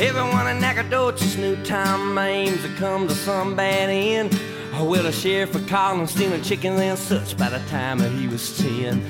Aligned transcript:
Everyone 0.00 0.48
in 0.48 0.58
Nacogdoches 0.60 1.36
knew 1.36 1.62
Tom 1.62 2.16
Ames 2.16 2.64
had 2.64 2.74
come 2.78 3.06
to 3.06 3.14
some 3.14 3.54
bad 3.54 3.90
end. 3.90 4.30
Oh, 4.72 4.88
well, 4.88 5.02
the 5.02 5.12
sheriff 5.12 5.52
would 5.52 5.68
call 5.68 5.94
him 5.94 6.06
stealing 6.06 6.40
chickens 6.40 6.80
and 6.80 6.98
such 6.98 7.36
by 7.36 7.50
the 7.50 7.58
time 7.68 7.98
that 7.98 8.10
he 8.12 8.26
was 8.26 8.56
ten. 8.56 9.02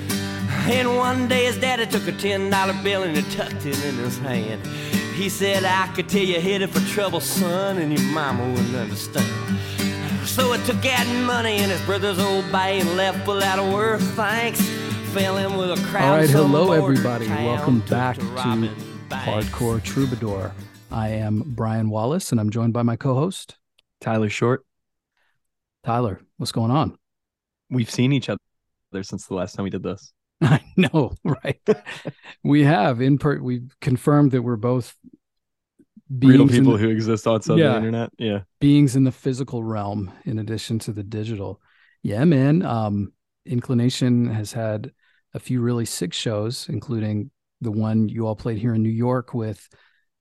And 0.68 0.96
one 0.96 1.29
day 1.29 1.45
his 1.45 1.58
daddy 1.58 1.87
took 1.87 2.08
a 2.08 2.12
ten 2.12 2.50
dollar 2.50 2.75
bill 2.82 3.04
and 3.04 3.16
he 3.16 3.22
tucked 3.36 3.64
it 3.66 3.84
in 3.84 3.95
his 3.98 4.18
hand. 4.18 4.66
He 5.14 5.29
said, 5.29 5.62
I 5.62 5.86
could 5.95 6.08
tell 6.08 6.25
you 6.25 6.40
headed 6.40 6.71
for 6.71 6.80
trouble, 6.93 7.20
son, 7.20 7.79
and 7.79 7.96
your 7.96 8.09
mama 8.11 8.48
wouldn't 8.50 8.75
understand. 8.75 9.59
So 10.27 10.54
it 10.54 10.64
took 10.64 10.84
out 10.86 11.07
money 11.25 11.59
in 11.59 11.70
his 11.70 11.80
brother's 11.82 12.18
old 12.18 12.50
bay 12.50 12.80
and 12.80 12.96
left 12.96 13.29
without 13.29 13.61
a 13.61 13.72
word 13.72 14.00
thanks. 14.00 14.61
Fell 15.12 15.36
in 15.36 15.57
with 15.57 15.70
a 15.70 15.86
crowd. 15.86 16.02
All 16.02 16.16
right, 16.16 16.29
hello 16.29 16.72
everybody. 16.72 17.29
Welcome 17.29 17.79
back 17.82 18.16
to 18.16 18.22
to 18.22 18.71
Hardcore 19.11 19.80
Troubadour. 19.85 20.52
I 20.93 21.08
am 21.08 21.43
Brian 21.46 21.89
Wallace, 21.90 22.32
and 22.32 22.40
I'm 22.40 22.50
joined 22.50 22.72
by 22.72 22.82
my 22.82 22.96
co-host 22.96 23.57
Tyler 24.00 24.29
Short. 24.29 24.64
Tyler. 25.85 26.21
What's 26.36 26.53
going 26.53 26.71
on? 26.71 26.96
We've 27.71 27.90
seen 27.90 28.13
each 28.13 28.29
other 28.29 29.03
since 29.03 29.26
the 29.26 29.35
last 29.35 29.54
time 29.54 29.64
we 29.64 29.71
did 29.71 29.82
this. 29.82 30.13
I 30.43 30.61
know, 30.76 31.14
right? 31.25 31.61
we 32.44 32.64
have 32.64 33.00
in 33.00 33.19
per. 33.19 33.39
We've 33.41 33.75
confirmed 33.80 34.33
that 34.33 34.42
we're 34.42 34.56
both 34.56 34.94
Real 36.11 36.48
people 36.48 36.72
the- 36.72 36.78
who 36.78 36.89
exist 36.89 37.27
outside 37.27 37.58
Yeah. 37.58 37.70
the 37.72 37.77
internet. 37.77 38.11
Yeah. 38.19 38.41
beings 38.61 38.97
in 38.97 39.05
the 39.05 39.12
physical 39.12 39.62
realm 39.62 40.11
in 40.25 40.38
addition 40.41 40.78
to 40.80 40.92
the 40.92 41.05
digital. 41.05 41.61
Yeah, 42.02 42.25
man. 42.25 42.62
Um, 42.62 43.12
Inclination 43.47 44.27
has 44.28 44.52
had 44.52 44.92
a 45.34 45.38
few 45.38 45.61
really 45.61 45.84
sick 45.86 46.12
shows, 46.12 46.69
including 46.69 47.30
the 47.61 47.70
one 47.70 48.08
you 48.08 48.27
all 48.27 48.36
played 48.36 48.58
here 48.58 48.75
in 48.75 48.83
New 48.83 48.88
York 48.91 49.33
with 49.34 49.66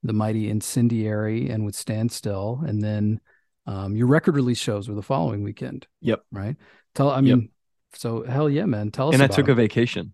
the 0.02 0.12
mighty 0.12 0.48
Incendiary 0.48 1.50
and 1.50 1.64
with 1.64 1.74
Standstill, 1.74 2.62
and 2.66 2.82
then 2.82 3.20
um, 3.66 3.94
your 3.96 4.06
record 4.06 4.34
release 4.36 4.58
shows 4.58 4.88
were 4.88 4.94
the 4.94 5.02
following 5.02 5.42
weekend. 5.42 5.86
Yep. 6.00 6.22
Right. 6.32 6.56
Tell. 6.94 7.10
I 7.10 7.20
Yep. 7.20 7.38
mean, 7.38 7.50
so 7.94 8.24
hell 8.24 8.48
yeah, 8.48 8.64
man. 8.64 8.90
Tell 8.90 9.08
us. 9.08 9.14
And 9.14 9.22
I 9.22 9.26
took 9.26 9.48
a 9.48 9.54
vacation. 9.54 10.12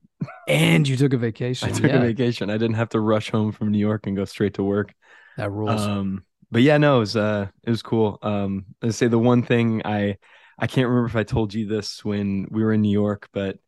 and 0.49 0.87
you 0.87 0.97
took 0.97 1.13
a 1.13 1.17
vacation. 1.19 1.69
I 1.69 1.73
took 1.73 1.91
yeah, 1.91 1.97
a 1.97 2.07
vacation. 2.07 2.51
I 2.51 2.59
didn't 2.59 2.75
have 2.77 2.91
to 2.91 3.01
rush 3.01 3.31
home 3.31 3.53
from 3.53 3.71
New 3.71 3.79
York 3.79 4.07
and 4.07 4.17
go 4.17 4.25
straight 4.25 4.55
to 4.55 4.63
work. 4.63 4.95
that 5.37 5.51
rules. 5.51 5.87
Um, 5.87 6.25
but 6.51 6.63
yeah, 6.63 6.79
no, 6.79 6.97
it 6.97 7.01
was 7.01 7.17
uh 7.17 7.49
it 7.65 7.71
was 7.71 7.83
cool. 7.83 8.19
Um 8.23 8.67
I 8.83 8.91
say 8.91 9.09
the 9.09 9.19
one 9.19 9.43
thing 9.43 9.83
I 9.85 10.17
I 10.59 10.67
can't 10.67 10.89
remember 10.89 11.09
if 11.09 11.17
I 11.17 11.25
told 11.25 11.53
you 11.55 11.67
this 11.67 12.05
when 12.05 12.47
we 12.51 12.63
were 12.63 12.73
in 12.73 12.83
New 12.83 12.93
York, 12.93 13.29
but 13.33 13.59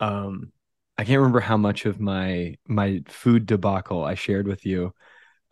um 0.00 0.52
I 0.98 1.04
can't 1.04 1.18
remember 1.18 1.40
how 1.40 1.56
much 1.56 1.86
of 1.86 2.00
my 2.00 2.56
my 2.68 3.02
food 3.08 3.46
debacle 3.46 4.04
I 4.04 4.14
shared 4.14 4.46
with 4.46 4.66
you 4.66 4.94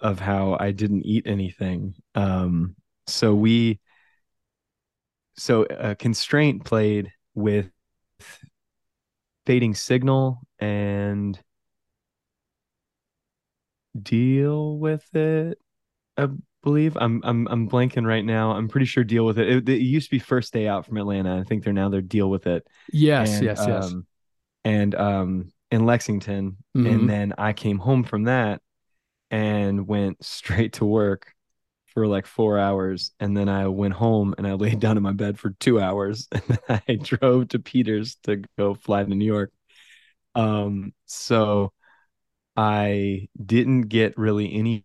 of 0.00 0.20
how 0.20 0.56
I 0.60 0.72
didn't 0.72 1.04
eat 1.06 1.26
anything. 1.26 1.94
Um 2.14 2.76
so 3.06 3.34
we 3.34 3.80
so 5.36 5.64
uh, 5.64 5.94
constraint 5.94 6.64
played 6.64 7.12
with 7.34 7.70
fading 9.46 9.74
signal 9.74 10.40
and 10.58 11.40
deal 14.00 14.78
with 14.78 15.14
it 15.14 15.58
I 16.18 16.28
believe 16.62 16.96
I'm 17.00 17.22
I'm 17.24 17.48
I'm 17.48 17.68
blanking 17.68 18.06
right 18.06 18.24
now. 18.24 18.52
I'm 18.52 18.68
pretty 18.68 18.86
sure 18.86 19.04
deal 19.04 19.26
with 19.26 19.38
it. 19.38 19.48
It, 19.48 19.68
it 19.68 19.82
used 19.82 20.08
to 20.08 20.12
be 20.16 20.20
first 20.20 20.52
day 20.52 20.68
out 20.68 20.86
from 20.86 20.98
Atlanta. 20.98 21.38
I 21.40 21.44
think 21.44 21.64
they're 21.64 21.72
now 21.72 21.88
they're 21.90 22.02
deal 22.02 22.30
with 22.30 22.46
it. 22.46 22.66
yes, 22.92 23.40
And, 23.40 23.40
yes, 23.40 23.66
yes. 23.66 23.94
um, 23.94 24.06
and 24.64 24.94
um 24.94 25.52
in 25.70 25.86
Lexington, 25.86 26.58
Mhm. 26.74 26.84
and 26.84 27.10
then 27.10 27.34
I 27.38 27.52
came 27.54 27.78
home 27.78 28.04
from 28.04 28.24
that 28.24 28.62
and 29.30 29.86
went 29.86 30.24
straight 30.24 30.74
to 30.74 30.84
work 30.84 31.34
for 31.88 32.06
like 32.06 32.26
four 32.26 32.58
hours, 32.58 33.12
and 33.20 33.36
then 33.36 33.48
I 33.48 33.68
went 33.68 33.94
home 33.94 34.34
and 34.38 34.46
I 34.46 34.54
laid 34.54 34.80
down 34.80 34.96
in 34.96 35.02
my 35.02 35.12
bed 35.12 35.38
for 35.38 35.50
two 35.60 35.80
hours, 35.80 36.28
and 36.32 36.42
then 36.44 36.82
I 36.88 36.94
drove 37.02 37.48
to 37.48 37.58
Peters 37.58 38.16
to 38.24 38.42
go 38.58 38.74
fly 38.74 39.04
to 39.04 39.10
New 39.14 39.24
York. 39.24 39.52
Um, 40.34 40.92
so 41.06 41.72
I 42.56 43.28
didn't 43.44 43.82
get 43.82 44.16
really 44.18 44.54
any 44.54 44.84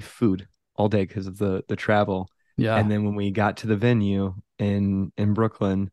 food 0.00 0.48
all 0.76 0.88
day 0.88 1.04
because 1.04 1.26
of 1.26 1.38
the 1.38 1.64
the 1.68 1.76
travel. 1.76 2.28
yeah. 2.56 2.76
And 2.76 2.90
then 2.90 3.04
when 3.04 3.14
we 3.14 3.30
got 3.30 3.58
to 3.58 3.66
the 3.66 3.76
venue 3.76 4.34
in 4.58 5.12
in 5.16 5.34
Brooklyn, 5.34 5.90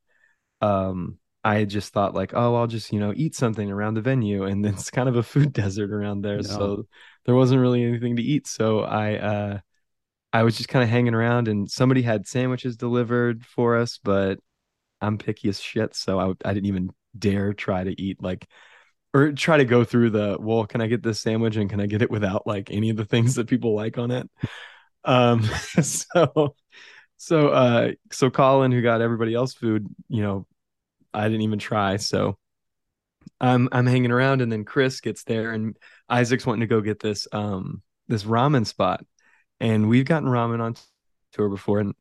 um, 0.62 1.20
I 1.44 1.66
just 1.66 1.94
thought 1.94 2.16
like, 2.16 2.34
oh, 2.36 2.56
I'll 2.56 2.68
just 2.68 2.94
you 2.94 3.00
know 3.00 3.14
eat 3.16 3.36
something 3.36 3.72
around 3.72 3.96
the 3.96 4.02
venue, 4.02 4.44
and 4.46 4.66
it's 4.66 4.90
kind 4.92 5.10
of 5.10 5.16
a 5.18 5.24
food 5.24 5.54
desert 5.54 5.92
around 5.92 6.22
there, 6.22 6.42
No. 6.42 6.44
so 6.44 6.88
there 7.26 7.36
wasn't 7.36 7.62
really 7.62 7.84
anything 7.84 8.16
to 8.18 8.22
eat. 8.24 8.48
So 8.48 8.82
I 8.82 9.16
uh, 9.16 9.60
I 10.32 10.44
was 10.44 10.58
just 10.58 10.70
kind 10.70 10.84
of 10.84 10.90
hanging 10.90 11.14
around, 11.14 11.48
and 11.48 11.70
somebody 11.70 12.02
had 12.02 12.28
sandwiches 12.28 12.78
delivered 12.78 13.46
for 13.46 13.78
us, 13.78 14.00
but 14.04 14.40
I'm 15.02 15.18
picky 15.18 15.50
as 15.50 15.60
shit, 15.60 15.96
so 15.96 16.20
I 16.20 16.50
I 16.50 16.54
didn't 16.54 16.68
even 16.68 16.92
dare 17.18 17.54
try 17.54 17.84
to 17.84 18.02
eat 18.02 18.22
like. 18.22 18.48
Or 19.16 19.32
try 19.32 19.58
to 19.58 19.66
go 19.66 19.84
through 19.84 20.10
the 20.10 20.38
well, 20.40 20.66
can 20.66 20.82
I 20.82 20.88
get 20.88 21.04
this 21.04 21.22
sandwich 21.22 21.56
and 21.56 21.70
can 21.70 21.80
I 21.80 21.86
get 21.86 22.02
it 22.02 22.10
without 22.10 22.48
like 22.48 22.72
any 22.72 22.90
of 22.90 22.98
the 22.98 23.06
things 23.06 23.36
that 23.36 23.46
people 23.48 23.76
like 23.76 24.00
on 24.00 24.10
it? 24.10 24.28
Um, 25.06 25.44
so 25.84 26.56
so 27.18 27.50
uh 27.50 27.92
so 28.12 28.30
Colin 28.30 28.72
who 28.72 28.82
got 28.82 29.02
everybody 29.02 29.34
else 29.34 29.54
food, 29.54 29.88
you 30.10 30.22
know, 30.22 30.48
I 31.14 31.26
didn't 31.26 31.42
even 31.42 31.60
try. 31.60 31.98
So 31.98 32.38
I'm 33.40 33.70
I'm 33.72 33.86
hanging 33.86 34.12
around 34.12 34.42
and 34.42 34.52
then 34.52 34.66
Chris 34.66 35.02
gets 35.02 35.24
there 35.24 35.52
and 35.52 35.78
Isaac's 36.14 36.46
wanting 36.46 36.62
to 36.62 36.68
go 36.68 36.82
get 36.82 37.00
this 37.00 37.28
um 37.32 37.82
this 38.08 38.24
ramen 38.24 38.66
spot. 38.66 39.04
And 39.60 39.88
we've 39.90 40.06
gotten 40.06 40.28
ramen 40.30 40.60
on 40.62 40.76
tour 41.32 41.50
before 41.50 41.80
and 41.80 41.94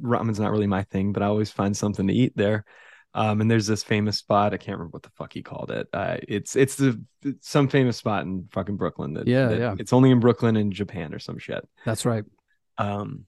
ramen's 0.00 0.40
not 0.40 0.50
really 0.50 0.66
my 0.66 0.82
thing, 0.84 1.12
but 1.12 1.22
I 1.22 1.26
always 1.26 1.50
find 1.50 1.76
something 1.76 2.06
to 2.06 2.12
eat 2.14 2.32
there. 2.36 2.64
Um, 3.12 3.40
and 3.40 3.50
there's 3.50 3.66
this 3.66 3.82
famous 3.82 4.16
spot. 4.18 4.54
I 4.54 4.56
can't 4.56 4.78
remember 4.78 4.94
what 4.94 5.02
the 5.02 5.10
fuck 5.10 5.32
he 5.32 5.42
called 5.42 5.70
it. 5.72 5.88
Uh, 5.92 6.18
it's 6.28 6.54
it's 6.56 6.76
the 6.76 7.02
it's 7.24 7.48
some 7.50 7.68
famous 7.68 7.96
spot 7.96 8.24
in 8.24 8.48
fucking 8.52 8.76
Brooklyn. 8.76 9.14
That, 9.14 9.26
Yeah, 9.26 9.48
that- 9.48 9.58
yeah. 9.58 9.74
It's 9.78 9.92
only 9.92 10.10
in 10.10 10.20
Brooklyn 10.20 10.56
and 10.56 10.72
Japan 10.72 11.12
or 11.14 11.18
some 11.18 11.38
shit 11.38 11.66
That's 11.84 12.04
right. 12.06 12.24
um 12.78 13.26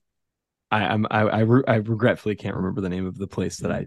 i 0.71 0.85
i'm 0.87 1.05
I, 1.11 1.21
I 1.21 1.39
re- 1.41 1.63
I 1.67 1.75
regretfully 1.75 2.35
can't 2.35 2.55
remember 2.55 2.81
the 2.81 2.89
name 2.89 3.05
of 3.05 3.15
the 3.17 3.27
place 3.27 3.57
that 3.57 3.71
i 3.71 3.85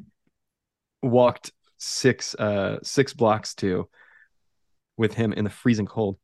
walked 1.03 1.51
six 1.79 2.35
uh 2.37 2.79
six 2.83 3.13
blocks 3.13 3.55
to 3.57 3.89
with 4.97 5.15
him 5.15 5.33
in 5.33 5.45
the 5.45 5.51
freezing 5.51 5.87
cold 5.87 6.19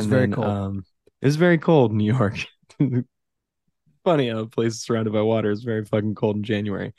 And 0.00 0.08
very 0.10 0.22
then 0.26 0.32
cold. 0.32 0.46
um 0.46 0.84
it 1.22 1.26
was 1.26 1.36
very 1.36 1.58
cold 1.58 1.90
in 1.92 1.98
new 1.98 2.12
york 2.12 2.44
funny 4.04 4.28
how 4.28 4.38
a 4.40 4.46
place 4.46 4.76
surrounded 4.82 5.12
by 5.12 5.22
water 5.22 5.50
is 5.50 5.62
very 5.62 5.84
fucking 5.84 6.14
cold 6.14 6.36
in 6.36 6.42
january 6.42 6.92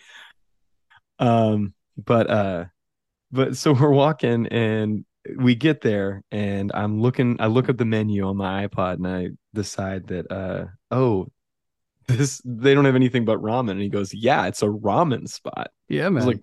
um 1.20 1.74
but 1.98 2.30
uh 2.30 2.66
but 3.32 3.56
so 3.58 3.74
we're 3.74 3.92
walking 3.92 4.48
and 4.48 5.06
we 5.38 5.56
get 5.56 5.82
there 5.82 6.24
and 6.32 6.72
i'm 6.74 7.02
looking 7.02 7.38
i 7.40 7.48
look 7.48 7.70
at 7.70 7.78
the 7.78 7.86
menu 7.86 8.26
on 8.28 8.38
my 8.38 8.68
ipod 8.68 8.96
and 8.96 9.08
i 9.08 9.30
decide 9.54 10.08
that 10.08 10.32
uh 10.32 10.66
oh 10.92 11.28
this 12.08 12.42
they 12.46 12.74
don't 12.76 12.86
have 12.86 12.96
anything 12.96 13.26
but 13.26 13.40
ramen 13.42 13.72
and 13.72 13.82
he 13.82 13.90
goes 13.90 14.14
yeah 14.14 14.46
it's 14.46 14.62
a 14.62 14.68
ramen 14.68 15.28
spot 15.28 15.70
Yeah, 15.90 16.10
man. 16.10 16.26
like 16.28 16.42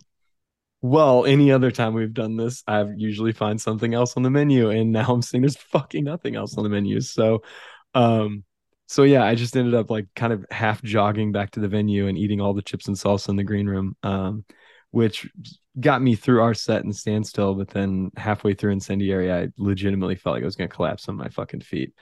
well 0.82 1.25
any 1.25 1.53
other 1.53 1.70
time 1.70 1.94
we've 1.94 2.12
done 2.12 2.37
this 2.37 2.62
i've 2.66 2.93
usually 2.98 3.32
find 3.32 3.60
something 3.60 3.94
else 3.94 4.16
on 4.16 4.25
the 4.25 4.31
menu 4.31 4.69
and 4.69 4.91
now 4.93 5.06
i'm 5.15 5.22
seeing 5.22 5.41
there's 5.41 5.56
fucking 5.56 6.04
nothing 6.04 6.34
else 6.34 6.59
on 6.59 6.65
the 6.65 6.69
menu 6.69 7.00
so 7.00 7.41
um 7.94 8.43
so 8.88 9.04
yeah 9.04 9.25
i 9.25 9.34
just 9.34 9.56
ended 9.56 9.75
up 9.75 9.91
like 9.91 10.06
kind 10.16 10.32
of 10.32 10.44
half 10.50 10.82
jogging 10.82 11.31
back 11.31 11.53
to 11.53 11.60
the 11.60 11.69
venue 11.69 12.09
and 12.09 12.19
eating 12.19 12.41
all 12.41 12.53
the 12.53 12.62
chips 12.62 12.88
and 12.88 12.97
salsa 12.97 13.28
in 13.28 13.37
the 13.37 13.44
green 13.44 13.66
room 13.66 13.97
um 14.03 14.44
which 14.91 15.31
got 15.81 16.03
me 16.03 16.16
through 16.16 16.43
our 16.43 16.53
set 16.53 16.84
and 16.84 16.94
standstill 16.94 17.54
but 17.54 17.69
then 17.69 18.10
halfway 18.16 18.53
through 18.53 18.72
incendiary 18.72 19.32
i 19.32 19.49
legitimately 19.56 20.16
felt 20.16 20.34
like 20.34 20.43
i 20.43 20.44
was 20.44 20.56
to 20.56 20.66
collapse 20.66 21.09
on 21.09 21.14
my 21.14 21.28
fucking 21.28 21.61
feet 21.61 21.94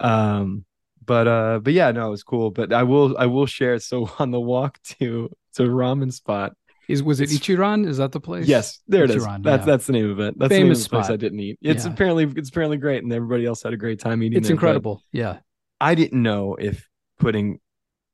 um 0.00 0.64
but 1.04 1.28
uh 1.28 1.58
but 1.62 1.74
yeah 1.74 1.92
no 1.92 2.06
it 2.06 2.10
was 2.10 2.24
cool 2.24 2.50
but 2.50 2.72
i 2.72 2.82
will 2.82 3.16
i 3.18 3.26
will 3.26 3.46
share 3.46 3.74
it. 3.74 3.82
so 3.82 4.08
on 4.18 4.30
the 4.30 4.40
walk 4.40 4.80
to 4.82 5.30
to 5.52 5.64
ramen 5.64 6.10
spot 6.10 6.54
Is 6.88 7.02
was 7.02 7.20
it 7.20 7.32
it's- 7.32 7.40
Ichiran? 7.40 7.86
Is 7.86 7.96
that 7.98 8.12
the 8.12 8.20
place? 8.20 8.46
yes 8.46 8.80
there 8.88 9.04
it 9.04 9.10
is 9.10 9.24
that's 9.24 9.44
yeah. 9.44 9.56
that's 9.58 9.86
the 9.86 9.92
name 9.92 10.10
of 10.10 10.20
it 10.20 10.38
that's 10.38 10.48
the 10.50 10.54
name 10.56 10.66
Famous 10.66 10.84
of 10.84 10.90
the 10.90 10.96
place 10.96 11.10
i 11.10 11.16
didn't 11.16 11.40
eat 11.40 11.58
it's 11.62 11.84
Yeah. 11.84 11.92
apparently 11.92 12.24
it's 12.36 12.48
apparently 12.50 12.76
great 12.76 13.02
and 13.02 13.12
everybody 13.12 13.46
else 13.46 13.62
had 13.62 13.72
a 13.72 13.76
great 13.76 14.00
time 14.00 14.22
eating 14.22 14.38
It's 14.38 14.48
there, 14.48 14.54
incredible. 14.54 15.02
Yeah. 15.12 15.38
i 15.80 15.94
didn't 15.94 16.22
know 16.22 16.54
if 16.56 16.88
putting 17.18 17.60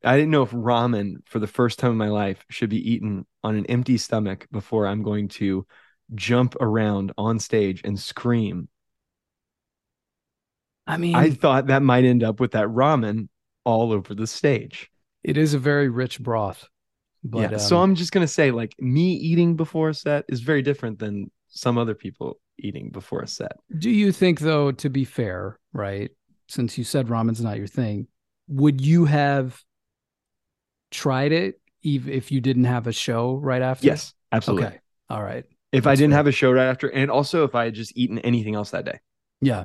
i 0.05 0.17
didn't 0.17 0.31
know 0.31 0.43
if 0.43 0.51
ramen 0.51 1.17
for 1.27 1.39
the 1.39 1.47
first 1.47 1.79
time 1.79 1.93
in 1.93 1.97
my 1.97 2.09
life 2.09 2.45
should 2.51 2.71
be 2.71 2.93
eaten 2.93 3.27
on 3.43 3.57
an 3.57 3.67
empty 3.67 3.97
stomach 3.99 4.47
before 4.53 4.87
i'm 4.87 5.03
going 5.03 5.29
to 5.29 5.67
jump 6.15 6.55
around 6.61 7.13
on 7.19 7.39
stage 7.39 7.83
and 7.85 7.99
scream 7.99 8.69
I 10.87 10.97
mean, 10.97 11.15
i 11.15 11.31
thought 11.31 11.67
that 11.69 11.83
might 11.83 12.05
end 12.05 12.23
up 12.23 12.41
with 12.41 12.53
that 12.53 12.69
ramen 12.69 13.29
all 13.65 13.93
over 13.93 14.15
the 14.15 14.27
stage 14.27 14.91
it 15.23 15.37
is 15.37 15.53
a 15.53 15.59
very 15.59 15.89
rich 15.91 16.19
broth. 16.19 16.67
But 17.23 17.51
yeah. 17.53 17.57
so 17.59 17.77
um, 17.77 17.91
I'm 17.91 17.95
just 17.97 18.13
gonna 18.13 18.29
say, 18.29 18.51
like, 18.51 18.75
me 18.79 19.13
eating 19.13 19.57
before 19.57 19.91
a 19.91 19.95
set 19.95 20.25
is 20.29 20.41
very 20.41 20.63
different 20.63 20.99
than 20.99 21.31
some 21.49 21.79
other 21.79 21.95
people 21.95 22.39
eating 22.59 22.91
before 22.91 23.21
a 23.23 23.27
set. 23.27 23.53
do 23.79 23.91
you 23.91 24.13
think 24.13 24.41
though, 24.41 24.71
to 24.73 24.89
be 24.91 25.05
fair, 25.05 25.59
right? 25.73 26.11
Since 26.49 26.79
you 26.79 26.85
said 26.85 27.09
ramen's 27.09 27.41
not 27.41 27.57
your 27.59 27.67
thing, 27.67 28.07
would 28.49 28.81
you 28.81 29.05
have 29.05 29.61
tried 30.91 31.33
it 31.33 31.61
even 31.83 32.13
if 32.13 32.31
you 32.33 32.41
didn't 32.41 32.65
have 32.65 32.87
a 32.87 32.93
show 32.93 33.35
right 33.37 33.63
after? 33.63 33.87
Yes, 33.87 34.13
absolutely. 34.33 34.67
Okay. 34.67 34.79
All 35.09 35.23
right. 35.23 35.45
If 35.73 35.87
I 35.87 35.95
didn't 35.95 36.11
fair. 36.11 36.19
have 36.19 36.27
a 36.27 36.33
show 36.33 36.51
right 36.53 36.67
after, 36.69 36.89
and 36.89 37.11
also 37.11 37.45
if 37.45 37.55
I 37.55 37.65
had 37.65 37.75
just 37.75 37.97
eaten 37.97 38.19
anything 38.21 38.55
else 38.55 38.71
that 38.71 38.85
day, 38.85 38.99
Yeah. 39.41 39.65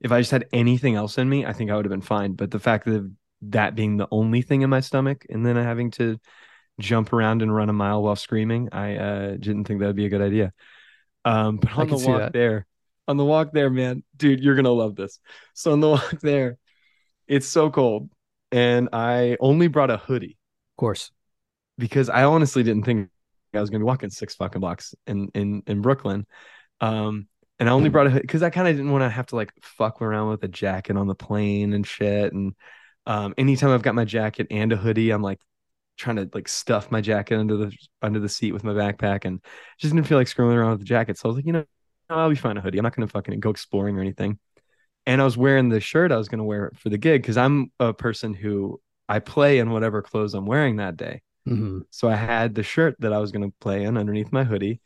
if 0.00 0.10
I 0.12 0.20
just 0.20 0.30
had 0.32 0.46
anything 0.52 0.96
else 0.96 1.18
in 1.18 1.28
me, 1.28 1.46
I 1.46 1.52
think 1.52 1.70
I 1.70 1.76
would 1.76 1.84
have 1.84 1.90
been 1.90 2.00
fine. 2.00 2.32
But 2.32 2.50
the 2.50 2.58
fact 2.58 2.84
that 2.86 3.10
that 3.42 3.74
being 3.74 3.96
the 3.96 4.08
only 4.10 4.42
thing 4.42 4.62
in 4.62 4.70
my 4.70 4.80
stomach, 4.80 5.24
and 5.30 5.46
then 5.46 5.56
having 5.56 5.90
to 5.92 6.18
jump 6.78 7.12
around 7.12 7.42
and 7.42 7.54
run 7.54 7.68
a 7.68 7.72
mile 7.72 8.02
while 8.02 8.16
screaming, 8.16 8.68
I 8.72 8.96
uh, 8.96 9.30
didn't 9.32 9.64
think 9.64 9.80
that 9.80 9.86
would 9.86 9.96
be 9.96 10.06
a 10.06 10.10
good 10.10 10.22
idea. 10.22 10.52
Um, 11.24 11.56
but 11.56 11.76
on 11.76 11.88
the 11.88 11.96
walk 11.96 12.32
there, 12.32 12.66
on 13.08 13.16
the 13.16 13.24
walk 13.24 13.52
there, 13.52 13.70
man, 13.70 14.04
dude, 14.16 14.40
you're 14.40 14.54
gonna 14.54 14.70
love 14.70 14.96
this. 14.96 15.18
So 15.54 15.72
on 15.72 15.80
the 15.80 15.88
walk 15.90 16.20
there, 16.20 16.58
it's 17.26 17.46
so 17.46 17.70
cold, 17.70 18.10
and 18.52 18.88
I 18.92 19.36
only 19.40 19.68
brought 19.68 19.90
a 19.90 19.96
hoodie 19.96 20.38
Of 20.72 20.76
course. 20.80 21.10
because 21.78 22.08
I 22.08 22.24
honestly 22.24 22.62
didn't 22.62 22.84
think 22.84 23.08
I 23.54 23.60
was 23.60 23.70
gonna 23.70 23.80
be 23.80 23.86
walking 23.86 24.10
six 24.10 24.34
fucking 24.34 24.60
blocks 24.60 24.94
in 25.06 25.28
in 25.34 25.62
in 25.66 25.82
Brooklyn. 25.82 26.26
Um, 26.80 27.28
and 27.58 27.68
I 27.68 27.72
only 27.72 27.88
brought 27.88 28.06
a 28.06 28.10
hoodie 28.10 28.22
because 28.22 28.42
I 28.42 28.50
kind 28.50 28.68
of 28.68 28.76
didn't 28.76 28.92
want 28.92 29.02
to 29.02 29.08
have 29.08 29.26
to 29.26 29.36
like 29.36 29.52
fuck 29.62 30.02
around 30.02 30.28
with 30.28 30.44
a 30.44 30.48
jacket 30.48 30.96
on 30.96 31.06
the 31.06 31.14
plane 31.14 31.72
and 31.72 31.86
shit. 31.86 32.32
And 32.32 32.54
um, 33.06 33.34
anytime 33.38 33.70
I've 33.70 33.82
got 33.82 33.94
my 33.94 34.04
jacket 34.04 34.48
and 34.50 34.72
a 34.72 34.76
hoodie, 34.76 35.10
I'm 35.10 35.22
like 35.22 35.40
trying 35.96 36.16
to 36.16 36.28
like 36.34 36.48
stuff 36.48 36.90
my 36.90 37.00
jacket 37.00 37.38
under 37.38 37.56
the 37.56 37.72
under 38.02 38.20
the 38.20 38.28
seat 38.28 38.52
with 38.52 38.64
my 38.64 38.72
backpack, 38.72 39.24
and 39.24 39.42
just 39.78 39.94
didn't 39.94 40.06
feel 40.08 40.18
like 40.18 40.28
screwing 40.28 40.56
around 40.56 40.70
with 40.72 40.80
the 40.80 40.84
jacket. 40.86 41.18
So 41.18 41.28
I 41.28 41.30
was 41.30 41.36
like, 41.36 41.46
you 41.46 41.52
know, 41.52 41.64
I'll 42.10 42.28
be 42.30 42.36
fine 42.36 42.56
a 42.56 42.60
hoodie. 42.60 42.78
I'm 42.78 42.84
not 42.84 42.94
gonna 42.96 43.08
fucking 43.08 43.40
go 43.40 43.50
exploring 43.50 43.96
or 43.98 44.00
anything. 44.00 44.38
And 45.06 45.20
I 45.20 45.24
was 45.24 45.36
wearing 45.36 45.68
the 45.68 45.80
shirt 45.80 46.12
I 46.12 46.16
was 46.16 46.28
gonna 46.28 46.44
wear 46.44 46.72
for 46.76 46.88
the 46.90 46.98
gig 46.98 47.22
because 47.22 47.36
I'm 47.36 47.72
a 47.80 47.94
person 47.94 48.34
who 48.34 48.80
I 49.08 49.20
play 49.20 49.58
in 49.58 49.70
whatever 49.70 50.02
clothes 50.02 50.34
I'm 50.34 50.46
wearing 50.46 50.76
that 50.76 50.96
day. 50.96 51.22
hmm 51.46 51.78
So 51.90 52.08
I 52.08 52.16
had 52.16 52.54
the 52.54 52.62
shirt 52.62 52.96
that 53.00 53.12
I 53.12 53.18
was 53.18 53.32
gonna 53.32 53.50
play 53.60 53.84
in 53.84 53.96
underneath 53.96 54.32
my 54.32 54.44
hoodie, 54.44 54.80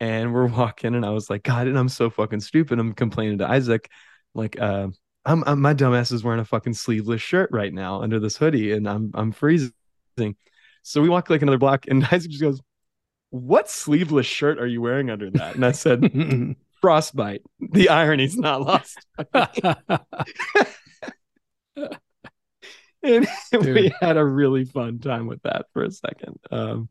and 0.00 0.34
we're 0.34 0.46
walking, 0.58 0.94
and 0.96 1.06
I 1.06 1.10
was 1.10 1.30
like, 1.30 1.42
God, 1.44 1.66
and 1.68 1.78
I'm 1.78 1.90
so 1.90 2.10
fucking 2.10 2.40
stupid. 2.40 2.78
I'm 2.78 2.94
complaining 2.94 3.38
to 3.38 3.48
Isaac, 3.50 3.90
like, 4.34 4.60
uh, 4.60 4.88
I'm, 5.26 5.44
I'm 5.46 5.60
my 5.62 5.74
dumbass 5.74 6.12
is 6.12 6.24
wearing 6.24 6.40
a 6.40 6.44
fucking 6.46 6.74
sleeveless 6.74 7.22
shirt 7.22 7.50
right 7.52 7.72
now 7.74 8.02
under 8.02 8.20
this 8.20 8.36
hoodie, 8.38 8.72
and 8.72 8.88
I'm 8.88 9.12
I'm 9.14 9.32
freezing. 9.32 9.72
So 10.82 11.00
we 11.02 11.08
walk 11.08 11.30
like 11.30 11.42
another 11.42 11.58
block, 11.58 11.86
and 11.88 12.04
Isaac 12.10 12.30
just 12.30 12.42
goes, 12.42 12.60
"What 13.30 13.68
sleeveless 13.68 14.26
shirt 14.26 14.58
are 14.58 14.66
you 14.66 14.80
wearing 14.80 15.10
under 15.10 15.30
that?" 15.32 15.54
And 15.54 15.64
I 15.64 15.72
said, 15.72 16.02
"Frostbite." 16.80 17.42
The 17.60 17.88
irony's 17.90 18.36
not 18.36 18.62
lost. 18.62 19.06
and 23.02 23.28
we 23.52 23.92
had 24.00 24.16
a 24.16 24.24
really 24.24 24.64
fun 24.64 24.98
time 24.98 25.26
with 25.26 25.42
that 25.42 25.66
for 25.72 25.82
a 25.82 25.90
second. 25.90 26.38
Um, 26.50 26.88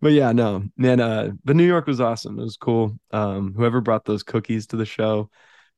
but 0.00 0.12
yeah, 0.12 0.32
no, 0.32 0.64
man. 0.76 1.00
Uh, 1.00 1.32
but 1.44 1.56
New 1.56 1.66
York 1.66 1.86
was 1.86 2.00
awesome. 2.00 2.38
It 2.38 2.42
was 2.42 2.56
cool. 2.56 2.98
Um, 3.10 3.54
whoever 3.54 3.80
brought 3.80 4.04
those 4.04 4.22
cookies 4.22 4.66
to 4.68 4.76
the 4.76 4.86
show, 4.86 5.30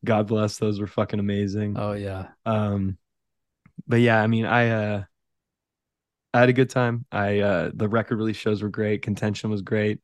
God 0.04 0.26
bless. 0.28 0.58
Those 0.58 0.80
were 0.80 0.86
fucking 0.86 1.20
amazing. 1.20 1.76
oh 1.78 1.92
yeah. 1.92 2.28
Um, 2.44 2.98
but 3.86 4.00
yeah, 4.00 4.22
I 4.22 4.26
mean, 4.26 4.46
I 4.46 4.68
uh, 4.70 5.04
I 6.34 6.40
had 6.40 6.48
a 6.48 6.52
good 6.54 6.70
time. 6.70 7.04
I 7.12 7.40
uh, 7.40 7.70
the 7.74 7.88
record 7.88 8.16
release 8.18 8.36
shows 8.36 8.62
were 8.62 8.68
great. 8.70 9.02
Contention 9.02 9.50
was 9.50 9.62
great. 9.62 10.00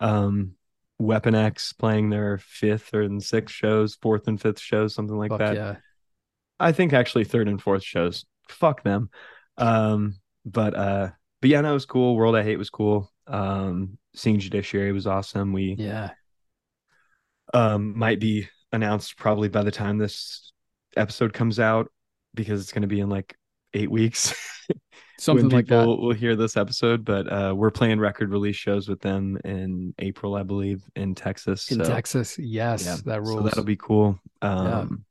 Um, 0.00 0.52
Weapon 0.98 1.34
X 1.34 1.72
playing 1.72 2.10
their 2.10 2.38
fifth 2.38 2.92
or 2.94 3.02
and 3.02 3.22
sixth 3.22 3.54
shows, 3.54 3.94
fourth 3.96 4.28
and 4.28 4.40
fifth 4.40 4.60
shows, 4.60 4.94
something 4.94 5.16
like 5.16 5.30
Fuck 5.30 5.38
that. 5.40 5.54
yeah. 5.54 5.76
I 6.60 6.72
think 6.72 6.92
actually 6.92 7.24
third 7.24 7.48
and 7.48 7.60
fourth 7.60 7.82
shows. 7.82 8.24
Fuck 8.48 8.82
them. 8.84 9.10
Um, 9.56 10.16
but 10.44 10.74
uh, 10.74 11.10
but 11.40 11.50
yeah, 11.50 11.60
no, 11.60 11.70
it 11.70 11.74
was 11.74 11.86
cool. 11.86 12.16
World 12.16 12.36
I 12.36 12.42
Hate 12.42 12.56
was 12.58 12.70
cool. 12.70 13.10
Um, 13.26 13.98
seeing 14.14 14.38
Judiciary 14.40 14.92
was 14.92 15.06
awesome. 15.06 15.52
We 15.52 15.76
Yeah. 15.78 16.10
um 17.54 17.96
might 17.98 18.20
be 18.20 18.48
announced 18.72 19.16
probably 19.16 19.48
by 19.48 19.62
the 19.62 19.70
time 19.70 19.98
this 19.98 20.52
episode 20.96 21.32
comes 21.32 21.58
out 21.60 21.90
because 22.34 22.60
it's 22.60 22.72
going 22.72 22.82
to 22.82 22.88
be 22.88 23.00
in 23.00 23.08
like 23.08 23.36
eight 23.74 23.90
weeks. 23.90 24.34
Something 25.22 25.46
when 25.46 25.54
like 25.54 25.66
that. 25.68 25.86
will 25.86 26.12
hear 26.12 26.34
this 26.34 26.56
episode, 26.56 27.04
but 27.04 27.32
uh, 27.32 27.54
we're 27.56 27.70
playing 27.70 28.00
record 28.00 28.30
release 28.30 28.56
shows 28.56 28.88
with 28.88 29.00
them 29.00 29.38
in 29.44 29.94
April, 30.00 30.34
I 30.34 30.42
believe, 30.42 30.82
in 30.96 31.14
Texas. 31.14 31.70
In 31.70 31.78
so, 31.78 31.84
Texas. 31.88 32.40
Yes. 32.40 32.84
yeah, 32.84 32.96
That 33.04 33.20
rules. 33.22 33.38
so 33.38 33.42
that'll 33.42 33.62
be 33.62 33.76
cool. 33.76 34.18
Um, 34.42 35.04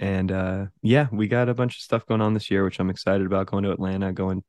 and 0.00 0.32
uh, 0.32 0.66
yeah, 0.80 1.08
we 1.12 1.28
got 1.28 1.50
a 1.50 1.54
bunch 1.54 1.76
of 1.76 1.82
stuff 1.82 2.06
going 2.06 2.22
on 2.22 2.32
this 2.32 2.50
year, 2.50 2.64
which 2.64 2.80
I'm 2.80 2.88
excited 2.88 3.26
about. 3.26 3.48
Going 3.48 3.64
to 3.64 3.70
Atlanta, 3.72 4.10
going 4.10 4.42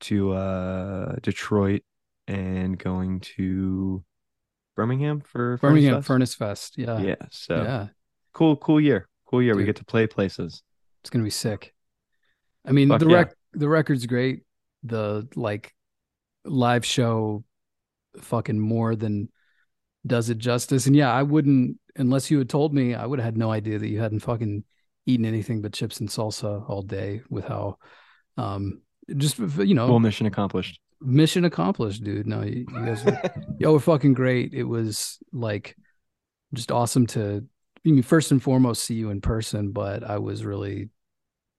to 0.00 0.32
uh, 0.32 1.16
Detroit, 1.22 1.82
and 2.26 2.78
going 2.78 3.20
to 3.36 4.02
Birmingham 4.76 5.20
for 5.20 5.58
Furnace 5.58 5.60
Birmingham 5.60 5.94
Fest. 5.96 6.06
Furnace 6.06 6.34
Fest. 6.34 6.78
Yeah. 6.78 6.98
Yeah, 7.00 7.16
so 7.30 7.62
Yeah. 7.62 7.86
cool, 8.32 8.56
cool 8.56 8.80
year, 8.80 9.10
cool 9.26 9.42
year. 9.42 9.54
We 9.54 9.64
get 9.64 9.76
to 9.76 9.84
play 9.84 10.06
places. 10.06 10.62
It's 11.02 11.10
gonna 11.10 11.24
be 11.24 11.28
sick. 11.30 11.74
I 12.64 12.72
mean, 12.72 12.88
Fuck 12.88 13.00
the 13.00 13.08
yeah. 13.08 13.16
rec 13.16 13.34
the 13.52 13.68
record's 13.68 14.06
great. 14.06 14.42
The 14.84 15.28
like 15.34 15.74
live 16.44 16.84
show 16.84 17.44
fucking 18.20 18.58
more 18.58 18.96
than 18.96 19.28
does 20.06 20.30
it 20.30 20.38
justice. 20.38 20.86
And 20.86 20.96
yeah, 20.96 21.12
I 21.12 21.22
wouldn't 21.22 21.78
unless 21.96 22.30
you 22.30 22.38
had 22.38 22.48
told 22.48 22.72
me, 22.74 22.94
I 22.94 23.04
would 23.06 23.18
have 23.18 23.24
had 23.26 23.36
no 23.36 23.50
idea 23.50 23.78
that 23.78 23.88
you 23.88 24.00
hadn't 24.00 24.20
fucking 24.20 24.64
eaten 25.06 25.26
anything 25.26 25.62
but 25.62 25.72
chips 25.72 26.00
and 26.00 26.08
salsa 26.08 26.68
all 26.68 26.82
day 26.82 27.22
with 27.30 27.44
how 27.46 27.78
um 28.36 28.82
just 29.16 29.38
you 29.38 29.74
know 29.74 29.88
Well, 29.88 30.00
mission 30.00 30.26
accomplished. 30.26 30.80
mission 31.00 31.44
accomplished, 31.44 32.04
dude. 32.04 32.26
No, 32.26 32.42
you, 32.42 32.66
you 32.68 32.84
guys 32.84 33.04
were 33.04 33.20
y'all 33.58 33.72
were 33.72 33.80
fucking 33.80 34.14
great. 34.14 34.54
It 34.54 34.64
was 34.64 35.18
like 35.32 35.76
just 36.54 36.70
awesome 36.70 37.06
to 37.08 37.44
I 37.86 37.90
mean, 37.90 38.02
first 38.02 38.30
and 38.32 38.42
foremost 38.42 38.84
see 38.84 38.94
you 38.94 39.10
in 39.10 39.20
person, 39.20 39.72
but 39.72 40.04
I 40.04 40.18
was 40.18 40.44
really 40.44 40.90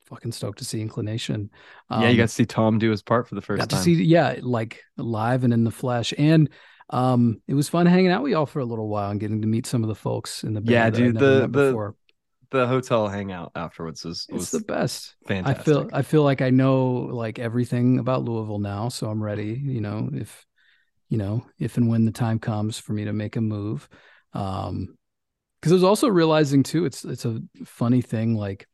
fucking 0.10 0.32
stoked 0.32 0.60
to 0.60 0.66
see 0.66 0.82
Inclination. 0.82 1.50
yeah, 1.92 2.02
you 2.02 2.08
Um, 2.12 2.18
got 2.18 2.24
to 2.24 2.28
see 2.34 2.46
Tom 2.46 2.80
do 2.80 2.92
his 2.92 3.02
part 3.02 3.28
for 3.28 3.36
the 3.36 3.42
first 3.42 3.60
got 3.60 3.70
time. 3.70 3.80
to 3.80 3.84
see 3.84 3.94
yeah, 4.04 4.36
like 4.42 4.82
live 4.98 5.44
and 5.44 5.54
in 5.54 5.64
the 5.64 5.72
flesh. 5.72 6.14
And 6.18 6.50
um 6.92 7.40
it 7.48 7.54
was 7.54 7.70
fun 7.70 7.86
hanging 7.86 8.10
out 8.10 8.24
with 8.24 8.32
y'all 8.32 8.48
for 8.48 8.60
a 8.62 8.66
little 8.66 8.88
while 8.90 9.12
and 9.12 9.20
getting 9.20 9.42
to 9.42 9.48
meet 9.48 9.68
some 9.68 9.84
of 9.84 9.90
the 9.90 9.96
folks 9.96 10.44
in 10.44 10.54
the 10.56 10.62
band. 10.62 10.72
Yeah, 10.72 10.90
dude, 10.90 11.20
the- 11.20 11.42
the 11.42 11.48
before. 11.48 11.96
the 12.52 12.66
hotel 12.66 13.08
hangout 13.08 13.52
afterwards 13.56 14.04
was, 14.04 14.26
It's 14.30 14.50
the 14.50 14.62
best. 14.62 15.16
fantastic. 15.28 15.60
I 15.60 15.64
feel 15.64 15.90
I 15.94 16.02
feel 16.02 16.24
like 16.24 16.42
I 16.42 16.50
know 16.50 16.88
like 17.12 17.38
everything 17.38 18.00
about 18.00 18.24
Louisville 18.24 18.58
now, 18.60 18.90
so 18.90 19.08
I'm 19.10 19.22
ready. 19.22 19.54
You 19.64 19.82
know, 19.82 20.10
if 20.14 20.46
you 21.10 21.18
know 21.20 21.46
if 21.60 21.78
and 21.78 21.88
when 21.90 22.06
the 22.06 22.12
time 22.12 22.40
comes 22.40 22.80
for 22.80 22.94
me 22.94 23.06
to 23.06 23.14
make 23.14 23.36
a 23.36 23.42
move, 23.42 23.88
um, 24.34 24.98
because 25.62 25.72
I 25.72 25.76
was 25.76 25.84
also 25.84 26.08
realizing 26.08 26.64
too, 26.64 26.86
it's 26.86 27.06
it's 27.06 27.26
a 27.26 27.40
funny 27.66 28.02
thing. 28.02 28.36
Like 28.36 28.68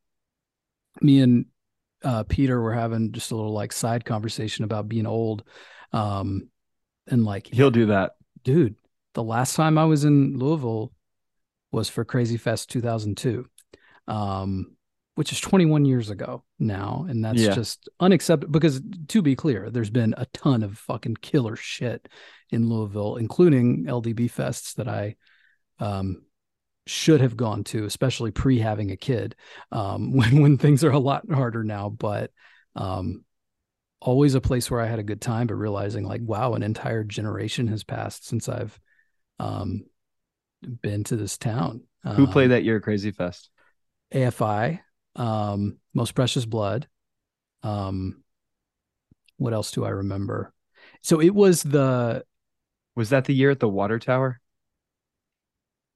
me 1.02 1.22
and 1.22 1.46
uh, 2.04 2.24
Peter 2.24 2.60
were 2.62 2.74
having 2.74 3.12
just 3.12 3.32
a 3.32 3.36
little 3.36 3.54
like 3.54 3.74
side 3.74 4.06
conversation 4.06 4.64
about 4.64 4.88
being 4.88 5.08
old, 5.08 5.44
um, 5.92 6.50
and 7.08 7.24
like 7.25 7.48
he'll 7.48 7.72
do 7.72 7.88
that. 7.88 8.14
dude, 8.44 8.75
the 9.14 9.24
last 9.24 9.56
time 9.56 9.78
I 9.78 9.86
was 9.86 10.06
in 10.06 10.38
Louisville 10.38 10.92
was 11.72 11.90
for 11.90 12.06
Krazy 12.06 12.40
Fest 12.40 12.70
2002, 12.70 13.46
um, 14.08 14.75
which 15.16 15.32
is 15.32 15.40
21 15.40 15.86
years 15.86 16.10
ago 16.10 16.44
now. 16.60 17.06
And 17.10 17.24
that's 17.24 17.42
Yeah. 17.42 17.54
just 17.56 17.90
unacceptable 18.00 18.52
because, 18.52 18.82
to 19.10 19.22
be 19.22 19.36
clear, 19.36 19.70
there's 19.70 19.90
been 19.90 20.14
a 20.18 20.25
ton 20.28 20.64
of 20.64 20.78
fucking 20.78 21.18
killer 21.22 21.56
shit 21.56 22.08
in 22.52 22.70
Louisville, 22.70 23.16
including 23.16 23.86
LDB 23.88 24.30
fests 24.30 24.75
that 24.75 24.88
I 24.88 25.16
um, 25.80 26.25
should 26.88 27.22
have 27.22 27.38
gone 27.38 27.63
to, 27.65 27.86
especially 27.86 28.32
pre 28.32 28.60
having 28.60 28.92
a 28.92 28.98
kid, 28.98 29.36
um, 29.72 30.13
when, 30.18 30.42
when 30.42 30.58
things 30.58 30.84
are 30.84 30.92
a 30.92 31.00
lot 31.00 31.30
harder 31.32 31.63
now. 31.63 31.89
But 31.89 32.32
um, 32.75 33.24
always 34.01 34.36
a 34.36 34.42
place 34.42 34.70
where 34.72 34.82
I 34.82 34.88
had 34.88 35.00
a 35.00 35.04
good 35.04 35.22
time, 35.22 35.48
but 35.48 35.56
realizing 35.56 36.06
like, 36.06 36.22
wow, 36.24 36.54
an 36.54 36.63
entire 36.63 37.04
generation 37.04 37.68
has 37.68 37.84
passed 37.84 38.27
since 38.27 38.50
I've 38.50 38.80
um, 39.39 39.86
been 40.82 41.04
to 41.06 41.15
this 41.15 41.38
town. 41.38 41.84
Who 42.15 42.27
played 42.27 42.46
Um, 42.46 42.51
that 42.51 42.63
year 42.63 42.77
at 42.77 42.84
Krazy 42.84 43.13
Fest? 43.13 43.50
AFI, 44.12 44.80
um, 45.15 45.77
Most 45.94 46.13
Precious 46.13 46.46
Blood. 46.46 46.88
Um, 47.63 48.24
what 49.38 49.54
else 49.54 49.72
do 49.72 49.84
I 49.86 49.89
remember? 49.89 50.54
So 51.01 51.22
it 51.22 51.34
was 51.34 51.63
the 51.63 52.24
Was 52.96 53.10
that 53.10 53.25
the 53.25 53.34
year 53.34 53.51
at 53.51 53.60
the 53.60 53.70
Water 53.70 54.00
Tower? 54.00 54.39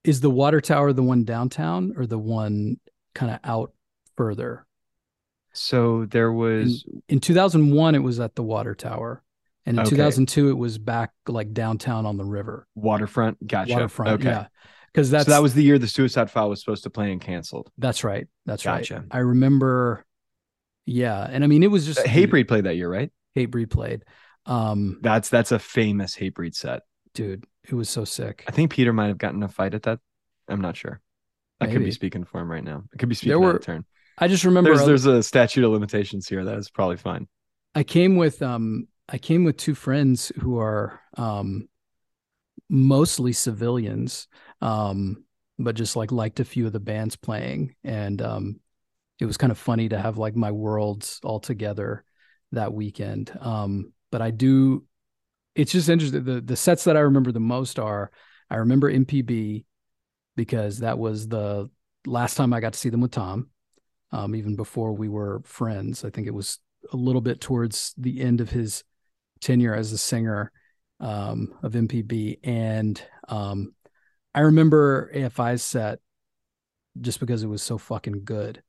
Is 0.04 0.22
the 0.22 0.30
water 0.30 0.62
tower 0.62 0.94
the 0.94 1.04
one 1.04 1.24
downtown 1.24 1.94
or 1.98 2.06
the 2.06 2.18
one 2.20 2.78
kind 3.14 3.32
of 3.32 3.40
out 3.44 3.74
further? 4.16 4.66
So 5.54 6.06
there 6.06 6.32
was 6.32 6.86
In 7.08 7.20
2001, 7.20 7.96
it 7.96 8.00
was 8.00 8.20
at 8.20 8.36
the 8.36 8.44
water 8.44 8.76
tower, 8.76 9.24
and 9.66 9.78
in 9.78 9.82
Okay. 9.82 9.90
2002, 9.90 10.50
it 10.50 10.54
was 10.58 10.78
back 10.78 11.12
like 11.28 11.54
downtown 11.54 12.06
on 12.06 12.18
the 12.18 12.24
river, 12.26 12.68
Waterfront. 12.76 13.46
Gotcha. 13.46 13.74
waterfront. 13.74 14.22
Okay. 14.22 14.30
Yeah, 14.30 14.48
because 14.94 15.10
that's 15.10 15.26
so 15.26 15.32
that 15.32 15.42
was 15.42 15.54
the 15.56 15.64
year 15.64 15.80
the 15.80 15.88
Suicide 15.88 16.30
File 16.32 16.50
was 16.50 16.60
supposed 16.62 16.84
to 16.84 16.90
play 16.90 17.12
and 17.12 17.20
canceled. 17.20 17.70
That's 17.78 18.04
right. 18.04 18.28
That's 18.46 18.64
Gotcha. 18.64 18.96
right. 18.96 19.04
I 19.12 19.20
remember 19.20 20.06
Yeah, 20.86 21.28
and 21.30 21.44
I 21.44 21.48
mean 21.48 21.64
it 21.64 21.72
was 21.72 21.86
just 21.86 22.00
Uh, 22.00 22.04
Hatebreed 22.04 22.48
played 22.48 22.66
that 22.66 22.76
year, 22.76 22.90
right? 22.90 23.12
Hatebreed 23.36 23.70
played. 23.70 24.04
Um, 24.46 25.00
That's 25.02 25.30
that's 25.30 25.52
a 25.52 25.60
famous 25.60 26.16
Hatebreed 26.16 26.56
set. 26.56 26.82
Dude, 27.14 27.46
it 27.68 27.74
was 27.74 27.90
so 27.90 28.06
sick. 28.06 28.44
I 28.48 28.52
think 28.52 28.72
Peter 28.72 28.94
might 28.94 29.08
have 29.08 29.18
gotten 29.18 29.44
a 29.44 29.48
fight 29.48 29.74
at 29.74 29.84
that. 29.84 30.00
I'm 30.48 30.62
not 30.62 30.76
sure. 30.76 31.02
I 31.62 31.68
could 31.68 31.84
be 31.84 31.92
speaking 31.92 32.24
for 32.24 32.40
him 32.40 32.50
right 32.50 32.64
now. 32.64 32.84
I 32.94 32.98
could 32.98 33.10
be 33.10 33.16
speaking 33.16 33.40
There 33.40 33.50
out 33.50 33.56
of 33.56 33.62
turn. 33.62 33.86
I 34.18 34.28
just 34.28 34.44
remember 34.44 34.70
There's 34.70 34.82
I- 34.82 34.86
there's 34.86 35.06
a 35.06 35.24
statute 35.24 35.64
of 35.64 35.72
limitations 35.72 36.28
here. 36.28 36.46
That 36.46 36.58
is 36.58 36.70
probably 36.70 36.98
fine. 36.98 37.28
I 37.76 37.84
came 37.84 38.16
with 38.16 38.42
um 38.42 38.88
I 39.08 39.18
came 39.18 39.44
with 39.44 39.58
two 39.58 39.76
friends 39.76 40.32
who 40.40 40.58
are 40.60 41.00
um 41.18 41.68
mostly 42.70 43.34
civilians 43.34 44.28
um 44.62 45.24
but 45.58 45.76
just 45.76 45.96
like 45.96 46.12
liked 46.12 46.40
a 46.40 46.46
few 46.46 46.68
of 46.68 46.74
the 46.74 46.80
bands 46.80 47.16
playing 47.16 47.74
and 47.84 48.22
um 48.22 48.60
it 49.20 49.26
was 49.26 49.38
kind 49.38 49.52
of 49.52 49.58
funny 49.58 49.90
to 49.90 49.98
have 50.00 50.18
like 50.18 50.36
my 50.36 50.52
worlds 50.52 51.20
all 51.24 51.40
together 51.40 52.04
that 52.52 52.72
weekend 52.74 53.36
um 53.42 53.92
but 54.12 54.22
I 54.22 54.32
do 54.32 54.86
it's 55.62 55.72
just 55.72 55.90
interesting 55.90 56.24
the 56.24 56.42
the 56.42 56.56
sets 56.56 56.84
that 56.86 56.98
I 56.98 57.02
remember 57.02 57.32
the 57.32 57.40
most 57.40 57.80
are 57.80 58.12
I 58.50 58.58
remember 58.58 58.92
MPB 58.92 59.66
because 60.36 60.80
that 60.80 60.98
was 60.98 61.28
the 61.28 61.70
last 62.06 62.36
time 62.36 62.54
I 62.54 62.60
got 62.60 62.74
to 62.74 62.80
see 62.80 62.90
them 62.90 63.02
with 63.02 63.12
Tom 63.12 63.50
um 64.12 64.36
even 64.36 64.56
before 64.56 64.94
we 64.94 65.10
were 65.10 65.42
friends 65.44 66.04
I 66.04 66.10
think 66.10 66.28
it 66.28 66.34
was 66.34 66.60
a 66.92 66.98
little 66.98 67.22
bit 67.22 67.42
towards 67.42 67.94
the 67.98 68.22
end 68.22 68.42
of 68.42 68.50
his 68.50 68.84
tenure 69.42 69.76
as 69.76 69.92
a 69.92 69.98
singer 69.98 70.52
um, 71.00 71.54
of 71.64 71.74
MPB. 71.74 72.40
And 72.44 73.02
um, 73.28 73.74
I 74.34 74.42
remember 74.42 75.12
AFI's 75.14 75.64
set 75.64 76.00
just 77.00 77.20
because 77.20 77.44
it 77.44 77.48
was 77.48 77.62
so 77.62 77.78
fucking 77.78 78.24
good. 78.24 78.62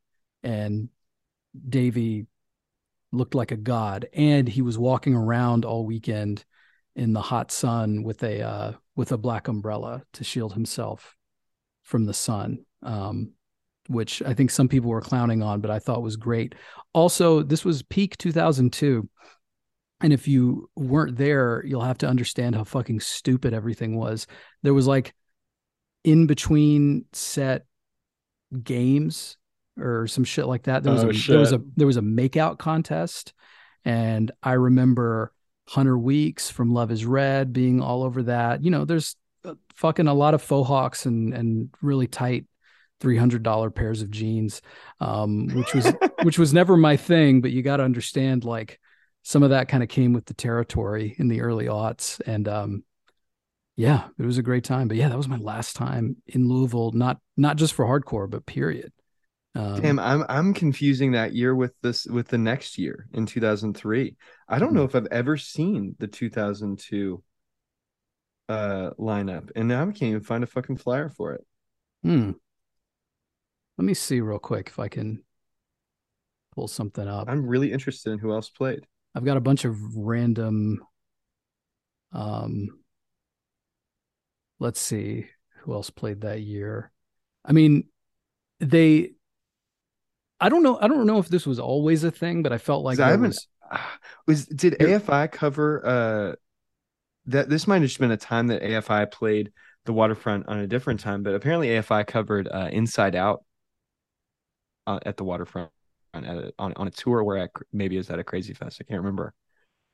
And 0.43 0.89
Davey 1.69 2.27
looked 3.13 3.35
like 3.35 3.51
a 3.51 3.57
god. 3.57 4.09
And 4.13 4.49
he 4.49 4.63
was 4.63 4.79
walking 4.79 5.15
around 5.15 5.65
all 5.65 5.85
weekend 5.85 6.45
in 6.97 7.13
the 7.13 7.21
hot 7.21 7.51
sun 7.51 8.03
with 8.03 8.23
a 8.23 8.43
uh, 8.43 8.73
with 8.97 9.13
a 9.13 9.19
black 9.19 9.49
umbrella 9.49 10.03
to 10.15 10.25
shield 10.25 10.53
himself 10.55 11.17
from 11.83 12.05
the 12.07 12.15
sun. 12.15 12.65
Um, 12.83 13.33
which 13.89 14.23
I 14.23 14.35
think 14.35 14.51
some 14.51 14.69
people 14.69 14.91
were 14.91 15.01
clowning 15.01 15.43
on, 15.43 15.61
but 15.61 15.71
I 15.73 15.81
thought 15.81 16.03
was 16.03 16.17
great. 16.17 16.55
Also, 16.93 17.43
this 17.43 17.65
was 17.65 17.83
peak 17.83 18.17
2002. 18.19 19.09
And 20.01 20.13
if 20.13 20.29
you 20.29 20.71
weren't 20.77 21.17
there, 21.17 21.65
you'll 21.67 21.81
have 21.81 21.99
to 21.99 22.09
understand 22.09 22.55
how 22.55 22.63
fucking 22.63 23.01
stupid 23.01 23.53
everything 23.53 23.97
was. 23.97 24.29
There 24.63 24.75
was 24.75 24.87
like 24.87 25.13
in 26.05 26.27
between 26.27 27.07
set 27.13 27.67
games 28.63 29.37
or 29.77 30.07
some 30.07 30.25
shit 30.25 30.47
like 30.47 30.65
that. 30.65 30.83
There 30.85 30.93
was 30.93 31.05
Oh, 31.05 31.11
a 31.11 31.13
there 31.13 31.39
was 31.41 31.53
a 31.53 31.61
there 31.77 31.87
was 31.87 31.97
a 31.97 32.03
makeout 32.03 32.59
contest, 32.59 33.33
and 33.85 34.31
I 34.43 34.53
remember 34.53 35.33
Hunter 35.71 35.97
Weeks 35.97 36.51
from 36.51 36.75
Love 36.75 36.91
Is 36.91 37.07
Red 37.07 37.53
being 37.53 37.81
all 37.81 38.03
over 38.03 38.25
that. 38.25 38.65
You 38.65 38.73
know, 38.73 38.85
there's 38.85 39.15
uh, 39.45 39.55
fucking 39.77 40.09
a 40.09 40.15
lot 40.15 40.35
of 40.35 40.43
faux 40.43 40.67
hawks 40.67 41.07
and 41.07 41.33
and 41.33 41.71
really 41.81 42.09
tight 42.09 42.47
three 42.99 43.17
hundred 43.17 43.45
dollar 43.45 43.71
pairs 43.71 44.03
of 44.03 44.11
jeans, 44.11 44.63
um, 44.99 45.47
which 45.55 45.73
was 45.73 45.93
which 46.25 46.41
was 46.41 46.53
never 46.53 46.77
my 46.77 46.97
thing. 46.97 47.41
But 47.41 47.53
you 47.53 47.63
got 47.63 47.77
to 47.77 47.85
understand, 47.85 48.45
like 48.45 48.81
some 49.23 49.45
of 49.45 49.51
that 49.51 49.69
kind 49.69 49.85
of 49.85 49.89
came 49.89 50.13
with 50.13 50.27
the 50.27 50.35
territory 50.35 51.15
in 51.19 51.29
the 51.29 51.41
early 51.41 51.67
aughts, 51.67 52.21
and 52.27 52.49
um, 52.49 52.85
yeah, 53.77 54.09
it 54.19 54.27
was 54.27 54.39
a 54.39 54.43
great 54.43 54.65
time. 54.65 54.89
But 54.89 54.97
yeah, 54.97 55.09
that 55.09 55.17
was 55.17 55.29
my 55.29 55.37
last 55.39 55.77
time 55.77 56.17
in 56.27 56.49
Louisville. 56.49 56.91
Not 56.91 57.19
not 57.37 57.59
just 57.59 57.75
for 57.75 57.85
hardcore, 57.85 58.29
but 58.29 58.45
period. 58.45 58.93
Um, 59.55 59.81
Damn, 59.81 59.99
I'm 59.99 60.25
I'm 60.29 60.55
confusing 60.55 61.13
that 61.13 61.35
year 61.35 61.55
with 61.55 61.75
this 61.83 62.07
with 62.07 62.29
the 62.29 62.39
next 62.39 62.79
year 62.79 63.09
in 63.13 63.27
2003. 63.27 64.17
I 64.49 64.59
don't 64.59 64.75
know 64.75 64.85
if 64.85 64.95
I've 64.95 65.09
ever 65.11 65.37
seen 65.37 65.97
the 65.99 66.07
2002 66.07 67.23
uh 68.49 68.91
lineup, 68.99 69.51
and 69.57 69.69
now 69.69 69.83
I 69.83 69.87
can't 69.87 70.03
even 70.03 70.23
find 70.23 70.45
a 70.45 70.47
fucking 70.47 70.77
flyer 70.77 71.09
for 71.09 71.35
it. 71.35 71.45
hmm. 72.03 72.33
Let 73.77 73.85
me 73.85 73.95
see 73.95 74.21
real 74.21 74.39
quick 74.39 74.69
if 74.69 74.79
I 74.79 74.89
can 74.89 75.25
pull 76.55 76.69
something 76.69 77.09
up. 77.09 77.29
I'm 77.29 77.47
really 77.47 77.73
interested 77.73 78.13
in 78.13 78.19
who 78.19 78.33
else 78.33 78.51
played. 78.51 78.87
I've 79.15 79.25
got 79.25 79.37
a 79.37 79.41
bunch 79.41 79.65
of 79.65 79.77
random 79.97 80.81
um 82.13 82.69
let's 84.61 84.81
see 84.81 85.27
who 85.61 85.73
else 85.73 85.91
played 85.91 86.21
that 86.21 86.41
year. 86.41 86.93
I 87.45 87.53
mean, 87.53 87.89
they 88.61 89.13
I 90.41 90.49
don't 90.49 90.63
know 90.63 90.79
I 90.81 90.89
don't 90.89 91.07
know 91.07 91.19
if 91.19 91.29
this 91.29 91.47
was 91.47 91.59
always 91.59 92.05
a 92.05 92.11
thing, 92.11 92.43
but 92.43 92.53
I 92.53 92.59
felt 92.59 92.85
like 92.85 92.99
I 92.99 93.11
haven't- 93.11 93.29
was 93.29 93.49
Was 94.27 94.47
did 94.47 94.75
AFI 94.81 95.31
cover 95.31 95.87
uh 95.87 96.35
that 97.27 97.49
this 97.49 97.67
might 97.67 97.83
have 97.83 97.89
just 97.89 98.01
been 98.01 98.11
a 98.11 98.17
time 98.17 98.49
that 98.49 98.63
AFI 98.63 99.11
played 99.11 99.53
the 99.85 99.93
waterfront 99.93 100.49
on 100.49 100.59
a 100.59 100.67
different 100.67 101.01
time, 101.01 101.23
but 101.23 101.35
apparently 101.35 101.69
AFI 101.69 102.07
covered 102.07 102.49
uh 102.49 102.69
Inside 102.73 103.15
Out 103.15 103.45
uh, 104.87 104.99
at 105.05 105.17
the 105.17 105.25
waterfront 105.25 105.71
on 106.15 106.25
a, 106.25 106.51
on 106.59 106.73
on 106.75 106.87
a 106.87 106.91
tour 106.91 107.23
where 107.23 107.39
at, 107.39 107.51
maybe 107.73 107.97
it 107.97 107.99
was 107.99 108.11
at 108.11 108.19
a 108.19 108.25
crazy 108.25 108.55
fest. 108.55 108.79
I 108.81 108.85
can't 108.85 109.01
remember. 109.01 109.33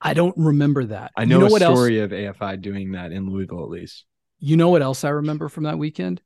I 0.00 0.14
don't 0.14 0.36
remember 0.36 0.84
that. 0.86 1.10
I 1.16 1.22
You 1.22 1.28
know, 1.28 1.46
a 1.46 1.50
what 1.50 1.62
else? 1.62 1.78
story 1.78 2.00
of 2.00 2.10
AFI 2.10 2.60
doing 2.60 2.92
that 2.92 3.12
in 3.12 3.28
Louisville 3.30 3.62
at 3.64 3.70
least. 3.70 4.04
You 4.38 4.56
know 4.56 4.68
what 4.68 4.82
else 4.82 5.04
I 5.04 5.08
remember 5.10 5.48
from 5.48 5.64
that 5.64 5.78
weekend? 5.78 6.20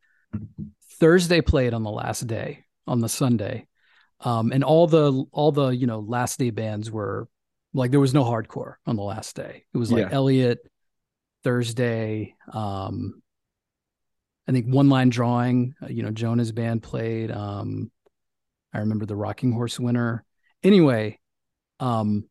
Thursday 0.99 1.41
played 1.41 1.73
on 1.75 1.83
the 1.83 1.91
last 1.91 2.27
day, 2.27 2.65
on 2.87 3.00
the 3.00 3.09
Sunday. 3.09 3.67
Um, 4.23 4.53
and 4.53 4.62
all 4.62 4.87
the 4.87 5.25
all 5.33 5.53
the, 5.53 5.69
you 5.69 5.87
know, 5.87 6.00
last 6.00 6.39
day 6.39 6.50
bands 6.50 6.91
were 6.91 7.29
like 7.73 7.91
there 7.91 8.00
was 8.00 8.15
no 8.15 8.25
hardcore 8.25 8.75
on 8.87 8.97
the 8.97 9.03
last 9.03 9.37
day. 9.37 9.65
It 9.73 9.79
was 9.79 9.91
like 9.91 10.03
Yeah. 10.03 10.11
Elliott, 10.12 10.59
Thursday, 11.45 12.35
um 12.53 13.23
I 14.49 14.53
think 14.53 14.67
Onelinedrawing, 14.67 15.75
uh, 15.83 15.87
you 15.89 16.03
know, 16.03 16.11
Jonah's 16.11 16.53
band 16.53 16.83
played. 16.83 17.31
Um 17.31 17.91
I 18.73 18.81
remember 18.81 19.07
the 19.07 19.17
Rocking 19.17 19.53
Horse 19.53 19.81
winner. 19.81 20.25
Anyway, 20.62 21.19
um 21.79 22.25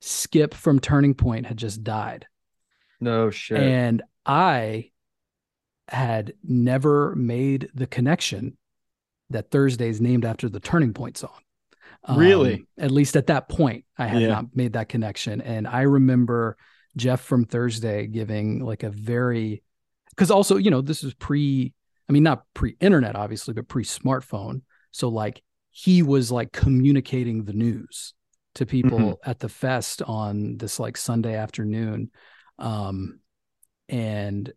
Skip 0.00 0.54
from 0.54 0.80
Turning 0.80 1.14
Point 1.14 1.46
had 1.46 1.56
just 1.56 1.84
died. 1.84 2.26
No 3.00 3.30
shit. 3.30 3.58
And 3.58 4.02
I 4.24 4.90
had 5.88 6.34
never 6.42 7.14
made 7.16 7.68
the 7.74 7.86
connection 7.86 8.56
that 9.32 9.50
Thursday 9.50 9.88
is 9.88 10.00
named 10.00 10.24
after 10.24 10.48
the 10.48 10.60
Turning 10.60 10.92
Point 10.94 11.16
song. 11.18 11.38
Um, 12.04 12.18
Really? 12.18 12.66
At 12.78 12.90
least 12.90 13.16
at 13.16 13.26
that 13.28 13.48
point, 13.48 13.84
I 13.96 14.06
had 14.06 14.22
Yeah. 14.22 14.28
not 14.28 14.56
made 14.56 14.72
that 14.74 14.88
connection. 14.88 15.40
And 15.40 15.66
I 15.68 15.82
remember 15.82 16.56
Geoff 16.96 17.20
from 17.20 17.44
Thursday 17.44 18.06
giving 18.06 18.64
like 18.64 18.82
a 18.82 18.90
very, 18.90 19.62
because 20.10 20.30
also, 20.30 20.56
you 20.56 20.70
know, 20.70 20.80
this 20.80 21.04
is 21.04 21.14
pre, 21.14 21.72
I 22.08 22.12
mean, 22.12 22.22
not 22.22 22.44
pre 22.54 22.76
internet, 22.80 23.16
obviously, 23.16 23.54
but 23.54 23.68
pre 23.68 23.84
smartphone. 23.84 24.62
So, 24.90 25.08
like, 25.08 25.42
he 25.70 26.02
was 26.02 26.30
like 26.30 26.52
communicating 26.52 27.44
the 27.44 27.54
news 27.54 28.14
to 28.56 28.66
people 28.66 28.98
Mm-hmm. 28.98 29.30
at 29.30 29.38
the 29.38 29.48
fest 29.48 30.02
on 30.02 30.58
this 30.58 30.78
like 30.78 30.96
Sunday 30.96 31.36
afternoon. 31.36 32.10
Um, 32.58 33.20
and 33.88 34.52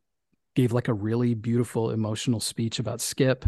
gave 0.55 0.71
like 0.73 0.87
a 0.87 0.93
really 0.93 1.33
beautiful 1.33 1.91
emotional 1.91 2.39
speech 2.39 2.79
about 2.79 3.01
Skip, 3.01 3.45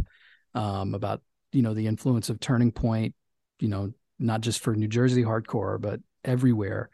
um, 0.57 0.95
about 0.95 1.21
you 1.51 1.61
know 1.61 1.73
the 1.73 1.87
influence 1.87 2.29
of 2.29 2.39
Turning 2.39 2.71
Point, 2.71 3.13
you 3.59 3.67
know, 3.67 3.91
not 4.19 4.41
just 4.41 4.59
for 4.59 4.75
New 4.75 4.87
Jersey 4.87 5.23
hardcore, 5.23 5.79
but 5.79 5.99
everywhere. 6.25 6.89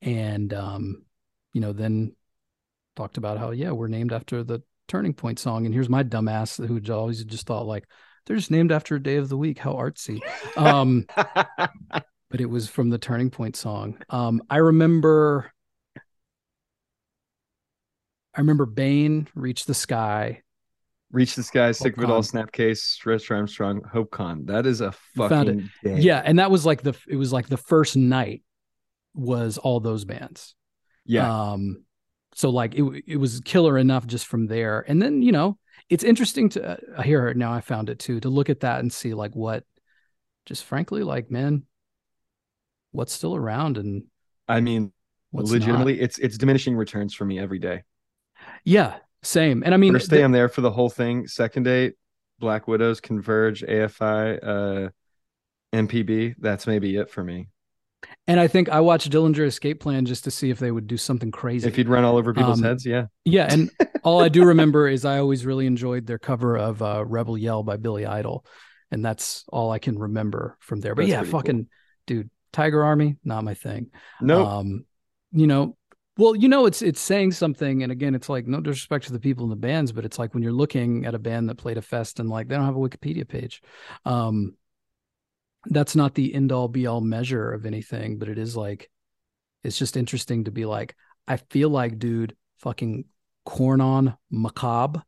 And 0.00 0.52
um, 0.54 1.04
you 1.52 1.60
know, 1.60 1.72
then 1.72 2.16
talked 2.96 3.18
about 3.18 3.38
how 3.38 3.50
yeah, 3.50 3.70
we're 3.70 3.88
named 3.88 4.12
after 4.12 4.42
the 4.42 4.62
Turning 4.88 5.12
Point 5.12 5.38
song. 5.38 5.66
And 5.66 5.74
here's 5.74 5.90
my 5.90 6.02
dumbass 6.02 6.64
who 6.66 6.92
always 6.92 7.22
just 7.24 7.46
thought 7.46 7.66
like 7.66 7.84
they're 8.24 8.36
just 8.36 8.50
named 8.50 8.72
after 8.72 8.96
a 8.96 9.02
day 9.02 9.16
of 9.16 9.28
the 9.28 9.36
week. 9.36 9.58
How 9.58 9.74
artsy. 9.74 10.20
Um, 10.56 11.06
but 11.14 12.40
it 12.40 12.46
was 12.46 12.68
from 12.68 12.88
the 12.88 12.98
Turning 12.98 13.30
Point 13.30 13.56
song. 13.56 13.98
Um, 14.08 14.42
I 14.48 14.56
remember. 14.56 15.52
I 18.34 18.40
remember 18.40 18.64
Bane 18.64 19.28
reach 19.34 19.66
the 19.66 19.74
sky. 19.74 20.41
Reach 21.12 21.34
the 21.34 21.42
sky, 21.42 21.72
Sick 21.72 21.96
of 21.96 22.02
It 22.02 22.10
All, 22.10 22.22
snapcase, 22.22 22.78
Stretch 22.78 23.30
Armstrong, 23.30 23.82
Hope 23.92 24.10
Con. 24.10 24.46
That 24.46 24.64
is 24.66 24.80
a 24.80 24.94
You 25.14 25.28
found 25.28 25.48
it. 25.48 25.64
fucking. 25.84 26.02
Yeah, 26.02 26.22
and 26.24 26.38
that 26.38 26.50
was 26.50 26.64
like 26.64 26.82
the 26.82 26.94
it 27.06 27.16
was 27.16 27.32
like 27.32 27.48
the 27.48 27.58
first 27.58 27.96
night 27.96 28.42
was 29.14 29.58
all 29.58 29.78
those 29.80 30.04
bands. 30.06 30.54
Yeah. 31.04 31.50
Um, 31.52 31.84
so 32.34 32.48
like 32.48 32.74
it 32.74 33.04
it 33.06 33.16
was 33.18 33.40
killer 33.40 33.76
enough 33.76 34.06
just 34.06 34.26
from 34.26 34.46
there, 34.46 34.84
and 34.88 35.02
then 35.02 35.20
you 35.20 35.32
know 35.32 35.58
it's 35.90 36.04
interesting 36.04 36.48
to 36.50 36.78
uh, 36.96 37.02
here 37.02 37.34
now 37.34 37.52
I 37.52 37.60
found 37.60 37.90
it 37.90 37.98
too 37.98 38.20
to 38.20 38.30
look 38.30 38.48
at 38.48 38.60
that 38.60 38.80
and 38.80 38.90
see 38.90 39.12
like 39.12 39.36
what, 39.36 39.64
just 40.46 40.64
frankly 40.64 41.02
like 41.02 41.30
man, 41.30 41.64
what's 42.92 43.12
still 43.12 43.36
around 43.36 43.76
and 43.76 44.04
I 44.48 44.60
mean, 44.60 44.92
what's 45.30 45.50
not. 45.50 45.60
legitimately, 45.60 46.00
it's 46.00 46.18
it's 46.18 46.38
diminishing 46.38 46.74
returns 46.74 47.12
for 47.12 47.26
me 47.26 47.38
every 47.38 47.58
day. 47.58 47.82
Yeah, 48.64 48.96
same. 49.22 49.62
And 49.64 49.72
I 49.74 49.76
mean, 49.76 49.92
First 49.92 50.10
day, 50.10 50.18
the- 50.18 50.24
I'm 50.24 50.32
there 50.32 50.48
for 50.48 50.60
the 50.60 50.70
whole 50.70 50.90
thing. 50.90 51.26
Second 51.26 51.64
date, 51.64 51.94
Black 52.38 52.66
Widows, 52.68 53.00
Converge, 53.00 53.62
AFI, 53.62 54.38
uh, 54.42 54.88
MPB. 55.72 56.34
That's 56.38 56.66
maybe 56.66 56.96
it 56.96 57.10
for 57.10 57.22
me. 57.24 57.48
And 58.26 58.40
I 58.40 58.48
think 58.48 58.68
I 58.68 58.80
watched 58.80 59.10
Dillinger 59.10 59.46
Escape 59.46 59.78
Plan 59.80 60.04
just 60.06 60.24
to 60.24 60.30
see 60.30 60.50
if 60.50 60.58
they 60.58 60.70
would 60.72 60.86
do 60.88 60.96
something 60.96 61.30
crazy. 61.30 61.68
If 61.68 61.78
you'd 61.78 61.88
run 61.88 62.02
all 62.04 62.16
over 62.16 62.34
people's 62.34 62.58
Um, 62.58 62.64
heads, 62.64 62.84
yeah. 62.84 63.06
Yeah, 63.24 63.46
and 63.48 63.70
all 64.02 64.20
I 64.20 64.28
do 64.28 64.44
remember 64.44 64.88
is 64.88 65.04
I 65.04 65.18
always 65.18 65.46
really 65.46 65.66
enjoyed 65.66 66.06
their 66.06 66.18
cover 66.18 66.56
of 66.58 66.82
uh, 66.82 67.04
"Rebel 67.06 67.38
Yell" 67.38 67.62
by 67.62 67.76
Billy 67.76 68.04
Idol, 68.04 68.44
and 68.90 69.04
that's 69.04 69.44
all 69.48 69.70
I 69.70 69.78
can 69.78 69.96
remember 69.98 70.56
from 70.60 70.80
there. 70.80 70.94
But 70.96 71.02
That's 71.02 71.10
yeah, 71.10 71.18
pretty 71.18 71.30
cool. 71.30 71.40
fucking 71.40 71.68
dude, 72.08 72.30
Tiger 72.52 72.82
Army, 72.82 73.16
not 73.24 73.44
my 73.44 73.54
thing. 73.54 73.90
No, 74.20 74.44
Um, 74.46 74.84
you 75.30 75.46
know, 75.46 75.76
well, 76.18 76.36
you 76.36 76.48
know, 76.48 76.66
it's 76.66 76.82
it's 76.82 77.00
saying 77.00 77.32
something, 77.32 77.82
and 77.82 77.90
again, 77.90 78.14
it's 78.14 78.28
like 78.28 78.46
no 78.46 78.60
disrespect 78.60 79.06
to 79.06 79.12
the 79.12 79.20
people 79.20 79.44
in 79.44 79.50
the 79.50 79.56
bands, 79.56 79.92
but 79.92 80.04
it's 80.04 80.18
like 80.18 80.34
when 80.34 80.42
you're 80.42 80.52
looking 80.52 81.06
at 81.06 81.14
a 81.14 81.18
band 81.18 81.48
that 81.48 81.56
played 81.56 81.78
a 81.78 81.82
fest 81.82 82.20
and 82.20 82.28
like 82.28 82.48
they 82.48 82.56
don't 82.56 82.66
have 82.66 82.76
a 82.76 82.78
Wikipedia 82.78 83.26
page. 83.26 83.62
Um, 84.04 84.56
that's 85.66 85.96
not 85.96 86.14
the 86.14 86.34
end 86.34 86.52
all 86.52 86.68
be 86.68 86.86
all 86.86 87.00
measure 87.00 87.52
of 87.52 87.64
anything, 87.64 88.18
but 88.18 88.28
it 88.28 88.38
is 88.38 88.56
like 88.56 88.90
it's 89.64 89.78
just 89.78 89.96
interesting 89.96 90.44
to 90.44 90.50
be 90.50 90.64
like, 90.64 90.96
I 91.26 91.36
feel 91.36 91.70
like, 91.70 91.98
dude, 91.98 92.36
fucking 92.58 93.04
corn 93.44 93.80
on 93.80 94.16
macabre 94.30 95.02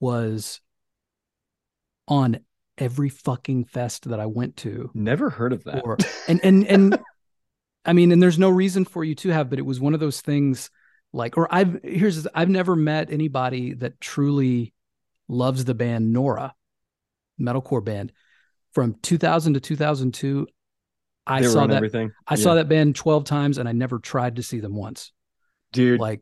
was 0.00 0.60
on 2.08 2.40
every 2.78 3.08
fucking 3.08 3.64
fest 3.64 4.08
that 4.08 4.18
I 4.18 4.26
went 4.26 4.56
to 4.58 4.90
never 4.94 5.30
heard 5.30 5.52
of 5.52 5.64
that. 5.64 5.82
or 5.84 5.98
and 6.26 6.40
and 6.42 6.66
and 6.66 6.98
I 7.84 7.92
mean, 7.92 8.12
and 8.12 8.22
there's 8.22 8.38
no 8.38 8.50
reason 8.50 8.84
for 8.84 9.02
you 9.04 9.14
to 9.16 9.30
have, 9.30 9.50
but 9.50 9.58
it 9.58 9.66
was 9.66 9.80
one 9.80 9.94
of 9.94 10.00
those 10.00 10.20
things 10.20 10.70
like, 11.12 11.36
or 11.36 11.52
I've 11.52 11.80
here's 11.82 12.26
I've 12.34 12.48
never 12.48 12.76
met 12.76 13.12
anybody 13.12 13.74
that 13.74 14.00
truly 14.00 14.72
loves 15.28 15.64
the 15.64 15.74
band 15.74 16.12
Nora, 16.12 16.54
metalcore 17.40 17.84
band, 17.84 18.12
from 18.72 18.94
2000 19.02 19.54
to 19.54 19.60
2002. 19.60 20.46
I 21.26 21.40
they 21.40 21.46
saw 21.46 21.66
that 21.66 21.76
everything. 21.76 22.12
I 22.26 22.34
saw 22.36 22.54
that 22.54 22.68
band 22.68 22.96
12 22.96 23.24
times 23.24 23.58
and 23.58 23.68
I 23.68 23.72
never 23.72 23.98
tried 23.98 24.36
to 24.36 24.42
see 24.42 24.60
them 24.60 24.74
once. 24.74 25.12
dude. 25.72 26.00
Like, 26.00 26.20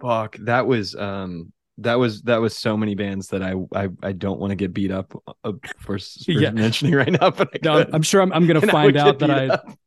fuck, 0.00 0.36
that 0.40 0.66
was 0.66 0.94
um, 0.94 1.52
that 1.78 1.94
was 1.94 2.22
that 2.22 2.40
was 2.40 2.56
so 2.56 2.76
many 2.76 2.94
bands 2.94 3.28
that 3.28 3.42
I 3.42 3.54
I, 3.74 3.88
I 4.02 4.12
don't 4.12 4.38
want 4.38 4.50
to 4.50 4.56
get 4.56 4.72
beat 4.72 4.90
up 4.90 5.12
uh, 5.44 5.52
for, 5.78 5.98
for 5.98 6.04
Yeah. 6.28 6.50
mentioning 6.50 6.94
right 6.94 7.10
now, 7.10 7.30
but 7.30 7.48
I 7.52 7.58
no, 7.62 7.78
I'm, 7.78 7.84
could. 7.86 7.94
I'm 7.96 8.02
sure 8.02 8.22
I'm, 8.22 8.32
I'm 8.32 8.46
gonna 8.46 8.60
find 8.66 8.96
out 8.96 9.18
that 9.18 9.30
I 9.30 9.48
up. 9.48 9.78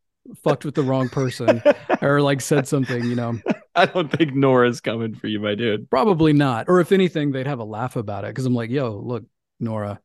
Fucked 0.43 0.65
with 0.65 0.75
the 0.75 0.83
wrong 0.83 1.09
person 1.09 1.61
or 2.01 2.21
like 2.21 2.41
said 2.41 2.67
something, 2.67 3.03
you 3.03 3.15
know. 3.15 3.39
I 3.75 3.85
don't 3.85 4.11
think 4.11 4.35
Nora's 4.35 4.81
coming 4.81 5.15
for 5.15 5.27
you, 5.27 5.39
my 5.39 5.55
dude. 5.55 5.89
Probably 5.89 6.33
not. 6.33 6.65
Or 6.69 6.79
if 6.79 6.91
anything, 6.91 7.31
they'd 7.31 7.47
have 7.47 7.59
a 7.59 7.65
laugh 7.65 7.95
about 7.95 8.23
it 8.23 8.29
because 8.29 8.45
I'm 8.45 8.53
like, 8.53 8.69
yo, 8.69 8.91
look, 8.91 9.23
Nora, 9.59 9.99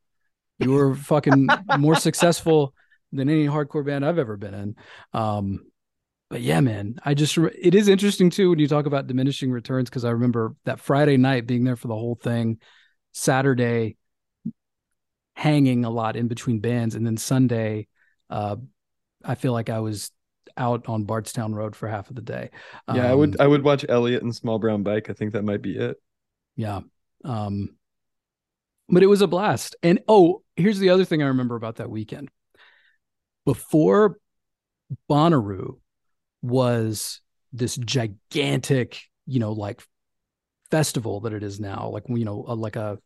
you 0.58 0.72
were 0.72 0.94
fucking 0.94 1.48
more 1.78 1.96
successful 1.96 2.74
than 3.12 3.28
any 3.28 3.46
hardcore 3.46 3.84
band 3.84 4.04
I've 4.04 4.18
ever 4.18 4.36
been 4.36 4.54
in. 4.54 4.76
Um, 5.12 5.66
but 6.30 6.42
yeah, 6.42 6.60
man, 6.60 6.96
I 7.04 7.14
just 7.14 7.36
re- 7.36 7.58
it 7.58 7.74
is 7.74 7.88
interesting 7.88 8.30
too 8.30 8.50
when 8.50 8.58
you 8.58 8.68
talk 8.68 8.86
about 8.86 9.06
diminishing 9.06 9.50
returns 9.50 9.88
because 9.88 10.04
I 10.04 10.10
remember 10.10 10.54
that 10.64 10.80
Friday 10.80 11.16
night 11.16 11.46
being 11.46 11.64
there 11.64 11.76
for 11.76 11.88
the 11.88 11.94
whole 11.94 12.16
thing, 12.16 12.58
Saturday 13.12 13.96
hanging 15.34 15.84
a 15.84 15.90
lot 15.90 16.16
in 16.16 16.28
between 16.28 16.60
bands, 16.60 16.94
and 16.94 17.06
then 17.06 17.16
Sunday, 17.16 17.86
uh, 18.28 18.56
I 19.24 19.34
feel 19.34 19.52
like 19.52 19.70
I 19.70 19.80
was 19.80 20.10
out 20.56 20.88
on 20.88 21.04
Bardstown 21.04 21.54
Road 21.54 21.76
for 21.76 21.88
half 21.88 22.10
of 22.10 22.16
the 22.16 22.22
day. 22.22 22.50
Yeah, 22.92 23.10
I 23.10 23.14
would 23.14 23.36
Um, 23.40 23.44
I 23.44 23.46
would 23.46 23.62
watch 23.62 23.84
Elliott 23.88 24.22
and 24.22 24.34
Small 24.34 24.58
Brown 24.58 24.82
Bike. 24.82 25.10
I 25.10 25.12
think 25.12 25.32
that 25.32 25.44
might 25.44 25.62
be 25.62 25.76
it. 25.76 26.00
Yeah. 26.56 26.80
Um 27.24 27.76
but 28.88 29.02
it 29.02 29.06
was 29.06 29.20
a 29.20 29.26
blast. 29.26 29.76
And 29.82 30.00
oh, 30.08 30.42
here's 30.56 30.78
the 30.78 30.88
other 30.90 31.04
thing 31.04 31.22
I 31.22 31.26
remember 31.26 31.56
about 31.56 31.76
that 31.76 31.90
weekend. 31.90 32.30
Before 33.44 34.18
Bonnaroo 35.10 35.78
was 36.42 37.20
this 37.52 37.76
gigantic, 37.76 39.00
you 39.26 39.40
know, 39.40 39.52
like 39.52 39.82
festival 40.70 41.20
that 41.20 41.32
it 41.32 41.42
is 41.42 41.60
now, 41.60 41.88
like 41.88 42.04
you 42.08 42.24
know, 42.24 42.38
like 42.38 42.76
a 42.76 42.98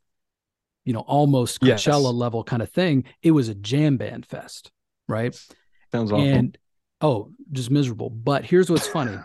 you 0.85 0.93
know, 0.93 1.01
almost 1.01 1.59
Yes. 1.63 1.85
Coachella 1.85 2.13
level 2.13 2.43
kind 2.45 2.63
of 2.63 2.71
thing. 2.71 3.05
It 3.23 3.31
was 3.31 3.49
a 3.49 3.55
jam 3.55 3.97
band 3.97 4.27
fest, 4.27 4.71
right? 5.09 5.37
Sounds 5.93 6.11
awful. 6.13 6.25
And 6.25 6.59
oh, 7.01 7.31
just 7.53 7.71
miserable. 7.71 8.11
But 8.11 8.45
here's 8.45 8.71
what's 8.71 8.87
funny. 8.87 9.17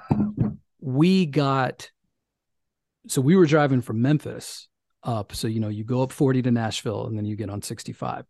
We 0.79 1.25
got 1.25 1.89
so 3.07 3.21
we 3.21 3.35
were 3.35 3.45
driving 3.45 3.81
from 3.81 4.01
Memphis 4.01 4.67
up. 5.03 5.33
So, 5.33 5.47
you 5.47 5.59
know, 5.61 5.69
you 5.69 5.85
go 5.85 6.03
up 6.03 6.11
40 6.11 6.41
to 6.43 6.51
Nashville 6.51 7.07
and 7.07 7.17
then 7.17 7.23
you 7.25 7.35
get 7.37 7.49
on 7.49 7.61
65. 7.61 8.25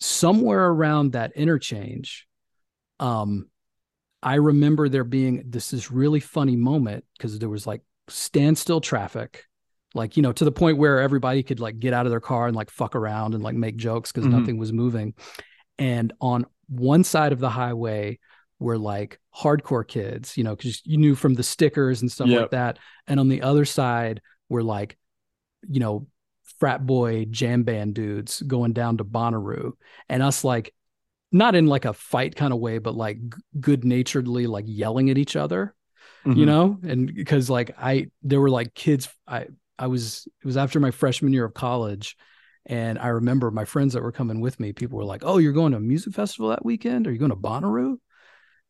Somewhere 0.00 0.66
around 0.66 1.12
that 1.12 1.32
interchange, 1.34 2.26
um, 3.00 3.48
I 4.22 4.34
remember 4.34 4.88
there 4.88 5.04
being 5.04 5.44
this 5.46 5.70
this 5.70 5.90
really 5.90 6.20
funny 6.20 6.56
moment 6.56 7.04
because 7.16 7.38
there 7.38 7.48
was 7.48 7.66
like 7.66 7.82
standstill 8.08 8.80
traffic, 8.80 9.44
like 9.94 10.16
you 10.16 10.22
know, 10.22 10.32
to 10.32 10.44
the 10.44 10.52
point 10.52 10.78
where 10.78 11.00
everybody 11.00 11.42
could 11.42 11.60
like 11.60 11.78
get 11.78 11.94
out 11.94 12.06
of 12.06 12.10
their 12.10 12.20
car 12.20 12.46
and 12.46 12.54
like 12.56 12.70
fuck 12.70 12.94
around 12.94 13.34
and 13.34 13.42
like 13.42 13.54
make 13.56 13.76
jokes 13.76 14.12
because 14.12 14.26
Mhm. 14.28 14.38
nothing 14.38 14.58
was 14.58 14.72
moving. 14.72 15.14
And 15.78 16.12
on 16.20 16.46
one 16.68 17.04
side 17.04 17.32
of 17.32 17.40
the 17.40 17.50
highway 17.50 18.18
were 18.58 18.78
like 18.78 19.20
hardcore 19.36 19.86
kids, 19.86 20.36
you 20.36 20.44
know, 20.44 20.56
because 20.56 20.84
you 20.84 20.96
knew 20.98 21.14
from 21.14 21.34
the 21.34 21.42
stickers 21.42 22.02
and 22.02 22.10
stuff 22.10 22.28
like 22.28 22.50
that. 22.50 22.78
And 23.06 23.20
on 23.20 23.28
the 23.28 23.42
other 23.42 23.64
side 23.64 24.20
were 24.48 24.62
like, 24.62 24.96
you 25.68 25.80
know, 25.80 26.06
frat 26.58 26.84
boy 26.84 27.24
jam 27.26 27.62
band 27.62 27.94
dudes 27.94 28.42
going 28.42 28.72
down 28.72 28.96
to 28.98 29.04
Bonnaroo, 29.04 29.72
and 30.08 30.22
us 30.22 30.44
like 30.44 30.74
not 31.30 31.54
in 31.54 31.66
like 31.66 31.84
a 31.84 31.92
fight 31.92 32.34
kind 32.36 32.52
of 32.52 32.58
way, 32.58 32.78
but 32.78 32.94
like 32.94 33.18
good 33.60 33.84
naturedly 33.84 34.46
like 34.46 34.64
yelling 34.66 35.10
at 35.10 35.18
each 35.18 35.36
other, 35.36 35.74
you 36.24 36.44
Mhm. 36.44 36.46
know, 36.46 36.78
and 36.82 37.14
because 37.14 37.50
like 37.50 37.74
I 37.78 38.10
there 38.22 38.40
were 38.40 38.50
like 38.50 38.74
kids 38.74 39.08
I 39.26 39.46
I 39.78 39.86
was 39.88 40.26
it 40.42 40.46
was 40.46 40.56
after 40.56 40.80
my 40.80 40.90
freshman 40.90 41.32
year 41.32 41.44
of 41.44 41.54
college. 41.54 42.16
And 42.68 42.98
I 42.98 43.08
remember 43.08 43.50
my 43.50 43.64
friends 43.64 43.94
that 43.94 44.02
were 44.02 44.12
coming 44.12 44.40
with 44.40 44.60
me, 44.60 44.72
people 44.72 44.98
were 44.98 45.04
like, 45.04 45.22
Oh, 45.24 45.38
you're 45.38 45.52
going 45.54 45.72
to 45.72 45.78
a 45.78 45.80
music 45.80 46.12
festival 46.14 46.50
that 46.50 46.64
weekend? 46.64 47.06
Are 47.06 47.12
you 47.12 47.18
going 47.18 47.30
to 47.30 47.36
Bonnaroo? 47.36 47.96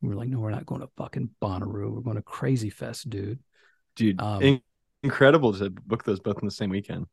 We 0.01 0.09
were 0.09 0.15
like, 0.15 0.29
No, 0.29 0.39
we're 0.39 0.51
not 0.53 0.67
going 0.67 0.81
to 0.83 0.89
fucking 0.97 1.31
Bonnaroo. 1.43 1.93
We're 1.93 2.01
going 2.03 2.17
to 2.17 2.23
Krazy 2.23 2.73
Fest, 2.73 3.11
dude. 3.11 3.41
dude, 3.97 4.21
um, 4.21 4.41
in- 4.43 4.63
incredible 5.03 5.53
to 5.55 5.71
book 5.71 6.05
those 6.05 6.21
both 6.21 6.39
in 6.41 6.47
the 6.47 6.53
same 6.53 6.71
weekend. 6.71 7.07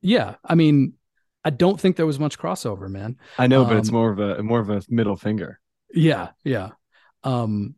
Yeah. 0.00 0.34
I 0.44 0.56
mean, 0.56 0.94
I 1.44 1.50
don't 1.50 1.80
think 1.80 1.96
there 1.96 2.06
was 2.06 2.18
much 2.18 2.38
crossover, 2.38 2.88
man. 2.88 3.16
I 3.38 3.46
know, 3.46 3.64
but 3.64 3.76
it's 3.76 3.88
Um, 3.88 3.94
more 3.94 4.10
of 4.12 4.18
a 4.18 4.42
more 4.42 4.60
of 4.60 4.70
a 4.70 4.82
middle 4.88 5.16
finger. 5.16 5.60
Yeah, 5.94 6.30
yeah. 6.44 6.70
Um, 7.24 7.74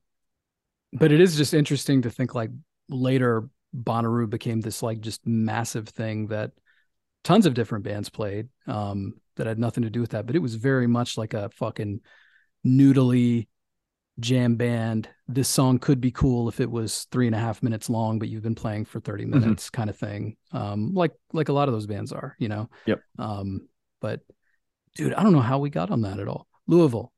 but 0.92 1.12
it 1.12 1.20
is 1.20 1.36
just 1.36 1.54
interesting 1.54 2.02
to 2.02 2.10
think 2.10 2.34
like 2.34 2.50
later 2.88 3.48
Bonnaroo 3.76 4.28
became 4.28 4.60
this 4.60 4.82
like 4.82 5.00
just 5.00 5.26
massive 5.26 5.88
thing 5.88 6.28
that 6.28 6.52
tons 7.24 7.46
of 7.46 7.54
different 7.54 7.84
bands 7.84 8.08
played 8.10 8.48
um 8.66 9.14
that 9.36 9.46
had 9.48 9.58
nothing 9.58 9.82
to 9.82 9.90
do 9.90 10.00
with 10.00 10.10
that, 10.10 10.26
but 10.26 10.36
it 10.36 10.42
was 10.42 10.54
very 10.54 10.86
much 10.86 11.18
like 11.18 11.34
a 11.34 11.48
fucking 11.50 12.00
noodly 12.64 13.48
jam 14.20 14.54
band. 14.54 15.08
This 15.26 15.48
song 15.48 15.78
could 15.80 16.00
be 16.00 16.12
cool 16.12 16.48
if 16.48 16.60
it 16.60 16.70
was 16.70 17.06
three 17.10 17.26
and 17.26 17.34
a 17.34 17.38
half 17.38 17.62
minutes 17.62 17.90
long, 17.90 18.18
but 18.20 18.28
you've 18.28 18.42
been 18.44 18.54
playing 18.54 18.84
for 18.84 19.00
30 19.00 19.24
Mhm. 19.24 19.30
minutes 19.40 19.70
kind 19.70 19.90
of 19.90 19.96
thing. 19.96 20.36
Um, 20.52 20.94
like 20.94 21.12
like 21.32 21.48
a 21.48 21.52
lot 21.52 21.68
of 21.68 21.74
those 21.74 21.86
bands 21.86 22.12
are, 22.12 22.36
you 22.38 22.48
know. 22.48 22.70
Yep. 22.86 23.00
Um, 23.18 23.68
but 24.00 24.20
dude, 24.94 25.14
I 25.14 25.22
don't 25.24 25.32
know 25.32 25.40
how 25.40 25.58
we 25.58 25.70
got 25.70 25.90
on 25.90 26.02
that 26.02 26.20
at 26.20 26.28
all. 26.28 26.46
Louisville. 26.68 27.12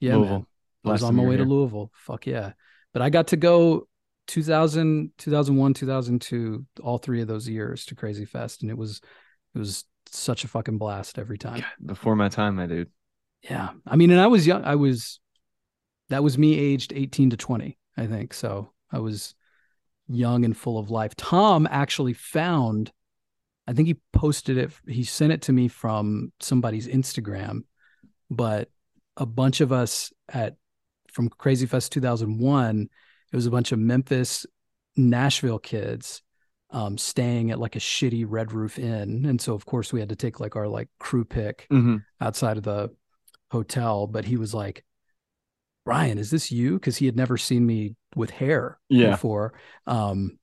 Yeah, 0.00 0.16
Louisville. 0.16 0.38
man. 0.38 0.46
I 0.86 0.90
was 0.92 1.02
on 1.04 1.14
my 1.14 1.22
way 1.24 1.36
to. 1.36 1.44
Louisville. 1.44 1.92
Fuck 1.94 2.26
yeah. 2.26 2.52
But 2.92 3.02
I 3.02 3.10
got 3.10 3.28
to 3.28 3.36
go 3.36 3.86
2000, 4.26 5.12
2001, 5.18 5.74
2002, 5.74 6.64
all 6.82 6.98
three 6.98 7.20
of 7.20 7.28
those 7.28 7.48
years 7.48 7.84
to 7.86 7.94
Krazy 7.94 8.26
Fest. 8.26 8.62
And 8.62 8.70
it 8.70 8.76
was, 8.78 9.00
it 9.54 9.58
was 9.58 9.84
such 10.10 10.44
a 10.44 10.48
fucking 10.48 10.78
blast 10.78 11.18
every 11.18 11.38
time. 11.38 11.64
Before 11.84 12.16
my 12.16 12.28
time, 12.28 12.56
my 12.56 12.66
dude. 12.66 12.90
Yeah. 13.42 13.70
I 13.86 13.96
mean, 13.96 14.10
and 14.10 14.20
I 14.20 14.26
was 14.26 14.46
young. 14.46 14.64
I 14.64 14.74
was, 14.76 15.20
that 16.08 16.22
was 16.22 16.36
me 16.36 16.58
aged 16.58 16.92
18 16.94 17.30
to 17.30 17.36
20, 17.36 17.78
I 17.96 18.06
think. 18.06 18.34
So 18.34 18.72
I 18.92 18.98
was 18.98 19.34
young 20.08 20.44
and 20.44 20.56
full 20.56 20.78
of 20.78 20.90
life. 20.90 21.14
Tom 21.16 21.66
actually 21.70 22.12
found, 22.12 22.92
I 23.66 23.72
think 23.72 23.88
he 23.88 24.00
posted 24.12 24.58
it, 24.58 24.72
he 24.86 25.04
sent 25.04 25.32
it 25.32 25.42
to 25.42 25.52
me 25.52 25.68
from 25.68 26.32
somebody's 26.40 26.88
Instagram, 26.88 27.60
but 28.28 28.68
a 29.16 29.26
bunch 29.26 29.60
of 29.60 29.72
us 29.72 30.12
at, 30.28 30.56
from 31.12 31.28
Krazy 31.28 31.68
Fest 31.68 31.92
2001, 31.92 32.88
it 33.32 33.36
was 33.36 33.46
a 33.46 33.50
bunch 33.50 33.72
of 33.72 33.78
Memphis, 33.78 34.46
Nashville 34.96 35.58
kids 35.58 36.22
um, 36.72 36.96
staying 36.98 37.50
at 37.50 37.58
like 37.58 37.76
a 37.76 37.80
shitty 37.80 38.24
Red 38.28 38.52
Roof 38.52 38.78
Inn. 38.78 39.26
And 39.26 39.40
so, 39.40 39.54
of 39.54 39.66
course, 39.66 39.92
we 39.92 40.00
had 40.00 40.08
to 40.10 40.16
take 40.16 40.40
like 40.40 40.56
our 40.56 40.68
like 40.68 40.88
crew 40.98 41.24
pick 41.24 41.66
Mm-hmm. 41.70 41.96
outside 42.20 42.56
of 42.56 42.62
the 42.62 42.90
hotel, 43.50 44.06
but 44.06 44.24
he 44.24 44.36
was 44.36 44.54
like, 44.54 44.84
Brian, 45.84 46.18
is 46.18 46.30
this 46.30 46.52
you? 46.52 46.74
Because 46.74 46.96
he 46.96 47.06
had 47.06 47.16
never 47.16 47.36
seen 47.36 47.66
me 47.66 47.96
with 48.14 48.30
hair 48.30 48.78
Yeah. 48.88 49.12
before. 49.12 49.54
Um, 49.86 50.38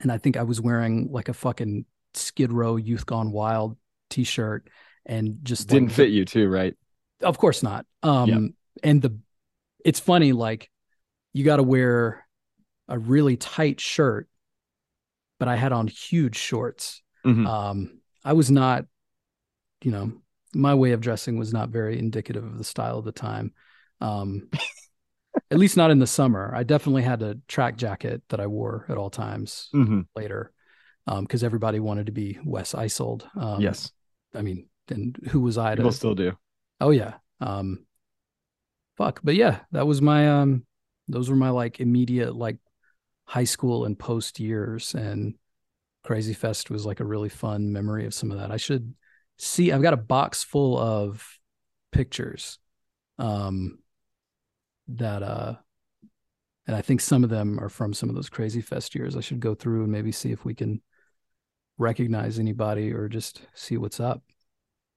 and 0.00 0.10
I 0.10 0.18
think 0.18 0.36
I 0.36 0.42
was 0.42 0.60
wearing 0.60 1.08
like 1.10 1.28
a 1.28 1.34
fucking 1.34 1.84
Skid 2.14 2.52
Row 2.52 2.76
Youth 2.76 3.06
Gone 3.06 3.30
Wild 3.30 3.76
t 4.10 4.24
shirt 4.24 4.68
and 5.06 5.38
just 5.42 5.68
Didn't 5.68 5.88
like, 5.88 5.96
fit 5.96 6.10
you 6.10 6.24
too, 6.24 6.48
right? 6.48 6.74
Of 7.22 7.38
course 7.38 7.62
not. 7.62 7.86
Um, 8.02 8.28
Yeah. 8.28 8.38
and 8.82 9.02
the 9.02 9.18
it's 9.84 10.00
funny, 10.00 10.32
like 10.32 10.70
you 11.32 11.44
got 11.44 11.56
to 11.56 11.62
wear 11.62 12.26
a 12.88 12.98
really 12.98 13.36
tight 13.36 13.80
shirt, 13.80 14.28
but 15.38 15.48
I 15.48 15.56
had 15.56 15.72
on 15.72 15.86
huge 15.88 16.36
shorts. 16.36 17.02
Mhm. 17.24 17.46
Um, 17.46 18.00
I 18.24 18.32
was 18.32 18.50
not, 18.50 18.84
you 19.82 19.90
know, 19.90 20.12
my 20.54 20.74
way 20.74 20.92
of 20.92 21.00
dressing 21.00 21.38
was 21.38 21.52
not 21.52 21.68
very 21.70 21.98
indicative 21.98 22.44
of 22.44 22.58
the 22.58 22.64
style 22.64 22.98
of 22.98 23.04
the 23.04 23.12
time. 23.12 23.52
Um, 24.00 24.48
at 25.50 25.58
least 25.58 25.76
not 25.76 25.90
in 25.90 25.98
the 25.98 26.06
summer. 26.06 26.52
I 26.54 26.62
definitely 26.62 27.02
had 27.02 27.22
a 27.22 27.36
track 27.48 27.76
jacket 27.76 28.22
that 28.28 28.40
I 28.40 28.46
wore 28.46 28.84
at 28.88 28.96
all 28.98 29.10
times 29.10 29.68
Mhm. 29.74 30.06
later, 30.16 30.52
because 31.06 31.44
everybody 31.44 31.80
wanted 31.80 32.06
to 32.06 32.12
be 32.12 32.38
Wes 32.44 32.72
Eisold. 32.74 33.24
Um, 33.36 33.60
yes, 33.62 33.92
I 34.34 34.42
mean, 34.42 34.68
and 34.88 35.16
who 35.30 35.40
was 35.40 35.56
I 35.58 35.70
to? 35.74 35.76
people 35.76 35.92
still 35.92 36.14
do. 36.14 36.36
Oh 36.80 36.90
yeah. 36.90 37.14
Um 37.40 37.86
fuck. 38.96 39.20
But 39.22 39.34
yeah, 39.36 39.60
that 39.72 39.86
was 39.86 40.02
my 40.02 40.28
um 40.40 40.64
those 41.08 41.30
were 41.30 41.36
my 41.36 41.50
like 41.50 41.80
immediate 41.80 42.34
like 42.34 42.58
high 43.28 43.44
school 43.44 43.84
and 43.84 43.98
post 43.98 44.40
years 44.40 44.94
and 44.94 45.34
Krazy 46.02 46.34
Fest 46.34 46.70
was 46.70 46.86
like 46.86 47.00
a 47.00 47.04
really 47.04 47.28
fun 47.28 47.70
memory 47.70 48.06
of 48.06 48.14
some 48.14 48.30
of 48.30 48.38
that. 48.38 48.50
I 48.50 48.56
should 48.56 48.94
see 49.36 49.70
I've 49.70 49.82
got 49.82 49.92
a 49.92 49.98
box 49.98 50.42
full 50.42 50.78
of 50.78 51.38
pictures 51.92 52.58
um 53.18 53.78
that 54.88 55.22
uh 55.22 55.54
and 56.66 56.74
I 56.74 56.80
think 56.80 57.02
some 57.02 57.22
of 57.22 57.30
them 57.30 57.60
are 57.60 57.68
from 57.68 57.92
some 57.92 58.08
of 58.08 58.14
those 58.14 58.30
Krazy 58.30 58.64
Fest 58.64 58.94
years. 58.94 59.16
I 59.16 59.20
should 59.20 59.40
go 59.40 59.54
through 59.54 59.82
and 59.84 59.92
maybe 59.92 60.10
see 60.10 60.32
if 60.32 60.44
we 60.44 60.54
can 60.54 60.80
recognize 61.76 62.38
anybody 62.38 62.92
or 62.92 63.08
just 63.08 63.42
see 63.54 63.76
what's 63.76 64.00
up. 64.00 64.22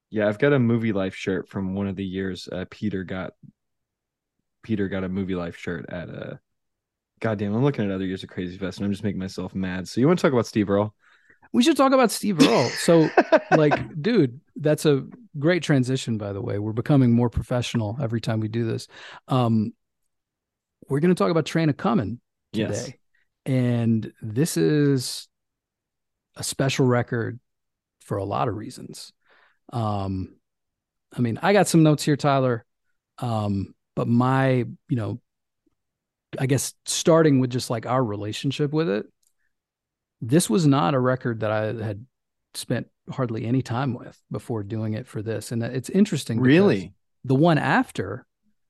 Yeah, 0.10 0.28
I've 0.28 0.40
got 0.40 0.54
a 0.54 0.58
Movielife 0.58 1.14
shirt 1.14 1.48
from 1.48 1.76
one 1.76 1.88
of 1.88 1.96
the 1.96 2.06
years 2.06 2.48
uh, 2.52 2.66
Peter 2.70 3.04
got. 3.04 3.34
Peter 4.64 4.88
got 4.88 5.04
a 5.04 5.10
Movielife 5.10 5.56
shirt 5.56 5.86
at 5.90 6.10
a. 6.10 6.40
Goddamn, 7.22 7.54
I'm 7.54 7.64
looking 7.64 7.86
at 7.86 7.92
other 7.92 8.06
years 8.06 8.24
of 8.24 8.30
Krazy 8.30 8.60
Fest 8.60 8.80
and 8.80 8.86
I'm 8.86 8.92
just 8.92 9.04
making 9.04 9.20
myself 9.20 9.54
mad. 9.54 9.88
So 9.88 10.02
you 10.02 10.08
want 10.08 10.20
to 10.20 10.24
talk 10.24 10.34
about 10.34 10.48
Steve 10.48 10.70
Earle? 10.70 10.94
We 11.54 11.62
should 11.62 11.78
talk 11.78 11.94
about 11.94 12.12
Steve 12.12 12.42
Earle. 12.42 12.70
So, 12.70 13.10
like, 13.52 14.02
dude, 14.02 14.42
that's 14.56 14.86
a 14.86 15.06
great 15.38 15.62
transition, 15.62 16.18
by 16.18 16.34
the 16.34 16.42
way. 16.42 16.58
We're 16.58 16.74
becoming 16.74 17.12
more 17.12 17.30
professional 17.30 17.96
every 18.02 18.22
time 18.22 18.40
we 18.40 18.48
do 18.48 18.66
this. 18.66 18.88
Um, 19.28 19.74
we're 20.90 21.00
going 21.00 21.14
to 21.14 21.20
talk 21.20 21.30
about 21.30 21.46
Train 21.46 21.70
A' 21.70 21.74
Comin' 21.74 22.20
today. 22.54 22.70
Yes. 22.70 22.92
And 23.46 24.12
this 24.22 24.58
is 24.58 25.28
a 26.36 26.44
special 26.44 26.88
record 26.88 27.40
for 28.00 28.18
a 28.18 28.26
lot 28.26 28.48
of 28.48 28.56
reasons. 28.56 29.14
Um, 29.72 30.38
I 31.16 31.20
mean, 31.22 31.38
I 31.42 31.54
got 31.54 31.68
some 31.68 31.84
notes 31.84 32.04
here, 32.04 32.18
Tyler. 32.18 32.66
Um, 33.20 33.76
but 33.96 34.08
my, 34.08 34.66
you 34.90 34.96
know, 34.96 35.22
I 36.40 36.46
guess 36.46 36.74
starting 36.86 37.40
with 37.40 37.50
just 37.50 37.70
like 37.70 37.86
our 37.86 38.04
relationship 38.04 38.72
with 38.72 38.90
it, 38.90 39.06
this 40.22 40.50
was 40.50 40.68
not 40.68 40.94
a 40.94 41.00
record 41.00 41.42
that 41.42 41.52
I 41.52 41.74
had 41.84 42.06
spent 42.54 42.88
hardly 43.10 43.46
any 43.46 43.62
time 43.62 43.94
with 43.94 44.22
before 44.32 44.64
doing 44.64 44.94
it 44.94 45.08
for 45.08 45.22
this. 45.22 45.52
And 45.52 45.64
it's 45.64 45.90
interesting. 45.90 46.40
Really? 46.40 46.94
The 47.26 47.36
one 47.36 47.58
after, 47.58 48.26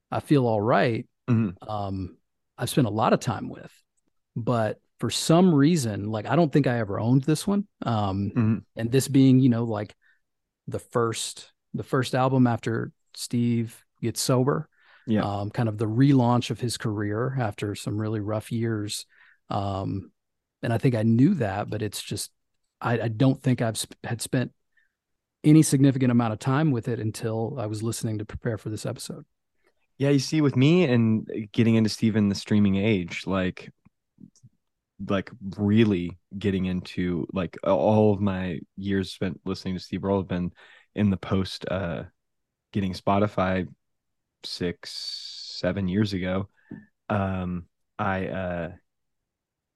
I 0.09 0.19
feel 0.19 0.47
all 0.47 0.61
right, 0.61 1.07
Mhm. 1.29 1.55
um, 1.67 2.17
I've 2.57 2.69
spent 2.69 2.87
a 2.87 2.91
lot 2.91 3.13
of 3.13 3.19
time 3.19 3.49
with, 3.49 3.71
but 4.35 4.79
for 4.99 5.09
some 5.09 5.53
reason, 5.53 6.11
like 6.11 6.25
I 6.25 6.35
don't 6.35 6.51
think 6.51 6.67
I 6.67 6.79
ever 6.79 6.99
owned 6.99 7.23
this 7.23 7.47
one. 7.47 7.67
Um, 7.81 8.31
Mhm. 8.35 8.63
and 8.75 8.91
this 8.91 9.07
being, 9.07 9.39
you 9.39 9.49
know, 9.49 9.63
like 9.63 9.95
the 10.67 10.79
first, 10.79 11.51
the 11.73 11.83
first 11.83 12.13
album 12.13 12.47
after 12.47 12.91
Steve 13.15 13.83
gets 14.01 14.21
sober, 14.21 14.69
Yeah. 15.07 15.23
um, 15.23 15.49
kind 15.49 15.67
of 15.67 15.77
the 15.77 15.87
relaunch 15.87 16.49
of 16.49 16.59
his 16.59 16.77
career 16.77 17.35
after 17.39 17.75
some 17.75 17.99
really 17.99 18.19
rough 18.19 18.51
years. 18.51 19.05
Um, 19.49 20.11
and 20.63 20.71
I 20.71 20.77
think 20.77 20.95
I 20.95 21.03
knew 21.03 21.33
that, 21.35 21.69
but 21.69 21.81
it's 21.81 22.01
just, 22.01 22.31
I, 22.79 23.01
I 23.01 23.07
don't 23.07 23.41
think 23.41 23.61
I've 23.61 23.77
sp- 23.77 23.97
had 24.03 24.21
spent 24.21 24.51
any 25.43 25.63
significant 25.63 26.11
amount 26.11 26.33
of 26.33 26.39
time 26.39 26.71
with 26.71 26.87
it 26.87 26.99
until 26.99 27.57
I 27.59 27.65
was 27.65 27.81
listening 27.81 28.19
to 28.19 28.25
prepare 28.25 28.57
for 28.57 28.69
this 28.69 28.85
episode. 28.85 29.25
Yeah, 29.97 30.09
you 30.09 30.19
see, 30.19 30.41
with 30.41 30.55
me 30.55 30.85
and 30.85 31.27
getting 31.51 31.75
into 31.75 31.89
Steve 31.89 32.15
in 32.15 32.29
the 32.29 32.35
streaming 32.35 32.75
age, 32.75 33.23
like, 33.25 33.71
like 35.07 35.31
really 35.57 36.19
getting 36.37 36.65
into 36.65 37.25
like 37.33 37.57
all 37.63 38.13
of 38.13 38.21
my 38.21 38.59
years 38.77 39.11
spent 39.11 39.41
listening 39.45 39.73
to 39.73 39.79
Steve 39.79 40.05
Earle 40.05 40.17
have 40.19 40.27
been 40.27 40.51
in 40.93 41.09
the 41.09 41.17
post 41.17 41.65
uh 41.71 42.03
getting 42.71 42.93
Spotify 42.93 43.67
six, 44.43 44.91
seven 45.59 45.87
years 45.87 46.13
ago. 46.13 46.49
Um, 47.09 47.65
I 47.99 48.27
uh 48.27 48.71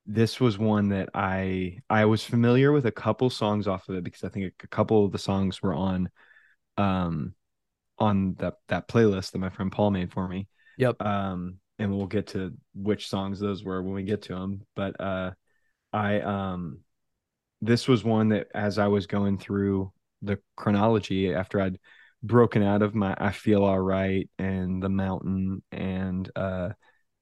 this 0.05 0.39
was 0.39 0.57
one 0.57 0.89
that 0.89 1.09
I 1.13 1.79
I 1.89 2.05
was 2.05 2.23
familiar 2.23 2.71
with 2.71 2.85
a 2.85 2.91
couple 2.91 3.29
songs 3.29 3.67
off 3.67 3.89
of 3.89 3.95
it 3.95 4.03
because 4.03 4.23
I 4.23 4.29
think 4.29 4.53
a 4.63 4.67
couple 4.67 5.05
of 5.05 5.11
the 5.11 5.17
songs 5.17 5.61
were 5.61 5.73
on 5.73 6.09
um 6.77 7.33
on 7.97 8.35
that 8.35 8.55
that 8.67 8.87
playlist 8.87 9.31
that 9.31 9.39
my 9.39 9.49
friend 9.49 9.71
Paul 9.71 9.91
made 9.91 10.11
for 10.11 10.27
me. 10.27 10.47
Yep. 10.77 11.01
Um 11.01 11.57
and 11.79 11.95
we'll 11.95 12.07
get 12.07 12.27
to 12.27 12.53
which 12.73 13.09
songs 13.09 13.39
those 13.39 13.63
were 13.63 13.81
when 13.81 13.93
we 13.95 14.03
get 14.03 14.23
to 14.23 14.35
them, 14.35 14.61
but 14.75 14.99
uh 14.99 15.31
I 15.91 16.21
um 16.21 16.79
this 17.61 17.87
was 17.87 18.03
one 18.03 18.29
that 18.29 18.47
as 18.53 18.77
I 18.77 18.87
was 18.87 19.07
going 19.07 19.37
through 19.39 19.91
the 20.21 20.39
chronology 20.55 21.33
after 21.33 21.59
I'd 21.59 21.79
broken 22.25 22.63
out 22.63 22.81
of 22.81 22.95
my 22.95 23.15
I 23.17 23.31
feel 23.31 23.63
all 23.63 23.79
right 23.79 24.29
and 24.39 24.81
the 24.81 24.89
mountain 24.89 25.61
and 25.71 26.29
uh 26.35 26.69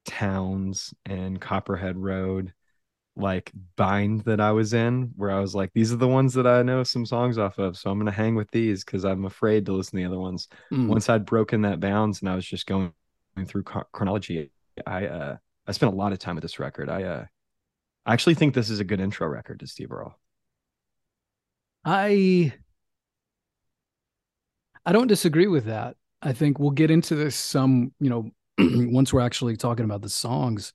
Townes 0.05 0.93
and 1.05 1.39
Copperhead 1.39 1.97
Road 1.97 2.53
like 3.15 3.51
bind 3.75 4.21
that 4.21 4.39
I 4.39 4.51
was 4.51 4.73
in 4.73 5.11
where 5.15 5.31
I 5.31 5.39
was 5.39 5.53
like 5.53 5.71
these 5.73 5.93
are 5.93 5.97
the 5.97 6.07
ones 6.07 6.33
that 6.33 6.47
I 6.47 6.63
know 6.63 6.83
some 6.83 7.05
songs 7.05 7.37
off 7.37 7.59
of 7.59 7.77
so 7.77 7.89
I'm 7.89 7.97
going 7.97 8.07
to 8.07 8.11
hang 8.11 8.35
with 8.35 8.49
these 8.51 8.83
cuz 8.83 9.05
I'm 9.05 9.25
afraid 9.25 9.65
to 9.67 9.73
listen 9.73 9.97
to 9.97 10.03
the 10.03 10.07
other 10.07 10.19
ones. 10.19 10.47
Mm. 10.71 10.87
once 10.87 11.09
I'd 11.09 11.25
broken 11.25 11.61
that 11.61 11.79
bounds 11.79 12.21
and 12.21 12.29
I 12.29 12.35
was 12.35 12.45
just 12.45 12.65
going 12.65 12.93
through 13.45 13.63
chronology 13.63 14.51
I 14.87 15.07
uh 15.07 15.37
I 15.67 15.71
spent 15.71 15.93
a 15.93 15.95
lot 15.95 16.11
of 16.11 16.19
time 16.19 16.35
with 16.35 16.41
this 16.41 16.59
record. 16.59 16.89
I 16.89 17.03
uh 17.03 17.25
I 18.05 18.13
actually 18.13 18.35
think 18.35 18.53
this 18.53 18.69
is 18.69 18.79
a 18.79 18.83
good 18.83 18.99
intro 18.99 19.27
record 19.27 19.59
to 19.61 19.67
Steve 19.67 19.91
Earle. 19.91 20.19
I 21.85 22.53
I 24.85 24.91
don't 24.91 25.07
disagree 25.07 25.47
with 25.47 25.65
that. 25.65 25.95
I 26.21 26.33
think 26.33 26.59
we'll 26.59 26.71
get 26.71 26.91
into 26.91 27.15
this 27.15 27.35
some, 27.35 27.93
you 27.99 28.09
know, 28.09 28.31
once 28.59 29.11
we're 29.13 29.21
actually 29.21 29.57
talking 29.57 29.85
about 29.85 30.01
the 30.01 30.09
songs, 30.09 30.73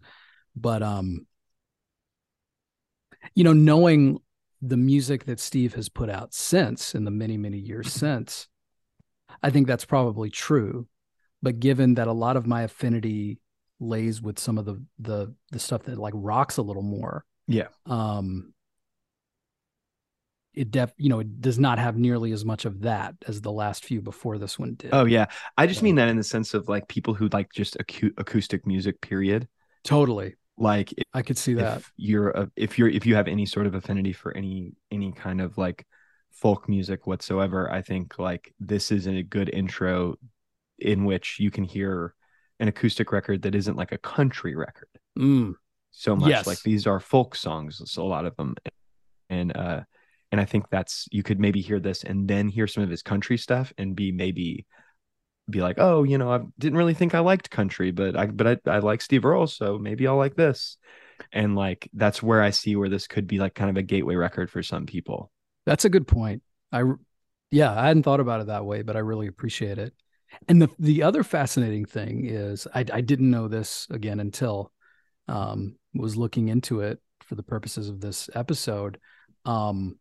but 0.56 0.82
um 0.82 1.26
you 3.34 3.44
know, 3.44 3.52
knowing 3.52 4.18
the 4.62 4.76
music 4.76 5.24
that 5.26 5.40
Steve 5.40 5.74
has 5.74 5.88
put 5.88 6.10
out 6.10 6.34
since 6.34 6.94
in 6.94 7.04
the 7.04 7.10
many 7.10 7.36
many 7.36 7.58
years 7.58 7.92
since, 7.92 8.48
I 9.42 9.50
think 9.50 9.66
that's 9.66 9.84
probably 9.84 10.30
true. 10.30 10.88
But 11.42 11.60
given 11.60 11.94
that 11.94 12.08
a 12.08 12.12
lot 12.12 12.36
of 12.36 12.46
my 12.46 12.62
affinity 12.62 13.38
lays 13.80 14.20
with 14.20 14.38
some 14.38 14.58
of 14.58 14.64
the 14.64 14.82
the 14.98 15.34
the 15.52 15.58
stuff 15.58 15.84
that 15.84 15.98
like 15.98 16.14
rocks 16.16 16.56
a 16.56 16.62
little 16.62 16.82
more, 16.82 17.24
Yeah. 17.46 17.68
um 17.86 18.52
it 20.58 20.70
def 20.70 20.92
you 20.98 21.08
know 21.08 21.20
it 21.20 21.40
does 21.40 21.58
not 21.58 21.78
have 21.78 21.96
nearly 21.96 22.32
as 22.32 22.44
much 22.44 22.64
of 22.64 22.80
that 22.82 23.14
as 23.26 23.40
the 23.40 23.52
last 23.52 23.84
few 23.84 24.00
before 24.02 24.38
this 24.38 24.58
one 24.58 24.74
did 24.74 24.90
Oh 24.92 25.04
yeah, 25.06 25.26
I 25.56 25.66
just 25.66 25.80
So- 25.80 25.84
mean 25.84 25.94
that 25.96 26.08
in 26.08 26.16
the 26.16 26.24
sense 26.24 26.54
of 26.54 26.68
like 26.68 26.88
people 26.88 27.14
who 27.14 27.28
like 27.32 27.52
just 27.52 27.76
acu- 27.78 28.14
acoustic 28.18 28.66
music. 28.66 29.00
Period. 29.00 29.48
totally 29.84 30.34
Like 30.56 30.92
if, 30.92 31.04
i 31.14 31.22
could 31.22 31.38
see 31.38 31.54
that 31.54 31.78
if 31.78 31.92
you're 31.96 32.30
a, 32.30 32.50
if 32.56 32.78
you're 32.78 32.88
if 32.88 33.06
you 33.06 33.14
have 33.14 33.28
any 33.28 33.46
sort 33.46 33.66
of 33.66 33.74
affinity 33.74 34.12
for 34.12 34.36
any 34.36 34.72
any 34.90 35.12
kind 35.12 35.40
of 35.40 35.56
like 35.56 35.86
folk 36.32 36.68
music 36.68 37.06
whatsoever, 37.06 37.70
I 37.78 37.82
think 37.82 38.18
like 38.18 38.52
this 38.60 38.90
is 38.92 39.06
a 39.06 39.22
good 39.22 39.48
intro 39.60 40.16
in 40.78 41.04
which 41.04 41.40
you 41.40 41.50
can 41.50 41.64
hear 41.64 42.14
an 42.60 42.68
acoustic 42.68 43.10
record 43.12 43.42
that 43.42 43.54
isn't 43.54 43.76
like 43.76 43.92
a 43.92 43.98
country 43.98 44.54
record 44.54 44.88
Mm, 45.18 45.54
so 45.90 46.14
much. 46.14 46.30
Yes. 46.30 46.46
Like 46.46 46.62
these 46.62 46.86
are 46.86 47.00
folk 47.00 47.34
songs, 47.34 47.82
so 47.90 48.02
a 48.02 48.10
lot 48.16 48.24
of 48.26 48.36
them, 48.36 48.54
and 49.30 49.56
uh, 49.56 49.80
and 50.32 50.40
I 50.40 50.44
think 50.44 50.66
that's 50.70 51.06
you 51.10 51.22
could 51.22 51.40
maybe 51.40 51.60
hear 51.60 51.80
this 51.80 52.04
and 52.04 52.28
then 52.28 52.48
hear 52.48 52.66
some 52.66 52.82
of 52.82 52.90
his 52.90 53.02
country 53.02 53.38
stuff 53.38 53.72
and 53.78 53.96
be 53.96 54.12
maybe 54.12 54.66
be 55.50 55.60
like, 55.62 55.76
oh, 55.78 56.02
you 56.02 56.18
know, 56.18 56.30
I 56.30 56.40
didn't 56.58 56.76
really 56.78 56.94
think 56.94 57.14
I 57.14 57.20
liked 57.20 57.50
country, 57.50 57.90
but 57.90 58.16
I 58.16 58.26
but 58.26 58.46
I 58.66 58.70
I 58.70 58.78
like 58.80 59.00
Steve 59.00 59.24
Earle, 59.24 59.46
so 59.46 59.78
maybe 59.78 60.06
I'll 60.06 60.16
like 60.16 60.36
this, 60.36 60.76
and 61.32 61.56
like 61.56 61.88
that's 61.94 62.22
where 62.22 62.42
I 62.42 62.50
see 62.50 62.76
where 62.76 62.88
this 62.88 63.06
could 63.06 63.26
be 63.26 63.38
like 63.38 63.54
kind 63.54 63.70
of 63.70 63.76
a 63.76 63.82
gateway 63.82 64.14
record 64.16 64.50
for 64.50 64.62
some 64.62 64.86
people. 64.86 65.30
that's 65.66 65.84
a 65.84 65.90
good 65.90 66.06
point. 66.06 66.42
I 66.72 66.82
yeah 67.50 67.72
i 67.72 67.86
hadn't 67.86 68.02
thought 68.02 68.20
about 68.20 68.42
it 68.42 68.48
that 68.48 68.66
way 68.66 68.82
but 68.82 68.94
i 68.96 68.98
really 68.98 69.26
appreciate 69.26 69.78
it. 69.78 69.94
And 70.48 70.60
the 70.60 70.68
the 70.78 71.02
other 71.02 71.24
fascinating 71.24 71.86
thing 71.86 72.26
is 72.26 72.66
i, 72.74 72.84
I 72.92 73.00
didn't 73.00 73.30
know 73.30 73.48
this 73.48 73.86
again 73.90 74.20
until 74.20 74.70
um 75.28 75.76
was 75.94 76.16
looking 76.16 76.48
into 76.48 76.80
it 76.80 77.00
for 77.22 77.34
the 77.34 77.42
purposes 77.42 77.88
of 77.88 78.00
this 78.00 78.28
episode. 78.34 78.98
Um 79.46 79.98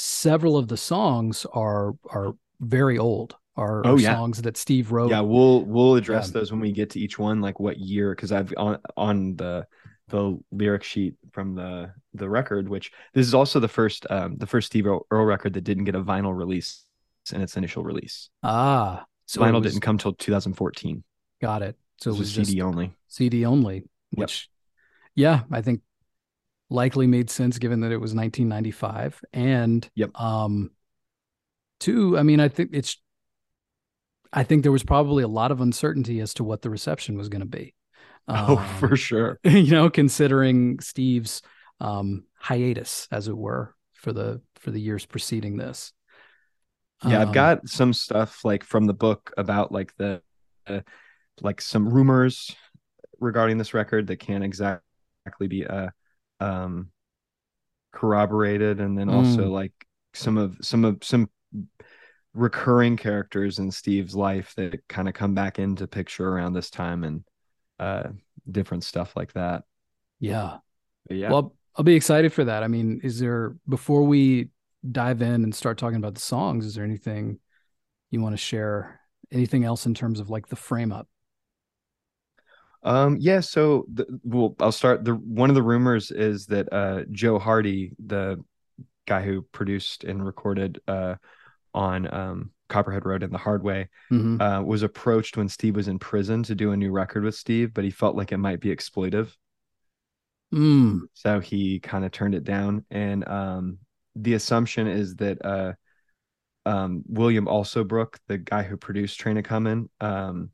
several 0.00 0.56
of 0.56 0.68
the 0.68 0.76
songs 0.76 1.46
are 1.52 1.94
are 2.10 2.34
very 2.60 2.98
old 2.98 3.36
are, 3.56 3.82
Oh, 3.86 3.96
yeah. 3.98 4.14
songs 4.14 4.40
that 4.42 4.56
Steve 4.56 4.90
wrote. 4.92 5.10
Yeah, 5.10 5.20
we'll 5.20 5.64
we'll 5.64 5.96
address 5.96 6.28
Yeah. 6.28 6.40
those 6.40 6.50
when 6.52 6.60
we 6.60 6.72
get 6.72 6.90
to 6.90 7.00
each 7.00 7.18
one, 7.18 7.40
like 7.40 7.60
what 7.60 7.78
year, 7.78 8.14
because 8.14 8.32
I've 8.32 8.52
on 8.56 8.78
on 8.96 9.36
the 9.36 9.66
the 10.08 10.38
lyric 10.50 10.82
sheet 10.82 11.14
from 11.32 11.54
the 11.54 11.92
the 12.14 12.28
record, 12.28 12.68
which 12.68 12.90
this 13.14 13.26
is 13.26 13.34
also 13.34 13.60
the 13.60 13.68
first 13.68 14.06
um 14.10 14.36
the 14.38 14.46
first 14.46 14.66
Steve 14.68 14.86
Earle 14.86 15.06
Earle 15.10 15.24
record 15.26 15.52
that 15.54 15.62
didn't 15.64 15.84
get 15.84 15.94
a 15.94 16.02
vinyl 16.02 16.36
release 16.36 16.84
in 17.32 17.40
its 17.42 17.56
initial 17.56 17.82
release. 17.84 18.30
Ah, 18.42 19.04
so 19.26 19.40
vinyl 19.40 19.62
was- 19.62 19.72
didn't 19.72 19.82
come 19.82 19.98
till 19.98 20.14
2014. 20.14 21.04
got 21.40 21.62
it. 21.62 21.76
So 21.98 22.10
So 22.10 22.16
it 22.16 22.18
was 22.20 22.32
CD 22.32 22.62
only. 22.62 22.92
CD 23.08 23.44
only, 23.44 23.84
which, 24.12 24.48
yeah, 25.14 25.42
I 25.52 25.60
think 25.60 25.82
likely 26.70 27.06
made 27.06 27.30
sense 27.30 27.58
given 27.58 27.80
that 27.80 27.92
it 27.92 27.98
was 27.98 28.14
1995. 28.14 29.22
And, 29.32 29.88
Yep. 29.94 30.12
um, 30.14 30.70
two, 31.78 32.18
I 32.18 32.22
mean, 32.22 32.40
I 32.40 32.48
think 32.48 32.70
it's, 32.72 32.96
I 34.32 34.44
think 34.44 34.62
there 34.62 34.72
was 34.72 34.82
probably 34.84 35.22
a 35.24 35.28
lot 35.28 35.50
of 35.50 35.60
uncertainty 35.60 36.20
as 36.20 36.34
to 36.34 36.44
what 36.44 36.62
the 36.62 36.70
reception 36.70 37.16
was 37.18 37.28
going 37.28 37.40
to 37.40 37.46
be. 37.46 37.74
Oh, 38.46 38.56
Um, 38.56 38.56
for 38.56 38.96
sure. 38.96 39.38
you 39.44 39.72
know, 39.72 39.90
considering 39.90 40.80
Steve's 40.80 41.42
um, 41.80 42.24
hiatus, 42.38 43.08
as 43.10 43.28
it 43.28 43.36
were, 43.36 43.74
for 43.94 44.12
the 44.12 44.40
for 44.56 44.70
the 44.70 44.80
years 44.80 45.06
preceding 45.06 45.56
this. 45.56 45.92
Yeah, 47.02 47.22
I've 47.22 47.30
Um, 47.30 47.32
got 47.32 47.68
some 47.68 47.92
stuff 47.92 48.44
like 48.44 48.62
from 48.64 48.86
the 48.86 48.92
book 48.94 49.32
about 49.38 49.72
like 49.72 49.96
the 49.96 50.22
uh, 50.66 50.80
like 51.42 51.60
some 51.60 51.88
rumors 51.88 52.54
regarding 53.20 53.58
this 53.58 53.74
record 53.74 54.08
that 54.08 54.18
can't 54.18 54.44
exactly 54.44 55.48
be 55.48 55.66
uh 55.66 55.90
um 56.40 56.90
corroborated 57.92 58.80
and 58.80 58.96
then 58.98 59.08
also 59.08 59.48
Mm. 59.48 59.50
like 59.50 59.72
some 60.14 60.38
of 60.38 60.56
some 60.62 60.84
of 60.84 61.02
some 61.02 61.28
recurring 62.34 62.96
characters 62.96 63.58
in 63.58 63.70
Steve's 63.70 64.14
life 64.14 64.54
that 64.56 64.86
kind 64.88 65.08
of 65.08 65.14
come 65.14 65.34
back 65.34 65.58
into 65.58 65.86
picture 65.86 66.28
around 66.28 66.52
this 66.52 66.70
time 66.70 67.02
and 67.04 67.24
uh 67.78 68.08
different 68.50 68.84
stuff 68.84 69.16
like 69.16 69.32
that. 69.32 69.64
yeah. 70.20 70.58
But 71.08 71.16
yeah. 71.16 71.30
Well, 71.30 71.54
I'll 71.76 71.84
be 71.84 71.94
excited 71.96 72.32
for 72.32 72.44
that. 72.44 72.62
I 72.62 72.68
mean, 72.68 73.00
is 73.02 73.18
there 73.18 73.56
before 73.68 74.04
we 74.04 74.50
dive 74.90 75.22
in 75.22 75.44
and 75.44 75.54
start 75.54 75.78
talking 75.78 75.96
about 75.96 76.14
the 76.14 76.20
songs, 76.20 76.66
is 76.66 76.74
there 76.74 76.84
anything 76.84 77.38
you 78.10 78.20
want 78.20 78.32
to 78.34 78.38
share? 78.38 79.00
Anything 79.32 79.64
else 79.64 79.86
in 79.86 79.94
terms 79.94 80.20
of 80.20 80.30
like 80.30 80.48
the 80.48 80.56
frame 80.56 80.92
up? 80.92 81.08
Um, 82.82 83.18
yeah, 83.20 83.40
so 83.40 83.84
the, 83.92 84.06
well, 84.24 84.54
I'll 84.60 84.72
start. 84.72 85.04
The 85.04 85.14
one 85.14 85.50
of 85.50 85.54
the 85.54 85.62
rumors 85.62 86.10
is 86.10 86.46
that 86.46 86.72
uh, 86.72 87.04
Joe 87.10 87.38
Hardy, 87.38 87.92
the 88.04 88.42
guy 89.06 89.22
who 89.22 89.42
produced 89.42 90.04
and 90.04 90.24
recorded 90.24 90.80
uh, 90.88 91.16
on 91.74 92.12
um, 92.12 92.50
Copperhead 92.68 93.04
Road 93.04 93.22
and 93.22 93.32
The 93.32 93.38
Hard 93.38 93.62
Way, 93.62 93.88
Mhm. 94.10 94.40
uh, 94.40 94.62
was 94.62 94.82
approached 94.82 95.36
when 95.36 95.48
Steve 95.48 95.76
was 95.76 95.88
in 95.88 95.98
prison 95.98 96.42
to 96.44 96.54
do 96.54 96.72
a 96.72 96.76
new 96.76 96.90
record 96.90 97.24
with 97.24 97.34
Steve, 97.34 97.74
but 97.74 97.84
he 97.84 97.90
felt 97.90 98.16
like 98.16 98.32
it 98.32 98.38
might 98.38 98.60
be 98.60 98.74
exploitive, 98.74 99.32
Mm, 100.52 101.02
so 101.14 101.38
he 101.40 101.78
kind 101.78 102.04
of 102.04 102.10
turned 102.10 102.34
it 102.34 102.44
down. 102.44 102.84
And 102.90 103.26
um, 103.28 103.78
the 104.16 104.34
assumption 104.34 104.86
is 104.88 105.14
that 105.16 105.44
uh, 105.44 105.72
um, 106.66 107.02
William 107.06 107.46
Alsobrook, 107.46 108.18
the 108.26 108.38
guy 108.38 108.62
who 108.62 108.76
produced 108.76 109.20
Train 109.20 109.36
A' 109.36 109.42
Comin', 109.42 109.88
um, 110.00 110.50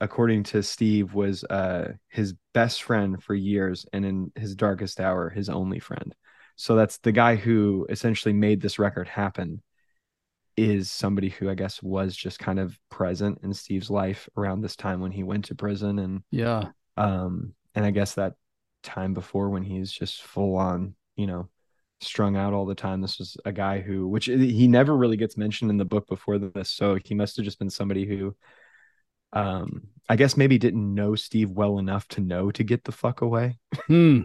according 0.00 0.44
to 0.44 0.62
Steve, 0.62 1.14
was 1.14 1.44
uh, 1.44 1.92
his 2.08 2.34
best 2.54 2.82
friend 2.82 3.22
for 3.22 3.34
years, 3.34 3.86
and 3.92 4.04
in 4.04 4.32
his 4.36 4.54
darkest 4.54 5.00
hour, 5.00 5.28
his 5.28 5.48
only 5.48 5.78
friend. 5.78 6.14
So 6.56 6.76
that's 6.76 6.98
the 6.98 7.12
guy 7.12 7.36
who 7.36 7.86
essentially 7.88 8.32
made 8.32 8.60
this 8.60 8.78
record 8.78 9.08
happen. 9.08 9.62
Is 10.56 10.90
somebody 10.90 11.30
who 11.30 11.48
I 11.48 11.54
guess 11.54 11.82
was 11.82 12.14
just 12.14 12.38
kind 12.38 12.58
of 12.58 12.78
present 12.90 13.38
in 13.42 13.54
Steve's 13.54 13.88
life 13.88 14.28
around 14.36 14.60
this 14.60 14.76
time 14.76 15.00
when 15.00 15.12
he 15.12 15.22
went 15.22 15.46
to 15.46 15.54
prison, 15.54 15.98
and 15.98 16.22
yeah. 16.30 16.70
um, 16.98 17.54
and 17.74 17.84
I 17.84 17.90
guess 17.92 18.14
that 18.14 18.34
time 18.82 19.14
before 19.14 19.48
when 19.48 19.62
he's 19.62 19.90
just 19.90 20.22
full 20.22 20.56
on, 20.56 20.94
you 21.16 21.26
know, 21.26 21.48
strung 22.00 22.36
out 22.36 22.52
all 22.52 22.66
the 22.66 22.74
time. 22.74 23.00
This 23.00 23.18
was 23.18 23.36
a 23.44 23.52
guy 23.52 23.80
who, 23.80 24.08
which 24.08 24.26
he 24.26 24.68
never 24.68 24.94
really 24.94 25.16
gets 25.16 25.36
mentioned 25.36 25.70
in 25.70 25.76
the 25.76 25.84
book 25.84 26.06
before 26.08 26.38
this, 26.38 26.70
so 26.70 26.98
he 27.02 27.14
must 27.14 27.36
have 27.36 27.44
just 27.44 27.58
been 27.58 27.70
somebody 27.70 28.04
who, 28.04 28.34
um, 29.32 29.82
I 30.08 30.16
guess 30.16 30.36
maybe 30.36 30.58
didn't 30.58 30.94
know 30.94 31.14
Steve 31.14 31.50
well 31.50 31.78
enough 31.78 32.08
to 32.08 32.20
know 32.20 32.50
to 32.52 32.64
get 32.64 32.84
the 32.84 32.92
fuck 32.92 33.20
away, 33.20 33.58
Hmm. 33.86 34.22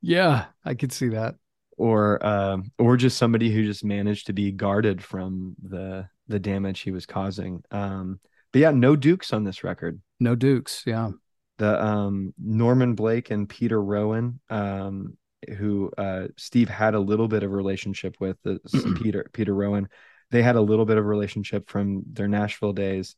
Yeah, 0.00 0.46
I 0.64 0.74
could 0.74 0.92
see 0.92 1.08
that. 1.10 1.34
or 1.76 2.24
um, 2.24 2.70
or 2.78 2.96
just 2.96 3.18
somebody 3.18 3.50
who 3.52 3.64
just 3.64 3.84
managed 3.84 4.26
to 4.26 4.32
be 4.32 4.52
guarded 4.52 5.02
from 5.04 5.56
the 5.62 6.08
the 6.28 6.38
damage 6.40 6.80
he 6.80 6.90
was 6.90 7.06
causing. 7.06 7.62
Um, 7.70 8.18
but 8.52 8.60
yeah, 8.60 8.70
no 8.70 8.96
Dukes 8.96 9.32
on 9.32 9.44
this 9.44 9.62
record. 9.64 10.00
No 10.20 10.34
Dukes. 10.34 10.82
Yeah. 10.86 11.10
the 11.58 11.82
um 11.84 12.32
Norman 12.38 12.94
Blake 12.94 13.30
and 13.30 13.48
Peter 13.48 13.82
Rowan 13.82 14.40
um 14.50 15.16
who 15.58 15.90
uh 15.98 16.28
Steve 16.36 16.68
had 16.70 16.94
a 16.94 17.00
little 17.00 17.28
bit 17.28 17.42
of 17.42 17.50
relationship 17.52 18.16
with 18.20 18.36
uh, 18.46 18.54
Peter 19.02 19.28
Peter 19.32 19.54
Rowan 19.54 19.88
they 20.30 20.42
had 20.42 20.56
a 20.56 20.60
little 20.60 20.84
bit 20.86 20.96
of 20.98 21.04
relationship 21.04 21.68
from 21.70 22.02
their 22.12 22.26
Nashville 22.28 22.72
days 22.72 23.14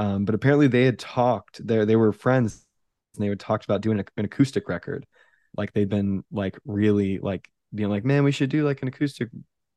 um 0.00 0.24
but 0.24 0.34
apparently 0.34 0.66
they 0.68 0.84
had 0.84 0.98
talked 0.98 1.64
there. 1.66 1.84
they 1.86 1.96
were 1.96 2.12
friends 2.12 2.64
and 3.14 3.22
they 3.24 3.28
had 3.28 3.40
talked 3.40 3.64
about 3.64 3.80
doing 3.82 4.00
a, 4.00 4.04
an 4.16 4.24
acoustic 4.24 4.68
record 4.68 5.06
like 5.56 5.72
they'd 5.72 5.88
been 5.88 6.24
like 6.32 6.58
really 6.64 7.18
like 7.18 7.48
being 7.74 7.90
like 7.90 8.04
man 8.04 8.24
we 8.24 8.32
should 8.32 8.50
do 8.50 8.64
like 8.64 8.82
an 8.82 8.88
acoustic 8.88 9.28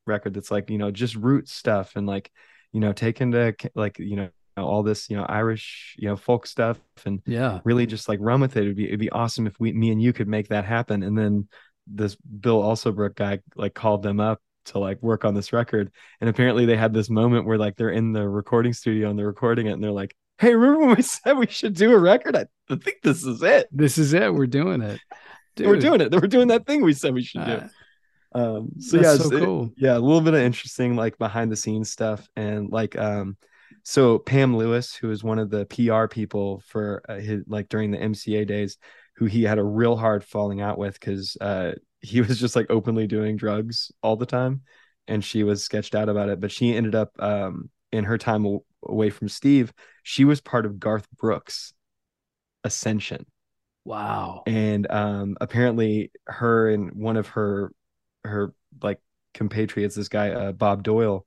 record 0.06 0.34
that's 0.34 0.52
like 0.52 0.70
you 0.70 0.78
know 0.78 0.92
just 0.92 1.16
root 1.16 1.48
stuff 1.48 1.96
and 1.96 2.06
like 2.08 2.32
you 2.72 2.80
know 2.80 2.94
take 2.94 3.22
into 3.22 3.54
like 3.76 3.98
you 4.00 4.16
know 4.16 4.30
all 4.56 4.84
this 4.84 5.10
you 5.10 5.18
know 5.18 5.26
Irish 5.26 5.96
you 5.98 6.08
know 6.08 6.16
folk 6.16 6.46
stuff 6.46 6.78
and 7.06 7.22
Yeah. 7.26 7.60
really 7.66 7.88
just 7.88 8.08
like 8.08 8.20
run 8.22 8.40
with 8.42 8.56
it. 8.56 8.62
It'd 8.64 8.76
be 8.76 8.88
it'd 8.88 9.00
be 9.00 9.10
awesome 9.10 9.48
if 9.48 9.60
we 9.60 9.74
me 9.74 9.92
and 9.92 10.02
you 10.02 10.14
could 10.14 10.28
make 10.28 10.50
that 10.50 10.66
happen. 10.66 11.02
And 11.02 11.18
then 11.18 11.48
this 11.88 12.16
Bill 12.16 12.62
Alsobrook 12.62 13.16
guy 13.16 13.40
like 13.56 13.74
called 13.74 14.04
them 14.04 14.20
up 14.20 14.40
to 14.66 14.80
like 14.80 15.02
work 15.02 15.26
on 15.26 15.34
this 15.34 15.54
record. 15.54 15.92
And 16.22 16.30
apparently 16.30 16.66
they 16.66 16.78
had 16.78 16.94
this 16.94 17.10
moment 17.10 17.46
where 17.46 17.58
like 17.58 17.76
they're 17.76 17.90
in 17.90 18.14
the 18.14 18.28
recording 18.28 18.74
studio 18.74 19.10
and 19.10 19.18
they're 19.20 19.28
recording 19.28 19.68
it 19.68 19.72
and 19.72 19.84
they're 19.84 19.92
like, 19.92 20.16
Hey, 20.40 20.56
remember 20.56 20.86
when 20.88 20.96
we 20.98 21.02
said 21.04 21.38
we 21.38 21.48
should 21.48 21.76
do 21.76 21.94
a 21.94 22.00
record? 22.00 22.36
I 22.36 22.46
think 22.70 22.98
this 23.04 23.24
is 23.24 23.42
it. 23.44 23.68
This 23.72 23.98
is 23.98 24.14
it. 24.14 24.34
We're 24.34 24.48
doing 24.48 24.82
it. 24.82 25.00
We're 25.60 25.78
doing 25.78 26.02
it. 26.02 26.12
We're 26.12 26.22
doing 26.28 26.48
that 26.48 26.66
thing 26.66 26.82
we 26.82 26.94
said 26.94 27.14
we 27.14 27.24
should 27.24 27.46
do. 27.46 27.52
uh, 27.52 27.68
Um, 28.34 28.70
so 28.80 28.98
yeah, 28.98 29.16
so 29.16 29.28
it's- 29.32 29.42
it- 29.44 29.74
yeah, 29.78 29.96
a 29.96 30.00
little 30.00 30.22
bit 30.22 30.34
of 30.34 30.40
interesting 30.40 30.96
like 30.96 31.18
behind 31.20 31.52
the 31.52 31.56
scenes 31.56 31.92
stuff, 31.92 32.28
and 32.36 32.70
like 32.72 32.98
um, 32.98 33.38
so 33.84 34.18
Pam 34.18 34.58
Lewis, 34.58 34.96
who 34.96 35.12
is 35.12 35.24
one 35.24 35.38
of 35.38 35.52
the 35.52 35.66
PR 35.68 36.08
people 36.08 36.64
for 36.68 37.04
uh, 37.08 37.18
his 37.20 37.44
like 37.48 37.70
during 37.70 37.92
the 37.92 38.00
MCA 38.00 38.48
days, 38.48 38.78
who 39.18 39.26
he 39.26 39.44
had 39.44 39.60
a 39.60 39.64
real 39.64 39.96
hard 39.96 40.24
falling 40.24 40.62
out 40.62 40.80
with 40.80 41.00
because 41.00 41.38
uh 41.40 41.74
he 42.04 42.22
was 42.22 42.40
just 42.40 42.56
like 42.58 42.68
openly 42.72 43.08
doing 43.08 43.38
drugs 43.38 43.92
all 44.04 44.18
the 44.18 44.28
time, 44.28 44.64
and 45.08 45.24
she 45.26 45.44
was 45.44 45.64
sketched 45.64 45.96
out 45.96 46.10
about 46.10 46.30
it, 46.30 46.42
but 46.42 46.52
she 46.54 46.76
ended 46.76 46.96
up 46.96 47.12
um 47.20 47.72
in 47.94 48.06
her 48.06 48.20
time 48.20 48.46
aw- 48.48 48.62
away 48.84 49.10
from 49.12 49.30
Steve, 49.30 49.74
she 50.04 50.26
was 50.26 50.42
part 50.42 50.66
of 50.68 50.80
Garth 50.80 51.08
Brooks' 51.18 51.74
ascension 52.66 53.26
Wow. 53.86 54.44
and 54.46 54.90
um 54.92 55.38
apparently 55.42 56.12
her 56.28 56.70
and 56.70 56.94
one 56.94 57.18
of 57.18 57.28
her 57.28 57.72
her 58.24 58.54
like 58.82 59.00
compatriots 59.34 59.96
this 59.96 60.10
guy 60.10 60.32
uh, 60.32 60.52
bob 60.52 60.84
doyle 60.84 61.26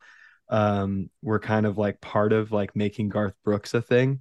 um 0.49 1.11
were 1.23 1.39
kind 1.41 1.67
of 1.67 1.77
like 1.79 2.01
part 2.01 2.33
of 2.33 2.53
like 2.53 2.77
making 2.77 3.09
garth 3.09 3.35
brooks 3.45 3.75
a 3.75 3.83
thing 3.83 4.21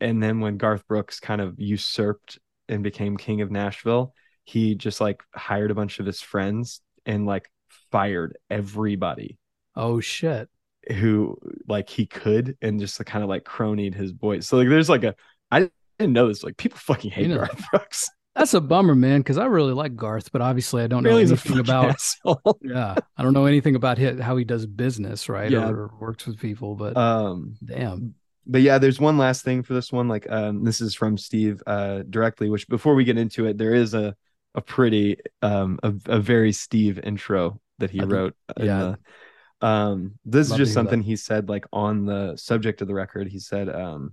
and 0.00 0.22
then 0.22 0.40
when 0.40 0.56
garth 0.56 0.86
brooks 0.86 1.18
kind 1.20 1.40
of 1.40 1.58
usurped 1.58 2.38
and 2.68 2.82
became 2.82 3.16
king 3.16 3.40
of 3.40 3.50
nashville 3.50 4.14
he 4.44 4.74
just 4.74 5.00
like 5.00 5.22
hired 5.34 5.70
a 5.70 5.74
bunch 5.74 5.98
of 6.00 6.06
his 6.06 6.20
friends 6.20 6.80
and 7.06 7.26
like 7.26 7.50
fired 7.90 8.36
everybody 8.50 9.38
Oh 9.76 10.00
shit. 10.00 10.48
who 10.92 11.36
like 11.68 11.88
he 11.88 12.06
could 12.06 12.56
and 12.62 12.78
just 12.78 13.04
kind 13.06 13.22
of 13.22 13.28
like 13.30 13.44
cronied 13.44 13.94
his 13.94 14.12
boys 14.12 14.46
so 14.46 14.56
like 14.58 14.68
there's 14.68 14.88
like 14.88 15.04
a 15.04 15.14
i 15.50 15.68
didn't 15.98 16.12
know 16.12 16.28
this 16.28 16.42
like 16.44 16.56
people 16.56 16.78
fucking 16.78 17.10
hate 17.10 17.22
You 17.26 17.34
know- 17.34 17.38
garth 17.38 17.64
brooks 17.70 18.10
That's 18.36 18.52
a 18.52 18.60
bummer, 18.60 18.96
man, 18.96 19.20
because 19.20 19.38
I 19.38 19.44
really 19.44 19.74
like 19.74 19.94
Garth, 19.94 20.32
but 20.32 20.42
obviously 20.42 20.82
I 20.82 20.88
don't 20.88 21.04
know 21.04 21.10
Really, 21.10 21.22
a 21.22 21.26
anything 21.28 21.60
about 21.60 21.90
asshole. 21.90 22.58
yeah. 22.62 22.96
I 23.16 23.22
don't 23.22 23.32
know 23.32 23.44
anything 23.46 23.76
about 23.76 23.96
hi 23.96 24.14
how 24.20 24.36
he 24.36 24.42
does 24.42 24.66
business, 24.66 25.28
right? 25.28 25.48
Yeah. 25.48 25.68
Or 25.70 25.92
works 26.00 26.26
with 26.26 26.40
people, 26.40 26.74
but 26.74 26.96
um 26.96 27.54
damn. 27.64 28.16
but 28.44 28.60
yeah 28.60 28.78
there's 28.78 28.98
one 28.98 29.18
last 29.18 29.44
thing 29.44 29.62
for 29.62 29.74
this 29.74 29.92
one 29.92 30.08
like 30.08 30.28
um 30.28 30.64
this 30.64 30.80
is 30.80 30.96
from 30.96 31.16
steve 31.16 31.62
uh 31.68 32.02
directly 32.10 32.50
which 32.50 32.66
before 32.66 32.96
we 32.96 33.04
get 33.04 33.16
into 33.18 33.46
it 33.46 33.56
there 33.56 33.72
is 33.72 33.94
a 33.94 34.16
a 34.54 34.60
pretty 34.60 35.16
um 35.42 35.78
a, 35.82 35.92
a 36.06 36.20
very 36.20 36.52
steve 36.52 36.98
intro 37.02 37.60
that 37.78 37.90
he 37.90 38.00
I 38.00 38.04
wrote 38.04 38.34
in 38.56 38.66
yeah. 38.66 38.94
the- 39.60 39.66
um 39.66 40.18
this 40.24 40.50
Love 40.50 40.60
is 40.60 40.66
just 40.66 40.74
something 40.74 41.00
he 41.02 41.16
said 41.16 41.48
like 41.48 41.64
on 41.72 42.06
the 42.06 42.36
subject 42.36 42.82
of 42.82 42.88
the 42.88 42.94
record 42.94 43.28
he 43.28 43.38
said 43.38 43.68
um 43.68 44.12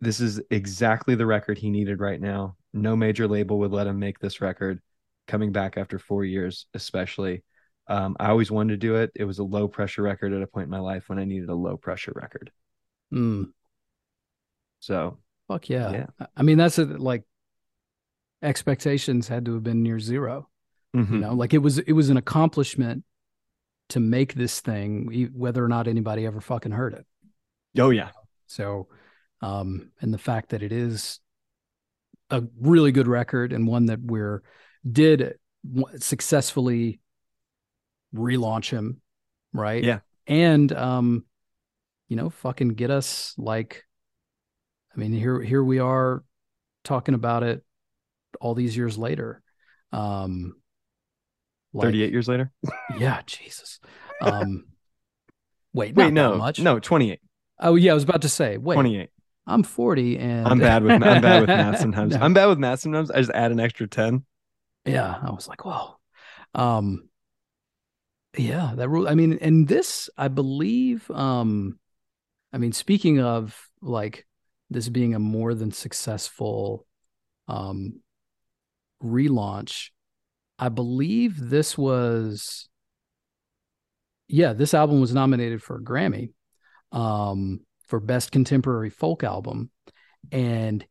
this 0.00 0.20
is 0.20 0.40
exactly 0.50 1.14
the 1.14 1.26
record 1.26 1.56
he 1.58 1.70
needed 1.70 2.00
right 2.00 2.20
now 2.20 2.56
no 2.72 2.96
major 2.96 3.26
label 3.26 3.58
would 3.60 3.70
let 3.72 3.86
him 3.86 3.98
make 3.98 4.18
this 4.18 4.40
record 4.40 4.80
coming 5.26 5.52
back 5.52 5.76
after 5.78 5.98
four 5.98 6.24
years 6.24 6.66
especially 6.74 7.42
Um, 7.86 8.16
I 8.18 8.28
always 8.28 8.50
wanted 8.50 8.72
to 8.80 8.86
do 8.88 8.96
it. 8.96 9.10
It 9.14 9.24
was 9.24 9.38
a 9.40 9.44
low 9.44 9.68
pressure 9.68 10.00
record 10.02 10.32
at 10.32 10.40
a 10.42 10.46
point 10.46 10.64
in 10.64 10.70
my 10.70 10.80
life 10.80 11.08
when 11.08 11.18
I 11.18 11.24
needed 11.24 11.50
a 11.50 11.54
low 11.54 11.76
pressure 11.76 12.12
record. 12.16 12.50
Mm, 13.12 13.52
So 14.80 15.18
fuck 15.48 15.68
yeah. 15.68 15.92
Yeah. 15.92 16.06
I- 16.18 16.26
I 16.38 16.42
mean, 16.42 16.56
that's 16.58 16.78
a, 16.78 16.84
like 16.84 17.24
expectations 18.44 19.26
had 19.28 19.44
to 19.46 19.54
have 19.54 19.62
been 19.64 19.82
near 19.82 19.98
zero. 19.98 20.48
mhm. 20.94 21.10
You 21.10 21.18
know, 21.18 21.34
like 21.34 21.54
it 21.54 21.58
was 21.58 21.78
it 21.78 21.92
was 21.92 22.10
an 22.10 22.16
accomplishment 22.16 23.04
to 23.90 24.00
make 24.00 24.34
this 24.34 24.60
thing, 24.60 25.30
whether 25.34 25.64
or 25.64 25.68
not 25.68 25.88
anybody 25.88 26.24
ever 26.26 26.40
fucking 26.40 26.72
heard 26.72 26.94
it. 26.94 27.06
oh 27.78 27.90
yeah, 27.90 28.10
So, 28.46 28.88
um, 29.40 29.90
and 30.00 30.12
the 30.14 30.18
fact 30.18 30.50
that 30.50 30.62
it 30.62 30.72
is 30.72 31.20
a 32.30 32.42
really 32.60 32.92
good 32.92 33.06
record 33.08 33.52
and 33.52 33.66
one 33.66 33.86
that 33.86 34.00
we're 34.00 34.42
did 34.90 35.34
successfully 35.96 37.00
relaunch 38.14 38.70
him, 38.70 39.00
right? 39.52 39.82
Yeah. 39.84 40.00
And 40.26 40.72
um, 40.72 41.24
you 42.08 42.16
know, 42.16 42.30
fucking 42.30 42.70
get 42.70 42.90
us 42.90 43.34
like, 43.36 43.84
I 44.94 44.98
mean, 44.98 45.12
here 45.12 45.42
here 45.42 45.62
we 45.62 45.78
are 45.80 46.22
talking 46.84 47.14
about 47.14 47.42
it 47.42 47.64
all 48.40 48.54
these 48.54 48.76
years 48.76 48.96
later. 48.98 49.42
Um, 49.92 50.56
like- 51.72 51.86
38 51.86 52.12
years 52.12 52.28
later. 52.28 52.50
Yeah, 52.98 53.20
Jesus. 53.26 53.80
Um, 54.22 54.66
wait, 55.72 55.94
Wait, 55.94 56.12
no, 56.12 56.36
much. 56.36 56.60
no, 56.60 56.78
28, 56.78 57.20
Oh 57.60 57.74
yeah, 57.76 57.92
I 57.92 57.94
was 57.94 58.04
about 58.04 58.22
to 58.22 58.28
say. 58.28 58.56
Wait, 58.56 58.74
28. 58.74 59.10
I'm 59.46 59.62
40 59.62 60.18
and 60.18 60.46
I'm 60.48 60.58
bad 60.58 60.82
with 60.82 60.92
I'm 60.92 61.20
bad 61.20 61.40
with 61.40 61.48
math 61.48 61.78
sometimes. 61.80 62.14
No. 62.14 62.20
I'm 62.22 62.32
bad 62.32 62.46
with 62.46 62.58
math 62.58 62.80
sometimes. 62.80 63.10
I 63.10 63.18
just 63.18 63.30
add 63.32 63.52
an 63.52 63.60
extra 63.60 63.86
10. 63.86 64.24
yeah, 64.86 65.18
I 65.22 65.30
was 65.30 65.46
like, 65.48 65.64
whoa. 65.64 65.96
Um 66.54 67.08
yeah, 68.36 68.72
that 68.76 68.88
rule. 68.88 69.06
I 69.08 69.14
mean, 69.14 69.38
and 69.40 69.68
this, 69.68 70.10
I 70.18 70.26
believe, 70.26 71.08
um, 71.12 71.78
I 72.52 72.58
mean, 72.58 72.72
speaking 72.72 73.20
of 73.20 73.68
like 73.80 74.26
this 74.70 74.88
being 74.88 75.14
a 75.14 75.18
more 75.20 75.54
than 75.54 75.70
successful 75.72 76.86
um 77.48 78.00
relaunch, 79.04 79.90
I 80.58 80.68
believe 80.68 81.38
this 81.38 81.76
was 81.76 82.68
yeah, 84.28 84.54
this 84.54 84.72
album 84.72 85.00
was 85.00 85.12
nominated 85.12 85.62
for 85.62 85.76
a 85.76 85.82
Grammy 85.82 86.32
um 86.92 87.60
for 87.88 88.00
best 88.00 88.32
contemporary 88.32 88.90
folk 88.90 89.24
album 89.24 89.70
and 90.30 90.86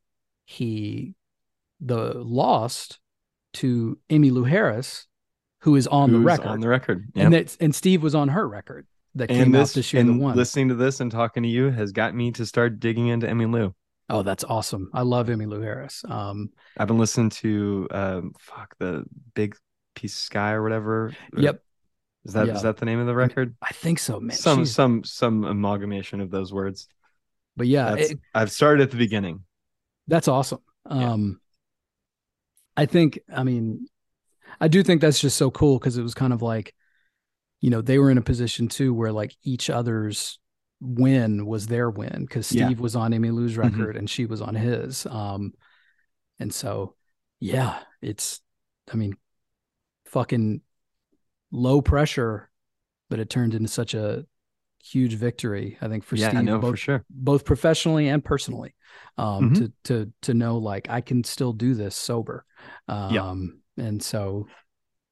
he 0.46 1.16
the 1.80 2.14
lost 2.16 3.00
to 3.54 3.98
Emmylou 4.10 4.48
Harris 4.48 5.08
who 5.62 5.76
is 5.78 5.88
on 5.88 6.12
the 6.12 6.20
record 6.20 6.48
On 6.48 6.60
the 6.60 6.68
record. 6.68 7.06
Yep. 7.16 7.26
and 7.26 7.34
that's 7.34 7.56
and 7.58 7.74
Steve 7.74 8.04
was 8.04 8.16
on 8.16 8.28
her 8.30 8.48
record 8.48 8.86
that 9.16 9.30
And 9.30 9.44
came 9.44 9.52
this, 9.52 9.72
out 9.72 9.76
this 9.76 9.94
year 9.94 10.02
and 10.02 10.22
listening 10.36 10.70
to 10.70 10.76
this 10.76 11.00
and 11.00 11.12
talking 11.12 11.44
to 11.44 11.50
you 11.50 11.70
has 11.70 11.92
got 11.92 12.14
me 12.14 12.32
to 12.34 12.46
start 12.46 12.80
digging 12.80 13.08
into 13.08 13.28
Emmylou. 13.28 13.74
Oh, 14.10 14.22
that's 14.22 14.44
awesome. 14.44 14.90
I 14.94 15.02
love 15.04 15.28
Emmylou 15.28 15.62
Harris. 15.64 16.04
Um 16.08 16.50
I've 16.78 16.88
been 16.88 16.98
listening 17.00 17.30
to 17.32 17.88
um 17.92 18.34
fuck 18.40 18.76
the 18.80 19.06
big 19.34 19.56
piece 19.96 20.14
of 20.14 20.20
sky 20.20 20.52
or 20.52 20.64
whatever. 20.64 21.14
Yep, 21.38 21.64
Is 22.26 22.34
that 22.34 22.48
is 22.50 22.56
Yeah. 22.56 22.62
that 22.64 22.78
the 22.78 22.86
name 22.86 23.00
of 23.00 23.08
the 23.08 23.16
record? 23.16 23.56
I 23.62 23.72
think 23.74 24.00
so, 24.00 24.20
man. 24.20 24.36
some 24.36 24.60
She's- 24.60 24.72
some 24.72 25.04
some 25.04 25.44
amalgamation 25.46 26.20
of 26.22 26.30
those 26.32 26.52
words. 26.54 26.88
but 27.56 27.68
yeah, 27.68 27.94
it- 27.96 28.20
I've 28.34 28.52
started 28.52 28.82
at 28.84 28.92
the 28.92 28.98
beginning. 28.98 29.44
That's 30.08 30.28
awesome. 30.28 30.60
Yeah. 30.90 31.12
Um, 31.14 31.40
I 32.76 32.88
think, 32.88 33.20
I 33.34 33.44
mean, 33.44 33.86
I 34.60 34.68
do 34.68 34.82
think 34.84 35.00
that's 35.02 35.20
just 35.20 35.38
so 35.38 35.52
cool 35.52 35.78
because 35.80 35.98
it 35.98 36.02
was 36.04 36.14
kind 36.16 36.34
of 36.34 36.42
like, 36.42 36.74
you 37.62 37.70
know, 37.70 37.82
they 37.82 38.00
were 38.00 38.10
in 38.10 38.18
a 38.18 38.22
position 38.24 38.68
too 38.68 38.94
where 38.94 39.12
like 39.12 39.36
each 39.44 39.70
other's 39.70 40.40
win 40.84 41.46
was 41.46 41.68
their 41.68 41.90
win 41.90 42.26
because 42.28 42.48
Steve 42.48 42.60
Yeah. 42.78 42.82
was 42.84 42.96
on 42.96 43.12
Emmylou's 43.14 43.54
Mhm. 43.54 43.60
record 43.60 43.96
and 43.98 44.10
she 44.10 44.26
was 44.26 44.42
on 44.42 44.56
his. 44.56 45.06
Um, 45.06 45.54
and 46.40 46.54
so, 46.54 46.96
yeah, 47.40 47.80
it's, 48.02 48.42
I 48.92 48.98
mean, 48.98 49.16
fucking 50.06 50.62
low 51.52 51.82
pressure, 51.82 52.50
but 53.10 53.20
it 53.20 53.30
turned 53.30 53.54
into 53.54 53.70
such 53.70 53.94
a 53.94 54.26
huge 54.84 55.14
victory. 55.16 55.78
I 55.82 55.88
think 55.88 56.04
for 56.04 56.18
yeah, 56.18 56.30
Steve, 56.30 56.40
I 56.40 56.42
know 56.44 56.60
both 56.60 56.72
for 56.72 56.78
sure. 56.78 57.06
both 57.10 57.46
professionally 57.46 58.10
and 58.10 58.24
personally 58.24 58.76
um 59.18 59.52
Mhm. 59.52 59.56
to 59.56 59.72
to 59.84 60.14
to 60.22 60.34
know 60.34 60.58
like 60.58 60.90
i 60.90 61.02
can 61.02 61.24
still 61.24 61.54
do 61.54 61.74
this 61.74 61.96
sober 61.96 62.46
um 62.88 63.62
and 63.78 64.02
so 64.04 64.48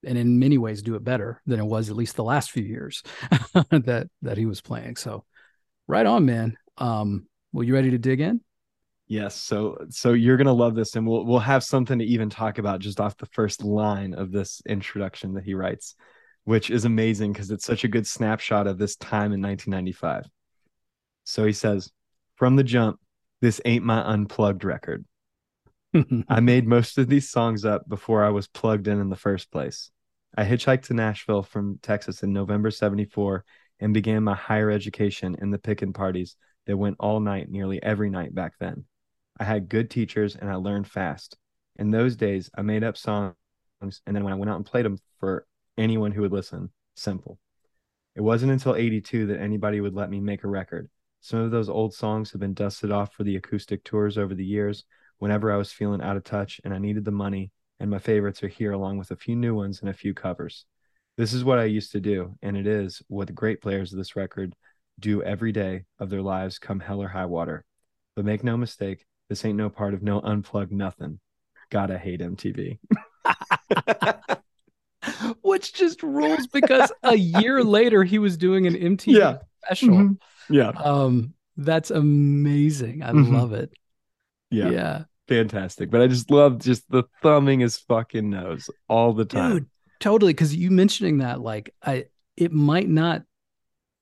and 0.04 0.18
in 0.18 0.40
many 0.40 0.58
ways 0.58 0.82
do 0.82 0.96
it 0.96 1.04
better 1.04 1.42
than 1.46 1.60
it 1.60 1.66
was 1.66 1.90
at 1.90 1.96
least 1.96 2.16
the 2.16 2.24
last 2.24 2.52
few 2.52 2.64
years 2.64 3.02
that 3.72 4.08
that 4.22 4.38
he 4.38 4.46
was 4.46 4.62
playing 4.62 4.96
so 4.96 5.24
right 5.88 6.06
on 6.06 6.26
man 6.26 6.56
um 6.78 7.28
well 7.54 7.64
you 7.64 7.74
ready 7.74 7.92
to 7.92 7.98
dig 7.98 8.20
in 8.20 8.42
Yes. 9.12 9.36
So 9.36 9.78
so 9.90 10.14
you're 10.14 10.38
gonna 10.38 10.54
love 10.54 10.74
this, 10.74 10.96
and 10.96 11.06
we'll 11.06 11.26
we'll 11.26 11.40
have 11.40 11.66
something 11.66 12.00
to 12.00 12.06
even 12.06 12.30
talk 12.30 12.60
about 12.60 12.80
just 12.80 13.02
off 13.02 13.18
the 13.18 13.26
first 13.26 13.62
line 13.62 14.14
of 14.14 14.32
this 14.32 14.62
introduction 14.66 15.34
that 15.34 15.44
he 15.44 15.54
writes, 15.54 15.96
which 16.46 16.70
is 16.70 16.86
amazing 16.86 17.34
because 17.34 17.52
it's 17.52 17.66
such 17.66 17.84
a 17.84 17.90
good 17.90 18.08
snapshot 18.08 18.68
of 18.68 18.78
this 18.78 18.96
time 18.96 19.34
in 19.34 19.42
1995. 19.42 20.30
So 21.26 21.44
he 21.44 21.52
says, 21.52 21.92
from 22.36 22.56
the 22.56 22.64
jump, 22.64 23.02
this 23.42 23.60
ain't 23.66 23.84
my 23.84 24.02
unplugged 24.02 24.64
record. 24.64 25.04
I 26.30 26.40
made 26.40 26.66
most 26.66 26.98
of 26.98 27.10
these 27.10 27.30
songs 27.30 27.66
up 27.66 27.90
before 27.90 28.24
I 28.24 28.30
was 28.30 28.48
plugged 28.48 28.88
in 28.88 29.02
in 29.02 29.10
the 29.10 29.18
first 29.18 29.52
place. 29.52 29.92
I 30.38 30.46
hitchhiked 30.46 30.84
to 30.84 30.94
Nashville 30.94 31.44
from 31.44 31.80
Texas 31.82 32.24
in 32.24 32.32
November 32.32 32.72
74 32.72 33.44
and 33.82 33.94
began 33.94 34.24
my 34.24 34.36
higher 34.36 34.72
education 34.72 35.36
in 35.42 35.52
the 35.52 35.60
pickin' 35.60 35.92
parties 35.92 36.38
that 36.68 36.78
went 36.78 36.96
all 37.00 37.20
night 37.20 37.50
nearly 37.50 37.82
every 37.84 38.10
night 38.10 38.34
back 38.34 38.54
then. 38.60 38.86
I 39.40 39.44
had 39.44 39.68
good 39.68 39.90
teachers 39.90 40.36
and 40.36 40.50
I 40.50 40.56
learned 40.56 40.88
fast. 40.88 41.38
In 41.78 41.90
those 41.90 42.16
days, 42.16 42.50
I 42.56 42.62
made 42.62 42.84
up 42.84 42.96
songs 42.96 43.36
and 43.82 44.16
then 44.16 44.24
when 44.24 44.34
I 44.34 44.38
went 44.38 44.52
out 44.52 44.58
and 44.58 44.66
played 44.66 44.86
them 44.86 45.00
for 45.20 45.46
anyone 45.78 46.12
who 46.12 46.22
would 46.22 46.32
listen, 46.32 46.70
simple. 46.96 47.40
It 48.16 48.22
wasn't 48.22 48.52
until 48.52 48.76
82 48.76 49.28
that 49.28 49.40
anybody 49.40 49.82
would 49.82 49.96
let 49.96 50.10
me 50.10 50.20
make 50.20 50.44
a 50.44 50.48
record. 50.48 50.90
Some 51.22 51.40
of 51.40 51.52
those 51.52 51.70
old 51.70 51.94
songs 51.94 52.32
have 52.32 52.42
been 52.42 52.54
dusted 52.54 52.92
off 52.92 53.14
for 53.14 53.24
the 53.24 53.36
acoustic 53.36 53.84
tours 53.84 54.18
over 54.18 54.36
the 54.36 54.46
years, 54.46 54.84
whenever 55.18 55.52
I 55.52 55.58
was 55.58 55.72
feeling 55.72 56.02
out 56.02 56.18
of 56.18 56.24
touch 56.24 56.60
and 56.64 56.74
I 56.74 56.80
needed 56.80 57.06
the 57.06 57.12
money, 57.12 57.52
and 57.80 57.90
my 57.90 58.00
favorites 58.00 58.44
are 58.44 58.48
here 58.48 58.72
along 58.72 58.98
with 58.98 59.12
a 59.12 59.16
few 59.16 59.36
new 59.36 59.56
ones 59.56 59.82
and 59.82 59.90
a 59.90 59.94
few 59.94 60.14
covers. 60.14 60.66
This 61.18 61.34
is 61.34 61.44
what 61.44 61.60
I 61.60 61.66
used 61.66 61.92
to 61.92 62.00
do, 62.00 62.36
and 62.42 62.56
it 62.58 62.66
is 62.68 63.02
what 63.08 63.28
the 63.28 63.34
great 63.34 63.62
players 63.62 63.92
of 63.92 63.98
this 63.98 64.16
record 64.16 64.56
do 65.00 65.22
every 65.24 65.52
day 65.52 65.84
of 66.00 66.10
their 66.10 66.22
lives 66.22 66.58
come 66.60 66.80
hell 66.80 67.02
or 67.02 67.08
high 67.08 67.26
water. 67.26 67.66
But 68.16 68.26
make 68.26 68.44
no 68.44 68.58
mistake, 68.58 69.06
this 69.30 69.44
ain't 69.46 69.58
no 69.58 69.70
part 69.70 69.94
of 69.94 70.04
no 70.04 70.20
unplugged 70.22 70.72
nothing. 70.72 71.20
Gotta 71.70 71.98
hate 71.98 72.22
MTV. 72.22 72.80
which 75.42 75.74
just 75.74 76.04
rules 76.04 76.48
because 76.48 76.92
a 77.04 77.16
year 77.16 77.64
later 77.64 78.04
he 78.04 78.20
was 78.20 78.38
doing 78.38 78.68
an 78.68 78.76
mtv 78.76 79.08
Yeah. 79.18 79.38
special 79.66 79.90
Mhm. 79.90 80.18
Yeah. 80.50 80.70
um 80.70 81.34
that's 81.58 81.90
amazing 81.92 83.02
i 83.02 83.12
Mhm. 83.12 83.34
love 83.34 83.54
it 83.54 83.72
Yeah. 84.50 84.70
yeah 84.70 85.04
Fantastic. 85.28 85.90
But 85.90 86.02
I 86.02 86.08
just 86.08 86.30
love 86.30 86.58
just 86.60 86.90
the 86.92 87.04
thumbing 87.22 87.62
his 87.62 87.78
fucking 87.78 88.30
nose 88.30 88.70
all 88.90 89.14
the 89.14 89.24
time. 89.24 89.52
dude 89.54 89.70
totally 90.02 90.34
because 90.34 90.54
you 90.54 90.70
mentioning 90.72 91.20
that 91.20 91.40
like 91.40 91.74
i 91.82 92.04
it 92.36 92.52
might 92.52 92.90
not 92.90 93.22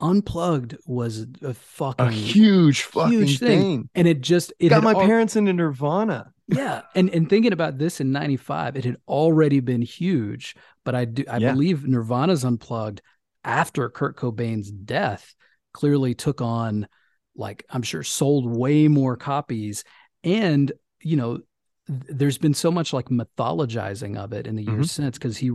unplugged 0.01 0.77
was 0.85 1.25
a 1.43 1.53
fucking 1.53 2.07
a 2.07 2.11
huge 2.11 2.83
fucking 2.83 3.11
huge 3.11 3.39
thing. 3.39 3.59
thing. 3.59 3.89
and 3.95 4.07
it 4.07 4.21
just 4.21 4.53
it 4.59 4.69
Got 4.69 4.83
my 4.83 4.93
al- 4.93 5.01
parents 5.01 5.35
into 5.35 5.51
Nirvana. 5.51 6.31
yeah 6.47 6.81
and 6.95 7.09
and 7.09 7.29
thinking 7.29 7.51
about 7.51 7.77
this 7.77 7.99
in 7.99 8.11
95 8.13 8.77
it 8.77 8.85
had 8.85 8.95
already 9.07 9.59
been 9.59 9.81
huge 9.81 10.55
but 10.85 10.95
i 10.95 11.03
do 11.05 11.25
i 11.29 11.37
Yeah. 11.37 11.51
believe 11.51 11.85
nirvana's 11.85 12.45
unplugged 12.45 13.01
after 13.43 13.89
kurt 13.89 14.15
cobain's 14.15 14.71
death 14.71 15.35
clearly 15.73 16.13
took 16.15 16.41
on 16.41 16.87
like 17.35 17.65
i'm 17.69 17.83
sure 17.83 18.03
sold 18.03 18.49
way 18.49 18.87
more 18.87 19.17
copies 19.17 19.83
and 20.23 20.71
you 21.01 21.17
know 21.17 21.39
there's 21.89 22.37
been 22.37 22.53
so 22.53 22.71
much 22.71 22.93
like 22.93 23.07
mythologizing 23.09 24.15
of 24.15 24.31
it 24.31 24.45
in 24.45 24.55
the 24.55 24.63
years 24.63 24.75
mm-hmm. 24.75 25.03
since 25.03 25.17
because 25.17 25.37
he 25.37 25.51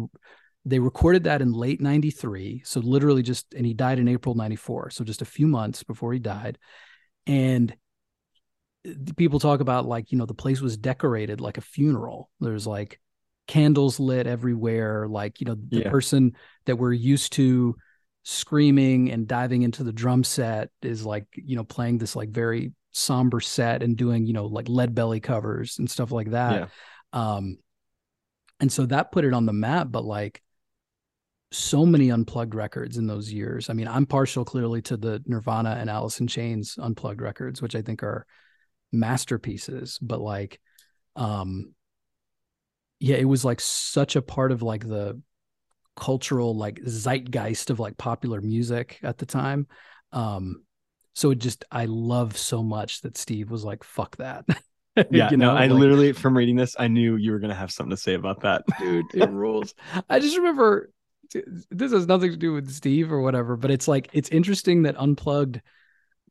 they 0.65 0.79
recorded 0.79 1.25
that 1.25 1.41
in 1.41 1.53
late 1.53 1.81
93 1.81 2.63
so 2.65 2.81
literally 2.81 3.23
just 3.23 3.55
and 3.55 3.65
he 3.65 3.73
died 3.75 3.99
in 3.99 4.09
april 4.09 4.35
94 4.35 4.91
so 4.91 5.05
just 5.05 5.23
a 5.23 5.27
few 5.27 5.47
months 5.47 5.83
before 5.83 6.13
he 6.13 6.19
died. 6.19 6.59
And 7.27 7.75
people 9.17 9.41
talk 9.41 9.61
about 9.61 9.87
like 9.87 10.13
you 10.13 10.19
know 10.19 10.27
the 10.27 10.35
place 10.35 10.61
was 10.61 10.77
decorated 10.77 11.41
like 11.41 11.57
a 11.57 11.63
funeral. 11.63 12.31
There's 12.41 12.67
like 12.67 13.01
candles 13.47 14.01
lit 14.01 14.27
everywhere 14.27 15.07
like 15.07 15.41
you 15.41 15.47
know 15.47 15.55
the 15.55 15.81
Yeah. 15.81 15.91
person 15.91 16.33
that 16.67 16.77
we're 16.77 16.93
used 16.93 17.33
to 17.35 17.77
screaming 18.25 19.11
and 19.11 19.29
diving 19.29 19.63
into 19.63 19.85
the 19.85 19.93
drum 19.93 20.25
set 20.25 20.71
is 20.83 21.05
like 21.05 21.27
you 21.35 21.57
know 21.57 21.65
playing 21.65 21.99
this 21.99 22.17
like 22.17 22.31
very 22.31 22.73
somber 22.95 23.41
set 23.41 23.83
and 23.83 23.97
doing 23.97 24.25
you 24.25 24.33
know 24.33 24.47
like 24.47 24.69
lead 24.69 24.95
belly 24.95 25.21
covers 25.21 25.79
and 25.79 25.91
stuff 25.91 26.13
like 26.13 26.31
that 26.31 26.71
Yeah. 27.13 27.37
um 27.37 27.59
and 28.61 28.73
so 28.73 28.87
that 28.87 29.11
put 29.13 29.25
it 29.25 29.35
on 29.35 29.47
the 29.47 29.53
map 29.53 29.89
but 29.91 30.05
like 30.05 30.41
so 31.51 31.85
many 31.87 32.11
unplugged 32.11 32.55
records 32.55 32.97
in 32.99 33.07
those 33.07 33.33
years. 33.33 33.71
I 33.71 33.75
mean, 33.75 33.87
I'm 33.87 34.07
partial 34.07 34.45
clearly 34.45 34.83
to 34.83 34.97
the 34.97 35.23
Nirvana 35.25 35.77
and 35.79 35.89
Alice 35.89 36.19
in 36.19 36.27
Chains 36.27 36.77
unplugged 36.83 37.21
records, 37.21 37.63
which 37.63 37.77
I 37.77 37.83
think 37.83 38.03
are 38.03 38.27
masterpieces, 38.93 39.99
but 40.01 40.21
like 40.21 40.61
um 41.17 41.73
yeah, 42.99 43.17
it 43.17 43.25
was 43.25 43.45
like 43.45 43.61
such 43.61 44.17
a 44.17 44.23
part 44.23 44.51
of 44.51 44.63
like 44.63 44.87
the 44.87 45.21
cultural 45.97 46.57
like 46.57 46.81
zeitgeist 46.85 47.71
of 47.71 47.79
like 47.79 47.97
popular 47.97 48.41
music 48.41 48.99
at 49.03 49.19
the 49.19 49.27
time. 49.27 49.67
Um 50.11 50.65
so 51.15 51.31
it 51.31 51.39
just 51.39 51.65
I 51.71 51.87
love 51.87 52.37
so 52.37 52.63
much 52.63 53.01
that 53.03 53.17
Steve 53.17 53.51
was 53.51 53.65
like 53.65 53.83
fuck 53.85 54.17
that. 54.19 54.45
Yeah, 55.11 55.29
You 55.33 55.37
no, 55.37 55.47
know, 55.51 55.57
I 55.57 55.67
like- 55.67 55.71
literally 55.81 56.13
from 56.13 56.37
reading 56.37 56.55
this, 56.55 56.77
I 56.79 56.87
knew 56.87 57.17
you 57.17 57.33
were 57.33 57.41
gonna 57.41 57.53
have 57.55 57.73
something 57.73 57.91
to 57.91 57.97
say 57.97 58.15
about 58.15 58.43
that. 58.43 58.63
dude 58.79 59.07
it 59.15 59.29
rules 59.31 59.75
i 60.11 60.21
just 60.21 60.37
remember 60.37 60.91
this 61.71 61.91
has 61.91 62.07
nothing 62.07 62.31
to 62.31 62.37
do 62.37 62.53
with 62.53 62.71
steve 62.71 63.11
or 63.11 63.21
whatever 63.21 63.57
but 63.57 63.73
it's 63.73 63.89
like 63.89 64.09
it's 64.13 64.29
interesting 64.29 64.83
that 64.83 64.95
unplugged 64.97 65.61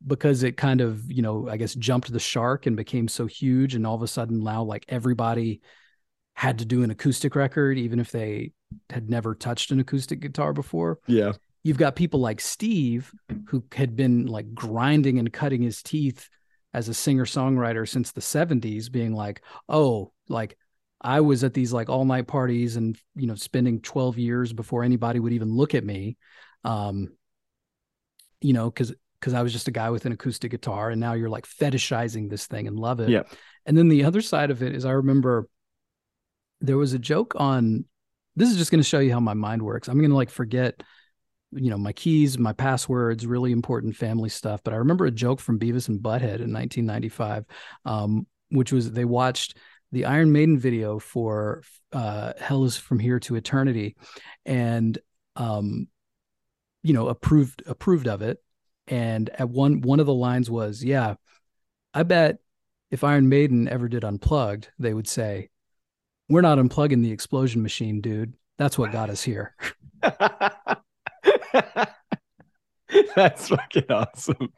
because 0.06 0.42
it 0.44 0.56
kind 0.56 0.80
of 0.80 1.10
you 1.12 1.20
know 1.20 1.46
i 1.50 1.58
guess 1.58 1.74
jumped 1.74 2.10
the 2.10 2.18
shark 2.18 2.64
and 2.64 2.74
became 2.74 3.06
so 3.06 3.26
huge 3.26 3.74
and 3.74 3.86
all 3.86 3.94
of 3.96 4.02
a 4.02 4.06
sudden 4.08 4.42
now 4.42 4.62
like 4.62 4.86
everybody 4.88 5.60
had 6.34 6.60
to 6.60 6.64
do 6.64 6.82
an 6.82 6.90
acoustic 6.90 7.34
record 7.36 7.76
even 7.76 8.00
if 8.00 8.10
they 8.12 8.52
had 8.88 9.10
never 9.10 9.34
touched 9.34 9.70
an 9.72 9.80
acoustic 9.80 10.20
guitar 10.20 10.54
before 10.54 10.98
Yeah. 11.06 11.32
You've 11.64 11.78
got 11.78 11.96
people 11.96 12.20
like 12.20 12.40
Steve 12.40 13.12
who 13.48 13.64
had 13.74 13.96
been 13.96 14.26
like 14.26 14.54
grinding 14.54 15.18
and 15.18 15.32
cutting 15.32 15.62
his 15.62 15.82
teeth 15.82 16.28
as 16.72 16.88
a 16.88 16.94
singer 16.94 17.24
songwriter 17.24 17.88
since 17.88 18.12
the 18.12 18.20
70s 18.20 18.92
being 18.92 19.14
like 19.14 19.42
oh 19.68 20.12
like 20.28 20.56
I 21.00 21.20
was 21.20 21.42
at 21.42 21.54
these 21.54 21.72
like 21.72 21.88
all 21.88 22.04
night 22.04 22.28
parties 22.28 22.76
and 22.76 22.96
you 23.16 23.26
know 23.26 23.34
spending 23.34 23.80
12 23.80 24.18
years 24.18 24.52
before 24.52 24.84
anybody 24.84 25.18
would 25.18 25.32
even 25.32 25.52
look 25.52 25.74
at 25.74 25.84
me 25.84 26.16
um 26.62 27.08
you 28.40 28.52
know 28.52 28.70
cuz 28.70 28.94
cuz 29.20 29.34
I 29.34 29.42
was 29.42 29.52
just 29.52 29.68
a 29.68 29.72
guy 29.72 29.90
with 29.90 30.06
an 30.06 30.12
acoustic 30.12 30.50
guitar 30.50 30.90
and 30.90 31.00
now 31.00 31.14
you're 31.14 31.30
like 31.30 31.46
fetishizing 31.46 32.28
this 32.28 32.46
thing 32.46 32.66
and 32.66 32.78
love 32.78 33.00
it 33.00 33.08
yeah. 33.08 33.22
and 33.64 33.76
then 33.76 33.88
the 33.88 34.04
other 34.04 34.20
side 34.20 34.50
of 34.50 34.62
it 34.62 34.74
is 34.74 34.84
I 34.84 34.92
remember 34.92 35.48
there 36.60 36.78
was 36.78 36.92
a 36.92 36.98
joke 36.98 37.34
on 37.36 37.86
this 38.36 38.50
is 38.50 38.56
just 38.56 38.70
going 38.70 38.82
to 38.82 38.88
show 38.88 38.98
you 38.98 39.12
how 39.12 39.20
my 39.20 39.34
mind 39.34 39.62
works. 39.62 39.88
I'm 39.88 39.98
going 39.98 40.10
to 40.10 40.16
like 40.16 40.30
forget 40.30 40.82
you 41.54 41.70
know 41.70 41.78
my 41.78 41.92
keys, 41.92 42.38
my 42.38 42.52
passwords, 42.52 43.26
really 43.26 43.52
important 43.52 43.96
family 43.96 44.28
stuff, 44.28 44.60
but 44.64 44.74
I 44.74 44.76
remember 44.76 45.06
a 45.06 45.10
joke 45.10 45.40
from 45.40 45.58
Beavis 45.58 45.88
and 45.88 46.00
Butthead 46.00 46.40
in 46.40 46.52
1995 46.52 47.44
um 47.84 48.26
which 48.50 48.72
was 48.72 48.92
they 48.92 49.04
watched 49.04 49.56
the 49.92 50.04
Iron 50.04 50.32
Maiden 50.32 50.58
video 50.58 50.98
for 50.98 51.62
uh 51.92 52.32
Hell 52.38 52.64
is 52.64 52.76
from 52.76 52.98
here 52.98 53.18
to 53.20 53.36
eternity 53.36 53.96
and 54.44 54.98
um 55.36 55.88
you 56.82 56.92
know 56.92 57.08
approved 57.08 57.62
approved 57.66 58.08
of 58.08 58.22
it. 58.22 58.38
And 58.86 59.30
at 59.30 59.48
one 59.48 59.80
one 59.80 60.00
of 60.00 60.06
the 60.06 60.14
lines 60.14 60.50
was 60.50 60.84
yeah 60.84 61.14
I 61.92 62.02
bet 62.02 62.38
if 62.90 63.04
Iron 63.04 63.28
Maiden 63.28 63.68
ever 63.68 63.88
did 63.88 64.04
unplugged 64.04 64.68
they 64.78 64.92
would 64.92 65.08
say 65.08 65.50
we're 66.28 66.40
not 66.40 66.58
unplugging 66.58 67.02
the 67.02 67.12
explosion 67.12 67.62
machine 67.62 68.00
dude. 68.00 68.34
That's 68.56 68.78
what 68.78 68.92
got 68.92 69.10
us 69.10 69.22
here 69.22 69.54
That's 73.16 73.48
fucking 73.48 73.90
awesome. 73.90 74.52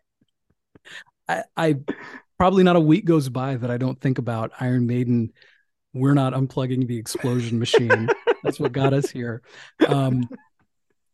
I, 1.28 1.42
I 1.56 1.76
probably 2.38 2.62
not 2.62 2.76
a 2.76 2.80
week 2.80 3.04
goes 3.04 3.28
by 3.28 3.56
that 3.56 3.70
I 3.70 3.78
don't 3.78 4.00
think 4.00 4.18
about 4.18 4.52
Iron 4.60 4.86
Maiden. 4.86 5.32
We're 5.92 6.14
not 6.14 6.34
unplugging 6.34 6.86
the 6.86 6.98
explosion 6.98 7.58
machine. 7.58 8.08
That's 8.42 8.60
what 8.60 8.72
got 8.72 8.92
us 8.92 9.10
here. 9.10 9.42
Um, 9.88 10.28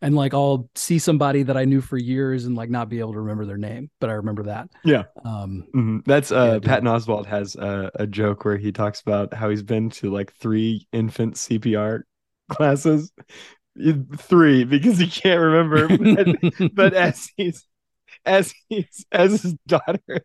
and 0.01 0.17
like 0.17 0.35
I'll 0.35 0.69
see 0.75 0.99
somebody 0.99 1.45
that 1.45 1.57
I 1.57 1.65
knew 1.65 1.81
for 1.81 1.97
years 1.97 2.45
and 2.47 2.57
like 2.57 2.69
not 2.69 2.89
be 2.89 2.99
able 2.99 3.13
to 3.13 3.21
remember 3.21 3.47
their 3.47 3.57
name, 3.57 3.91
but 4.01 4.11
I 4.11 4.15
remember 4.15 4.43
that. 4.45 4.69
Yeah. 4.85 5.05
Um, 5.25 5.69
Mhm. 5.73 6.05
That's 6.05 6.33
uh 6.33 6.59
Yeah. 6.61 6.69
Patton 6.69 6.89
Oswalt 6.89 7.27
has 7.27 7.55
a, 7.55 7.91
a 7.95 8.07
joke 8.09 8.45
where 8.45 8.57
he 8.57 8.73
talks 8.73 9.01
about 9.01 9.33
how 9.33 9.49
he's 9.49 9.63
been 9.63 9.91
to 9.91 10.11
like 10.11 10.33
three 10.35 10.89
infant 10.93 11.37
CPR 11.37 12.01
classes. 12.51 13.13
Three 14.19 14.65
because 14.65 14.99
he 14.99 15.07
can't 15.07 15.41
remember. 15.41 15.89
But, 15.99 16.75
but 16.75 16.95
as 16.95 17.31
he's 17.37 17.65
as 18.27 18.53
he's 18.69 19.07
as 19.11 19.43
his 19.43 19.55
daughter 19.67 20.25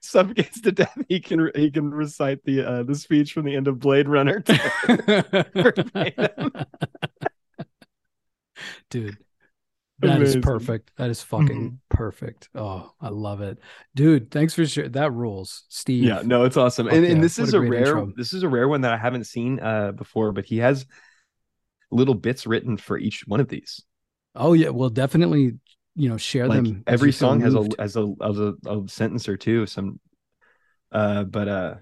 suffocates 0.00 0.60
to 0.62 0.72
death, 0.72 0.96
he 1.08 1.18
can 1.20 1.50
he 1.54 1.70
can 1.70 1.90
recite 1.90 2.44
the 2.44 2.62
uh 2.62 2.82
the 2.84 2.94
speech 2.94 3.32
from 3.32 3.46
the 3.46 3.56
end 3.56 3.66
of 3.68 3.80
Blade 3.80 4.08
Runner. 4.08 4.44
dude 8.90 9.16
that 10.00 10.20
is 10.20 10.36
Amazing. 10.36 10.42
perfect 10.42 10.90
that 10.96 11.10
is 11.10 11.22
fucking 11.22 11.70
Mhm. 11.70 11.78
perfect 11.88 12.48
oh 12.54 12.92
i 13.00 13.08
love 13.08 13.40
it 13.40 13.58
dude 13.94 14.30
thanks 14.30 14.54
for 14.54 14.66
sharing 14.66 14.92
that 14.92 15.12
rules 15.12 15.64
steve 15.68 16.04
Yeah, 16.04 16.22
no, 16.24 16.44
it's 16.44 16.56
awesome. 16.56 16.88
And, 16.88 17.04
yeah, 17.04 17.12
and 17.12 17.22
this 17.22 17.38
is 17.38 17.54
a 17.54 17.58
a 17.58 17.60
rare 17.60 17.98
intro. 17.98 18.12
this 18.16 18.32
is 18.32 18.42
a 18.42 18.48
rare 18.48 18.68
one 18.68 18.82
that 18.82 18.92
I 18.92 18.96
haven't 18.96 19.24
seen 19.24 19.60
uh 19.60 19.92
before, 19.92 20.32
but 20.32 20.44
he 20.44 20.58
has 20.58 20.86
little 21.94 22.14
bits 22.14 22.46
written 22.46 22.76
for 22.76 22.98
each 22.98 23.26
one 23.26 23.40
of 23.40 23.48
these. 23.48 23.82
oh 24.34 24.52
yeah 24.52 24.68
well 24.70 24.90
definitely 24.90 25.52
you 25.94 26.08
know 26.08 26.16
share 26.16 26.48
Like 26.48 26.64
them 26.64 26.82
every 26.86 27.12
song 27.12 27.40
has 27.40 27.54
a 27.54 27.68
has 27.78 27.96
a, 27.96 28.12
a 28.20 28.80
a 28.82 28.88
sentence 28.88 29.28
or 29.28 29.36
two, 29.36 29.66
some 29.66 30.00
uh 30.92 31.24
but 31.24 31.48
uh 31.48 31.74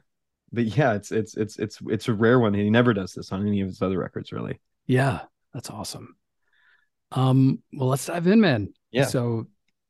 but 0.52 0.64
yeah, 0.64 0.92
it's 0.92 1.10
it's 1.10 1.34
it's 1.36 1.58
it's 1.58 1.78
it's 1.88 2.08
a 2.08 2.12
rare 2.12 2.38
one. 2.38 2.52
He 2.52 2.68
never 2.68 2.92
does 2.92 3.14
this 3.14 3.32
on 3.32 3.46
any 3.46 3.62
of 3.62 3.68
his 3.68 3.80
other 3.80 3.98
records, 3.98 4.32
really. 4.32 4.60
Yeah, 4.86 5.20
that's 5.54 5.70
awesome. 5.70 6.14
Um, 7.10 7.60
well, 7.72 7.88
let's 7.88 8.04
dive 8.04 8.26
in, 8.26 8.40
man. 8.40 8.74
Yeah. 8.90 9.06
So 9.06 9.46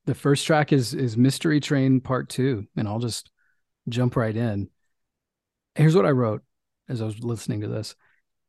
the 0.07 0.15
first 0.15 0.47
track 0.47 0.73
is 0.73 0.95
is 0.95 1.17
Mystery 1.17 1.59
Train 1.59 2.01
Part 2.01 2.29
Two, 2.29 2.69
and 2.77 2.87
I'll 2.87 3.01
just 3.01 3.31
jump 3.89 4.15
right 4.15 4.37
in. 4.37 4.71
Here's 5.75 5.97
what 5.97 6.07
I 6.07 6.11
wrote 6.11 6.43
as 6.89 7.03
I 7.03 7.07
was 7.07 7.19
listening 7.25 7.63
to 7.63 7.69
this. 7.69 7.97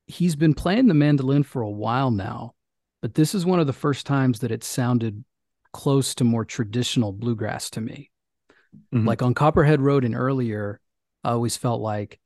He's 0.08 0.36
been 0.36 0.54
playing 0.54 0.88
the 0.88 0.93
mandolin 0.93 1.43
for 1.43 1.62
a 1.62 1.70
while 1.70 2.12
now, 2.12 2.54
but 3.01 3.14
this 3.14 3.34
is 3.34 3.45
one 3.45 3.60
of 3.60 3.68
the 3.68 3.74
first 3.74 4.06
times 4.06 4.39
that 4.39 4.51
it 4.51 4.64
sounded 4.64 5.24
close 5.72 6.14
to 6.16 6.24
more 6.24 6.45
traditional 6.45 7.12
bluegrass 7.12 7.70
to 7.72 7.82
me. 7.82 8.12
Mhm. 8.93 9.08
Like 9.08 9.22
on 9.22 9.34
Copperhead 9.34 9.82
Road 9.82 10.06
and 10.06 10.16
earlier, 10.16 10.80
I 11.24 11.32
always 11.32 11.58
felt 11.58 11.82
like, 11.82 12.20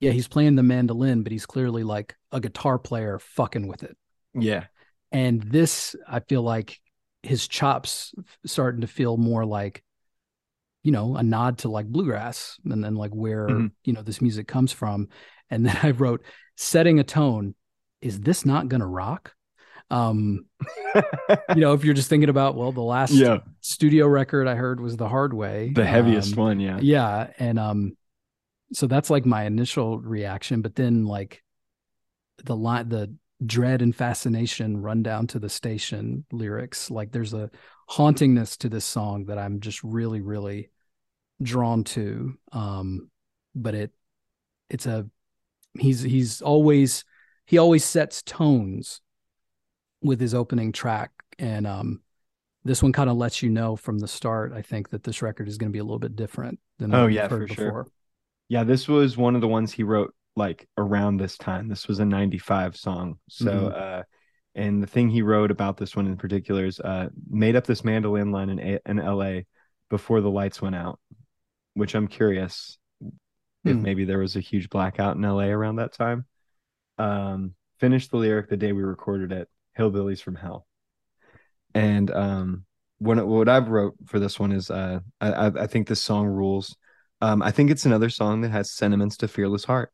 yeah, 0.00 0.10
he's 0.12 0.28
playing 0.28 0.54
the 0.54 0.62
mandolin, 0.62 1.22
but 1.22 1.32
he's 1.32 1.46
clearly 1.46 1.82
like 1.82 2.16
a 2.30 2.40
guitar 2.40 2.78
player 2.78 3.18
fucking 3.18 3.66
with 3.66 3.82
it. 3.82 3.96
Yeah. 4.34 4.66
And 5.10 5.42
this, 5.42 5.96
I 6.06 6.20
feel 6.20 6.42
like 6.42 6.78
his 7.22 7.48
chops 7.48 8.14
starting 8.44 8.82
to 8.82 8.86
feel 8.86 9.16
more 9.16 9.44
like, 9.44 9.82
you 10.84 10.92
know, 10.92 11.16
a 11.16 11.22
nod 11.22 11.58
to 11.58 11.68
like 11.68 11.86
bluegrass 11.86 12.58
and 12.64 12.84
then 12.84 12.94
like 12.94 13.10
where, 13.10 13.48
Mhm. 13.48 13.72
you 13.84 13.92
know, 13.92 14.02
this 14.02 14.20
music 14.20 14.46
comes 14.46 14.72
from. 14.72 15.08
And 15.50 15.66
then 15.66 15.76
I 15.82 15.90
wrote, 15.90 16.22
setting 16.58 16.98
a 16.98 17.04
tone, 17.04 17.54
is 18.02 18.20
this 18.20 18.44
not 18.44 18.68
going 18.68 18.80
to 18.80 18.86
rock? 18.86 19.32
Um, 19.90 20.46
you 21.54 21.60
know, 21.60 21.72
if 21.72 21.84
you're 21.84 21.94
just 21.94 22.10
thinking 22.10 22.28
about, 22.28 22.56
well, 22.56 22.72
the 22.72 22.82
last 22.82 23.12
yeah. 23.12 23.38
studio 23.60 24.08
record 24.08 24.48
I 24.48 24.56
heard 24.56 24.80
was 24.80 24.96
The 24.96 25.08
Hard 25.08 25.32
Way. 25.32 25.70
The 25.72 25.86
heaviest 25.86 26.36
Um, 26.36 26.44
one, 26.44 26.60
yeah. 26.60 26.78
yeah 26.82 27.30
and 27.38 27.58
um 27.58 27.96
so 28.72 28.86
that's 28.86 29.08
like 29.08 29.24
my 29.24 29.44
initial 29.44 29.98
reaction 29.98 30.60
but 30.60 30.74
then 30.74 31.06
like 31.06 31.42
the 32.44 32.56
line 32.56 32.88
the 32.88 33.14
dread 33.46 33.80
and 33.82 33.94
fascination 33.94 34.76
run 34.76 35.02
down 35.02 35.26
to 35.28 35.38
the 35.38 35.48
station 35.48 36.24
lyrics 36.32 36.90
like 36.90 37.12
there's 37.12 37.32
a 37.32 37.50
hauntingness 37.88 38.58
to 38.58 38.68
this 38.68 38.84
song 38.84 39.26
that 39.26 39.38
i'm 39.38 39.60
just 39.60 39.82
really 39.84 40.20
really 40.20 40.70
drawn 41.40 41.84
to 41.84 42.34
um 42.52 43.08
but 43.54 43.74
it 43.74 43.92
it's 44.68 44.86
a 44.86 45.06
he's 45.78 46.02
he's 46.02 46.42
always 46.42 47.04
he 47.46 47.58
always 47.58 47.84
sets 47.84 48.22
tones 48.22 49.00
with 50.02 50.20
his 50.20 50.34
opening 50.34 50.72
track 50.72 51.10
and 51.38 51.66
um 51.66 52.00
this 52.64 52.82
one 52.82 52.92
kind 52.92 53.08
of 53.10 53.16
lets 53.16 53.42
you 53.42 53.48
know 53.50 53.76
from 53.76 53.98
the 53.98 54.08
start 54.08 54.52
i 54.52 54.62
think 54.62 54.90
that 54.90 55.02
this 55.04 55.22
record 55.22 55.48
is 55.48 55.58
going 55.58 55.70
to 55.70 55.72
be 55.72 55.78
a 55.80 55.84
little 55.84 55.98
bit 55.98 56.16
different 56.16 56.58
than 56.78 56.94
Oh, 56.94 57.06
yeah, 57.06 57.28
for 57.28 57.46
sure. 57.46 57.46
before 57.46 57.86
Yeah, 58.48 58.64
this 58.64 58.88
was 58.88 59.16
one 59.16 59.34
of 59.34 59.40
the 59.40 59.48
ones 59.48 59.72
he 59.72 59.82
wrote 59.82 60.14
like 60.36 60.68
around 60.78 61.16
this 61.16 61.36
time. 61.36 61.68
This 61.68 61.88
was 61.88 61.98
a 61.98 62.04
95 62.04 62.76
song. 62.76 63.18
So 63.28 63.50
Mhm. 63.50 63.72
uh 63.80 64.02
and 64.54 64.82
the 64.82 64.86
thing 64.86 65.08
he 65.10 65.22
wrote 65.22 65.50
about 65.50 65.76
this 65.76 65.94
one 65.96 66.06
in 66.06 66.16
particular 66.16 66.64
is 66.64 66.80
uh 66.80 67.08
made 67.28 67.56
up 67.56 67.66
this 67.66 67.84
mandolin 67.84 68.30
line 68.32 68.50
in 68.50 68.60
A- 68.60 68.80
in 68.86 68.98
LA 69.00 69.42
before 69.90 70.20
the 70.20 70.30
lights 70.30 70.62
went 70.62 70.76
out, 70.76 71.00
which 71.74 71.94
I'm 71.94 72.08
curious 72.08 72.78
if 73.64 73.76
Hmm. 73.76 73.82
maybe 73.82 74.04
there 74.04 74.18
was 74.18 74.36
a 74.36 74.40
huge 74.40 74.70
blackout 74.70 75.16
in 75.16 75.24
LA 75.24 75.46
around 75.46 75.76
that 75.76 75.92
time. 75.92 76.26
Um 76.98 77.54
finished 77.78 78.10
the 78.10 78.16
lyric 78.16 78.48
the 78.48 78.56
day 78.56 78.72
we 78.72 78.82
recorded 78.82 79.30
it, 79.32 79.48
Hillbillies 79.78 80.20
from 80.22 80.34
Hell. 80.34 80.66
And 81.74 82.10
um 82.10 82.64
what 82.98 83.24
what 83.26 83.48
I've 83.48 83.68
wrote 83.68 83.94
for 84.06 84.18
this 84.18 84.38
one 84.40 84.52
is 84.52 84.70
uh 84.70 85.00
I 85.20 85.46
I- 85.46 85.66
think 85.66 85.86
this 85.86 86.00
song 86.02 86.26
rules. 86.26 86.76
Um, 87.20 87.42
I 87.42 87.50
think 87.50 87.70
it's 87.70 87.84
another 87.86 88.10
song 88.10 88.42
that 88.42 88.50
has 88.50 88.70
sentiments 88.70 89.16
to 89.18 89.28
Fearless 89.28 89.64
Heart. 89.64 89.92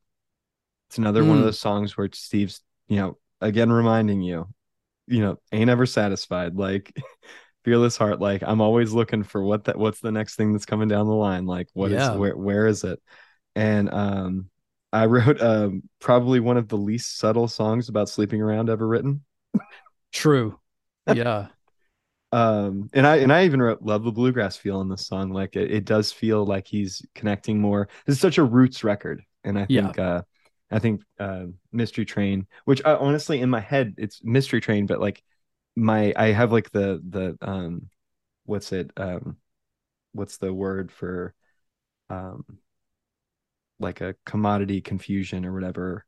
It's 0.88 0.98
another 0.98 1.24
one 1.24 1.38
of 1.38 1.42
Mm. 1.42 1.46
those 1.46 1.58
songs 1.58 1.96
where 1.96 2.08
Steve's, 2.12 2.60
you 2.88 2.96
know, 2.96 3.18
again 3.40 3.72
reminding 3.72 4.20
you, 4.22 4.48
you 5.06 5.20
know, 5.20 5.38
ain't 5.52 5.70
ever 5.70 5.86
satisfied. 5.86 6.56
Like 6.56 6.94
fearless 7.64 7.96
heart. 7.96 8.20
Like 8.20 8.42
I'm 8.42 8.60
always 8.60 8.92
looking 8.92 9.22
for 9.24 9.42
what 9.42 9.64
that 9.64 9.78
what's 9.78 10.00
the 10.00 10.12
next 10.12 10.36
thing 10.36 10.52
that's 10.52 10.66
coming 10.66 10.88
down 10.88 11.06
the 11.06 11.14
line. 11.14 11.46
Like 11.46 11.68
what 11.74 11.92
is 11.92 11.98
Yeah. 11.98 12.16
where 12.16 12.36
where 12.36 12.66
is 12.66 12.84
it? 12.84 13.00
And 13.56 13.92
um 13.92 14.50
I 14.92 15.06
wrote 15.06 15.40
um 15.42 15.84
probably 16.00 16.40
one 16.40 16.56
of 16.56 16.68
the 16.68 16.78
least 16.78 17.18
subtle 17.18 17.48
songs 17.48 17.88
about 17.88 18.08
sleeping 18.08 18.42
around 18.42 18.70
ever 18.70 18.86
written. 18.86 19.24
True. 20.12 20.58
Yeah. 21.06 21.48
um 22.32 22.88
and 22.92 23.06
i 23.06 23.16
and 23.16 23.32
i 23.32 23.44
even 23.44 23.62
wrote 23.62 23.82
love 23.82 24.02
the 24.02 24.10
bluegrass 24.10 24.56
feel 24.56 24.80
in 24.80 24.88
this 24.88 25.06
song 25.06 25.30
like 25.30 25.54
it, 25.56 25.70
it 25.70 25.84
does 25.84 26.10
feel 26.10 26.44
like 26.44 26.66
he's 26.66 27.04
connecting 27.14 27.60
more 27.60 27.88
this 28.06 28.16
is 28.16 28.20
such 28.20 28.38
a 28.38 28.42
roots 28.42 28.82
record 28.82 29.22
and 29.44 29.58
i 29.58 29.64
Yeah. 29.68 29.94
think 29.94 29.98
uh 29.98 30.20
i 30.70 30.78
think 30.78 31.02
uh 31.20 31.44
mystery 31.72 32.04
train 32.04 32.46
which 32.64 32.82
I, 32.84 32.94
honestly 32.94 33.40
in 33.40 33.50
my 33.50 33.60
head 33.60 33.94
it's 33.98 34.20
mystery 34.24 34.60
train 34.60 34.86
but 34.86 35.00
like 35.00 35.22
my 35.76 36.12
i 36.16 36.28
have 36.32 36.50
like 36.52 36.70
the 36.70 37.00
the 37.08 37.36
um 37.42 37.88
what's 38.46 38.72
it 38.72 38.90
um 38.96 39.36
what's 40.12 40.38
the 40.38 40.54
word 40.54 40.92
for 40.92 41.34
um 42.10 42.44
like 43.80 44.00
a 44.00 44.14
commodity 44.24 44.80
confusion 44.80 45.44
or 45.44 45.52
whatever 45.52 46.04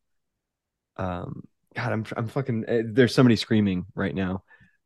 um 0.97 1.43
god 1.75 1.91
i'm 1.91 2.05
i'm 2.15 2.27
fucking 2.27 2.65
eh, 2.67 2.81
there's 2.85 3.13
somebody 3.13 3.35
screaming 3.35 3.85
right 3.95 4.15
now 4.15 4.43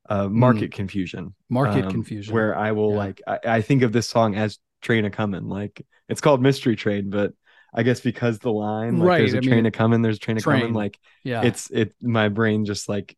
uh 0.10 0.28
market 0.28 0.72
confusion 0.72 1.34
Market 1.50 1.86
um, 1.86 1.92
confusion. 1.92 2.34
where 2.34 2.56
I 2.58 2.72
will 2.72 2.92
Yeah. 2.92 2.98
like 2.98 3.22
I, 3.28 3.40
I 3.46 3.62
think 3.62 3.84
of 3.84 3.92
this 3.92 4.08
song 4.10 4.36
as 4.36 4.58
Train 4.82 5.06
A' 5.06 5.12
Comin'. 5.12 5.48
Like 5.48 5.86
it's 6.10 6.22
called 6.22 6.42
Mystery 6.42 6.76
Train, 6.76 7.10
but 7.10 7.34
I 7.74 7.84
guess 7.84 8.00
because 8.00 8.40
the 8.40 8.52
line 8.52 8.98
like 8.98 9.08
Right, 9.08 9.20
there's 9.20 9.34
a 9.34 9.38
I 9.38 9.42
mean, 9.42 9.50
train 9.50 9.66
a 9.66 9.72
coming, 9.72 10.02
there's 10.02 10.18
a 10.18 10.20
train 10.20 10.38
a 10.38 10.42
coming, 10.42 10.74
like 10.74 10.98
yeah. 11.24 11.44
it's 11.44 11.70
it 11.72 11.94
my 12.02 12.30
brain 12.30 12.66
just 12.66 12.90
like 12.90 13.16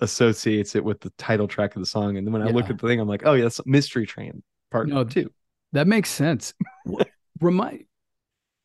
associates 0.00 0.74
it 0.76 0.84
with 0.84 1.00
the 1.00 1.10
title 1.18 1.48
track 1.48 1.76
of 1.76 1.80
the 1.82 1.86
song. 1.86 2.16
And 2.16 2.26
then 2.26 2.32
when 2.32 2.42
I 2.42 2.46
look 2.50 2.70
at 2.70 2.78
the 2.78 2.86
thing, 2.86 3.00
I'm 3.00 3.08
like, 3.08 3.22
oh 3.24 3.34
yeah, 3.34 3.44
that's 3.44 3.64
Mystery 3.66 4.06
Train 4.06 4.42
part 4.70 4.88
No, 4.88 5.04
two. 5.04 5.32
that 5.72 5.86
makes 5.86 6.10
sense. 6.10 6.54
Remind 7.40 7.84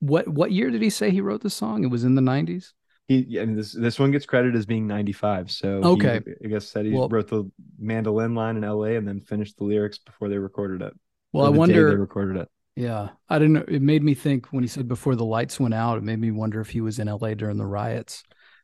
what 0.07 0.27
what 0.27 0.51
year 0.51 0.69
did 0.69 0.81
he 0.81 0.89
say 0.89 1.11
he 1.11 1.21
wrote 1.21 1.41
the 1.41 1.49
song? 1.49 1.83
It 1.83 1.87
was 1.87 2.03
in 2.03 2.15
the 2.15 2.21
90s. 2.21 2.73
He 3.07 3.25
yeah, 3.27 3.41
and 3.43 3.57
this 3.57 3.71
this 3.73 3.99
one 3.99 4.11
gets 4.11 4.25
credited 4.25 4.55
as 4.55 4.65
being 4.65 4.87
95. 4.87 5.51
So 5.51 5.81
he, 5.81 5.87
Okay. 5.89 6.21
I 6.43 6.47
guess 6.47 6.67
said 6.67 6.85
he 6.85 6.91
Well- 6.91 7.09
wrote 7.09 7.27
the 7.29 7.49
mandolin 7.77 8.33
line 8.35 8.57
in 8.57 8.63
LA 8.63 8.95
and 8.97 9.07
then 9.07 9.21
finished 9.21 9.57
the 9.57 9.63
lyrics 9.63 9.97
before 9.99 10.29
they 10.29 10.37
recorded 10.37 10.81
it. 10.81 10.93
Well, 11.33 11.45
I 11.45 11.51
the 11.67 11.73
day 11.73 11.73
they 11.73 11.95
recorded 11.95 12.37
it. 12.41 12.49
Yeah, 12.77 13.09
I 13.29 13.39
didn't 13.39 13.53
know. 13.53 13.65
It 13.67 13.81
made 13.81 14.03
me 14.03 14.13
think 14.15 14.47
when 14.47 14.63
he 14.63 14.67
said 14.67 14.87
before 14.87 15.15
the 15.15 15.23
lights 15.25 15.59
went 15.59 15.73
out. 15.73 15.97
It 15.97 16.03
made 16.03 16.19
me 16.19 16.31
wonder 16.31 16.59
if 16.61 16.69
he 16.71 16.81
was 16.81 16.99
in 16.99 17.07
L.A. 17.07 17.35
during 17.35 17.57
the 17.57 17.65
riots. 17.65 18.23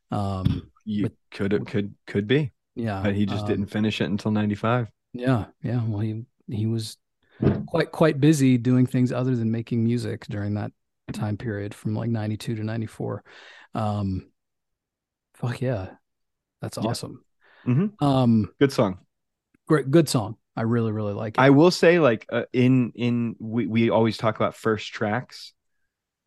Um, 0.10 0.72
You 0.84 1.04
But- 1.04 1.14
could 1.32 1.54
it 1.54 1.68
could 1.68 1.94
could 2.08 2.28
be, 2.28 2.52
yeah, 2.76 3.02
but 3.04 3.14
he 3.16 3.26
just 3.26 3.44
um, 3.44 3.48
didn't 3.50 3.68
finish 3.68 4.02
it 4.02 4.06
until 4.10 4.32
95. 4.32 4.90
Yeah, 5.14 5.46
yeah. 5.64 5.84
Well, 5.88 6.00
he 6.00 6.26
he 6.50 6.66
was 6.66 6.98
quite 7.68 7.92
quite 7.92 8.20
busy 8.20 8.58
doing 8.58 8.86
things 8.88 9.12
other 9.12 9.36
than 9.36 9.52
making 9.52 9.84
music 9.84 10.26
during 10.28 10.56
that 10.56 10.72
time 11.12 11.38
period 11.38 11.74
from 11.74 11.96
like 11.96 12.10
'92 12.10 12.56
to 12.56 12.64
'94. 12.64 13.24
Um, 13.74 14.30
fuck 15.36 15.62
yeah, 15.62 15.90
that's 16.62 16.78
Yeah. 16.78 16.90
awesome. 16.90 17.24
Mhm. 17.66 18.02
Um, 18.02 18.52
Good 18.60 18.72
song. 18.72 19.00
great, 19.68 19.90
good 19.92 20.10
song. 20.10 20.38
I 20.56 20.64
really 20.64 20.92
really 20.92 21.14
like 21.14 21.38
it. 21.38 21.42
I 21.42 21.52
will 21.52 21.72
say, 21.72 22.00
like 22.00 22.26
uh, 22.32 22.44
in 22.54 22.92
in 22.96 23.36
we 23.40 23.68
we 23.68 23.90
always 23.90 24.18
talk 24.18 24.36
about 24.36 24.56
first 24.56 24.92
tracks. 24.94 25.54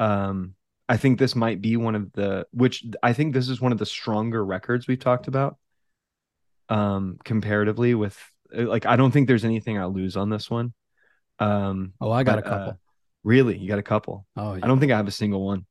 Um, 0.01 0.55
I 0.89 0.97
think 0.97 1.19
this 1.19 1.35
might 1.35 1.61
be 1.61 1.77
one 1.77 1.95
of 1.95 2.13
the 2.13 2.47
which 2.53 2.85
I 3.03 3.13
think 3.13 3.35
this 3.35 3.49
is 3.49 3.61
one 3.61 3.73
of 3.73 3.79
the 3.79 3.87
stronger 3.87 4.45
records 4.45 4.87
we've 4.87 4.99
talked 4.99 5.29
about. 5.29 5.57
Um, 6.71 7.19
comparatively 7.25 7.95
with 7.95 8.19
uh, 8.57 8.63
like, 8.63 8.87
I 8.87 8.97
don't 8.97 9.11
think 9.11 9.29
there's 9.29 9.45
anything 9.45 9.79
I 9.79 9.85
lose 9.85 10.17
on 10.17 10.31
this 10.31 10.51
one. 10.51 10.73
Um, 11.39 11.93
oh, 12.01 12.11
I 12.11 12.23
got 12.25 12.37
but, 12.37 12.39
a 12.39 12.43
couple. 12.49 12.73
uh, 12.73 12.75
really, 13.25 13.57
you 13.59 13.69
got 13.69 13.79
a 13.79 13.83
couple. 13.83 14.27
oh, 14.37 14.55
yeah. 14.55 14.61
I 14.63 14.67
don't 14.69 14.79
think 14.81 14.93
I 14.93 14.97
have 14.97 15.09
a 15.09 15.13
single 15.13 15.45
one. 15.45 15.67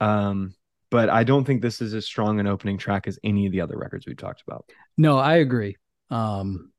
Um, 0.00 0.54
but 0.90 1.08
I 1.10 1.24
don't 1.24 1.44
think 1.44 1.62
this 1.62 1.80
is 1.82 1.94
as 1.94 2.06
strong 2.06 2.38
an 2.40 2.46
opening 2.46 2.78
track 2.78 3.06
as 3.06 3.18
any 3.24 3.46
of 3.46 3.52
the 3.52 3.60
other 3.60 3.76
records 3.76 4.06
we've 4.06 4.16
talked 4.16 4.42
about. 4.46 4.64
No, 4.96 5.18
I 5.18 5.36
agree. 5.36 5.76
Um, 6.10 6.70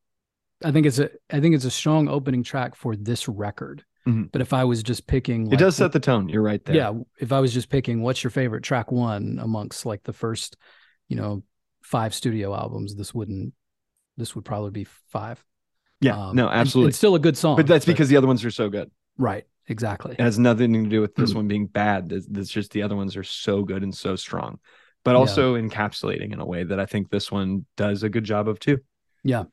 I 0.64 0.72
think 0.72 0.86
it's 0.88 0.98
a 1.00 1.10
I 1.30 1.40
think 1.40 1.54
it's 1.56 1.66
a 1.66 1.72
strong 1.72 2.08
opening 2.08 2.42
track 2.44 2.76
for 2.76 2.96
this 2.96 3.28
record. 3.28 3.84
Mhm. 4.08 4.32
But 4.32 4.42
if 4.42 4.54
I 4.54 4.64
was 4.64 4.82
just 4.82 5.06
picking, 5.06 5.52
it 5.52 5.60
does 5.60 5.76
set 5.76 5.92
the 5.92 6.00
tone. 6.00 6.30
You're 6.30 6.42
right 6.42 6.64
there. 6.64 6.76
yeah. 6.76 6.94
If 7.20 7.32
I 7.34 7.42
was 7.42 7.54
just 7.54 7.70
picking, 7.70 8.02
what's 8.02 8.24
your 8.24 8.32
favorite 8.32 8.64
track 8.64 8.92
one 8.92 9.38
amongst 9.42 9.86
like 9.86 10.04
the 10.04 10.14
first, 10.14 10.56
you 11.10 11.18
know, 11.18 11.44
five 11.84 12.14
studio 12.16 12.56
albums? 12.56 12.96
This 12.96 13.14
wouldn't. 13.14 13.54
This 14.16 14.34
would 14.36 14.46
probably 14.46 14.72
be 14.72 14.88
five. 15.10 15.44
Yeah. 16.00 16.18
Um, 16.30 16.36
no, 16.36 16.48
absolutely. 16.48 16.90
It's 16.90 16.98
still 16.98 17.16
a 17.16 17.20
good 17.20 17.38
song, 17.38 17.58
but 17.58 17.68
that's 17.68 17.86
because 17.86 18.08
the 18.08 18.16
other 18.18 18.28
ones 18.28 18.46
are 18.46 18.52
so 18.52 18.70
good. 18.70 18.90
right, 19.18 19.46
exactly. 19.68 20.14
It 20.18 20.22
has 20.22 20.40
nothing 20.40 20.74
to 20.74 20.90
do 20.90 21.02
with 21.02 21.16
this 21.16 21.32
Mm. 21.32 21.36
one 21.42 21.48
being 21.48 21.68
bad. 21.68 22.12
It's, 22.12 22.50
just 22.50 22.72
the 22.72 22.84
other 22.84 22.96
ones 22.96 23.16
are 23.18 23.24
so 23.24 23.64
good 23.64 23.84
and 23.84 23.96
so 23.96 24.16
strong, 24.16 24.60
but 25.04 25.12
Yeah. 25.12 25.18
also 25.18 25.56
encapsulating 25.56 26.34
in 26.34 26.40
a 26.40 26.46
way 26.46 26.64
that 26.64 26.80
I 26.80 26.86
think 26.86 27.10
this 27.10 27.32
one 27.32 27.66
does 27.76 28.04
a 28.04 28.10
good 28.10 28.24
job 28.24 28.48
of 28.48 28.60
too. 28.60 28.80
Yeah, 29.24 29.44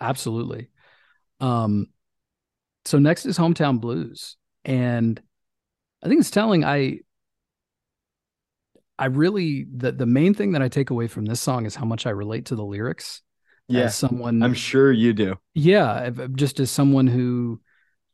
absolutely. 0.00 0.68
Um, 1.40 1.86
so 2.84 2.98
next 2.98 3.26
is 3.26 3.38
Hometown 3.38 3.80
Blues, 3.80 4.36
and 4.64 5.20
I 6.02 6.08
think 6.08 6.20
it's 6.20 6.30
telling. 6.30 6.64
I 6.64 7.00
I 8.98 9.06
really 9.06 9.66
the 9.74 9.92
the 9.92 10.06
main 10.06 10.34
thing 10.34 10.52
that 10.52 10.62
I 10.62 10.68
take 10.68 10.90
away 10.90 11.06
from 11.06 11.24
this 11.24 11.40
song 11.40 11.66
is 11.66 11.74
how 11.74 11.84
much 11.86 12.06
I 12.06 12.10
relate 12.10 12.46
to 12.46 12.56
the 12.56 12.64
lyrics. 12.64 13.22
as 13.72 13.96
someone 13.96 14.42
I'm 14.42 14.54
sure 14.54 14.90
you 14.92 15.12
do. 15.12 15.36
yeah 15.54 16.10
just 16.34 16.58
as 16.60 16.70
someone 16.70 17.06
who 17.06 17.60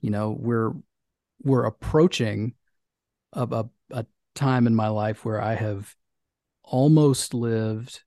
you 0.01 0.11
know 0.11 0.37
we're 0.39 0.73
we're 1.43 1.65
approaching 1.65 2.55
a, 3.33 3.43
a, 3.43 3.65
a 3.91 4.07
time 4.35 4.67
in 4.67 4.75
my 4.75 4.89
life 4.89 5.25
where 5.25 5.41
i 5.41 5.55
have 5.55 5.95
almost 6.63 7.35
lived 7.35 8.03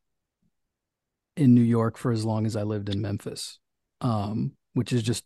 in 1.35 1.55
new 1.55 1.61
york 1.61 1.97
for 1.97 2.11
as 2.11 2.25
long 2.25 2.45
as 2.45 2.55
i 2.55 2.63
lived 2.63 2.89
in 2.89 3.01
memphis 3.01 3.59
um 4.01 4.51
which 4.73 4.93
is 4.93 5.03
just 5.03 5.25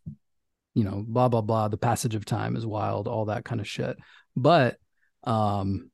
you 0.73 0.83
know 0.83 1.03
blah 1.07 1.27
blah 1.27 1.41
blah 1.41 1.67
the 1.67 1.77
passage 1.77 2.15
of 2.15 2.25
time 2.25 2.55
is 2.55 2.65
wild 2.65 3.07
all 3.07 3.25
that 3.25 3.45
kind 3.45 3.61
of 3.61 3.67
shit. 3.67 3.97
But 4.35 4.77
um 5.23 5.89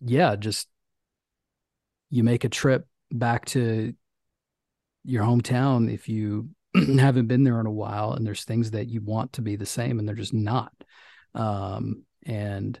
yeah 0.00 0.36
just 0.36 0.68
you 2.10 2.22
make 2.22 2.44
a 2.44 2.48
trip 2.48 2.86
back 3.10 3.46
to 3.46 3.94
your 5.04 5.24
hometown 5.24 5.92
if 5.92 6.08
you 6.08 6.50
haven't 6.98 7.26
been 7.26 7.44
there 7.44 7.60
in 7.60 7.66
a 7.66 7.72
while 7.72 8.12
and 8.12 8.26
there's 8.26 8.44
things 8.44 8.72
that 8.72 8.88
you 8.88 9.00
want 9.00 9.32
to 9.32 9.42
be 9.42 9.56
the 9.56 9.66
same 9.66 9.98
and 9.98 10.06
they're 10.06 10.14
just 10.14 10.34
not 10.34 10.72
um 11.36 12.04
and 12.24 12.80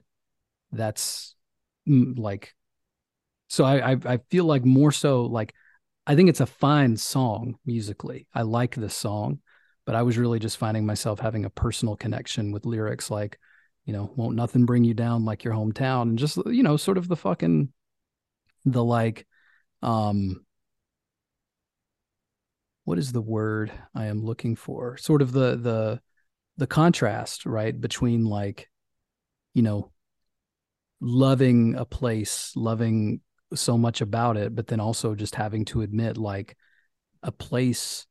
that's 0.72 1.34
mm, 1.88 2.18
like 2.18 2.54
so 3.48 3.64
I, 3.64 3.92
I 3.92 3.96
i 4.06 4.16
feel 4.30 4.44
like 4.44 4.64
more 4.64 4.92
so 4.92 5.22
like 5.22 5.54
i 6.06 6.16
think 6.16 6.28
it's 6.28 6.40
a 6.40 6.46
fine 6.46 6.96
song 6.96 7.56
musically 7.64 8.26
i 8.34 8.42
like 8.42 8.74
this 8.74 8.94
song 8.94 9.40
but 9.84 9.94
i 9.94 10.02
was 10.02 10.18
really 10.18 10.38
just 10.38 10.56
finding 10.56 10.84
myself 10.84 11.20
having 11.20 11.44
a 11.44 11.50
personal 11.50 11.96
connection 11.96 12.50
with 12.50 12.66
lyrics 12.66 13.10
like 13.10 13.38
you 13.84 13.92
know 13.92 14.12
won't 14.16 14.36
nothing 14.36 14.66
bring 14.66 14.84
you 14.84 14.94
down 14.94 15.24
like 15.24 15.44
your 15.44 15.54
hometown 15.54 16.02
and 16.02 16.18
just 16.18 16.38
you 16.46 16.62
know 16.62 16.76
sort 16.76 16.98
of 16.98 17.06
the 17.08 17.16
fucking 17.16 17.72
the 18.64 18.82
like 18.82 19.26
um 19.82 20.44
what 22.86 22.98
is 22.98 23.12
the 23.12 23.20
word 23.20 23.72
I 23.94 24.06
am 24.06 24.24
looking 24.24 24.54
for? 24.54 24.96
Sort 24.96 25.20
of 25.20 25.32
the 25.32 25.56
the 25.56 26.00
the 26.56 26.66
contrast, 26.66 27.46
right, 27.46 27.78
between 27.78 28.24
like, 28.24 28.68
you 29.54 29.62
know, 29.62 29.92
loving 31.00 31.74
a 31.74 31.84
place, 31.84 32.52
loving 32.56 33.20
so 33.54 33.76
much 33.78 34.00
about 34.00 34.36
it, 34.36 34.54
but 34.54 34.66
then 34.66 34.80
also 34.80 35.14
just 35.14 35.34
having 35.34 35.64
to 35.66 35.82
admit 35.82 36.16
like 36.16 36.56
a 37.22 37.32
place 37.32 38.06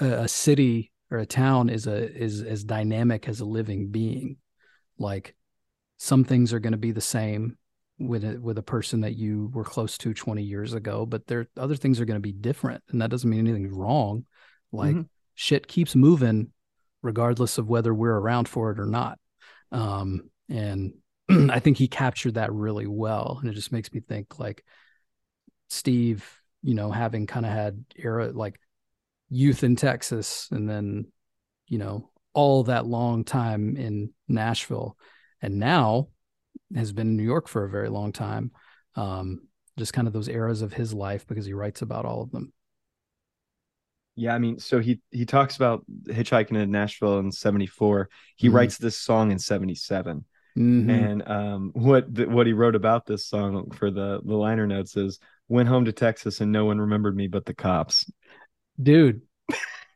a, 0.00 0.06
a 0.06 0.28
city 0.28 0.92
or 1.10 1.18
a 1.18 1.26
town 1.26 1.68
is 1.68 1.86
a 1.86 2.10
is 2.16 2.42
as 2.42 2.64
dynamic 2.64 3.28
as 3.28 3.40
a 3.40 3.44
living 3.44 3.88
being. 3.88 4.36
Like 4.98 5.34
some 5.98 6.24
things 6.24 6.52
are 6.52 6.60
going 6.60 6.72
to 6.72 6.78
be 6.78 6.92
the 6.92 7.00
same 7.00 7.58
with 7.98 8.24
a, 8.24 8.38
with 8.40 8.58
a 8.58 8.62
person 8.62 9.02
that 9.02 9.16
you 9.16 9.50
were 9.54 9.64
close 9.64 9.98
to 9.98 10.14
20 10.14 10.42
years 10.42 10.74
ago 10.74 11.06
but 11.06 11.26
there 11.28 11.46
other 11.56 11.76
things 11.76 12.00
are 12.00 12.04
going 12.04 12.16
to 12.16 12.20
be 12.20 12.32
different 12.32 12.82
and 12.90 13.00
that 13.00 13.10
doesn't 13.10 13.30
mean 13.30 13.40
anything's 13.46 13.72
wrong 13.72 14.24
like 14.72 14.96
Mhm. 14.96 15.08
Shit 15.42 15.66
keeps 15.66 15.96
moving 15.96 16.50
regardless 17.02 17.58
of 17.58 17.68
whether 17.68 17.92
we're 17.92 18.16
around 18.16 18.48
for 18.48 18.70
it 18.70 18.78
or 18.78 18.86
not 18.86 19.18
um 19.72 20.30
and 20.48 20.94
i 21.50 21.58
think 21.58 21.76
he 21.76 21.88
captured 21.88 22.34
that 22.34 22.52
really 22.52 22.86
well 22.86 23.38
and 23.40 23.50
it 23.50 23.54
just 23.54 23.72
makes 23.72 23.92
me 23.92 24.00
think 24.00 24.38
like 24.38 24.64
steve 25.68 26.40
you 26.62 26.74
know 26.74 26.90
having 26.90 27.26
kind 27.26 27.44
of 27.44 27.52
had 27.52 27.84
era 27.96 28.30
like 28.30 28.60
youth 29.30 29.64
in 29.64 29.74
texas 29.74 30.48
and 30.52 30.68
then 30.68 31.06
you 31.66 31.78
know 31.78 32.08
all 32.34 32.62
that 32.62 32.86
long 32.86 33.24
time 33.24 33.76
in 33.76 34.10
nashville 34.28 34.96
and 35.40 35.58
now 35.58 36.08
has 36.74 36.92
been 36.92 37.08
in 37.08 37.16
New 37.16 37.22
York 37.22 37.48
for 37.48 37.64
a 37.64 37.70
very 37.70 37.88
long 37.88 38.12
time. 38.12 38.52
Um, 38.94 39.48
just 39.78 39.92
kind 39.92 40.06
of 40.06 40.12
those 40.12 40.28
eras 40.28 40.62
of 40.62 40.72
his 40.72 40.92
life 40.92 41.26
because 41.26 41.46
he 41.46 41.54
writes 41.54 41.82
about 41.82 42.04
all 42.04 42.22
of 42.22 42.30
them. 42.30 42.52
Yeah, 44.14 44.34
I 44.34 44.38
mean, 44.38 44.58
so 44.58 44.78
he 44.80 45.00
he 45.10 45.24
talks 45.24 45.56
about 45.56 45.84
hitchhiking 46.06 46.56
in 46.56 46.70
Nashville 46.70 47.18
in 47.18 47.32
'74. 47.32 48.08
He 48.36 48.48
Mhm. 48.48 48.52
writes 48.54 48.76
this 48.78 48.98
song 48.98 49.30
in 49.32 49.38
'77, 49.38 50.24
Mhm. 50.56 50.90
and 50.90 51.28
um, 51.28 51.70
what 51.74 52.14
th- 52.14 52.28
what 52.28 52.46
he 52.46 52.52
wrote 52.52 52.74
about 52.74 53.06
this 53.06 53.26
song 53.26 53.70
for 53.70 53.90
the 53.90 54.20
the 54.24 54.34
liner 54.34 54.66
notes 54.66 54.96
is 54.96 55.18
went 55.48 55.68
home 55.68 55.86
to 55.86 55.92
Texas 55.92 56.40
and 56.40 56.52
no 56.52 56.64
one 56.66 56.78
remembered 56.80 57.16
me 57.16 57.26
but 57.26 57.46
the 57.46 57.54
cops. 57.54 58.10
Dude, 58.82 59.22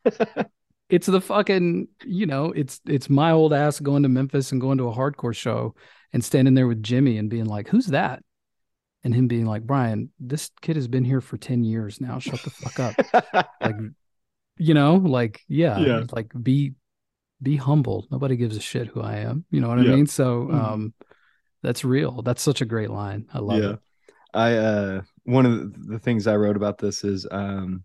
it's 0.89 1.07
the 1.07 1.21
fucking, 1.21 1.89
you 2.05 2.27
know, 2.27 2.53
it's 2.53 2.81
it's 2.87 3.11
my 3.11 3.33
old 3.33 3.53
ass 3.53 3.81
going 3.81 4.03
to 4.05 4.09
Memphis 4.09 4.53
and 4.53 4.61
going 4.61 4.79
to 4.79 4.89
a 4.89 4.95
hardcore 4.95 5.35
show 5.35 5.75
and 6.13 6.25
standing 6.25 6.55
there 6.55 6.67
with 6.67 6.83
Jimmy 6.83 7.19
and 7.19 7.29
being 7.29 7.47
like, 7.47 7.69
"Who's 7.69 7.87
that?" 7.89 8.23
And 9.05 9.15
him 9.15 9.29
being 9.29 9.47
like, 9.47 9.63
"Brian, 9.65 10.11
this 10.19 10.51
kid 10.63 10.77
has 10.77 10.89
been 10.89 11.05
here 11.05 11.21
for 11.21 11.37
10 11.37 11.65
years 11.65 12.01
now. 12.01 12.19
Shut 12.19 12.41
the 12.43 12.51
fuck 12.51 12.81
up." 12.81 13.47
like 13.61 13.77
you 14.59 14.75
know 14.75 14.97
like 14.97 15.43
yeah, 15.49 15.79
Yeah. 15.81 16.05
like 16.13 16.33
be 16.43 16.75
be 17.43 17.57
humble 17.57 18.07
nobody 18.11 18.37
gives 18.37 18.57
a 18.57 18.61
shit 18.61 18.87
who 18.89 19.03
i 19.03 19.17
am 19.17 19.45
you 19.51 19.61
know 19.61 19.69
what 19.69 19.79
i 19.79 19.83
Yeah. 19.83 19.95
mean 19.97 20.07
so 20.07 20.47
Mhm. 20.47 20.55
um 20.55 20.95
that's 21.63 21.85
real 21.85 22.23
that's 22.23 22.41
such 22.43 22.61
a 22.63 22.65
great 22.65 22.91
line 22.91 23.27
i 23.35 23.39
love 23.39 23.63
yeah, 23.63 23.71
it 23.73 23.81
I 24.35 24.55
uh 24.57 25.03
one 25.25 25.47
of 25.47 25.87
the, 25.89 25.99
things 25.99 26.27
I 26.27 26.37
wrote 26.37 26.57
about 26.57 26.79
this 26.79 27.05
is 27.05 27.27
um 27.31 27.85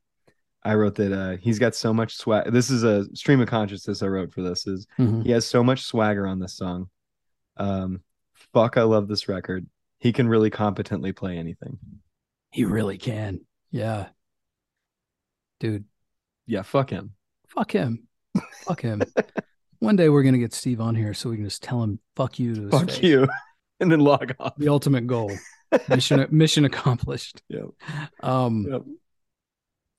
I 0.63 0.75
wrote 0.75 0.95
that 0.95 1.11
uh 1.13 1.37
he's 1.37 1.59
got 1.59 1.75
so 1.75 1.93
much 1.93 2.15
swag. 2.17 2.51
This 2.51 2.69
is 2.69 2.83
a 2.83 3.05
stream 3.15 3.39
of 3.41 3.47
consciousness 3.47 4.01
I 4.03 4.07
wrote 4.07 4.33
for 4.33 4.41
this 4.41 4.67
is 4.67 4.85
Mhm. 4.99 5.23
he 5.23 5.31
has 5.31 5.45
so 5.45 5.63
much 5.63 5.83
swagger 5.83 6.27
on 6.27 6.39
this 6.39 6.53
song. 6.53 6.89
Um, 7.57 8.01
fuck, 8.53 8.75
I 8.77 8.83
love 8.83 9.07
this 9.07 9.27
record. 9.29 9.65
He 9.99 10.11
can 10.13 10.27
really 10.27 10.49
competently 10.49 11.11
play 11.13 11.37
anything. 11.37 11.77
he 12.51 12.65
really 12.65 12.97
can 12.97 13.39
yeah 13.71 14.09
dude 15.59 15.85
Yeah, 16.51 16.63
fuck 16.63 16.89
him. 16.89 17.13
fuck 17.47 17.71
him 17.71 18.07
fuck 18.65 18.81
him 18.81 19.01
one 19.79 19.95
day 19.97 20.07
we're 20.09 20.23
gonna 20.23 20.37
get 20.37 20.53
steve 20.53 20.79
on 20.79 20.95
here 20.95 21.13
so 21.13 21.29
we 21.29 21.35
can 21.37 21.45
just 21.45 21.61
tell 21.63 21.81
him 21.83 21.99
fuck 22.15 22.39
you 22.39 22.55
to 22.55 22.61
his 22.63 22.71
Fuck 22.71 22.89
face. 22.89 23.03
you, 23.03 23.27
and 23.79 23.91
then 23.91 23.99
log 23.99 24.33
off. 24.39 24.55
the 24.57 24.69
ultimate 24.69 25.05
goal 25.07 25.31
mission 25.89 26.25
mission 26.31 26.63
accomplished 26.65 27.41
Yep. 27.49 27.65
um 28.21 28.65
Yep. 28.69 28.81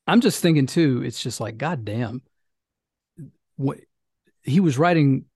I'm 0.07 0.21
just 0.21 0.43
thinking 0.43 0.67
too, 0.67 1.03
it's 1.05 1.23
just 1.23 1.41
like, 1.41 1.57
God 1.59 1.85
damn. 1.85 2.23
What 3.57 3.79
he 4.43 4.59
was 4.61 4.77
writing 4.77 5.27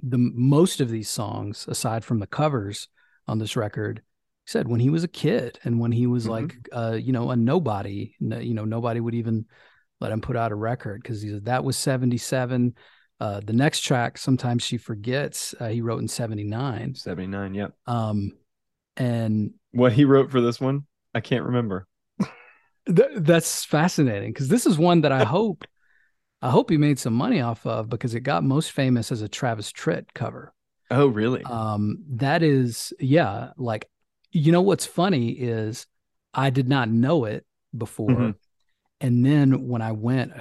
the 0.00 0.18
most 0.18 0.80
of 0.80 0.88
these 0.88 1.08
songs, 1.08 1.66
aside 1.68 2.04
from 2.04 2.20
the 2.20 2.26
covers 2.26 2.88
on 3.26 3.38
this 3.38 3.56
record, 3.56 4.00
he 4.46 4.50
said 4.50 4.68
when 4.68 4.80
he 4.80 4.88
was 4.90 5.02
a 5.04 5.08
kid 5.08 5.58
and 5.64 5.80
when 5.80 5.92
he 5.92 6.06
was 6.06 6.26
Mhm. 6.26 6.30
like 6.30 6.68
uh, 6.72 6.92
you 7.00 7.12
know, 7.12 7.30
a 7.30 7.36
nobody, 7.36 8.14
no, 8.20 8.38
you 8.38 8.54
know, 8.54 8.64
nobody 8.64 9.00
would 9.00 9.14
even 9.14 9.46
let 10.02 10.12
him 10.12 10.20
put 10.20 10.36
out 10.36 10.52
a 10.52 10.56
record 10.56 11.00
because 11.02 11.22
he 11.22 11.30
said 11.30 11.44
that 11.46 11.64
was 11.64 11.76
77. 11.76 12.74
Uh, 13.20 13.40
the 13.44 13.52
next 13.52 13.80
track, 13.80 14.18
sometimes 14.18 14.62
she 14.64 14.76
forgets, 14.76 15.54
uh, 15.60 15.68
he 15.68 15.80
wrote 15.80 16.00
in 16.00 16.08
79. 16.08 16.96
Seventy 16.96 17.28
nine. 17.28 17.54
Yep. 17.54 17.72
Um, 17.86 18.32
and 18.96 19.52
What 19.70 19.92
he 19.92 20.04
wrote 20.04 20.30
for 20.30 20.40
this 20.40 20.60
one, 20.60 20.86
I 21.14 21.20
can't 21.20 21.44
remember. 21.44 21.86
Th- 22.86 23.10
that's 23.16 23.64
fascinating 23.64 24.32
because 24.32 24.48
this 24.48 24.66
is 24.66 24.76
one 24.76 25.02
that 25.02 25.12
I 25.12 25.24
hope 25.36 25.64
I 26.42 26.50
hope 26.50 26.70
he 26.70 26.76
made 26.76 26.98
some 26.98 27.14
money 27.14 27.40
off 27.40 27.64
of 27.64 27.88
because 27.88 28.16
it 28.16 28.20
got 28.20 28.42
most 28.42 28.72
famous 28.72 29.12
as 29.12 29.22
a 29.22 29.28
Travis 29.28 29.70
Tritt 29.70 30.06
cover. 30.12 30.52
Oh, 30.90 31.06
really? 31.06 31.44
Um, 31.44 31.98
that 32.14 32.42
is, 32.42 32.92
yeah, 32.98 33.50
like 33.56 33.88
you 34.32 34.50
know 34.50 34.62
what's 34.62 34.84
funny 34.86 35.30
is 35.30 35.86
I 36.34 36.50
did 36.50 36.68
not 36.68 36.88
know 36.90 37.24
it 37.26 37.46
before, 37.76 38.08
Mhm. 38.10 38.34
And 39.02 39.26
then 39.26 39.66
when 39.66 39.82
I 39.82 39.92
went, 39.92 40.32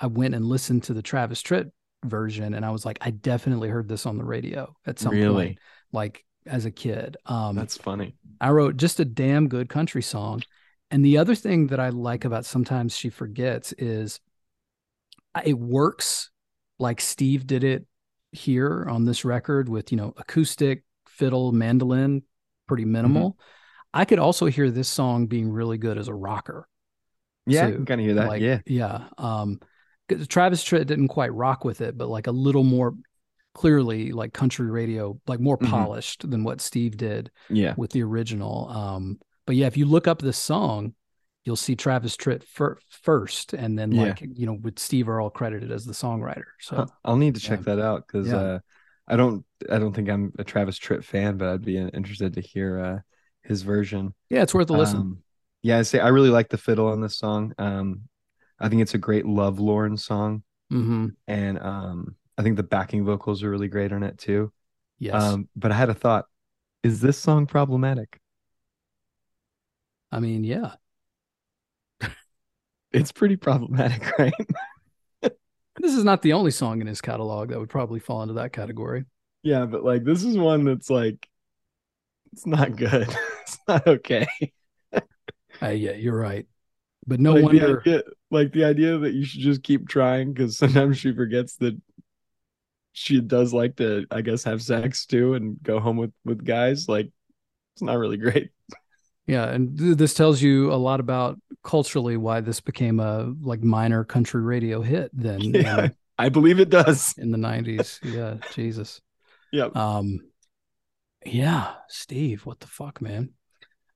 I 0.00 0.08
went 0.08 0.34
and 0.34 0.44
listened 0.44 0.82
to 0.84 0.94
the 0.94 1.02
Travis 1.02 1.42
Tritt 1.42 1.70
version, 2.04 2.52
and 2.54 2.64
I 2.64 2.70
was 2.70 2.84
like, 2.84 2.98
I 3.00 3.10
definitely 3.10 3.68
heard 3.68 3.88
this 3.88 4.04
on 4.04 4.18
the 4.18 4.24
radio 4.24 4.74
at 4.84 4.98
some 4.98 5.12
really? 5.12 5.46
point, 5.46 5.58
like 5.92 6.24
as 6.44 6.64
a 6.64 6.70
kid. 6.70 7.16
Um, 7.24 7.54
That's 7.54 7.78
funny. 7.78 8.16
I 8.40 8.50
wrote 8.50 8.76
just 8.76 9.00
a 9.00 9.04
damn 9.04 9.48
good 9.48 9.68
country 9.68 10.02
song. 10.02 10.42
And 10.90 11.04
the 11.04 11.18
other 11.18 11.34
thing 11.34 11.68
that 11.68 11.80
I 11.80 11.88
like 11.90 12.24
about 12.24 12.44
sometimes 12.44 12.96
she 12.96 13.10
forgets 13.10 13.72
is 13.72 14.20
it 15.44 15.58
works 15.58 16.30
like 16.78 17.00
Steve 17.00 17.46
did 17.46 17.64
it 17.64 17.86
here 18.32 18.86
on 18.88 19.04
this 19.04 19.24
record 19.24 19.68
with, 19.68 19.92
you 19.92 19.96
know, 19.96 20.12
acoustic, 20.16 20.82
fiddle, 21.06 21.52
mandolin, 21.52 22.22
pretty 22.66 22.84
minimal. 22.84 23.38
I 23.92 24.04
could 24.04 24.18
also 24.18 24.46
hear 24.46 24.70
this 24.70 24.88
song 24.88 25.26
being 25.26 25.50
really 25.50 25.78
good 25.78 25.96
as 25.96 26.08
a 26.08 26.14
rocker. 26.14 26.68
Yeah, 27.46 27.66
I 27.66 27.70
too. 27.70 27.76
can 27.76 27.86
kind 27.86 28.00
of 28.00 28.06
hear 28.06 28.14
that. 28.14 28.28
Like, 28.28 28.42
yeah. 28.42 28.60
Yeah. 28.66 29.08
Um 29.18 29.60
Travis 30.28 30.62
Tritt 30.62 30.86
didn't 30.86 31.08
quite 31.08 31.32
rock 31.32 31.64
with 31.64 31.80
it, 31.80 31.96
but 31.96 32.08
like 32.08 32.26
a 32.26 32.30
little 32.32 32.64
more 32.64 32.94
clearly 33.54 34.12
like 34.12 34.32
country 34.32 34.70
radio, 34.70 35.18
like 35.26 35.40
more 35.40 35.58
Mhm. 35.58 35.70
polished 35.70 36.28
than 36.28 36.44
what 36.44 36.60
Steve 36.60 36.96
did 36.96 37.30
Yeah. 37.48 37.74
with 37.76 37.92
the 37.92 38.02
original. 38.02 38.68
Um, 38.68 39.20
but 39.46 39.56
yeah, 39.56 39.66
if 39.66 39.76
you 39.76 39.86
look 39.86 40.06
up 40.08 40.20
this 40.20 40.38
song, 40.38 40.94
you'll 41.44 41.56
see 41.56 41.76
Travis 41.76 42.16
Tritt 42.16 42.42
fir- 42.42 42.78
first, 42.90 43.52
and 43.54 43.78
then 43.78 43.92
Yeah. 43.92 44.02
like 44.08 44.20
you 44.20 44.46
know 44.46 44.54
with 44.54 44.78
Steve 44.78 45.08
Earle 45.08 45.30
credited 45.30 45.70
as 45.70 45.84
the 45.84 45.92
songwriter. 45.92 46.44
So 46.60 46.76
Huh, 46.76 46.86
I'll 47.04 47.16
need 47.16 47.34
to 47.36 47.40
check 47.40 47.60
yeah. 47.60 47.76
that 47.76 47.78
out 47.80 48.06
because 48.06 48.28
Yeah. 48.28 48.36
uh, 48.36 48.58
I 49.06 49.16
don't 49.16 49.44
I 49.70 49.78
don't 49.78 49.94
think 49.94 50.08
I'm 50.10 50.32
a 50.38 50.44
Travis 50.44 50.78
Tritt 50.78 51.04
fan, 51.04 51.36
but 51.38 51.48
I'd 51.48 51.64
be 51.64 51.78
interested 51.78 52.34
to 52.34 52.40
hear 52.40 52.78
uh, 52.80 52.98
his 53.42 53.62
version. 53.62 54.14
yeah, 54.30 54.42
it's 54.42 54.54
worth 54.54 54.70
a 54.70 54.72
listen. 54.74 54.98
Um, 55.00 55.23
yeah, 55.64 55.78
I 55.80 55.82
say 55.82 56.00
I 56.00 56.10
really 56.10 56.30
like 56.30 56.50
the 56.50 56.58
fiddle 56.58 56.88
on 56.88 57.02
this 57.02 57.18
song. 57.18 57.54
Um, 57.58 58.02
I 58.60 58.70
think 58.70 58.82
it's 58.82 58.94
a 58.94 58.98
great 58.98 59.26
love 59.26 59.60
lorn 59.60 59.98
song, 59.98 60.44
hmm 60.70 61.16
and 61.28 61.58
um, 61.60 62.16
I 62.38 62.42
think 62.44 62.56
the 62.56 62.64
backing 62.64 63.04
vocals 63.04 63.42
are 63.44 63.50
really 63.50 63.68
great 63.68 63.92
on 63.92 64.02
it 64.04 64.18
too. 64.18 64.52
Yes, 64.98 65.38
Um, 65.38 65.48
but 65.56 65.72
I 65.72 65.76
had 65.76 65.90
a 65.90 65.94
thought: 65.94 66.26
Is 66.84 67.00
this 67.00 67.18
song 67.18 67.46
problematic? 67.46 68.20
I 70.10 70.20
mean, 70.20 70.44
yeah, 70.44 70.76
It's 72.92 73.12
pretty 73.12 73.36
problematic, 73.36 74.06
right? 74.18 74.32
this 75.78 75.94
is 75.94 76.04
not 76.04 76.22
the 76.22 76.32
only 76.32 76.50
song 76.50 76.80
in 76.80 76.86
his 76.86 77.00
catalog 77.00 77.48
that 77.50 77.58
would 77.58 77.68
probably 77.68 78.00
fall 78.00 78.22
into 78.22 78.34
that 78.34 78.52
category. 78.52 79.04
yeah, 79.42 79.66
but 79.66 79.84
like 79.84 80.04
this 80.04 80.24
is 80.24 80.36
one 80.36 80.64
that's 80.64 80.90
like, 80.90 81.28
it's 82.32 82.46
not 82.46 82.76
good. 82.76 83.08
it's 83.42 83.58
not 83.68 83.86
okay. 83.86 84.26
Uh, 85.64 85.70
yeah, 85.70 85.92
you're 85.92 86.16
right. 86.18 86.46
But 87.06 87.20
no 87.20 87.34
like 87.34 87.44
wonder. 87.44 87.82
the 87.84 87.90
idea, 87.90 88.02
like 88.30 88.52
the 88.52 88.64
idea 88.64 88.98
that 88.98 89.12
you 89.14 89.24
should 89.24 89.40
just 89.40 89.62
keep 89.62 89.88
trying 89.88 90.32
because 90.32 90.58
sometimes 90.58 90.98
she 90.98 91.12
forgets 91.12 91.56
that 91.56 91.80
she 92.92 93.20
does 93.20 93.52
like 93.52 93.76
to, 93.76 94.06
I 94.10 94.20
guess, 94.20 94.44
have 94.44 94.62
sex 94.62 95.06
too 95.06 95.34
and 95.34 95.62
go 95.62 95.80
home 95.80 95.96
with 95.96 96.12
with 96.24 96.44
guys. 96.44 96.88
Like, 96.88 97.10
it's 97.74 97.82
not 97.82 97.98
really 97.98 98.16
great. 98.16 98.50
Yeah, 99.26 99.48
and 99.48 99.78
th- 99.78 99.96
this 99.96 100.12
tells 100.12 100.42
you 100.42 100.70
a 100.70 100.76
lot 100.76 101.00
about 101.00 101.40
culturally 101.62 102.18
why 102.18 102.42
this 102.42 102.60
became 102.60 103.00
a 103.00 103.32
like 103.40 103.62
minor 103.62 104.04
country 104.04 104.42
radio 104.42 104.82
hit 104.82 105.10
then 105.14 105.40
Yeah, 105.54 105.84
in, 105.84 105.94
I 106.18 106.28
believe 106.28 106.60
it 106.60 106.68
does. 106.68 107.14
in 107.16 107.30
the 107.30 107.38
90s. 107.38 108.00
Yeah, 108.02 108.34
Jesus. 108.52 109.00
Yep. 109.50 109.74
Um 109.74 110.20
yeah, 111.24 111.72
Steve, 111.88 112.44
what 112.44 112.60
the 112.60 112.66
fuck, 112.66 113.00
man? 113.00 113.30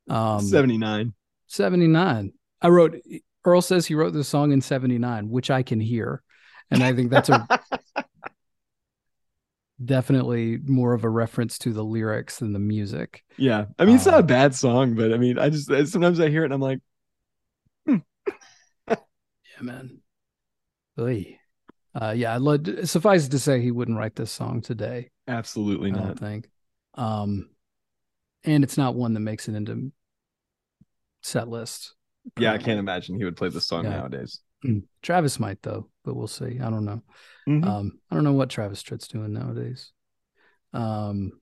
Um 0.09 0.41
Seventy 0.41 0.79
nine. 0.79 1.13
79. 1.49 2.33
I 2.63 2.69
wrote 2.69 2.97
Earle 3.45 3.63
says 3.63 3.87
he 3.87 3.95
wrote 3.95 4.13
this 4.13 4.29
song 4.29 4.53
in 4.53 4.61
79, 4.61 5.31
which 5.31 5.51
I 5.51 5.63
can 5.63 5.81
hear. 5.81 6.23
And 6.71 6.83
I 6.83 6.93
think 6.93 7.11
that's 7.11 7.29
a 7.31 7.49
definitely 9.85 10.59
more 10.59 10.93
of 10.93 11.05
a 11.05 11.09
reference 11.09 11.59
to 11.59 11.73
the 11.73 11.85
lyrics 11.85 12.39
than 12.41 12.53
the 12.53 12.59
music. 12.59 13.25
Yeah, 13.37 13.67
I 13.79 13.85
mean, 13.85 13.97
it's 13.97 14.07
not 14.07 14.21
a 14.21 14.25
bad 14.25 14.55
song, 14.55 14.95
but 14.95 15.13
I 15.13 15.17
mean, 15.17 15.39
I 15.39 15.51
just 15.51 15.69
sometimes 15.91 16.21
I 16.21 16.29
hear 16.29 16.43
it 16.43 16.47
and 16.47 16.55
I'm 16.55 16.61
like, 16.61 16.81
Yeah, 17.87 19.63
man. 19.63 20.01
Oy. 20.99 21.39
Uh, 21.95 22.13
yeah, 22.17 22.37
love 22.37 22.67
suffice 22.85 23.27
it 23.27 23.31
to 23.31 23.39
say 23.39 23.61
he 23.61 23.71
wouldn't 23.71 23.97
write 23.99 24.15
this 24.15 24.31
song 24.31 24.61
today. 24.61 25.11
absolutely 25.27 25.91
not. 25.91 25.99
I 25.99 26.01
not. 26.01 26.07
don't 26.09 26.19
think. 26.19 26.51
Um, 26.95 27.51
and 28.45 28.63
it's 28.63 28.77
not 28.77 28.95
one 28.95 29.15
that 29.15 29.21
makes 29.21 29.49
it 29.49 29.55
into 29.55 29.91
set 31.23 31.49
lists. 31.49 31.95
Yeah, 32.39 32.53
I 32.53 32.59
can't 32.59 32.79
imagine 32.79 33.17
he 33.17 33.25
would 33.25 33.37
play 33.37 33.49
this 33.49 33.67
song 33.67 33.85
Yeah. 33.85 33.91
nowadays. 33.91 34.41
Travis 35.03 35.39
might 35.41 35.63
though, 35.63 35.89
but 36.05 36.15
we'll 36.15 36.27
see. 36.27 36.59
I 36.61 36.69
don't 36.71 36.85
know. 36.85 37.03
Mhm. 37.49 37.65
Um, 37.65 37.99
I 38.11 38.15
don't 38.15 38.25
know 38.25 38.33
what 38.33 38.51
Travis 38.51 38.83
Tritt's 38.83 39.09
doing 39.09 39.33
nowadays. 39.33 39.93
Um, 40.73 41.33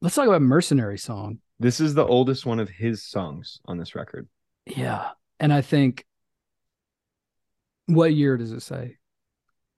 let's 0.00 0.14
talk 0.16 0.26
about 0.26 0.42
Mercenary 0.42 0.98
Song. 0.98 1.38
this 1.60 1.80
is 1.80 1.94
the 1.94 2.06
oldest 2.06 2.46
one 2.46 2.60
of 2.60 2.68
his 2.68 3.04
songs 3.04 3.60
on 3.66 3.78
this 3.78 3.94
record. 3.94 4.28
Yeah, 4.66 5.10
and 5.40 5.52
I 5.52 5.60
think 5.60 6.04
what 7.86 8.12
year 8.14 8.36
does 8.36 8.52
it 8.52 8.60
say? 8.60 8.96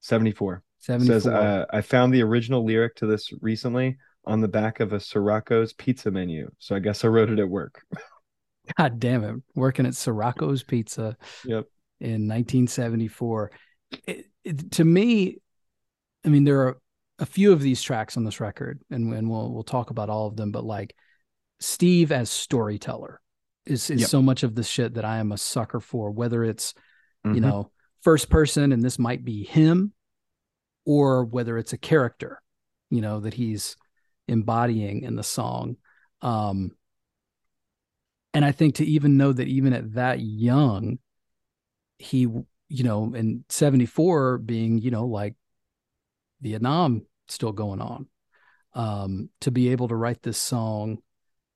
Seventy 0.01 0.33
four. 0.33 0.63
Seventy 0.79 1.07
four. 1.09 1.21
says 1.21 1.27
uh, 1.27 1.67
I 1.71 1.81
found 1.83 2.13
the 2.15 2.23
original 2.23 2.65
lyric 2.65 2.97
to 2.97 3.07
this 3.07 3.31
recently 3.41 3.99
on 4.25 4.41
the 4.41 4.49
back 4.49 4.81
of 4.81 4.93
a 4.93 4.97
Sirocco's 4.99 5.73
pizza 5.73 6.11
menu. 6.11 6.51
So 6.59 6.75
I 6.75 6.79
guess 6.79 7.05
I 7.05 7.09
wrote 7.09 7.31
it 7.31 7.39
at 7.39 7.49
work. 7.49 7.83
God 8.77 9.01
damn 9.01 9.25
it. 9.25 9.37
Working 9.55 9.87
at 9.87 9.93
Sirocco's 9.95 10.63
Pizza 10.63 11.17
Yep. 11.45 11.67
in 12.01 12.29
1974. 12.29 13.51
It, 14.07 14.27
it, 14.45 14.71
to 14.73 14.85
me, 14.85 15.39
I 16.25 16.29
mean, 16.29 16.45
there 16.45 16.61
are 16.63 16.79
a 17.19 17.27
few 17.27 17.53
of 17.53 17.61
these 17.61 17.83
tracks 17.83 18.17
on 18.17 18.25
this 18.25 18.41
record, 18.41 18.81
and, 18.91 19.13
and 19.13 19.29
we'll 19.29 19.53
we'll 19.53 19.63
talk 19.65 19.91
about 19.91 20.09
all 20.11 20.27
of 20.27 20.37
them, 20.37 20.53
but 20.53 20.65
like 20.65 20.95
Steve 21.61 22.13
as 22.13 22.31
storyteller 22.31 23.21
is 23.67 23.91
is 23.91 24.01
Yep. 24.03 24.09
so 24.11 24.23
much 24.23 24.43
of 24.43 24.55
the 24.55 24.63
shit 24.63 24.95
that 24.95 25.05
I 25.05 25.19
am 25.19 25.33
a 25.33 25.39
sucker 25.39 25.81
for, 25.81 26.11
whether 26.11 26.45
it's 26.45 26.73
you 27.25 27.33
Mhm. 27.33 27.41
know 27.43 27.71
first 28.03 28.31
person 28.31 28.73
and 28.73 28.83
this 28.83 28.99
might 28.99 29.23
be 29.25 29.45
him 29.45 29.93
or 30.87 31.23
whether 31.27 31.59
it's 31.59 31.75
a 31.75 31.79
character 31.79 32.41
you 32.89 33.03
know 33.03 33.21
that 33.21 33.35
he's 33.35 33.77
embodying 34.27 35.03
in 35.03 35.17
the 35.17 35.23
song 35.23 35.77
um 36.23 36.75
and 38.35 38.45
i 38.45 38.53
think 38.53 38.77
to 38.77 38.85
even 38.85 39.17
know 39.17 39.33
that 39.33 39.49
even 39.49 39.73
at 39.73 39.95
that 39.95 40.21
young 40.21 40.99
he 41.99 42.21
you 42.21 42.85
know 42.85 43.13
in 43.15 43.45
74 43.49 44.39
being 44.39 44.79
you 44.79 44.91
know 44.91 45.07
like 45.07 45.35
vietnam 46.41 47.03
still 47.29 47.53
going 47.53 47.81
on 47.81 48.07
um 48.75 49.29
to 49.41 49.51
be 49.51 49.71
able 49.71 49.89
to 49.89 49.97
write 49.97 50.23
this 50.23 50.39
song 50.39 50.99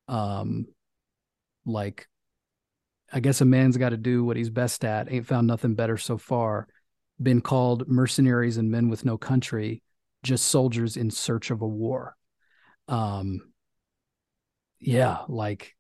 um 0.09 0.66
like 1.64 2.09
I 3.14 3.20
guess 3.20 3.41
a 3.41 3.45
man's 3.45 3.77
got 3.77 3.91
to 3.91 3.97
do 3.97 4.25
what 4.25 4.37
he's 4.37 4.51
best 4.51 4.85
at. 4.85 5.11
Ain't 5.11 5.27
found 5.27 5.47
nothing 5.47 5.77
better 5.77 5.97
so 5.97 6.18
far. 6.18 6.66
Been 7.22 7.41
called 7.41 7.89
mercenaries 7.89 8.57
and 8.57 8.72
men 8.72 8.89
with 8.89 9.05
no 9.05 9.16
country, 9.16 9.83
just 10.25 10.49
soldiers 10.49 10.97
in 10.97 11.12
search 11.12 11.53
of 11.53 11.62
a 11.62 11.66
war. 11.66 12.16
Um, 12.89 13.53
yeah, 14.81 15.18
like 15.29 15.74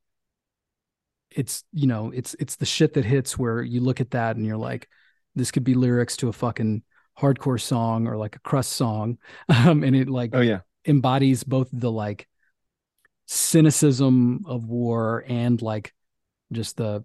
it's 1.34 1.64
you 1.72 1.86
know 1.86 2.10
it's 2.14 2.34
it's 2.38 2.56
the 2.56 2.66
shit 2.66 2.94
that 2.94 3.04
hits 3.04 3.38
where 3.38 3.62
you 3.62 3.80
look 3.80 4.00
at 4.00 4.12
that 4.12 4.36
and 4.36 4.46
you're 4.46 4.56
like, 4.56 4.88
this 5.34 5.50
could 5.50 5.64
be 5.64 5.74
lyrics 5.74 6.16
to 6.18 6.28
a 6.28 6.32
fucking 6.32 6.82
hardcore 7.18 7.60
song 7.60 8.06
or 8.06 8.16
like 8.16 8.36
a 8.36 8.40
crust 8.40 8.72
song, 8.72 9.18
um, 9.48 9.82
and 9.84 9.96
it 9.96 10.08
like 10.08 10.32
Oh 10.34 10.40
yeah. 10.40 10.60
embodies 10.86 11.44
both 11.44 11.68
the 11.72 11.90
like 11.90 12.28
cynicism 13.26 14.44
of 14.46 14.66
war 14.66 15.24
and 15.26 15.60
like 15.62 15.92
just 16.52 16.76
the 16.76 17.04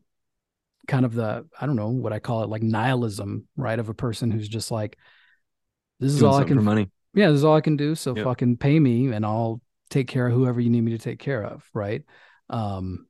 kind 0.87 1.05
of 1.05 1.13
the 1.13 1.45
I 1.59 1.65
don't 1.65 1.75
know 1.75 1.89
what 1.89 2.13
I 2.13 2.19
call 2.19 2.43
it 2.43 2.49
like 2.49 2.63
nihilism, 2.63 3.47
right? 3.55 3.79
Of 3.79 3.89
a 3.89 3.93
person 3.93 4.31
who's 4.31 4.49
just 4.49 4.71
like, 4.71 4.97
this 5.99 6.11
is 6.11 6.19
Doing 6.19 6.31
all 6.31 6.37
I 6.37 6.43
can 6.43 6.57
for 6.57 6.63
money. 6.63 6.89
yeah, 7.13 7.27
this 7.29 7.37
is 7.37 7.43
all 7.43 7.55
I 7.55 7.61
can 7.61 7.77
do. 7.77 7.95
So 7.95 8.15
Yep. 8.15 8.25
fucking 8.25 8.57
pay 8.57 8.79
me 8.79 9.07
and 9.11 9.25
I'll 9.25 9.61
take 9.89 10.07
care 10.07 10.27
of 10.27 10.33
whoever 10.33 10.59
you 10.59 10.69
need 10.69 10.81
me 10.81 10.91
to 10.91 10.97
take 10.97 11.19
care 11.19 11.43
of. 11.43 11.63
Right. 11.73 12.03
Um, 12.49 13.07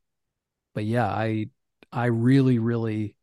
but 0.79 0.85
yeah, 0.85 1.07
I 1.07 1.47
I 1.91 2.05
really, 2.05 2.57
really 2.57 3.15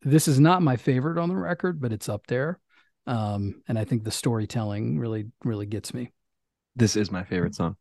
this 0.00 0.28
is 0.28 0.40
not 0.40 0.62
my 0.62 0.76
favorite 0.76 1.18
on 1.18 1.28
the 1.28 1.36
record, 1.36 1.78
but 1.78 1.92
it's 1.92 2.08
up 2.08 2.26
there. 2.26 2.58
Um, 3.06 3.62
and 3.68 3.78
I 3.78 3.84
think 3.84 4.02
the 4.02 4.10
storytelling 4.10 4.98
really, 4.98 5.26
really 5.44 5.66
gets 5.66 5.92
me. 5.92 6.10
This 6.74 6.96
is 6.96 7.10
my 7.10 7.22
favorite 7.22 7.54
song. 7.54 7.76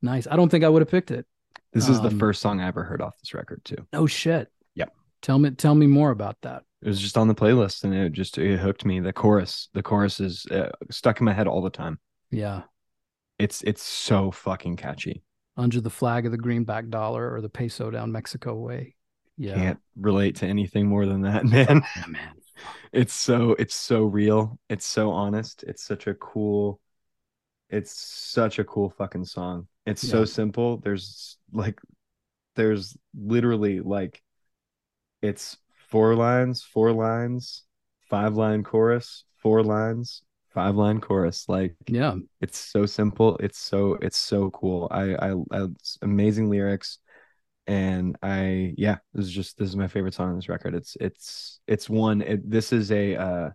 Nice. 0.00 0.26
I 0.26 0.36
don't 0.36 0.48
think 0.48 0.64
I 0.64 0.68
would 0.70 0.80
have 0.80 0.90
picked 0.90 1.10
it. 1.10 1.26
This 1.74 1.90
is 1.90 2.00
the 2.00 2.08
Um, 2.08 2.18
first 2.18 2.40
song 2.40 2.58
I 2.60 2.68
ever 2.68 2.84
heard 2.84 3.02
off 3.02 3.18
this 3.18 3.34
record 3.34 3.62
too. 3.66 3.86
Oh 3.92 4.06
shit. 4.06 4.48
Yep. 4.76 4.94
Tell 5.20 5.38
me 5.38 5.50
tell 5.50 5.74
me 5.74 5.86
more 5.86 6.10
about 6.10 6.40
that. 6.40 6.62
It 6.80 6.88
was 6.88 7.00
just 7.00 7.18
on 7.18 7.28
the 7.28 7.34
playlist 7.34 7.84
and 7.84 7.94
it 7.94 8.12
just 8.12 8.38
it 8.38 8.58
hooked 8.58 8.86
me. 8.86 9.00
The 9.00 9.12
chorus, 9.12 9.68
the 9.74 9.82
chorus 9.82 10.20
is 10.20 10.46
uh, 10.46 10.70
stuck 10.90 11.20
in 11.20 11.26
my 11.26 11.34
head 11.34 11.48
all 11.48 11.60
the 11.60 11.68
time. 11.68 11.98
Yeah. 12.30 12.62
It's 13.38 13.62
it's 13.62 13.82
so 13.82 14.30
fucking 14.30 14.76
catchy. 14.76 15.22
Under 15.56 15.80
the 15.80 15.90
flag 15.90 16.26
of 16.26 16.32
the 16.32 16.38
greenback 16.38 16.88
dollar 16.88 17.32
or 17.32 17.40
the 17.40 17.48
peso 17.48 17.90
down 17.90 18.12
Mexico 18.12 18.54
way. 18.54 18.96
Yeah. 19.36 19.54
Can't 19.54 19.80
relate 19.96 20.36
to 20.36 20.46
anything 20.46 20.86
more 20.86 21.06
than 21.06 21.22
that, 21.22 21.44
man. 21.46 21.82
Yeah, 21.96 22.06
man. 22.06 22.34
It's 22.92 23.14
so 23.14 23.52
it's 23.52 23.74
so 23.74 24.04
real. 24.04 24.58
It's 24.68 24.86
so 24.86 25.10
honest. 25.10 25.62
It's 25.64 25.84
such 25.84 26.06
a 26.06 26.14
cool 26.14 26.80
it's 27.70 27.92
such 27.92 28.58
a 28.58 28.64
cool 28.64 28.90
fucking 28.90 29.24
song. 29.26 29.68
It's 29.86 30.02
Yeah. 30.02 30.10
so 30.10 30.24
simple. 30.26 30.78
There's 30.78 31.38
like 31.52 31.80
there's 32.56 32.96
literally 33.14 33.80
like 33.80 34.22
it's 35.22 35.56
four 35.90 36.14
lines, 36.14 36.62
four 36.62 36.92
lines, 36.92 37.64
five 38.08 38.34
line 38.34 38.62
chorus, 38.62 39.24
four 39.38 39.62
lines, 39.62 40.22
five 40.52 40.76
line 40.76 41.00
chorus. 41.00 41.48
Like 41.48 41.76
Yeah. 41.86 42.16
it's 42.40 42.58
so 42.58 42.86
simple. 42.86 43.36
It's 43.38 43.58
so 43.58 43.94
it's 43.94 44.16
so 44.18 44.50
cool. 44.50 44.88
I 44.90 45.14
I, 45.14 45.30
I 45.52 45.64
it's 45.64 45.98
amazing 46.02 46.50
lyrics 46.50 46.98
and 47.66 48.16
I 48.22 48.74
yeah, 48.76 48.98
this 49.14 49.26
is 49.26 49.32
just 49.32 49.58
this 49.58 49.68
is 49.68 49.76
my 49.76 49.88
favorite 49.88 50.14
song 50.14 50.30
on 50.30 50.36
this 50.36 50.48
record. 50.48 50.74
It's 50.74 50.96
it's 51.00 51.60
it's 51.66 51.88
one 51.88 52.22
it, 52.22 52.48
this 52.48 52.72
is 52.72 52.90
a 52.92 53.16
uh 53.16 53.50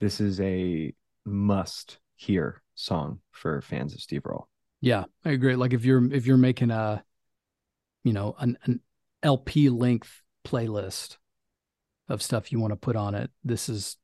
this 0.00 0.20
is 0.20 0.40
a 0.40 0.94
must 1.24 1.98
hear 2.16 2.62
song 2.74 3.20
for 3.32 3.60
fans 3.60 3.94
of 3.94 4.00
Steve 4.00 4.22
Earle. 4.26 4.48
Yeah. 4.80 5.04
I 5.24 5.30
agree. 5.30 5.56
Like 5.56 5.72
if 5.72 5.84
you're 5.84 6.12
if 6.12 6.26
you're 6.26 6.36
making 6.36 6.70
a 6.70 7.04
you 8.04 8.12
know, 8.12 8.34
an, 8.38 8.56
an 8.64 8.80
LP 9.22 9.68
length 9.68 10.22
playlist 10.44 11.16
of 12.08 12.22
stuff 12.22 12.52
you 12.52 12.60
want 12.60 12.72
to 12.72 12.76
put 12.76 12.96
on 12.96 13.14
it, 13.14 13.30
this 13.44 13.68
is 13.68 13.96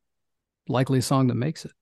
likely 0.69 0.99
a 0.99 1.03
song 1.03 1.29
that 1.29 1.35
makes 1.35 1.65
it. 1.65 1.73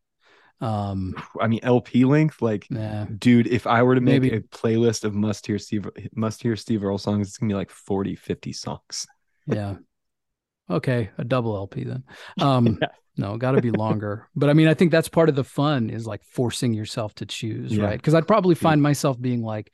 Um 0.61 1.15
I 1.41 1.47
mean 1.47 1.61
LP 1.63 2.05
length 2.05 2.43
like 2.43 2.67
yeah. 2.71 3.07
dude 3.19 3.47
if 3.47 3.67
I 3.67 3.83
were 3.83 3.95
to 3.95 4.01
make 4.01 4.23
Maybe- 4.23 4.37
a 4.37 4.41
playlist 4.41 5.05
of 5.05 5.15
must 5.15 5.47
hear 5.47 5.59
Steve 5.59 5.89
must 6.15 6.43
hear 6.43 6.55
Steve 6.57 6.85
Earle 6.85 6.99
songs 6.99 7.29
it's 7.29 7.39
to 7.39 7.47
be 7.47 7.55
like 7.55 7.71
40 7.71 8.15
50 8.17 8.53
songs. 8.53 9.07
Yeah. 9.47 9.77
Okay, 10.69 11.11
a 11.19 11.25
double 11.25 11.57
LP 11.57 11.85
then. 11.85 12.05
Um 12.41 12.79
Yeah. 12.81 12.89
no, 13.17 13.37
got 13.37 13.53
to 13.53 13.63
be 13.63 13.71
longer. 13.71 14.29
but 14.37 14.49
I 14.51 14.53
mean, 14.53 14.69
I 14.69 14.75
think 14.75 14.91
that's 14.93 15.09
part 15.09 15.29
of 15.29 15.35
the 15.35 15.45
fun 15.45 15.91
is 15.91 16.07
like 16.07 16.23
forcing 16.25 16.75
yourself 16.75 17.15
to 17.17 17.27
choose, 17.27 17.77
Yeah. 17.77 17.85
right? 17.85 18.03
Cuz 18.03 18.15
I'd 18.15 18.29
probably 18.29 18.55
find 18.55 18.81
myself 18.83 19.21
being 19.21 19.43
like 19.43 19.73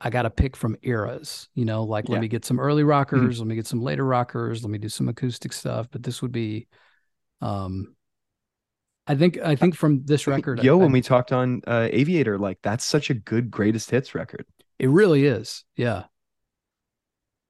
I 0.00 0.08
got 0.08 0.22
to 0.22 0.30
pick 0.30 0.56
from 0.56 0.76
eras, 0.82 1.48
you 1.54 1.66
know, 1.66 1.82
like 1.84 2.08
let 2.08 2.20
me 2.22 2.28
get 2.28 2.44
some 2.46 2.58
early 2.58 2.84
rockers, 2.84 3.38
let 3.40 3.46
me 3.48 3.54
get 3.56 3.66
some 3.66 3.82
later 3.82 4.04
rockers, 4.06 4.62
let 4.62 4.70
me 4.70 4.78
do 4.78 4.88
some 4.88 5.08
acoustic 5.10 5.52
stuff, 5.52 5.88
but 5.90 6.02
this 6.02 6.22
would 6.22 6.32
be 6.32 6.68
um 7.42 7.94
I 9.10 9.16
think 9.16 9.38
I 9.38 9.56
think 9.56 9.74
from 9.74 10.04
this 10.04 10.26
record 10.28 10.62
Yo, 10.62 10.74
I- 10.78 10.82
when 10.82 10.92
we 10.92 11.00
talked 11.00 11.32
on 11.32 11.62
uh, 11.66 11.88
Aviator, 11.90 12.38
like 12.38 12.58
that's 12.62 12.84
such 12.84 13.10
a 13.10 13.14
good 13.14 13.50
greatest 13.50 13.90
hits 13.90 14.14
record. 14.14 14.46
It 14.78 14.88
really 14.88 15.26
is. 15.26 15.64
Yeah. 15.76 16.04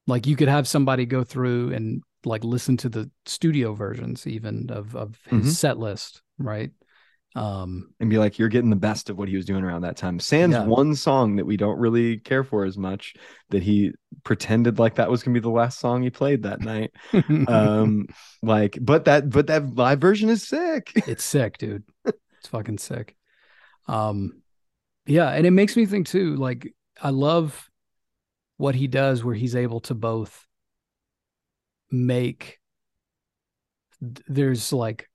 Like 0.07 0.25
you 0.25 0.35
could 0.35 0.47
have 0.47 0.67
somebody 0.67 1.05
go 1.05 1.23
through 1.23 1.71
and 1.73 2.01
like 2.25 2.43
listen 2.43 2.77
to 2.77 2.89
the 2.89 3.11
studio 3.25 3.73
versions 3.73 4.25
even 4.25 4.69
of 4.71 4.95
of 4.95 5.19
his 5.27 5.45
Mhm. 5.45 5.49
set 5.51 5.77
list, 5.77 6.21
right? 6.39 6.71
Um 7.33 7.93
and 7.99 8.09
be 8.09 8.17
like, 8.17 8.37
you're 8.37 8.49
getting 8.49 8.69
the 8.69 8.75
best 8.75 9.09
of 9.09 9.17
what 9.17 9.29
he 9.29 9.35
was 9.35 9.45
doing 9.45 9.63
around 9.63 9.81
that 9.81 9.95
time. 9.95 10.19
Sans 10.19 10.53
Yeah. 10.53 10.65
one 10.65 10.95
song 10.95 11.37
that 11.37 11.45
we 11.45 11.55
don't 11.55 11.79
really 11.79 12.17
care 12.17 12.43
for 12.43 12.65
as 12.65 12.77
much 12.77 13.15
that 13.49 13.63
he 13.63 13.93
pretended 14.23 14.79
like 14.79 14.95
that 14.95 15.09
was 15.09 15.23
gonna 15.23 15.33
be 15.33 15.39
the 15.39 15.49
last 15.49 15.79
song 15.79 16.03
he 16.03 16.09
played 16.09 16.43
that 16.43 16.61
night. 16.61 16.91
Um, 17.47 18.07
like, 18.43 18.77
but 18.81 19.05
that 19.05 19.29
but 19.29 19.47
that 19.47 19.75
live 19.75 19.99
version 19.99 20.29
is 20.29 20.47
sick. 20.47 20.91
it's 21.07 21.23
sick, 21.23 21.57
dude. 21.57 21.83
It's 22.05 22.47
fucking 22.49 22.79
sick. 22.79 23.15
Um 23.87 24.41
yeah, 25.05 25.29
and 25.29 25.47
it 25.47 25.51
makes 25.51 25.75
me 25.75 25.85
think 25.85 26.07
too 26.07 26.35
like 26.35 26.73
I 27.01 27.09
love 27.11 27.69
what 28.57 28.75
he 28.75 28.87
does 28.87 29.23
where 29.23 29.35
he's 29.35 29.55
able 29.55 29.79
to 29.81 29.95
both 29.95 30.47
make 31.89 32.59
there's 34.27 34.71
like 34.73 35.09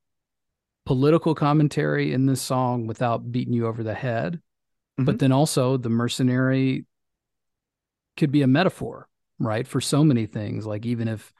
political 0.87 1.35
commentary 1.35 2.13
in 2.13 2.27
this 2.27 2.41
song 2.41 2.87
without 2.87 3.31
beating 3.33 3.53
you 3.53 3.67
over 3.67 3.83
the 3.83 3.95
head 3.95 4.41
but 4.97 5.17
Mhm. 5.17 5.19
then 5.19 5.33
also 5.33 5.77
the 5.77 5.91
mercenary 5.91 6.87
could 8.17 8.33
be 8.33 8.43
a 8.43 8.47
metaphor 8.47 9.09
right 9.39 9.67
for 9.67 9.81
so 9.81 10.03
many 10.03 10.25
things 10.27 10.65
like 10.67 10.87
even 10.87 11.09
if 11.09 11.33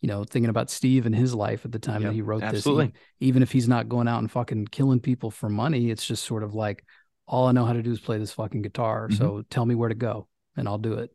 you 0.00 0.06
know 0.06 0.22
thinking 0.22 0.48
about 0.50 0.70
steve 0.70 1.06
and 1.06 1.14
his 1.14 1.34
life 1.34 1.64
at 1.64 1.72
the 1.72 1.78
time 1.78 2.02
Yeah, 2.02 2.08
that 2.08 2.14
he 2.14 2.22
wrote 2.22 2.42
absolutely. 2.42 2.86
this 2.86 2.94
even 3.18 3.42
if 3.42 3.50
he's 3.50 3.68
not 3.68 3.88
going 3.88 4.06
out 4.06 4.20
and 4.20 4.30
fucking 4.30 4.66
killing 4.66 5.00
people 5.00 5.30
for 5.30 5.48
money 5.48 5.90
it's 5.90 6.06
just 6.06 6.24
sort 6.24 6.42
of 6.44 6.54
like 6.54 6.84
all 7.26 7.48
i 7.48 7.52
know 7.52 7.64
how 7.64 7.72
to 7.72 7.82
do 7.82 7.90
is 7.90 8.00
play 8.00 8.18
this 8.18 8.32
fucking 8.32 8.62
guitar 8.62 9.08
Mhm. 9.08 9.14
so 9.16 9.42
tell 9.50 9.66
me 9.66 9.74
where 9.74 9.88
to 9.88 9.94
go 9.96 10.28
and 10.56 10.68
i'll 10.68 10.78
do 10.78 10.94
it 10.94 11.10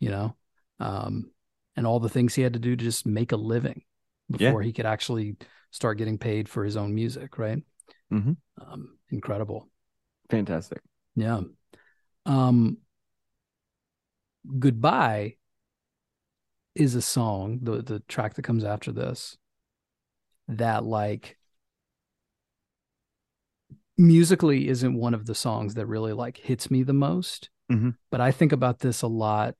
you 0.00 0.10
know 0.10 0.34
um 0.80 1.30
and 1.76 1.86
all 1.86 2.00
the 2.00 2.08
things 2.08 2.34
he 2.34 2.42
had 2.42 2.54
to 2.54 2.58
do 2.58 2.74
to 2.74 2.84
just 2.84 3.06
make 3.06 3.30
a 3.32 3.36
living 3.36 3.82
Yeah. 4.28 4.48
before 4.48 4.62
he 4.62 4.72
could 4.72 4.86
actually 4.86 5.36
start 5.70 5.98
getting 5.98 6.18
paid 6.18 6.48
for 6.48 6.64
his 6.64 6.76
own 6.76 6.94
music 6.94 7.38
right 7.38 7.62
Mhm. 8.12 8.36
um 8.60 8.98
incredible 9.10 9.68
Fantastic. 10.30 10.82
yeah. 11.14 11.40
Um 12.26 12.78
Goodbye 14.58 15.36
is 16.74 16.94
a 16.94 17.02
song, 17.02 17.58
the 17.62 17.82
the 17.82 18.00
track 18.00 18.34
that 18.34 18.42
comes 18.42 18.64
after 18.64 18.92
this, 18.92 19.36
that 20.48 20.84
like 20.84 21.36
musically 23.96 24.68
isn't 24.68 24.94
one 24.94 25.12
of 25.14 25.26
the 25.26 25.34
songs 25.34 25.74
that 25.74 25.86
really 25.86 26.12
like 26.12 26.36
hits 26.36 26.70
me 26.70 26.82
the 26.82 26.92
most. 26.92 27.50
Mhm. 27.70 27.96
But 28.10 28.20
I 28.20 28.30
think 28.30 28.52
about 28.52 28.78
this 28.78 29.02
a 29.02 29.08
lot 29.08 29.54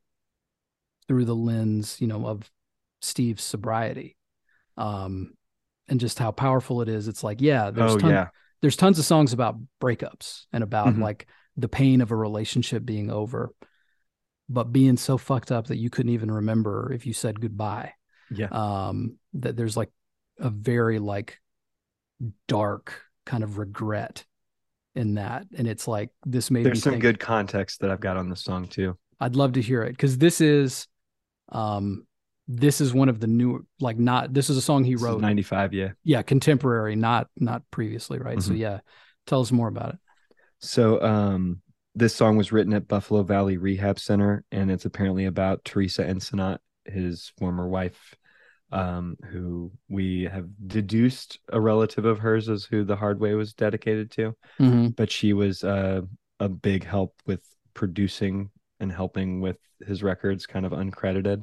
through 1.09 1.25
the 1.25 1.37
lens, 1.37 2.01
you 2.01 2.07
know, 2.07 2.27
of 2.27 2.51
Steve's 3.03 3.43
sobriety. 3.43 4.17
Um, 4.77 5.35
and 5.89 5.99
just 6.01 6.18
how 6.18 6.30
powerful 6.30 6.82
it 6.82 6.89
is. 6.89 7.09
It's 7.09 7.24
like, 7.24 7.41
yeah, 7.41 7.70
there's 7.70 7.93
oh 7.93 7.99
ton- 7.99 8.11
yeah. 8.11 8.28
there's 8.61 8.76
tons 8.76 8.99
of 8.99 9.05
songs 9.05 9.32
about 9.32 9.57
breakups 9.80 10.45
and 10.53 10.62
about 10.64 10.89
Mhm. 10.89 11.01
like 11.01 11.26
the 11.57 11.68
pain 11.68 12.01
of 12.01 12.11
a 12.11 12.16
relationship 12.16 12.84
being 12.84 13.11
over, 13.11 13.53
but 14.49 14.72
being 14.72 14.97
so 14.97 15.18
fucked 15.18 15.51
up 15.53 15.66
that 15.68 15.76
you 15.78 15.91
couldn't 15.91 16.12
even 16.12 16.30
remember 16.30 16.93
if 16.93 17.07
you 17.07 17.12
said 17.12 17.41
goodbye. 17.41 17.93
Yeah. 18.30 18.49
Um, 18.51 19.16
that 19.34 19.57
there's 19.57 19.76
like 19.76 19.91
a 20.39 20.51
very 20.51 20.99
like 20.99 21.41
dark 22.47 23.03
kind 23.26 23.43
of 23.45 23.59
regret 23.59 24.24
in 24.95 25.14
that. 25.14 25.47
And 25.57 25.66
it's 25.66 25.86
like 25.86 26.11
this 26.26 26.51
made 26.51 26.61
me 26.61 26.64
There's 26.64 26.82
some 26.82 26.95
think, 26.95 27.03
good 27.03 27.20
context 27.20 27.80
that 27.80 27.91
I've 27.91 28.01
got 28.01 28.16
on 28.16 28.28
this 28.28 28.43
song 28.43 28.66
too. 28.66 28.99
I'd 29.20 29.36
love 29.36 29.53
to 29.55 29.62
hear 29.62 29.82
it 29.82 29.93
because 29.93 30.18
this 30.18 30.41
is 30.41 30.86
um 31.51 32.07
this 32.49 32.80
is 32.80 32.94
one 32.94 33.09
of 33.11 33.20
the 33.20 33.26
new 33.26 33.66
like 33.80 33.99
not 33.99 34.32
this 34.32 34.49
is 34.49 34.57
a 34.57 34.62
song 34.62 34.82
he 34.82 34.94
This 34.94 35.03
wrote 35.03 35.20
95, 35.20 35.74
yeah. 35.74 35.90
yeah 36.03 36.22
contemporary 36.22 36.96
not 36.96 37.28
not 37.36 37.62
previously 37.70 38.18
right 38.18 38.42
so 38.42 38.53
Mhm. 38.53 38.59
yeah 38.59 38.80
tell 39.26 39.40
us 39.42 39.53
more 39.53 39.68
about 39.68 39.90
it 39.94 39.99
So 40.61 41.01
um 41.03 41.61
this 41.94 42.14
song 42.14 42.36
was 42.36 42.53
written 42.53 42.72
at 42.74 42.86
Buffalo 42.88 43.22
Valley 43.22 43.57
Rehab 43.57 43.99
Center 43.99 44.44
and 44.53 44.70
it's 44.70 44.84
apparently 44.84 45.24
about 45.26 45.64
Teresa 45.64 46.05
Ensenat, 46.05 46.59
his 46.84 47.32
former 47.38 47.68
wife, 47.68 48.14
um, 48.70 49.16
who 49.30 49.72
we 49.88 50.24
have 50.24 50.46
deduced 50.66 51.40
a 51.53 51.61
relative 51.61 52.05
of 52.05 52.20
hers 52.20 52.49
as 52.49 52.64
who 52.64 52.84
the 52.84 52.94
hard 52.96 53.18
way 53.18 53.34
was 53.34 53.53
dedicated 53.53 54.11
to. 54.12 54.34
Mhm. 54.61 54.94
But 54.94 55.11
she 55.11 55.32
was 55.32 55.64
uh, 55.64 56.03
a 56.38 56.49
big 56.49 56.84
help 56.84 57.14
with 57.26 57.42
producing 57.74 58.51
and 58.78 58.92
helping 58.92 59.40
with 59.40 59.59
his 59.84 60.03
records, 60.05 60.46
kind 60.46 60.64
of 60.66 60.72
uncredited 60.72 61.42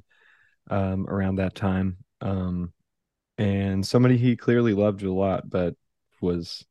um 0.70 1.08
around 1.08 1.36
that 1.38 1.56
time. 1.56 1.98
Um 2.22 2.72
and 3.38 3.86
somebody 3.86 4.18
he 4.18 4.36
clearly 4.38 4.74
loved 4.74 5.04
a 5.04 5.12
lot, 5.12 5.50
but 5.50 5.76
was 6.22 6.66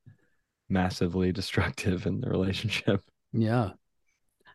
massively 0.69 1.31
destructive 1.41 2.07
in 2.07 2.21
the 2.21 2.29
relationship. 2.31 3.01
yeah 3.33 3.71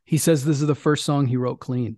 he 0.06 0.18
says 0.18 0.44
this 0.44 0.60
is 0.60 0.66
the 0.68 0.74
first 0.76 1.06
song 1.06 1.28
he 1.28 1.38
wrote 1.38 1.60
clean 1.60 1.98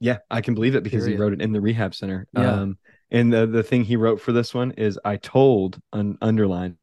Yeah, 0.00 0.18
I 0.30 0.40
can 0.42 0.54
believe 0.54 0.74
it 0.74 0.82
because 0.82 1.04
Period. 1.04 1.16
he 1.16 1.22
wrote 1.22 1.32
it 1.32 1.40
in 1.40 1.52
the 1.52 1.60
rehab 1.62 1.94
center. 1.94 2.26
Yeah. 2.34 2.52
Um, 2.52 2.78
and 3.10 3.32
the 3.32 3.46
the 3.46 3.62
thing 3.62 3.84
he 3.84 3.96
wrote 3.96 4.20
for 4.20 4.32
this 4.32 4.52
one 4.52 4.72
is 4.72 4.98
I 5.04 5.16
told 5.16 5.80
un, 5.92 6.18
underlined 6.20 6.76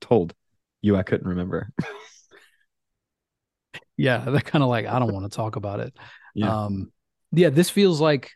told 0.00 0.34
you 0.82 0.96
I 0.96 1.04
couldn't 1.04 1.28
remember. 1.28 1.70
yeah 3.96 4.18
they're 4.30 4.40
kind 4.40 4.62
of 4.62 4.70
like 4.70 4.86
i 4.86 4.98
don't 4.98 5.12
want 5.12 5.30
to 5.30 5.36
talk 5.36 5.56
about 5.56 5.80
it 5.80 5.96
Yeah. 6.34 6.64
um 6.64 6.92
yeah 7.32 7.50
this 7.50 7.70
feels 7.70 8.00
like 8.00 8.30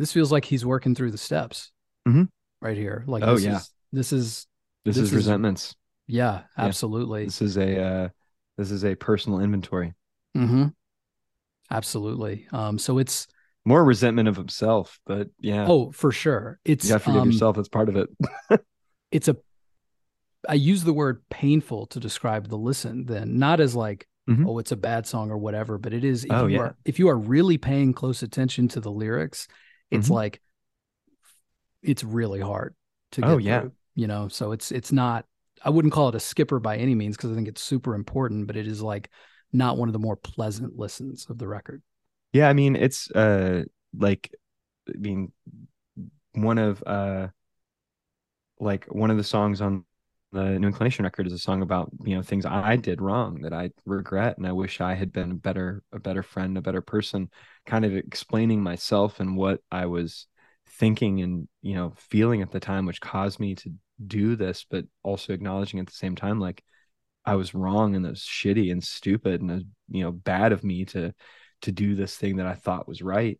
this 0.00 0.12
feels 0.12 0.32
like 0.32 0.44
he's 0.46 0.64
working 0.64 0.94
through 0.96 1.10
the 1.12 1.18
steps 1.18 1.70
Mhm. 2.08 2.28
right 2.60 2.76
here 2.76 3.04
like 3.06 3.22
Oh, 3.22 3.34
this 3.36 3.44
yeah. 3.44 3.56
is 3.58 3.70
this 3.92 4.12
is 4.12 4.46
this, 4.84 4.96
this 4.96 5.04
is 5.04 5.10
is- 5.10 5.14
resentments. 5.16 5.76
yeah 6.08 6.42
absolutely 6.58 7.26
This 7.26 7.42
is 7.42 7.56
a 7.58 7.80
uh, 7.80 8.08
this 8.58 8.70
is 8.72 8.84
a 8.84 8.94
personal 8.96 9.40
inventory. 9.40 9.94
Mm-hmm. 10.36 10.68
absolutely 11.70 12.46
um 12.52 12.78
so 12.78 12.98
it's 12.98 13.26
More 13.64 13.84
resentment 13.84 14.26
of 14.28 14.36
himself, 14.36 14.98
but 15.06 15.28
yeah, 15.38 15.66
oh 15.68 15.92
for 15.92 16.10
sure 16.12 16.58
it's 16.64 16.84
you 16.86 16.90
gotta 16.92 17.04
forgive 17.04 17.22
um, 17.22 17.30
yourself. 17.30 17.56
That's 17.56 17.68
part 17.68 17.88
of 17.88 17.96
it. 17.96 18.08
it's 19.12 19.28
a 19.28 19.36
i 20.48 20.54
use 20.54 20.84
the 20.84 20.92
word 20.94 21.20
painful 21.28 21.84
to 21.86 22.00
describe 22.00 22.48
the 22.48 22.56
listen 22.56 23.04
then 23.04 23.38
not 23.38 23.60
as 23.60 23.74
like 23.76 24.06
Mhm. 24.28 24.46
oh 24.46 24.58
it's 24.58 24.72
a 24.72 24.76
bad 24.76 25.06
song 25.06 25.30
or 25.30 25.36
whatever 25.38 25.76
but 25.78 25.92
it 25.92 26.04
is 26.04 26.24
if 26.24 26.30
Oh, 26.32 26.46
you 26.46 26.56
yeah. 26.56 26.62
are 26.62 26.76
if 26.84 26.98
you 26.98 27.08
are 27.08 27.18
really 27.18 27.58
paying 27.58 27.92
close 27.92 28.22
attention 28.22 28.68
to 28.68 28.80
the 28.80 28.90
lyrics 28.90 29.48
it's 29.90 30.08
Mhm. 30.08 30.10
like 30.10 30.40
it's 31.82 32.04
really 32.04 32.40
hard 32.40 32.74
to 33.12 33.22
get 33.22 33.28
Oh, 33.28 33.38
yeah. 33.38 33.60
through, 33.60 33.72
you 33.94 34.06
know 34.06 34.28
so 34.28 34.52
it's 34.52 34.70
it's 34.70 34.92
not 34.92 35.24
i 35.64 35.70
wouldn't 35.70 35.92
call 35.92 36.08
it 36.08 36.14
a 36.14 36.20
skipper 36.20 36.58
by 36.60 36.76
any 36.76 36.94
means 36.94 37.16
because 37.16 37.32
i 37.32 37.34
think 37.34 37.48
it's 37.48 37.62
super 37.62 37.94
important 37.94 38.46
but 38.46 38.56
it 38.56 38.66
is 38.66 38.82
like 38.82 39.10
not 39.52 39.76
one 39.76 39.88
of 39.88 39.92
the 39.92 39.98
more 39.98 40.16
pleasant 40.16 40.76
listens 40.78 41.26
of 41.28 41.38
the 41.38 41.48
record 41.48 41.82
Yeah, 42.32 42.48
I 42.48 42.52
mean 42.52 42.76
it's 42.76 43.10
uh 43.10 43.64
like 43.96 44.30
I 44.88 44.98
mean 44.98 45.32
one 46.34 46.58
of 46.58 46.82
uh 46.86 47.28
like 48.58 48.84
one 48.86 49.10
of 49.10 49.16
the 49.16 49.24
songs 49.24 49.60
on 49.60 49.84
the 50.32 50.58
New 50.58 50.68
Inclination 50.68 51.04
record 51.04 51.26
is 51.26 51.32
a 51.32 51.38
song 51.38 51.62
about 51.62 51.90
you 52.04 52.16
know 52.16 52.22
things 52.22 52.46
I 52.46 52.76
did 52.76 53.00
wrong 53.00 53.42
that 53.42 53.52
I 53.52 53.70
regret 53.84 54.38
and 54.38 54.46
I 54.46 54.52
wish 54.52 54.80
I 54.80 54.94
had 54.94 55.12
been 55.12 55.32
a 55.32 55.34
better 55.34 55.82
a 55.92 55.98
better 55.98 56.22
friend 56.22 56.56
a 56.56 56.62
better 56.62 56.82
person 56.82 57.30
kind 57.66 57.84
of 57.84 57.94
explaining 57.94 58.62
myself 58.62 59.20
and 59.20 59.36
what 59.36 59.60
I 59.72 59.86
was 59.86 60.26
thinking 60.68 61.20
and 61.22 61.48
you 61.62 61.74
know 61.74 61.92
feeling 61.96 62.42
at 62.42 62.52
the 62.52 62.60
time 62.60 62.86
which 62.86 63.00
caused 63.00 63.40
me 63.40 63.54
to 63.56 63.72
do 64.06 64.36
this 64.36 64.64
but 64.68 64.84
also 65.02 65.32
acknowledging 65.32 65.80
at 65.80 65.86
the 65.86 65.92
same 65.92 66.14
time 66.14 66.40
like 66.40 66.62
I 67.24 67.34
was 67.34 67.54
wrong 67.54 67.96
and 67.96 68.06
it 68.06 68.10
was 68.10 68.20
shitty 68.20 68.72
and 68.72 68.82
stupid 68.82 69.40
and 69.40 69.50
was, 69.50 69.64
you 69.88 70.04
know 70.04 70.12
bad 70.12 70.52
of 70.52 70.64
me 70.64 70.84
to 70.86 71.12
to 71.62 71.72
do 71.72 71.94
this 71.94 72.16
thing 72.16 72.36
that 72.36 72.46
I 72.46 72.54
thought 72.54 72.88
was 72.88 73.02
right. 73.02 73.38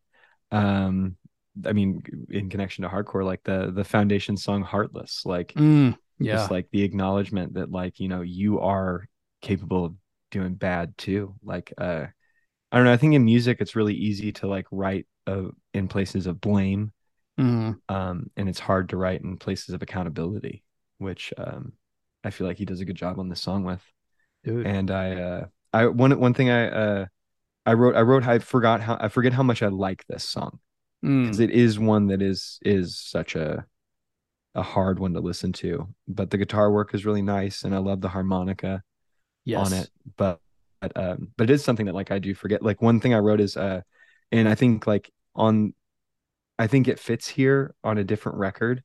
Um, 0.50 1.16
I 1.64 1.72
mean, 1.72 2.02
in 2.28 2.50
connection 2.50 2.82
to 2.82 2.90
hardcore, 2.90 3.24
like 3.24 3.42
the 3.44 3.70
the 3.74 3.84
foundation 3.84 4.36
song 4.36 4.62
"Heartless," 4.62 5.24
like 5.24 5.54
Mm, 5.56 5.96
yeah 6.20 6.48
just 6.48 6.50
like 6.50 6.68
the 6.70 6.82
acknowledgement 6.82 7.54
that 7.54 7.70
like 7.70 8.00
you 8.00 8.08
know 8.08 8.22
you 8.22 8.60
are 8.60 9.06
capable 9.42 9.86
of 9.86 9.94
doing 10.30 10.54
bad 10.54 10.96
too. 10.98 11.34
Like, 11.42 11.72
uh, 11.78 12.06
I 12.72 12.76
don't 12.76 12.84
know. 12.86 12.92
I 12.92 12.98
think 12.98 13.14
in 13.14 13.24
music 13.24 13.58
it's 13.60 13.76
really 13.76 13.94
easy 13.94 14.32
to 14.34 14.48
like 14.48 14.66
write 14.70 15.06
uh, 15.26 15.44
in 15.74 15.88
places 15.88 16.26
of 16.26 16.40
blame, 16.40 16.92
Mhm. 17.36 17.80
um, 17.88 18.30
and 18.36 18.48
it's 18.48 18.60
hard 18.60 18.90
to 18.90 18.96
write 18.96 19.22
in 19.22 19.36
places 19.36 19.74
of 19.74 19.82
accountability, 19.82 20.62
which 20.98 21.32
um, 21.38 21.72
I 22.24 22.30
feel 22.30 22.46
like 22.46 22.58
he 22.58 22.64
does 22.64 22.80
a 22.80 22.84
good 22.84 22.96
job 22.96 23.18
on 23.18 23.28
this 23.28 23.40
song 23.40 23.64
with 23.64 23.82
dude 24.44 24.66
and 24.66 24.90
I 24.90 25.14
uh 25.14 25.46
I 25.72 25.86
one 25.86 26.18
one 26.20 26.34
thing 26.34 26.50
I 26.50 26.68
uh 26.68 27.06
I 27.66 27.74
wrote 27.74 27.96
I 27.96 28.02
wrote 28.02 28.26
I 28.26 28.38
forgot 28.40 28.80
how 28.80 28.98
I 29.00 29.08
forget 29.08 29.32
how 29.32 29.42
much 29.44 29.62
I 29.62 29.68
like 29.68 30.04
this 30.08 30.24
song 30.24 30.60
Mm, 31.02 31.30
because 31.30 31.40
it 31.40 31.50
is 31.50 31.78
one 31.78 32.08
that 32.08 32.22
is 32.22 32.58
is 32.62 32.98
such 32.98 33.36
a 33.36 33.66
a 34.54 34.62
hard 34.62 34.98
one 34.98 35.14
to 35.14 35.20
listen 35.20 35.52
to 35.52 35.88
but 36.08 36.30
the 36.30 36.38
guitar 36.38 36.72
work 36.72 36.94
is 36.94 37.06
really 37.06 37.22
nice 37.22 37.62
and 37.62 37.74
I 37.74 37.78
love 37.78 38.00
the 38.00 38.08
harmonica 38.08 38.82
yes. 39.44 39.66
on 39.66 39.78
it 39.78 39.90
but 40.16 40.40
but 40.80 40.96
um 40.96 41.28
but 41.36 41.50
it 41.50 41.52
is 41.52 41.64
something 41.64 41.86
that 41.86 41.94
like 41.94 42.10
I 42.10 42.18
do 42.18 42.34
forget. 42.34 42.62
Like 42.62 42.82
one 42.82 43.00
thing 43.00 43.14
I 43.14 43.18
wrote 43.18 43.40
is 43.40 43.56
uh 43.56 43.82
and 44.32 44.48
I 44.48 44.54
think 44.54 44.86
like 44.86 45.10
on 45.34 45.74
I 46.58 46.66
think 46.66 46.88
it 46.88 46.98
fits 46.98 47.28
here 47.28 47.74
on 47.84 47.98
a 47.98 48.04
different 48.04 48.38
record 48.38 48.82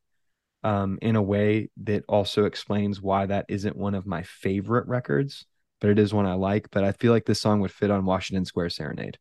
um 0.64 1.00
in 1.02 1.16
a 1.16 1.22
way 1.22 1.70
that 1.84 2.04
also 2.08 2.46
explains 2.46 3.02
why 3.02 3.26
that 3.26 3.46
isn't 3.50 3.76
one 3.76 3.96
of 3.96 4.06
my 4.06 4.24
favorite 4.24 4.88
records 4.88 5.46
but 5.82 5.90
it 5.90 6.00
is 6.00 6.14
one 6.14 6.26
I 6.26 6.34
like 6.34 6.70
but 6.72 6.84
I 6.84 6.92
feel 6.92 7.12
like 7.12 7.26
this 7.26 7.42
song 7.42 7.62
would 7.62 7.72
fit 7.72 7.92
on 7.92 8.06
Washington 8.06 8.46
Square 8.46 8.70
Serenade. 8.72 9.18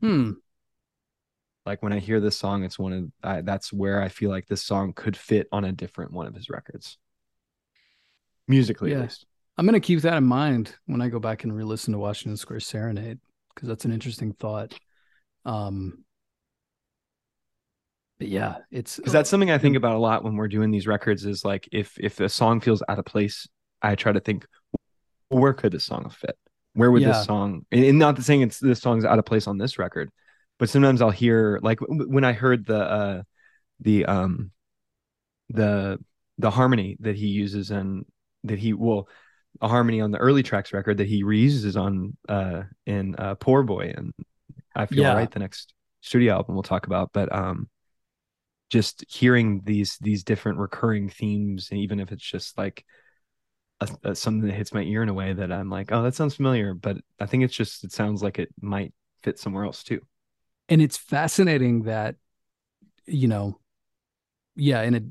Hmm. 0.00 0.32
Like 1.68 1.82
when 1.82 1.92
I 1.92 1.98
hear 1.98 2.18
this 2.20 2.36
song 2.36 2.64
it's 2.64 2.78
one 2.78 2.92
of 2.92 3.04
I, 3.22 3.40
that's 3.42 3.72
where 3.72 4.02
I 4.02 4.08
feel 4.08 4.30
like 4.30 4.46
this 4.46 4.62
song 4.62 4.92
could 4.94 5.16
fit 5.16 5.46
on 5.52 5.64
a 5.64 5.72
different 5.72 6.12
one 6.12 6.26
of 6.26 6.34
his 6.34 6.48
records 6.50 6.98
musically 8.48 8.90
Yeah. 8.90 8.98
at 8.98 9.02
least 9.02 9.26
I'm 9.56 9.66
gonna 9.66 9.80
keep 9.80 10.00
that 10.02 10.16
in 10.16 10.24
mind 10.24 10.74
when 10.86 11.00
I 11.02 11.08
go 11.08 11.18
back 11.18 11.44
and 11.44 11.54
re-listen 11.54 11.92
to 11.92 11.98
Washington 11.98 12.36
Square 12.36 12.60
Serenade 12.60 13.18
because 13.54 13.68
that's 13.68 13.84
an 13.84 13.92
interesting 13.92 14.32
thought. 14.32 14.72
Um, 15.44 16.04
but 18.20 18.28
yeah, 18.28 18.58
it's 18.70 18.96
because 18.96 19.12
that's 19.12 19.28
something 19.30 19.50
I 19.50 19.58
think 19.58 19.76
about 19.76 19.94
a 19.94 19.98
lot 19.98 20.22
when 20.24 20.36
we're 20.36 20.48
doing 20.48 20.70
these 20.70 20.86
records 20.86 21.24
is 21.24 21.44
like 21.44 21.68
if 21.72 21.94
if 21.98 22.20
a 22.20 22.28
song 22.28 22.60
feels 22.60 22.82
out 22.88 22.98
of 23.00 23.04
place, 23.04 23.48
I 23.82 23.94
try 23.96 24.12
to 24.12 24.20
think 24.20 24.46
well, 25.30 25.42
where 25.42 25.54
could 25.54 25.72
this 25.72 25.84
song 25.84 26.08
fit? 26.10 26.36
Where 26.74 26.90
would 26.92 27.02
Yeah. 27.02 27.08
this 27.08 27.24
song 27.26 27.66
and, 27.72 27.84
and 27.84 27.98
not 27.98 28.22
saying 28.22 28.42
it's 28.42 28.58
this 28.60 28.80
song's 28.80 29.04
out 29.04 29.18
of 29.18 29.24
place 29.24 29.46
on 29.48 29.58
this 29.58 29.78
record, 29.78 30.10
but 30.58 30.68
sometimes 30.70 31.02
I'll 31.02 31.10
hear 31.10 31.60
like 31.62 31.80
w- 31.80 32.08
when 32.10 32.24
I 32.24 32.32
heard 32.32 32.66
the 32.66 32.78
uh 32.80 33.22
the 33.80 34.06
um 34.06 34.52
the 35.50 35.98
the 36.38 36.50
harmony 36.50 36.96
that 37.00 37.16
he 37.16 37.26
uses 37.26 37.70
and 37.70 38.04
that 38.44 38.58
he 38.58 38.72
well 38.72 39.08
a 39.60 39.68
harmony 39.68 40.00
on 40.00 40.10
the 40.10 40.18
early 40.18 40.42
tracks 40.42 40.72
record 40.72 40.98
that 40.98 41.08
he 41.08 41.24
reuses 41.24 41.80
on 41.80 42.16
uh 42.28 42.62
in 42.86 43.14
uh 43.16 43.34
Poor 43.36 43.62
Boy 43.62 43.92
and 43.96 44.12
I 44.76 44.86
feel 44.86 45.06
Yeah. 45.06 45.10
right 45.10 45.30
the 45.30 45.40
next 45.40 45.74
studio 46.02 46.34
album 46.34 46.54
we'll 46.54 46.62
talk 46.62 46.86
about 46.86 47.12
but 47.12 47.32
um 47.34 47.68
just 48.70 49.04
hearing 49.08 49.62
these 49.64 49.96
these 50.00 50.24
different 50.24 50.58
recurring 50.58 51.08
themes 51.08 51.68
and 51.70 51.80
even 51.80 52.00
if 52.00 52.12
it's 52.12 52.24
just 52.24 52.58
like 52.58 52.84
a, 53.80 53.88
a- 54.04 54.14
something 54.14 54.48
that 54.48 54.54
hits 54.54 54.74
my 54.74 54.82
ear 54.82 55.02
in 55.02 55.08
a 55.10 55.14
way 55.14 55.32
that 55.34 55.52
I'm 55.52 55.70
like 55.70 55.92
oh 55.92 56.02
that 56.02 56.14
sounds 56.14 56.36
familiar 56.36 56.74
but 56.74 56.98
I 57.20 57.26
think 57.26 57.44
it's 57.44 57.56
just 57.56 57.84
it 57.84 57.92
sounds 57.92 58.22
like 58.22 58.38
it 58.38 58.50
might 58.60 58.94
fit 59.22 59.38
somewhere 59.38 59.64
else 59.64 59.82
too 59.84 60.00
and 60.68 60.80
it's 60.82 60.96
fascinating 60.96 61.84
that 61.84 62.16
you 63.06 63.26
know, 63.28 63.58
yeah, 64.56 64.80
and 64.82 64.96
it 64.96 65.04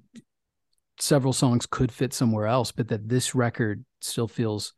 several 1.00 1.34
songs 1.34 1.66
could 1.66 1.92
fit 1.92 2.14
somewhere 2.14 2.48
else, 2.48 2.72
but 2.72 2.88
that 2.90 3.08
this 3.10 3.34
record 3.36 3.84
still 4.02 4.28
feels 4.28 4.74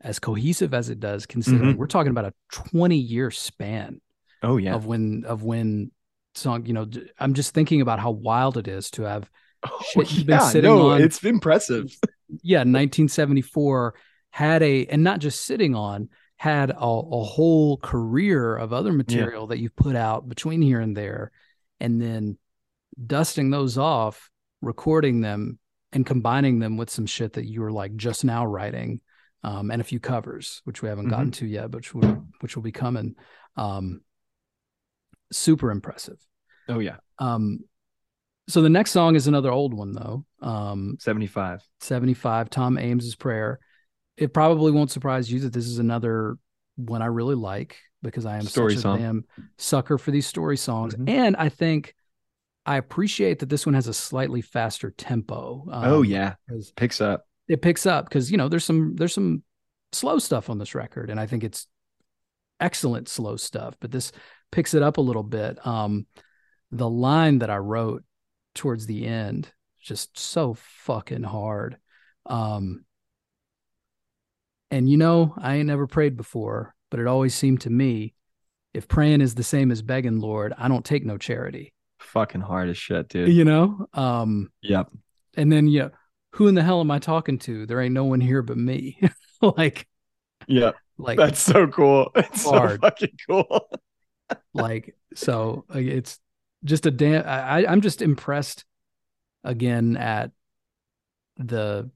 as 0.00 0.18
cohesive 0.18 0.74
as 0.74 0.88
it 0.90 1.00
does, 1.00 1.26
considering 1.26 1.74
Mhm. 1.74 1.76
we're 1.78 1.86
talking 1.86 2.10
about 2.10 2.26
a 2.26 2.34
20 2.52 2.96
year 2.96 3.30
span 3.30 4.00
Oh 4.42 4.56
yeah. 4.58 4.74
of 4.74 4.86
when 4.86 5.24
of 5.26 5.42
when 5.42 5.90
song. 6.34 6.66
You 6.66 6.74
know, 6.74 6.86
i'm 7.18 7.32
just 7.34 7.54
thinking 7.54 7.80
about 7.80 7.98
how 7.98 8.10
wild 8.10 8.56
it 8.58 8.68
is 8.68 8.90
to 8.92 9.02
have 9.02 9.28
Oh, 9.62 9.82
shit 9.90 10.12
you've 10.12 10.26
been 10.26 10.40
sitting 10.42 10.70
no, 10.70 10.90
on- 10.90 11.02
it's 11.02 11.22
impressive. 11.24 11.86
yeah 12.42 12.58
1974 12.58 13.94
had 14.30 14.62
a 14.62 14.86
and 14.86 15.02
not 15.02 15.18
just 15.18 15.44
sitting 15.46 15.74
on 15.74 16.08
had 16.36 16.70
a, 16.70 16.76
a 16.78 17.24
whole 17.24 17.78
career 17.78 18.56
of 18.56 18.72
other 18.72 18.92
material 18.92 19.46
that 19.48 19.58
you've 19.58 19.74
put 19.76 19.96
out 19.96 20.28
between 20.28 20.60
here 20.60 20.80
and 20.80 20.96
there 20.96 21.32
and 21.80 22.00
then 22.00 22.36
dusting 23.06 23.50
those 23.50 23.78
off 23.78 24.30
recording 24.60 25.20
them 25.20 25.58
and 25.92 26.04
combining 26.04 26.58
them 26.58 26.76
with 26.76 26.90
some 26.90 27.06
shit 27.06 27.34
that 27.34 27.46
you 27.46 27.60
were 27.62 27.72
like 27.72 27.94
just 27.96 28.24
now 28.24 28.44
writing 28.44 29.00
um, 29.44 29.70
and 29.70 29.80
a 29.80 29.84
few 29.84 30.00
covers 30.00 30.60
which 30.64 30.82
we 30.82 30.88
haven't 30.88 31.08
gotten 31.08 31.30
to 31.30 31.46
yet 31.46 31.70
but 31.70 31.78
which 31.78 31.94
will, 31.94 32.24
which 32.40 32.56
will 32.56 32.62
be 32.62 32.72
coming 32.72 33.14
um, 33.56 34.00
super 35.32 35.70
impressive 35.70 36.18
Oh 36.68 36.80
yeah. 36.80 36.96
um, 37.18 37.60
so 38.48 38.60
the 38.62 38.68
next 38.68 38.90
song 38.92 39.14
is 39.16 39.26
another 39.26 39.50
old 39.50 39.72
one 39.72 39.92
though 39.92 40.24
um, 40.42 40.96
75. 41.00 41.62
75 41.80 42.50
tom 42.50 42.76
ames's 42.78 43.14
prayer 43.14 43.58
it 44.16 44.32
probably 44.32 44.72
won't 44.72 44.90
surprise 44.90 45.30
you 45.30 45.40
that 45.40 45.52
this 45.52 45.66
is 45.66 45.78
another 45.78 46.36
one 46.76 47.02
i 47.02 47.06
really 47.06 47.34
like 47.34 47.76
because 48.02 48.26
i 48.26 48.36
am 48.36 48.42
Story 48.42 48.76
such 48.76 48.84
a 48.94 48.98
damn 48.98 49.24
sucker 49.58 49.98
for 49.98 50.10
these 50.10 50.26
story 50.26 50.56
songs 50.56 50.94
Mhm. 50.94 51.08
and 51.08 51.36
i 51.36 51.48
think 51.48 51.94
i 52.64 52.76
appreciate 52.76 53.38
that 53.40 53.48
this 53.48 53.66
one 53.66 53.74
has 53.74 53.88
a 53.88 53.94
slightly 53.94 54.42
faster 54.42 54.90
tempo 54.90 55.64
oh 55.70 56.02
yeah, 56.02 56.16
yeah. 56.16 56.34
'cause 56.54 56.72
Picks 56.76 57.00
up. 57.00 57.26
it 57.48 57.62
picks 57.62 57.86
up 57.86 58.08
because 58.08 58.30
you 58.30 58.36
know 58.36 58.48
there's 58.48 58.64
some 58.64 58.94
there's 58.96 59.14
some 59.14 59.42
slow 59.92 60.18
stuff 60.18 60.50
on 60.50 60.58
this 60.58 60.74
record 60.74 61.10
and 61.10 61.18
i 61.20 61.26
think 61.26 61.44
it's 61.44 61.66
excellent 62.60 63.08
slow 63.08 63.36
stuff 63.36 63.74
but 63.80 63.90
this 63.90 64.12
picks 64.50 64.72
it 64.74 64.82
up 64.82 64.96
a 64.96 65.00
little 65.02 65.22
bit 65.22 65.64
um 65.66 66.06
the 66.70 66.88
line 66.88 67.38
that 67.40 67.50
i 67.50 67.56
wrote 67.56 68.02
towards 68.54 68.86
the 68.86 69.06
end 69.06 69.50
just 69.80 70.18
so 70.18 70.54
fucking 70.54 71.22
hard 71.22 71.76
um 72.26 72.84
and 74.70 74.88
you 74.88 74.96
know 74.96 75.34
i 75.38 75.56
ain't 75.56 75.66
never 75.66 75.86
prayed 75.86 76.16
before 76.16 76.74
but 76.90 77.00
it 77.00 77.06
always 77.06 77.34
seemed 77.34 77.60
to 77.60 77.70
me 77.70 78.14
if 78.74 78.88
praying 78.88 79.20
is 79.20 79.34
the 79.34 79.42
same 79.42 79.70
as 79.70 79.82
begging 79.82 80.20
lord 80.20 80.52
i 80.58 80.68
don't 80.68 80.84
take 80.84 81.04
no 81.04 81.16
charity 81.18 81.72
Fucking 81.98 82.40
hard 82.42 82.68
as 82.68 82.76
shit, 82.78 83.08
dude. 83.08 83.28
you 83.32 83.44
know 83.44 83.86
um 83.94 84.50
Yep. 84.62 84.90
and 85.36 85.50
then 85.50 85.66
you 85.66 85.80
know 85.80 85.90
who 86.32 86.46
in 86.48 86.54
the 86.54 86.62
hell 86.62 86.80
am 86.80 86.90
i 86.90 86.98
talking 86.98 87.38
to 87.40 87.66
there 87.66 87.80
ain't 87.80 87.94
no 87.94 88.04
one 88.04 88.20
here 88.20 88.42
but 88.42 88.56
me 88.58 88.98
like 89.42 89.86
yeah. 90.46 90.72
like 90.98 91.16
That's 91.18 91.40
so 91.40 91.66
cool. 91.66 92.10
It's 92.16 92.42
so 92.42 92.76
fucking 92.78 93.16
cool. 93.28 93.68
like 94.54 94.94
so 95.14 95.64
like, 95.68 95.86
it's 95.86 96.20
just 96.64 96.86
a 96.86 96.90
damn 96.90 97.24
I- 97.26 97.66
i'm 97.66 97.80
just 97.80 98.02
impressed 98.02 98.64
again 99.44 99.96
at 99.96 100.30
the 101.38 101.90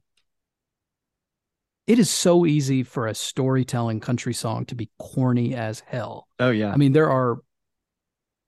it 1.87 1.99
is 1.99 2.11
so 2.11 2.47
easy 2.47 2.83
for 2.83 3.07
a 3.07 3.15
storytelling 3.15 4.01
country 4.01 4.35
song 4.35 4.65
to 4.67 4.75
be 4.75 4.91
corny 4.99 5.55
as 5.55 5.81
hell 5.81 6.29
Oh 6.39 6.51
yeah. 6.51 6.75
i 6.75 6.77
mean 6.79 6.93
there 6.93 7.11
are 7.11 7.39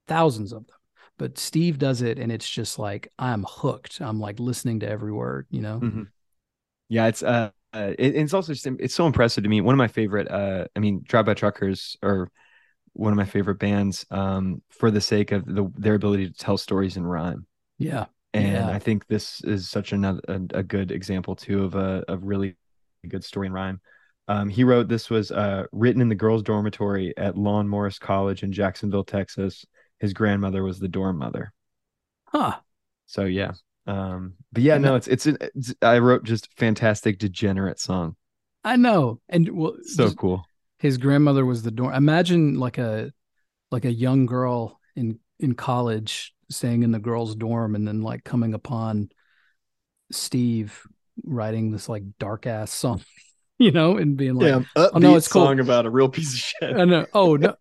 thousands 0.08 0.52
of 0.52 0.66
them 0.66 0.76
but 1.18 1.38
steve 1.38 1.78
does 1.78 2.02
it 2.02 2.18
and 2.18 2.30
it's 2.32 2.48
just 2.48 2.78
like 2.78 3.08
i'm 3.18 3.44
hooked 3.48 4.00
i'm 4.00 4.20
like 4.20 4.38
listening 4.40 4.80
to 4.80 4.88
every 4.88 5.12
word 5.12 5.46
you 5.50 5.60
know 5.60 5.82
Mhm. 5.82 6.08
Yeah, 6.90 7.08
it's 7.08 7.22
uh, 7.22 7.50
uh 7.74 7.92
it- 7.98 8.16
it's 8.16 8.34
also 8.34 8.54
just 8.54 8.66
it's 8.66 8.94
so 8.94 9.06
impressive 9.06 9.44
to 9.44 9.50
me. 9.50 9.60
One 9.60 9.74
of 9.74 9.78
my 9.78 9.88
favorite 9.88 10.30
uh 10.30 10.66
I 10.76 10.80
mean 10.80 11.02
Drive 11.04 11.26
By 11.26 11.34
Truckers 11.34 11.96
are 12.02 12.30
one 12.94 13.12
of 13.12 13.16
my 13.16 13.24
favorite 13.26 13.58
bands 13.60 14.06
um 14.10 14.62
for 14.70 14.90
the 14.90 15.00
sake 15.02 15.32
of 15.32 15.46
the 15.46 15.70
their 15.78 15.94
ability 15.96 16.28
to 16.28 16.34
tell 16.34 16.58
stories 16.58 16.96
in 16.96 17.06
rhyme. 17.06 17.46
yeah 17.78 18.06
And 18.34 18.70
Yeah. 18.70 18.70
I 18.70 18.80
think 18.80 19.06
this 19.08 19.42
is 19.42 19.70
such 19.70 19.92
another 19.92 20.20
a, 20.28 20.40
a 20.60 20.62
good 20.64 20.92
example 20.92 21.36
too 21.36 21.64
of 21.64 21.74
a 21.76 22.04
of 22.08 22.24
really 22.24 22.56
good 23.08 23.24
story 23.24 23.46
in 23.46 23.52
rhyme. 23.52 23.80
Um, 24.28 24.48
he 24.48 24.64
wrote 24.64 24.88
this 24.88 25.10
was 25.10 25.30
uh, 25.32 25.64
written 25.72 26.00
in 26.00 26.08
the 26.08 26.14
girls' 26.14 26.42
dormitory 26.42 27.12
at 27.16 27.36
Lon 27.36 27.68
Morris 27.68 27.98
College 27.98 28.42
in 28.42 28.52
Jacksonville, 28.52 29.04
Texas. 29.04 29.64
His 29.98 30.12
grandmother 30.12 30.62
was 30.62 30.78
the 30.78 30.88
dorm 30.88 31.18
mother. 31.18 31.52
huh 32.26 32.56
So 33.06 33.24
yeah. 33.24 33.52
Um, 33.86 34.34
but 34.52 34.62
yeah, 34.62 34.74
And 34.76 34.84
no, 34.84 34.94
it's, 34.94 35.08
it's 35.08 35.26
it's 35.26 35.74
I 35.82 35.98
wrote 35.98 36.22
just 36.24 36.48
fantastic 36.56 37.18
degenerate 37.18 37.80
song. 37.80 38.14
i 38.64 38.76
know 38.76 39.20
and 39.28 39.48
well 39.50 39.74
So 39.84 40.04
just- 40.04 40.16
cool. 40.16 40.44
his 40.78 40.98
grandmother 40.98 41.44
was 41.44 41.62
the 41.64 41.72
dorm. 41.72 41.92
Imagine 41.94 42.58
like 42.60 42.78
a 42.78 43.12
like 43.72 43.84
a 43.84 43.92
young 43.92 44.26
girl 44.26 44.78
in 44.94 45.18
in 45.40 45.54
college 45.54 46.32
staying 46.48 46.84
in 46.84 46.92
the 46.92 47.00
girls' 47.00 47.34
dorm 47.34 47.74
and 47.74 47.86
then 47.88 48.02
like 48.02 48.22
coming 48.22 48.54
upon 48.54 49.08
Steve 50.12 50.86
writing 51.24 51.70
this 51.70 51.88
like 51.88 52.04
dark 52.18 52.46
ass 52.46 52.72
song, 52.72 53.02
you 53.58 53.70
know, 53.70 53.96
and 53.96 54.16
being 54.16 54.34
like, 54.34 54.52
upbeat 54.52 54.66
oh, 54.94 54.98
no, 54.98 55.16
it's 55.16 55.28
cool. 55.28 55.46
song 55.46 55.60
about 55.60 55.86
a 55.86 55.90
real 55.90 56.08
piece 56.08 56.32
of 56.32 56.38
shit. 56.38 56.76
"Oh 56.76 56.84
no, 56.84 57.06
oh 57.14 57.36
no, 57.36 57.54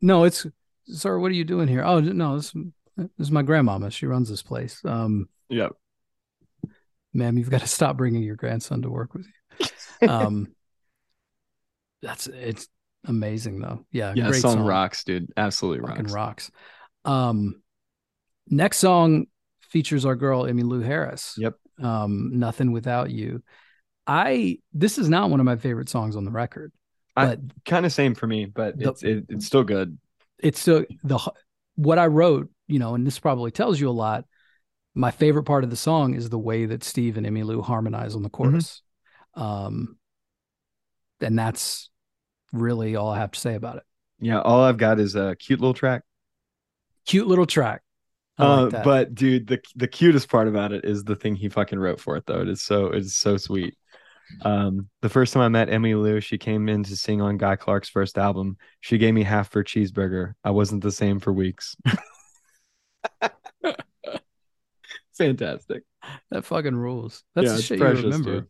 no, 0.00 0.24
it's 0.24 0.46
sir, 0.86 1.18
what 1.18 1.30
are 1.30 1.34
you 1.34 1.44
doing 1.44 1.68
here? 1.68 1.82
Oh 1.82 2.00
no, 2.00 2.36
this, 2.36 2.52
this 2.96 3.08
is 3.18 3.30
my 3.30 3.42
grandmama. 3.42 3.90
She 3.90 4.06
runs 4.06 4.28
this 4.28 4.42
place. 4.42 4.80
Um, 4.84 5.28
Yep. 5.50 5.72
ma'am, 7.14 7.38
you've 7.38 7.50
got 7.50 7.62
to 7.62 7.66
stop 7.66 7.96
bringing 7.96 8.22
your 8.22 8.36
grandson 8.36 8.82
to 8.82 8.90
work 8.90 9.14
with 9.14 9.26
you. 9.26 9.66
Um, 10.08 10.54
that's 12.02 12.28
it's 12.28 12.68
amazing 13.04 13.60
though. 13.60 13.84
Yeah, 13.90 14.12
yeah, 14.14 14.28
great 14.28 14.42
song, 14.42 14.60
rocks, 14.60 15.02
dude. 15.02 15.32
Absolutely 15.36 15.88
fucking 15.88 16.04
rocks. 16.06 16.12
rocks. 16.12 16.50
Um, 17.04 17.62
next 18.48 18.78
song 18.78 19.26
features 19.60 20.04
our 20.04 20.14
girl 20.14 20.44
Emmylou 20.44 20.84
Harris. 20.84 21.34
Yep. 21.38 21.54
Um, 21.80 22.38
Nothing 22.38 22.72
Without 22.72 23.10
You. 23.10 23.42
I 24.06 24.58
this 24.72 24.98
is 24.98 25.08
not 25.08 25.30
one 25.30 25.40
of 25.40 25.46
my 25.46 25.56
favorite 25.56 25.88
songs 25.88 26.16
on 26.16 26.24
the 26.24 26.30
record, 26.30 26.72
I- 27.16 27.26
but 27.26 27.40
Kind 27.64 27.84
of 27.86 27.92
same 27.92 28.14
for 28.14 28.26
me, 28.26 28.46
but 28.46 28.78
The- 28.78 28.90
it's 28.90 29.02
it, 29.02 29.26
it's 29.28 29.46
still 29.46 29.64
good. 29.64 29.98
it's 30.38 30.58
still 30.60 30.84
the 31.04 31.18
what 31.76 31.98
I 31.98 32.06
wrote, 32.06 32.50
you 32.66 32.78
know, 32.78 32.94
and 32.94 33.06
this 33.06 33.18
probably 33.18 33.50
tells 33.50 33.78
you 33.80 33.88
a 33.88 33.92
lot. 33.92 34.24
My 34.94 35.10
favorite 35.12 35.44
part 35.44 35.62
of 35.62 35.70
the 35.70 35.76
song 35.76 36.14
is 36.14 36.28
the 36.30 36.38
way 36.38 36.64
that 36.66 36.82
Steve 36.82 37.16
and 37.16 37.26
Emmylou 37.26 37.62
harmonize 37.62 38.16
on 38.16 38.22
the 38.22 38.30
chorus. 38.30 38.82
Um, 39.34 39.96
and 41.20 41.38
that's 41.38 41.90
really 42.52 42.96
all 42.96 43.10
I 43.10 43.18
have 43.18 43.30
to 43.32 43.38
say 43.38 43.54
about 43.54 43.76
it. 43.76 43.82
Yeah, 44.20 44.40
all 44.40 44.62
I've 44.62 44.78
got 44.78 44.98
is 44.98 45.14
a 45.14 45.36
cute 45.38 45.60
little 45.60 45.74
track. 45.74 46.02
Cute 47.06 47.28
little 47.28 47.46
track. 47.46 47.82
I 48.38 48.44
Uh, 48.44 48.70
like 48.70 48.84
but 48.84 49.14
dude, 49.14 49.46
the 49.48 49.60
the 49.76 49.88
cutest 49.88 50.28
part 50.28 50.48
about 50.48 50.72
it 50.72 50.84
is 50.84 51.04
the 51.04 51.16
thing 51.16 51.34
he 51.34 51.48
fucking 51.48 51.78
wrote 51.78 52.00
for 52.00 52.16
it 52.16 52.24
though. 52.26 52.40
It 52.40 52.48
is 52.48 52.62
so 52.62 52.86
it's 52.88 53.16
so 53.16 53.36
sweet. 53.36 53.76
Um, 54.42 54.88
the 55.00 55.08
first 55.08 55.32
time 55.32 55.42
I 55.42 55.48
met 55.48 55.68
Emmylou, 55.68 56.22
she 56.22 56.36
came 56.38 56.68
in 56.68 56.84
to 56.84 56.96
sing 56.96 57.22
on 57.22 57.38
Guy 57.38 57.56
Clark's 57.56 57.88
first 57.88 58.18
album. 58.18 58.58
She 58.80 58.98
gave 58.98 59.14
me 59.14 59.22
half 59.22 59.52
her 59.54 59.64
cheeseburger. 59.64 60.34
I 60.44 60.50
wasn't 60.50 60.82
the 60.82 60.92
same 60.92 61.18
for 61.18 61.32
weeks. 61.32 61.76
Fantastic. 65.16 65.82
that 66.30 66.44
fucking 66.44 66.76
rules. 66.76 67.24
That's 67.34 67.46
Yeah, 67.46 67.54
the 67.56 67.62
shit 67.62 67.80
precious, 67.80 68.00
you 68.02 68.10
remember. 68.10 68.32
dude. 68.40 68.46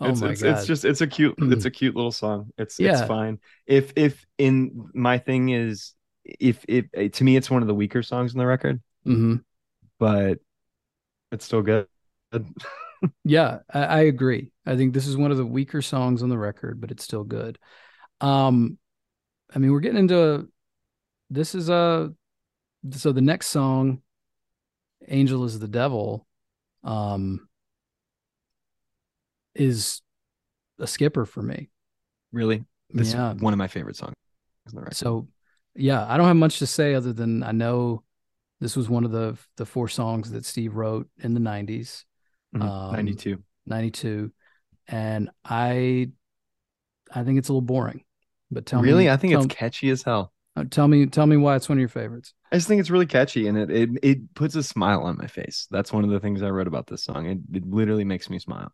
Oh 0.00 0.08
it's 0.10 0.20
my 0.20 0.30
it's, 0.30 0.42
god. 0.42 0.58
it's 0.58 0.66
just 0.66 0.84
it's 0.84 1.00
a 1.00 1.06
cute 1.06 1.34
it's 1.38 1.64
a 1.64 1.70
cute 1.70 1.96
little 1.96 2.12
song. 2.12 2.50
It's 2.58 2.78
Yeah. 2.78 2.98
it's 2.98 3.08
fine. 3.08 3.38
If 3.66 3.92
if 3.96 4.24
in 4.38 4.88
my 4.94 5.18
thing 5.18 5.48
is 5.50 5.94
if 6.24 6.64
if 6.68 7.12
to 7.12 7.24
me 7.24 7.36
it's 7.36 7.50
one 7.50 7.62
of 7.62 7.68
the 7.68 7.74
weaker 7.74 8.02
songs 8.02 8.34
on 8.34 8.38
the 8.38 8.46
record, 8.46 8.80
Mhm. 9.04 9.44
but 9.98 10.38
it's 11.32 11.44
still 11.44 11.62
good. 11.62 11.88
Yeah, 13.24 13.60
I, 13.72 13.84
I 13.84 14.00
agree. 14.02 14.50
I 14.66 14.76
think 14.76 14.94
this 14.94 15.06
is 15.06 15.16
one 15.16 15.30
of 15.30 15.36
the 15.36 15.46
weaker 15.46 15.82
songs 15.82 16.22
on 16.22 16.28
the 16.28 16.38
record, 16.38 16.80
but 16.80 16.90
it's 16.90 17.04
still 17.04 17.24
good. 17.24 17.58
Um, 18.20 18.78
I 19.54 19.58
mean, 19.58 19.72
we're 19.72 19.80
getting 19.80 19.98
into 19.98 20.48
this 21.30 21.54
is 21.54 21.68
a 21.68 22.12
so 22.92 23.12
the 23.12 23.20
next 23.20 23.48
song, 23.48 24.02
"Angel 25.08 25.44
is 25.44 25.58
the 25.58 25.68
Devil," 25.68 26.26
um, 26.84 27.48
is 29.54 30.02
a 30.78 30.86
skipper 30.86 31.26
for 31.26 31.42
me. 31.42 31.70
Really, 32.32 32.64
this 32.90 33.12
Yeah. 33.12 33.34
is 33.34 33.42
one 33.42 33.52
of 33.52 33.58
my 33.58 33.68
favorite 33.68 33.96
songs 33.96 34.14
on 34.68 34.74
the 34.74 34.80
record. 34.82 34.96
So, 34.96 35.28
yeah, 35.74 36.06
I 36.06 36.16
don't 36.16 36.26
have 36.26 36.36
much 36.36 36.58
to 36.60 36.66
say 36.66 36.94
other 36.94 37.12
than 37.12 37.42
I 37.42 37.52
know 37.52 38.03
this 38.64 38.76
was 38.76 38.88
one 38.88 39.04
of 39.04 39.10
the 39.12 39.36
the 39.58 39.66
four 39.66 39.88
songs 39.88 40.30
that 40.30 40.44
Steve 40.46 40.74
wrote 40.74 41.06
in 41.18 41.34
the 41.34 41.40
'90s. 41.40 42.06
Mhm. 42.56 42.62
um, 42.62 42.92
92. 42.92 43.42
92 43.66 44.32
and 44.88 45.30
i 45.44 46.08
i 47.14 47.24
think 47.24 47.38
it's 47.38 47.48
a 47.48 47.52
little 47.52 47.60
boring 47.60 48.04
but 48.50 48.64
tell 48.64 48.80
really, 48.80 48.92
me 48.92 48.98
Really? 49.04 49.10
I 49.10 49.16
think 49.16 49.32
tell, 49.32 49.44
it's 49.44 49.54
catchy 49.54 49.90
as 49.90 50.02
hell. 50.02 50.32
uh, 50.56 50.64
tell 50.70 50.88
me 50.88 51.06
tell 51.06 51.26
me 51.26 51.36
why 51.36 51.56
it's 51.56 51.68
one 51.68 51.78
of 51.78 51.80
your 51.80 51.88
favorites 51.88 52.32
I 52.52 52.56
just 52.56 52.68
think 52.68 52.80
it's 52.80 52.90
really 52.90 53.06
catchy, 53.06 53.48
and 53.48 53.58
it 53.58 53.70
it 53.70 53.90
it 54.02 54.34
puts 54.34 54.54
a 54.54 54.62
smile 54.62 55.02
on 55.02 55.16
my 55.16 55.26
face. 55.26 55.66
That's 55.72 55.92
one 55.92 56.04
of 56.04 56.10
the 56.10 56.20
things 56.20 56.40
I 56.42 56.50
wrote 56.50 56.68
about 56.68 56.86
this 56.86 57.02
song. 57.02 57.26
It 57.26 57.38
it 57.52 57.66
literally 57.68 58.04
makes 58.04 58.30
me 58.30 58.38
smile. 58.38 58.70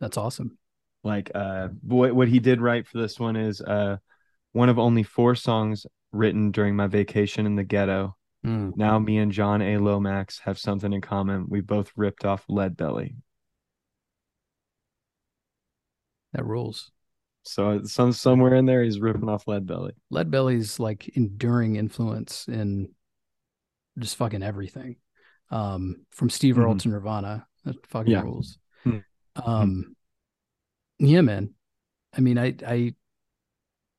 that's 0.00 0.16
awesome 0.16 0.56
Like 1.04 1.30
uh, 1.34 1.68
what 1.82 2.14
what 2.14 2.28
he 2.28 2.38
did 2.38 2.60
right 2.60 2.86
for 2.86 2.98
this 2.98 3.20
one 3.20 3.36
is 3.36 3.60
uh, 3.60 3.98
one 4.52 4.68
of 4.68 4.78
only 4.78 5.02
four 5.02 5.34
songs 5.34 5.86
written 6.12 6.50
during 6.50 6.74
my 6.74 6.86
vacation 6.86 7.46
in 7.46 7.54
the 7.56 7.64
ghetto. 7.64 8.16
Mm. 8.46 8.76
Now 8.76 8.98
me 8.98 9.18
and 9.18 9.32
John 9.32 9.60
A. 9.62 9.78
Lomax 9.78 10.38
have 10.40 10.58
something 10.58 10.92
in 10.92 11.00
common. 11.00 11.46
We 11.48 11.60
both 11.60 11.90
ripped 11.96 12.24
off 12.24 12.44
Lead 12.48 12.76
Belly. 12.76 13.16
That 16.32 16.44
rules. 16.44 16.90
So 17.42 17.82
some 17.84 18.12
somewhere 18.12 18.54
in 18.54 18.66
there 18.66 18.82
he's 18.82 19.00
ripping 19.00 19.28
off 19.28 19.48
Lead 19.48 19.66
Belly. 19.66 19.92
Lead 20.10 20.30
Belly's 20.30 20.78
like 20.78 21.08
enduring 21.16 21.76
influence 21.76 22.46
in 22.46 22.90
just 23.98 24.16
fucking 24.16 24.42
everything. 24.42 24.96
Um, 25.50 26.04
from 26.10 26.28
Steve 26.28 26.58
Earle 26.58 26.74
Mhm. 26.74 26.80
to 26.82 26.88
Nirvana. 26.88 27.46
That 27.64 27.86
fucking 27.86 28.12
Yeah. 28.12 28.22
rules. 28.22 28.58
Mhm. 28.84 29.04
Um 29.36 29.96
yeah, 30.98 31.22
man. 31.22 31.54
I 32.12 32.20
mean, 32.20 32.38
I 32.38 32.54
I 32.66 32.94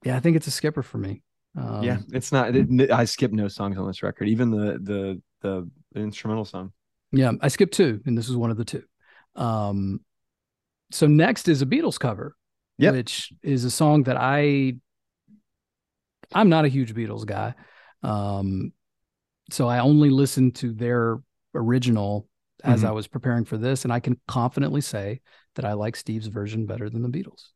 yeah, 0.06 0.16
I 0.16 0.20
think 0.20 0.38
it's 0.38 0.48
a 0.48 0.52
skipper 0.52 0.84
for 0.84 0.98
me. 0.98 1.24
Um, 1.60 1.84
yeah, 1.84 1.98
it's 2.14 2.32
not. 2.32 2.56
It, 2.56 2.92
I 2.92 3.06
skipped 3.06 3.34
no 3.34 3.48
songs 3.48 3.78
on 3.78 3.86
this 3.88 4.02
record, 4.04 4.28
even 4.30 4.50
the 4.52 4.80
the 4.82 5.22
the, 5.42 5.70
the 5.94 6.00
instrumental 6.00 6.46
song. 6.46 6.72
Yeah, 7.12 7.34
I 7.42 7.48
skipped 7.48 7.74
two, 7.74 8.02
and 8.06 8.18
this 8.18 8.30
is 8.30 8.36
one 8.36 8.52
of 8.52 8.58
the 8.58 8.66
two. 8.66 8.84
Um, 9.36 10.02
so 10.92 11.08
next 11.08 11.48
is 11.48 11.62
a 11.62 11.66
Beatles 11.66 12.00
cover, 12.00 12.36
Yep. 12.78 12.94
which 12.94 13.34
is 13.44 13.64
a 13.66 13.72
song 13.72 14.04
that 14.04 14.18
I 14.18 14.76
I'm 16.34 16.50
not 16.50 16.66
a 16.66 16.70
huge 16.70 16.94
Beatles 16.94 17.26
guy. 17.26 17.56
Um, 18.04 18.72
so 19.52 19.68
I 19.68 19.80
only 19.80 20.10
listened 20.10 20.56
to 20.58 20.72
their 20.74 21.20
original 21.56 22.28
as 22.64 22.84
Mhm. 22.84 22.88
I 22.90 22.92
was 22.92 23.08
preparing 23.08 23.46
for 23.46 23.58
this, 23.58 23.84
and 23.84 23.94
I 23.94 24.00
can 24.00 24.20
confidently 24.28 24.82
say 24.82 25.22
that 25.56 25.66
I 25.66 25.74
like 25.74 25.96
Steve's 25.96 26.28
version 26.28 26.66
better 26.66 26.90
than 26.90 27.02
the 27.02 27.10
Beatles. 27.10 27.50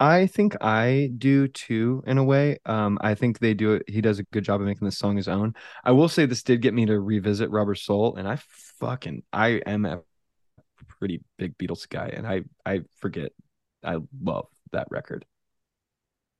I 0.00 0.26
think 0.28 0.56
I 0.60 1.10
do 1.18 1.48
too, 1.48 2.04
in 2.06 2.18
a 2.18 2.24
way. 2.24 2.58
Um, 2.66 2.98
I 3.00 3.14
think 3.14 3.38
they 3.38 3.54
do 3.54 3.74
it. 3.74 3.88
He 3.88 4.00
does 4.00 4.20
a 4.20 4.24
good 4.24 4.44
job 4.44 4.60
of 4.60 4.66
making 4.66 4.84
this 4.84 4.98
song 4.98 5.16
his 5.16 5.26
own. 5.28 5.54
I 5.84 5.90
will 5.90 6.08
say 6.08 6.24
this 6.24 6.44
did 6.44 6.62
get 6.62 6.72
me 6.74 6.86
to 6.86 7.00
revisit 7.00 7.50
Rubber 7.50 7.74
Soul, 7.74 8.16
and 8.16 8.28
I 8.28 8.38
fucking 8.78 9.24
I 9.32 9.60
am 9.66 9.84
a 9.84 10.00
pretty 11.00 11.22
big 11.38 11.58
Beatles 11.58 11.88
guy, 11.88 12.08
and 12.08 12.26
I 12.26 12.42
I 12.64 12.82
forget. 13.00 13.32
I 13.84 13.98
love 14.22 14.48
that 14.72 14.88
record. 14.90 15.24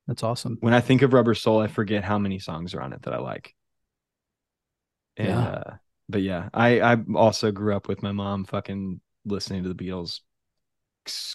That's 0.07 0.23
awesome. 0.23 0.57
When 0.61 0.73
I 0.73 0.81
think 0.81 1.01
of 1.01 1.13
Rubber 1.13 1.35
Soul, 1.35 1.59
I 1.59 1.67
forget 1.67 2.03
how 2.03 2.17
many 2.17 2.39
songs 2.39 2.73
are 2.73 2.81
on 2.81 2.93
it 2.93 3.03
that 3.03 3.13
I 3.13 3.19
like. 3.19 3.53
And 5.17 5.29
Yeah. 5.29 5.47
uh, 5.47 5.63
but 6.07 6.21
yeah, 6.21 6.49
I 6.53 6.79
I 6.81 6.97
also 7.15 7.51
grew 7.51 7.75
up 7.75 7.87
with 7.87 8.01
my 8.03 8.11
mom 8.11 8.45
fucking 8.45 9.01
listening 9.25 9.63
to 9.63 9.69
the 9.73 9.75
Beatles 9.75 10.21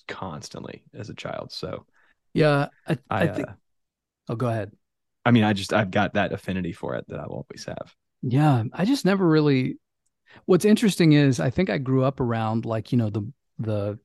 constantly 0.09 0.85
as 0.95 1.11
a 1.11 1.15
child. 1.15 1.53
So 1.53 1.87
Yeah, 2.35 2.69
I, 2.87 2.99
I, 3.11 3.23
I, 3.23 3.27
think. 3.29 3.49
uh, 3.49 3.53
Oh, 4.29 4.37
go 4.37 4.49
ahead. 4.49 4.73
I 5.25 5.31
mean, 5.31 5.45
I 5.45 5.53
just 5.53 5.73
I've 5.73 5.91
got 5.91 6.15
that 6.15 6.33
affinity 6.33 6.73
for 6.73 6.95
it 6.97 7.07
that 7.09 7.21
I 7.21 7.27
will 7.27 7.47
always 7.49 7.65
have. 7.67 7.95
Yeah, 8.23 8.65
I 8.73 8.85
just 8.85 9.05
never 9.05 9.27
really. 9.27 9.79
What's 10.47 10.65
interesting 10.65 11.13
is 11.13 11.41
I 11.41 11.51
think 11.51 11.71
I 11.71 11.79
grew 11.79 12.05
up 12.05 12.21
around 12.21 12.65
like 12.65 12.93
you 12.93 12.99
know 12.99 13.11
the 13.11 13.31
the 13.59 13.99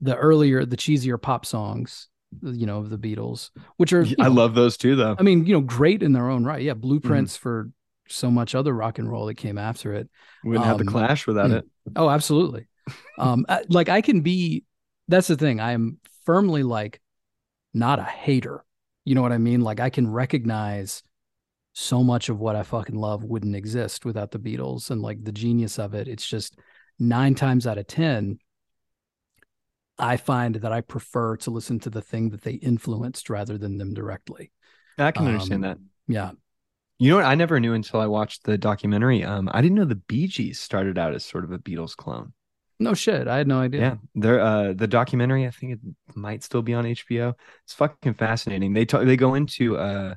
the 0.00 0.16
earlier 0.16 0.64
the 0.64 0.76
cheesier 0.76 1.20
pop 1.20 1.46
songs, 1.46 2.08
you 2.42 2.66
know, 2.66 2.78
of 2.78 2.90
the 2.90 2.98
Beatles, 2.98 3.50
which 3.76 3.92
are 3.92 4.04
I 4.20 4.28
know, 4.28 4.34
love 4.34 4.54
those 4.54 4.76
too, 4.76 4.96
though. 4.96 5.16
I 5.18 5.22
mean, 5.22 5.46
you 5.46 5.52
know, 5.54 5.60
great 5.60 6.02
in 6.02 6.12
their 6.12 6.28
own 6.28 6.44
right. 6.44 6.62
Yeah, 6.62 6.72
Mm-hmm. 6.72 6.80
blueprints 6.80 7.36
for 7.36 7.70
so 8.08 8.30
much 8.30 8.54
other 8.54 8.72
rock 8.72 8.98
and 8.98 9.10
roll 9.10 9.26
that 9.26 9.34
came 9.34 9.58
after 9.58 9.94
it. 9.94 10.08
Wouldn't 10.44 10.64
have 10.64 10.78
the 10.78 10.82
um, 10.82 10.88
Clash 10.88 11.26
without 11.26 11.50
mm. 11.50 11.58
it. 11.58 11.64
Oh, 11.94 12.08
absolutely. 12.10 12.68
um, 13.18 13.46
I- 13.48 13.64
like 13.68 13.88
I 13.88 14.00
can 14.00 14.20
be. 14.20 14.64
That's 15.08 15.28
the 15.28 15.36
thing. 15.36 15.60
I 15.60 15.72
am 15.72 15.98
firmly 16.26 16.62
like 16.62 17.00
not 17.72 17.98
a 17.98 18.04
hater. 18.04 18.64
You 19.04 19.14
know 19.14 19.22
what 19.22 19.32
I 19.32 19.38
mean? 19.38 19.62
Like 19.62 19.80
I 19.80 19.90
can 19.90 20.10
recognize 20.10 21.02
so 21.72 22.02
much 22.02 22.28
of 22.28 22.40
what 22.40 22.56
I 22.56 22.62
fucking 22.62 22.96
love 22.96 23.22
wouldn't 23.22 23.54
exist 23.56 24.04
without 24.04 24.30
the 24.30 24.38
Beatles 24.38 24.90
and 24.90 25.00
like 25.00 25.22
the 25.22 25.32
genius 25.32 25.78
of 25.78 25.94
it. 25.94 26.08
It's 26.08 26.26
just 26.26 26.58
nine 26.98 27.34
times 27.34 27.66
out 27.66 27.78
of 27.78 27.86
ten, 27.86 28.38
I 29.98 30.16
find 30.16 30.56
that 30.56 30.72
I 30.72 30.80
prefer 30.80 31.36
to 31.38 31.50
listen 31.50 31.78
to 31.80 31.90
the 31.90 32.02
thing 32.02 32.30
that 32.30 32.42
they 32.42 32.52
influenced 32.54 33.30
rather 33.30 33.56
than 33.58 33.78
them 33.78 33.94
directly. 33.94 34.52
I 34.98 35.10
can 35.12 35.26
understand 35.26 35.64
Um, 35.64 35.70
that. 35.70 35.78
Yeah. 36.08 36.30
You 36.98 37.10
know 37.10 37.16
what? 37.16 37.26
I 37.26 37.34
never 37.34 37.60
knew 37.60 37.74
until 37.74 38.00
I 38.00 38.06
watched 38.06 38.44
the 38.44 38.56
documentary. 38.56 39.22
Um, 39.22 39.50
I 39.52 39.60
didn't 39.60 39.76
know 39.76 39.84
the 39.84 39.96
Bee 39.96 40.26
Gees 40.26 40.58
started 40.58 40.96
out 40.98 41.14
as 41.14 41.24
sort 41.24 41.44
of 41.44 41.52
a 41.52 41.58
Beatles 41.58 41.94
clone. 41.94 42.32
No 42.78 42.94
shit. 42.94 43.26
I 43.26 43.38
had 43.38 43.48
no 43.48 43.60
idea. 43.60 43.80
Yeah, 43.80 43.94
they're 44.14 44.40
uh 44.40 44.72
the 44.74 44.86
documentary. 44.86 45.46
I 45.46 45.50
think 45.50 45.72
it 45.74 45.80
might 46.14 46.42
still 46.42 46.62
be 46.62 46.74
on 46.74 46.84
HBO. 46.84 47.34
It's 47.64 47.74
fucking 47.74 48.14
fascinating. 48.14 48.72
They 48.74 48.84
talk. 48.84 49.04
They 49.04 49.16
go 49.16 49.34
into 49.34 49.76
uh 49.78 50.14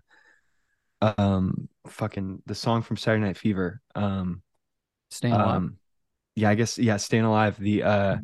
um 1.01 1.70
fucking 1.88 2.41
the 2.45 2.55
song 2.55 2.82
from 2.82 2.97
Saturday 2.97 3.24
Night 3.24 3.38
Fever. 3.38 3.82
Um, 3.95 4.41
Staying 5.10 5.34
alive. 5.36 5.55
um 5.55 5.78
yeah, 6.36 6.49
I 6.49 6.55
guess 6.55 6.78
yeah, 6.78 6.97
Staying 6.97 7.24
Alive. 7.26 7.57
The 7.60 7.84
uh 7.84 8.18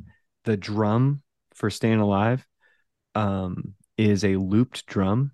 the 0.43 0.57
drum 0.57 1.21
for 1.53 1.69
Staying 1.69 1.99
Alive 1.99 2.45
um 3.13 3.75
is 3.97 4.23
a 4.23 4.35
looped 4.35 4.85
drum. 4.85 5.31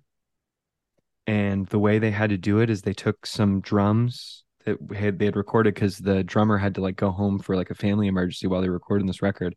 And 1.26 1.66
the 1.66 1.78
way 1.78 1.98
they 1.98 2.10
had 2.10 2.30
to 2.30 2.38
do 2.38 2.58
it 2.58 2.68
is 2.70 2.82
they 2.82 2.94
took 2.94 3.26
some 3.26 3.60
drums 3.60 4.44
that 4.64 4.78
had 4.94 5.18
they 5.18 5.26
had 5.26 5.36
recorded 5.36 5.74
because 5.74 5.98
the 5.98 6.22
drummer 6.24 6.58
had 6.58 6.74
to 6.76 6.80
like 6.80 6.96
go 6.96 7.10
home 7.10 7.38
for 7.38 7.56
like 7.56 7.70
a 7.70 7.74
family 7.74 8.06
emergency 8.06 8.46
while 8.46 8.60
they 8.60 8.68
were 8.68 8.74
recording 8.74 9.06
this 9.06 9.22
record. 9.22 9.54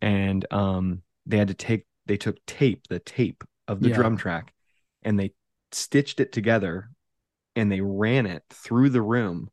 And 0.00 0.46
um 0.52 1.02
they 1.26 1.38
had 1.38 1.48
to 1.48 1.54
take 1.54 1.86
they 2.06 2.16
took 2.16 2.36
tape, 2.46 2.86
the 2.88 2.98
tape 2.98 3.44
of 3.66 3.80
the 3.80 3.88
Yeah. 3.88 3.94
drum 3.96 4.16
track, 4.16 4.52
and 5.02 5.18
they 5.18 5.32
stitched 5.72 6.20
it 6.20 6.32
together 6.32 6.90
and 7.56 7.70
they 7.70 7.80
ran 7.80 8.26
it 8.26 8.42
through 8.50 8.90
the 8.90 9.02
room 9.02 9.48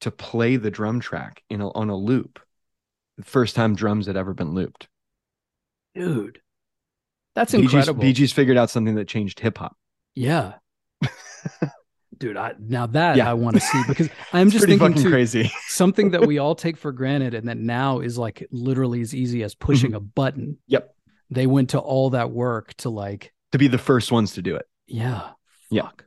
to 0.00 0.10
play 0.10 0.56
the 0.56 0.70
drum 0.70 1.00
track 1.00 1.42
in 1.50 1.60
a, 1.60 1.70
on 1.72 1.90
a 1.90 1.96
loop. 1.96 2.38
The 3.16 3.24
first 3.24 3.56
time 3.56 3.74
drums 3.74 4.06
had 4.06 4.16
ever 4.16 4.32
been 4.34 4.54
looped. 4.54 4.88
Dude. 5.94 6.40
That's 7.34 7.54
incredible. 7.54 8.02
BG's, 8.04 8.16
Gees 8.18 8.32
figured 8.32 8.56
out 8.56 8.70
something 8.70 8.94
that 8.96 9.08
changed 9.08 9.40
hip 9.40 9.58
hop. 9.58 9.76
Yeah. 10.14 10.54
Dude, 12.18 12.36
I 12.36 12.54
now 12.58 12.86
that 12.86 13.16
Yeah. 13.16 13.30
I 13.30 13.34
want 13.34 13.56
to 13.56 13.60
see 13.60 13.82
because 13.86 14.08
I'm 14.32 14.50
just 14.50 14.66
thinking 14.66 14.94
too, 14.94 15.10
crazy. 15.10 15.52
something 15.68 16.10
that 16.10 16.26
we 16.26 16.38
all 16.38 16.54
take 16.54 16.76
for 16.76 16.90
granted 16.92 17.34
and 17.34 17.48
that 17.48 17.56
now 17.58 18.00
is 18.00 18.18
like 18.18 18.46
literally 18.50 19.00
as 19.00 19.14
easy 19.14 19.42
as 19.42 19.54
pushing 19.54 19.94
a 19.94 20.00
button. 20.00 20.44
Mm-hmm. 20.44 20.52
Yep. 20.66 20.94
They 21.30 21.46
went 21.46 21.70
to 21.70 21.78
all 21.78 22.10
that 22.10 22.30
work 22.30 22.74
to 22.78 22.88
like, 22.90 23.32
to 23.52 23.58
be 23.58 23.68
the 23.68 23.78
first 23.78 24.10
ones 24.10 24.32
to 24.34 24.42
do 24.42 24.56
it. 24.56 24.66
yeah. 24.86 25.30
Yeah. 25.70 25.82
Fuck. 25.82 26.06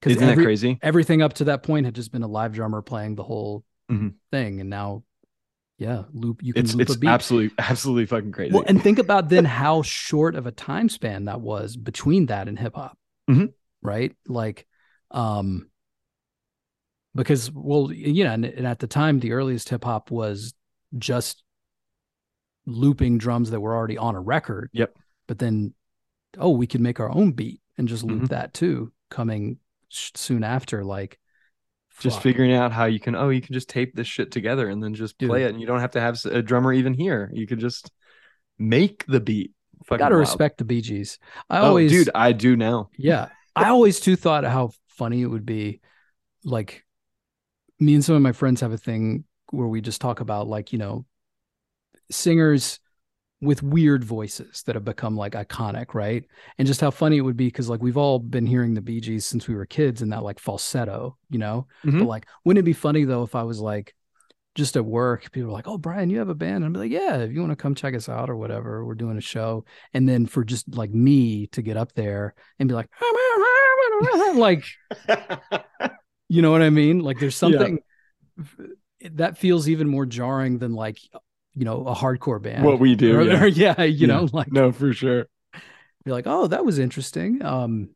Because 0.00 0.16
Isn't 0.16 0.28
that 0.36 0.42
crazy? 0.42 0.78
everything 0.80 1.20
up 1.20 1.34
to 1.34 1.44
that 1.44 1.62
point 1.62 1.84
had 1.84 1.94
just 1.94 2.10
been 2.12 2.22
a 2.22 2.28
live 2.28 2.52
drummer 2.54 2.80
playing 2.80 3.16
the 3.16 3.22
whole 3.24 3.64
Mhm. 3.90 4.14
thing. 4.30 4.60
And 4.60 4.70
now, 4.70 5.02
yeah, 5.76 6.04
loop 6.14 6.42
you 6.42 6.54
can 6.54 6.64
It's 6.64 6.74
loop 6.74 6.82
it's 6.88 6.94
a 6.94 6.98
beat. 6.98 7.08
absolutely 7.08 7.50
absolutely 7.58 8.06
fucking 8.06 8.32
crazy. 8.32 8.54
Well, 8.54 8.64
and 8.66 8.80
think 8.82 8.98
about 8.98 9.28
then 9.28 9.44
how 9.44 9.82
short 9.82 10.36
of 10.36 10.46
a 10.46 10.52
time 10.52 10.88
span 10.88 11.24
that 11.26 11.40
was 11.42 11.76
between 11.76 12.26
that 12.26 12.48
and 12.48 12.58
hip 12.58 12.76
hop. 12.76 12.96
Mhm. 13.28 13.52
Right? 13.82 14.14
Like, 14.26 14.66
um, 15.10 15.68
because 17.14 17.50
well, 17.50 17.92
you 17.92 18.24
know, 18.24 18.32
and, 18.32 18.44
and 18.44 18.66
at 18.66 18.78
the 18.78 18.86
time, 18.86 19.20
the 19.20 19.32
earliest 19.32 19.68
hip 19.68 19.84
hop 19.84 20.10
was 20.10 20.54
just 20.98 21.42
looping 22.66 23.18
drums 23.18 23.50
that 23.50 23.60
were 23.60 23.74
already 23.74 23.98
on 23.98 24.14
a 24.14 24.20
record. 24.20 24.70
Yep. 24.72 24.96
But 25.26 25.38
then, 25.38 25.74
oh, 26.38 26.50
we 26.50 26.66
could 26.66 26.80
make 26.80 27.00
our 27.00 27.10
own 27.10 27.32
beat 27.32 27.60
and 27.78 27.88
just 27.88 28.04
loop 28.04 28.22
Mhm. 28.22 28.28
that 28.28 28.54
too. 28.54 28.92
Coming 29.08 29.58
sh- 29.88 30.10
soon 30.14 30.44
after, 30.44 30.84
like, 30.84 31.18
just 31.98 32.16
fuck. 32.16 32.22
figuring 32.22 32.52
out 32.52 32.72
how 32.72 32.84
you 32.86 32.98
can 33.00 33.14
oh 33.14 33.28
you 33.28 33.40
can 33.42 33.52
just 33.52 33.68
tape 33.68 33.94
this 33.94 34.06
shit 34.06 34.30
together 34.30 34.68
and 34.68 34.82
then 34.82 34.94
just 34.94 35.18
play 35.18 35.40
Dude. 35.40 35.48
it 35.48 35.50
and 35.50 35.60
you 35.60 35.66
don't 35.66 35.80
have 35.80 35.90
to 35.92 36.00
have 36.00 36.18
a 36.24 36.40
drummer 36.42 36.72
even 36.72 36.94
here. 36.94 37.30
You 37.34 37.46
could 37.46 37.58
just 37.58 37.90
make 38.58 39.04
the 39.06 39.20
beat. 39.20 39.52
Fucking 39.84 39.98
Gotta 39.98 40.14
wild. 40.14 40.20
respect 40.28 40.58
the 40.58 40.64
Bee 40.64 40.80
Gees. 40.82 41.18
I 41.50 41.60
Oh, 41.60 41.66
always, 41.68 41.90
dude, 41.90 42.10
I 42.14 42.32
do 42.32 42.54
now. 42.56 42.90
Yeah. 42.96 43.28
I 43.56 43.68
always 43.70 43.98
too 44.00 44.14
thought 44.16 44.44
how 44.44 44.70
funny 45.00 45.22
it 45.22 45.26
would 45.26 45.46
be. 45.46 45.80
Like 46.44 46.84
me 47.78 47.94
and 47.94 48.04
some 48.04 48.14
of 48.14 48.22
my 48.22 48.32
friends 48.32 48.60
have 48.60 48.72
a 48.72 48.76
thing 48.76 49.24
where 49.50 49.66
we 49.66 49.80
just 49.80 50.02
talk 50.02 50.20
about 50.20 50.46
like, 50.46 50.74
you 50.74 50.78
know, 50.78 51.06
singers 52.10 52.80
with 53.40 53.62
weird 53.62 54.04
voices 54.04 54.62
that 54.64 54.74
have 54.74 54.84
become 54.84 55.16
like 55.16 55.32
iconic, 55.32 55.94
right? 55.94 56.24
And 56.58 56.68
just 56.68 56.82
how 56.82 56.90
funny 56.90 57.16
it 57.16 57.22
would 57.22 57.38
be 57.38 57.46
because 57.46 57.70
like 57.70 57.82
we've 57.82 57.96
all 57.96 58.18
been 58.18 58.44
hearing 58.44 58.74
the 58.74 58.82
Bee 58.82 59.00
Gees 59.00 59.24
since 59.24 59.48
we 59.48 59.54
were 59.54 59.64
kids 59.64 60.02
and 60.02 60.12
that 60.12 60.22
like 60.22 60.38
falsetto, 60.38 61.16
you 61.30 61.38
know? 61.38 61.66
Mhm. 61.82 62.00
But 62.00 62.08
like, 62.08 62.26
wouldn't 62.44 62.62
it 62.62 62.66
be 62.66 62.74
funny 62.74 63.04
though 63.04 63.22
if 63.22 63.34
I 63.34 63.44
was 63.44 63.58
like 63.58 63.94
just 64.56 64.76
at 64.76 64.84
work, 64.84 65.30
people 65.32 65.48
were 65.48 65.52
like, 65.52 65.68
Oh, 65.68 65.78
Brian, 65.78 66.10
you 66.10 66.18
have 66.18 66.28
a 66.28 66.34
band? 66.34 66.56
And 66.56 66.64
I'm 66.66 66.72
like, 66.72 66.90
Yeah, 66.90 67.18
if 67.18 67.32
you 67.32 67.40
want 67.40 67.52
to 67.52 67.56
come 67.56 67.74
check 67.74 67.94
us 67.94 68.08
out 68.08 68.28
or 68.28 68.36
whatever, 68.36 68.84
we're 68.84 68.94
doing 68.94 69.16
a 69.16 69.20
show. 69.20 69.64
And 69.94 70.08
then 70.08 70.26
for 70.26 70.44
just 70.44 70.74
like 70.74 70.90
me 70.92 71.46
to 71.48 71.62
get 71.62 71.76
up 71.76 71.92
there 71.92 72.34
and 72.58 72.68
be 72.68 72.74
like, 72.74 72.88
like, 74.34 74.64
you 76.28 76.42
know 76.42 76.50
what 76.50 76.62
I 76.62 76.70
mean? 76.70 77.00
Like 77.00 77.18
there's 77.20 77.34
Yeah. 77.34 77.48
something 77.50 77.78
that 79.12 79.38
feels 79.38 79.68
even 79.68 79.88
more 79.88 80.04
jarring 80.06 80.58
than 80.58 80.72
like, 80.74 80.98
you 81.54 81.64
know, 81.64 81.86
a 81.86 81.94
hardcore 81.94 82.40
band. 82.42 82.64
What 82.64 82.80
we 82.80 82.94
do, 82.94 83.18
Or- 83.18 83.22
yeah. 83.22 83.42
or, 83.42 83.46
yeah, 83.46 83.82
you 83.82 84.06
Yeah. 84.06 84.14
know, 84.14 84.28
like 84.32 84.52
no, 84.52 84.72
for 84.72 84.92
sure. 84.92 85.26
be 86.04 86.10
like, 86.10 86.26
oh, 86.26 86.46
that 86.48 86.64
was 86.64 86.78
interesting. 86.78 87.44
Um, 87.44 87.90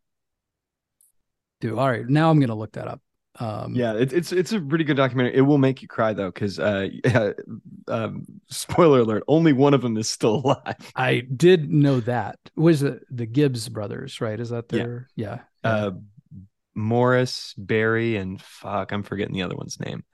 Dude, 1.60 1.78
all 1.78 1.88
right. 1.88 2.06
Now 2.06 2.30
I'm 2.30 2.40
gonna 2.40 2.54
look 2.54 2.72
that 2.72 2.88
up. 2.88 3.00
Um, 3.40 3.74
Yeah, 3.74 3.94
it's 3.94 4.12
it's 4.12 4.32
it's 4.32 4.52
a 4.52 4.60
pretty 4.60 4.84
good 4.84 4.96
documentary. 4.96 5.34
It 5.34 5.42
will 5.42 5.58
make 5.58 5.82
you 5.82 5.88
cry 5.88 6.12
though, 6.12 6.30
because 6.30 6.58
uh, 6.58 6.88
um, 7.88 8.26
spoiler 8.48 9.00
alert, 9.00 9.24
only 9.26 9.52
one 9.52 9.74
of 9.74 9.82
them 9.82 9.96
is 9.96 10.08
still 10.08 10.36
alive. 10.44 10.92
I 10.94 11.20
did 11.20 11.70
know 11.70 12.00
that. 12.00 12.38
Was 12.56 12.82
it 12.82 13.02
the 13.10 13.26
Gibbs 13.26 13.68
brothers, 13.68 14.20
right? 14.20 14.38
Is 14.38 14.50
that 14.50 14.68
their 14.68 15.08
yeah. 15.16 15.40
yeah. 15.64 15.70
Uh, 15.70 15.90
Morris, 16.74 17.54
Barry, 17.56 18.16
and 18.16 18.40
fuck, 18.40 18.92
I'm 18.92 19.02
forgetting 19.02 19.34
the 19.34 19.42
other 19.42 19.56
one's 19.56 19.78
name. 19.80 20.04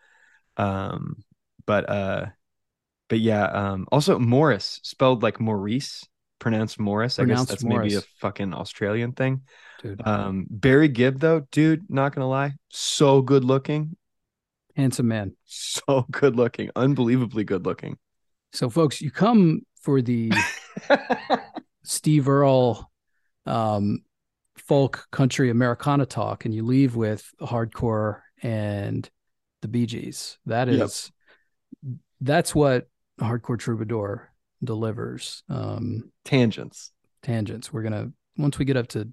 Um, 0.56 1.24
but 1.66 1.88
uh, 1.88 2.26
but 3.08 3.20
yeah, 3.20 3.44
um, 3.44 3.86
also 3.90 4.18
Morris 4.18 4.80
spelled 4.82 5.22
like 5.22 5.40
Maurice, 5.40 6.06
pronounced 6.40 6.80
Morris. 6.80 7.18
I 7.18 7.22
guess 7.22 7.28
Pronounced 7.28 7.50
that's 7.50 7.64
maybe 7.64 7.94
a 7.94 8.00
fucking 8.20 8.52
Australian 8.54 9.12
thing. 9.12 9.42
dude. 9.82 10.04
Um, 10.04 10.46
Barry 10.50 10.88
Gibb 10.88 11.20
though, 11.20 11.46
dude, 11.52 11.88
not 11.88 12.14
gonna 12.14 12.28
lie, 12.28 12.54
so 12.70 13.22
good 13.22 13.44
looking, 13.44 13.96
Handsome 14.76 15.06
man. 15.08 15.36
so 15.44 16.06
good 16.10 16.34
looking, 16.36 16.70
unbelievably 16.74 17.44
good 17.44 17.64
looking. 17.64 17.98
So 18.52 18.68
folks, 18.68 19.00
you 19.00 19.10
come 19.12 19.60
for 19.80 20.02
the 20.02 20.32
Steve 21.84 22.28
Earle 22.28 22.90
um, 23.46 24.00
folk 24.56 25.06
country 25.12 25.50
Americana 25.50 26.06
talk, 26.06 26.44
and 26.44 26.54
you 26.54 26.64
leave 26.64 26.96
with 26.96 27.28
hardcore 27.40 28.20
and 28.42 29.08
the 29.62 29.68
Bee 29.68 29.86
Gees. 29.86 30.38
That 30.46 30.68
is 30.68 31.12
Yep. 31.84 31.94
that's 32.22 32.54
what 32.54 32.88
hardcore 33.20 33.58
troubadour 33.58 34.29
delivers. 34.62 35.42
Um, 35.48 36.10
Tangents. 36.24 36.92
tangents. 37.22 37.72
We're 37.72 37.82
gonna 37.82 38.12
once 38.36 38.58
we 38.58 38.64
get 38.64 38.76
up 38.76 38.88
to 38.88 39.08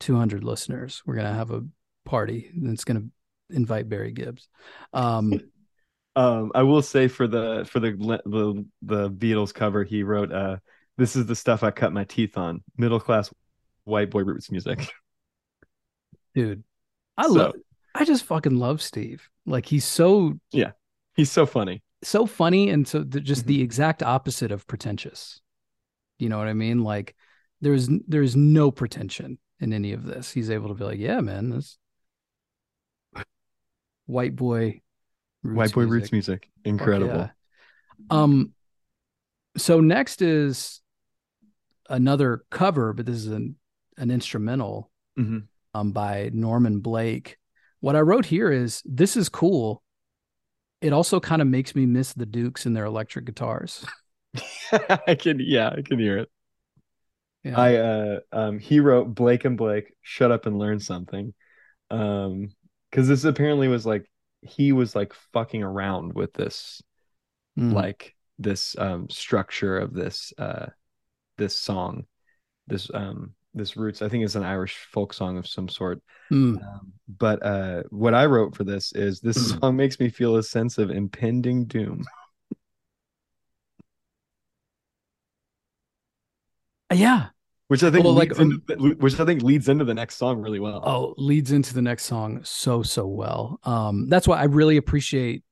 200 0.00 0.44
listeners, 0.44 1.02
we're 1.06 1.16
gonna 1.16 1.32
have 1.34 1.50
a 1.50 1.64
party 2.04 2.50
that's 2.54 2.84
gonna 2.84 3.04
invite 3.50 3.88
Barry 3.88 4.12
Gibbs. 4.12 4.48
Um, 4.92 5.40
Um, 6.16 6.50
I 6.54 6.62
will 6.62 6.80
say 6.80 7.08
for 7.08 7.26
the 7.28 7.66
for 7.70 7.78
the 7.78 7.90
the 8.24 8.64
the 8.80 9.10
Beatles 9.10 9.52
cover, 9.52 9.84
he 9.84 10.02
wrote, 10.02 10.32
uh, 10.32 10.56
"This 10.96 11.14
is 11.14 11.26
the 11.26 11.36
stuff 11.36 11.62
I 11.62 11.70
cut 11.70 11.92
my 11.92 12.04
teeth 12.04 12.38
on." 12.38 12.64
Middle 12.78 13.00
class 13.00 13.30
white 13.84 14.08
boy 14.08 14.22
roots 14.24 14.50
music. 14.50 14.88
dude, 16.34 16.64
I 17.18 17.24
So- 17.24 17.32
love. 17.34 17.54
I 17.94 18.06
just 18.06 18.24
fucking 18.24 18.56
love 18.56 18.80
Steve. 18.80 19.28
Like 19.44 19.66
he's 19.66 19.84
so 19.84 20.38
yeah, 20.52 20.72
He's 21.16 21.30
so 21.30 21.44
funny. 21.44 21.82
So 22.06 22.26
funny 22.26 22.70
and 22.70 22.86
so 22.86 23.00
the, 23.02 23.20
just 23.20 23.44
Mhm. 23.44 23.48
the 23.48 23.62
exact 23.62 24.02
opposite 24.02 24.52
of 24.52 24.66
pretentious. 24.66 25.40
You 26.18 26.28
know 26.28 26.38
what 26.38 26.48
I 26.48 26.54
mean? 26.54 26.82
Like 26.84 27.14
there's 27.60 27.88
there's 28.06 28.36
no 28.36 28.70
pretension 28.70 29.38
in 29.60 29.72
any 29.72 29.92
of 29.92 30.04
this. 30.04 30.30
He's 30.32 30.50
able 30.50 30.68
to 30.68 30.74
be 30.74 30.84
like, 30.84 30.98
yeah, 30.98 31.20
man, 31.20 31.50
this 31.50 31.78
white 34.06 34.36
boy, 34.36 34.80
roots 35.42 35.56
white 35.56 35.72
boy 35.72 35.80
music. 35.82 35.92
roots 35.92 36.12
music, 36.12 36.50
incredible. 36.64 37.14
yeah. 37.16 37.30
Um, 38.10 38.52
so 39.56 39.80
next 39.80 40.22
is 40.22 40.80
another 41.88 42.44
cover, 42.50 42.92
but 42.92 43.06
this 43.06 43.16
is 43.16 43.28
an 43.28 43.56
an 43.98 44.10
instrumental 44.10 44.90
Mhm. 45.18 45.48
um 45.74 45.92
by 45.92 46.30
Norman 46.32 46.80
Blake. 46.80 47.38
What 47.80 47.96
I 47.96 48.00
wrote 48.00 48.26
here 48.26 48.50
is 48.50 48.82
this 48.84 49.16
is 49.16 49.28
cool. 49.28 49.82
It 50.86 50.92
also 50.92 51.18
kind 51.20 51.42
of 51.42 51.48
makes 51.48 51.74
me 51.74 51.84
miss 51.84 52.12
the 52.12 52.26
Dukes 52.26 52.64
and 52.64 52.76
their 52.76 52.84
electric 52.84 53.24
guitars. 53.24 53.84
I 55.06 55.14
can, 55.14 55.40
yeah, 55.40 55.70
I 55.76 55.82
can 55.82 55.98
hear 55.98 56.18
it. 56.18 56.30
Yeah. 57.42 57.56
I 57.56 57.76
uh 57.76 58.20
um 58.32 58.58
he 58.58 58.80
wrote 58.80 59.14
Blake 59.14 59.44
and 59.44 59.56
Blake, 59.56 59.94
shut 60.02 60.32
up 60.32 60.46
and 60.46 60.58
learn 60.58 60.80
something. 60.80 61.32
Um 61.90 62.48
because 62.90 63.08
this 63.08 63.24
apparently 63.24 63.68
was 63.68 63.86
like 63.86 64.10
he 64.42 64.72
was 64.72 64.94
like 64.96 65.12
fucking 65.32 65.62
around 65.62 66.14
with 66.14 66.32
this 66.32 66.82
Mm. 67.58 67.72
like 67.74 68.14
this 68.38 68.76
um 68.78 69.08
structure 69.10 69.78
of 69.78 69.94
this 69.94 70.32
uh 70.38 70.66
this 71.38 71.56
song. 71.56 72.06
This 72.66 72.90
um 72.92 73.35
this 73.56 73.76
roots, 73.76 74.02
I 74.02 74.08
think 74.08 74.24
it's 74.24 74.34
an 74.36 74.44
Irish 74.44 74.76
folk 74.92 75.12
song 75.12 75.36
of 75.38 75.46
some 75.46 75.68
sort. 75.68 76.00
Mm. 76.30 76.62
Um, 76.62 76.92
but 77.18 77.44
uh 77.44 77.82
what 77.90 78.14
I 78.14 78.26
wrote 78.26 78.54
for 78.56 78.64
this 78.64 78.92
is 78.92 79.20
this 79.20 79.50
song 79.50 79.76
makes 79.76 79.98
me 80.00 80.08
feel 80.08 80.36
a 80.36 80.42
sense 80.42 80.78
of 80.78 80.90
impending 80.90 81.64
doom. 81.66 82.04
yeah. 86.92 87.28
Which 87.68 87.82
I 87.82 87.90
think 87.90 88.04
Well, 88.04 88.14
like, 88.14 88.28
leads 88.30 88.40
into 88.40 88.62
the- 88.66 88.96
which 89.00 89.18
I 89.18 89.24
think 89.24 89.42
leads 89.42 89.68
into 89.68 89.84
the 89.84 89.94
next 89.94 90.16
song 90.16 90.40
really 90.40 90.60
well. 90.60 90.82
Oh, 90.86 91.14
leads 91.18 91.50
into 91.50 91.74
the 91.74 91.82
next 91.82 92.04
song 92.04 92.40
so 92.44 92.82
so 92.84 93.06
well. 93.08 93.58
Um, 93.64 94.08
that's 94.08 94.28
why 94.28 94.38
I 94.38 94.44
really 94.44 94.76
appreciate 94.76 95.42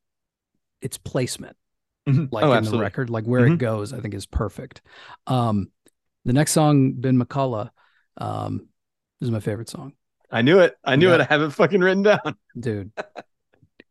its 0.80 0.96
placement. 0.98 1.56
Mhm. 2.08 2.28
like 2.30 2.44
Oh, 2.44 2.52
in 2.52 2.64
the 2.64 2.78
record, 2.78 3.08
like 3.08 3.24
where 3.24 3.46
it 3.46 3.52
Mhm. 3.52 3.58
goes, 3.58 3.92
I 3.94 4.00
think 4.00 4.12
is 4.12 4.26
perfect. 4.26 4.82
Um, 5.26 5.72
the 6.26 6.34
next 6.34 6.52
song, 6.52 6.92
Ben 6.92 7.18
McCulloch, 7.18 7.70
um, 8.18 8.68
this 9.20 9.26
is 9.28 9.30
my 9.32 9.40
favorite 9.40 9.68
song, 9.68 9.92
I 10.30 10.42
knew 10.42 10.60
it. 10.60 10.74
I 10.84 10.96
knew 10.96 11.08
Yeah. 11.08 11.16
it. 11.16 11.20
I 11.22 11.24
have 11.24 11.42
it 11.42 11.50
fucking 11.50 11.80
written 11.80 12.02
down. 12.02 12.36
dude. 12.58 12.90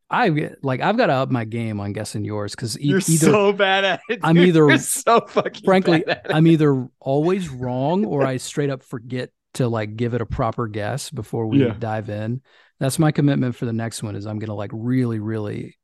I 0.09 0.29
like 0.61 0.81
I've 0.81 0.97
got 0.97 1.07
to 1.07 1.13
up 1.13 1.31
my 1.31 1.43
game 1.45 1.79
on 1.79 1.91
guessing 1.93 2.23
yours 2.23 2.53
because 2.53 2.77
You're 2.79 2.97
either 2.99 3.31
so 3.31 3.51
bad 3.51 3.83
at 3.83 4.01
it. 4.09 4.19
I'm 4.21 4.37
either- 4.37 4.67
You're 4.67 4.77
so 4.77 5.21
fucking 5.21 5.63
frankly 5.63 6.01
bad 6.05 6.17
at 6.17 6.25
it. 6.29 6.33
I'm 6.35 6.45
either 6.45 6.87
always 6.99 7.49
wrong 7.49 8.05
or 8.05 8.23
I 8.25 8.37
straight 8.37 8.69
up 8.69 8.83
forget 8.83 9.29
to 9.55 9.67
like 9.67 9.95
give 9.95 10.13
it 10.13 10.21
a 10.21 10.25
proper 10.25 10.67
guess 10.67 11.09
before 11.09 11.47
we 11.47 11.65
Yeah. 11.65 11.75
dive 11.79 12.09
in. 12.09 12.41
That's 12.79 12.99
my 12.99 13.11
commitment 13.11 13.55
for 13.55 13.65
the 13.65 13.73
next 13.73 14.03
one 14.03 14.15
is 14.15 14.25
I'm 14.27 14.37
gonna 14.37 14.53
like 14.55 14.71
really 14.73 15.19
really 15.19 15.77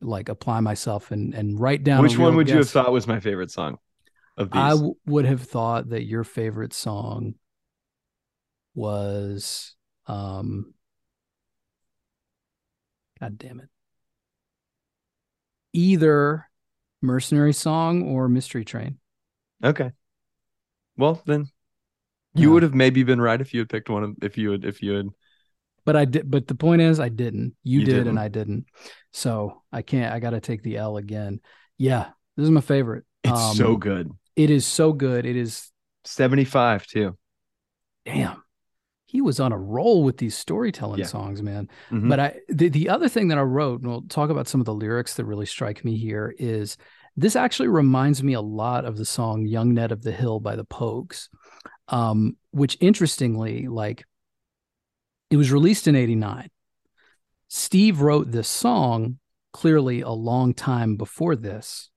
like 0.00 0.28
apply 0.28 0.60
myself 0.60 1.10
and 1.10 1.34
and 1.34 1.58
write 1.58 1.82
down 1.82 2.02
Which 2.02 2.18
one 2.18 2.36
would 2.36 2.48
you 2.48 2.58
have 2.58 2.68
thought 2.70 2.92
was 2.92 3.08
my 3.08 3.18
favorite 3.18 3.50
song 3.50 3.78
of 4.36 4.50
these? 4.52 4.60
I 4.60 4.70
w- 4.70 4.94
would 5.06 5.24
have 5.24 5.42
thought 5.42 5.88
that 5.88 6.04
your 6.04 6.22
favorite 6.22 6.74
song 6.74 7.34
was 8.74 9.74
um 10.06 10.74
God 13.20 13.38
damn 13.38 13.60
it. 13.60 13.68
Either 15.72 16.48
Mercenary 17.02 17.52
Song 17.52 18.02
or 18.02 18.28
Mystery 18.28 18.64
Train. 18.64 18.98
okay. 19.62 19.92
Well, 20.96 21.22
then 21.26 21.48
you 22.34 22.48
Yeah. 22.48 22.54
would 22.54 22.62
have 22.62 22.74
maybe 22.74 23.02
been 23.02 23.20
right 23.20 23.40
if 23.40 23.54
you 23.54 23.60
had 23.60 23.68
picked 23.68 23.88
one 23.88 24.04
of 24.04 24.16
if 24.22 24.38
you 24.38 24.52
had 24.52 24.64
if 24.64 24.82
you 24.82 24.92
had 24.92 25.08
But 25.84 25.96
I 25.96 26.04
did 26.04 26.30
but 26.30 26.46
the 26.46 26.54
point 26.54 26.82
is 26.82 26.98
I 27.00 27.08
didn't. 27.08 27.54
You, 27.62 27.80
You 27.80 27.86
did 27.86 27.96
didn't. 27.98 28.08
and 28.08 28.18
I 28.18 28.28
didn't. 28.28 28.66
So 29.12 29.62
I 29.72 29.82
can't 29.82 30.12
I 30.12 30.18
gotta 30.20 30.40
take 30.40 30.62
the 30.62 30.76
L 30.76 30.96
again. 30.96 31.40
Yeah, 31.78 32.10
this 32.36 32.44
is 32.44 32.50
my 32.50 32.60
favorite. 32.60 33.04
it's 33.22 33.40
Um, 33.40 33.56
so 33.56 33.76
good. 33.76 34.10
It 34.36 34.50
is 34.50 34.66
so 34.66 34.92
good. 34.92 35.26
It 35.26 35.36
is 35.36 35.70
75 36.04 36.86
too. 36.86 37.16
damn. 38.04 38.43
He 39.14 39.20
was 39.20 39.38
on 39.38 39.52
a 39.52 39.56
roll 39.56 40.02
with 40.02 40.16
these 40.16 40.36
storytelling 40.36 40.98
Yeah. 40.98 41.06
songs, 41.06 41.40
man. 41.40 41.68
Mhm. 41.88 42.08
But 42.08 42.18
I 42.18 42.40
the, 42.48 42.68
the 42.68 42.88
other 42.88 43.08
thing 43.08 43.28
that 43.28 43.38
I 43.38 43.42
wrote, 43.42 43.80
and 43.80 43.88
we'll 43.88 44.02
talk 44.02 44.28
about 44.28 44.48
some 44.48 44.60
of 44.60 44.64
the 44.64 44.74
lyrics 44.74 45.14
that 45.14 45.24
really 45.24 45.46
strike 45.46 45.84
me 45.84 45.96
here, 45.96 46.34
is 46.36 46.76
this 47.16 47.36
actually 47.36 47.68
reminds 47.68 48.24
me 48.24 48.32
a 48.32 48.40
lot 48.40 48.84
of 48.84 48.96
the 48.96 49.04
song 49.04 49.46
Young 49.46 49.72
Ned 49.72 49.92
of 49.92 50.02
the 50.02 50.10
Hill 50.10 50.40
by 50.40 50.56
the 50.56 50.64
Pogues. 50.64 51.28
Um, 51.86 52.36
which 52.50 52.76
interestingly, 52.80 53.68
like 53.68 54.04
it 55.30 55.36
was 55.36 55.52
released 55.52 55.86
in 55.86 55.94
89. 55.94 56.50
Steve 57.46 58.00
wrote 58.00 58.32
this 58.32 58.48
song 58.48 59.20
clearly 59.52 60.00
a 60.00 60.10
long 60.10 60.54
time 60.54 60.96
before 60.96 61.36
this. 61.36 61.88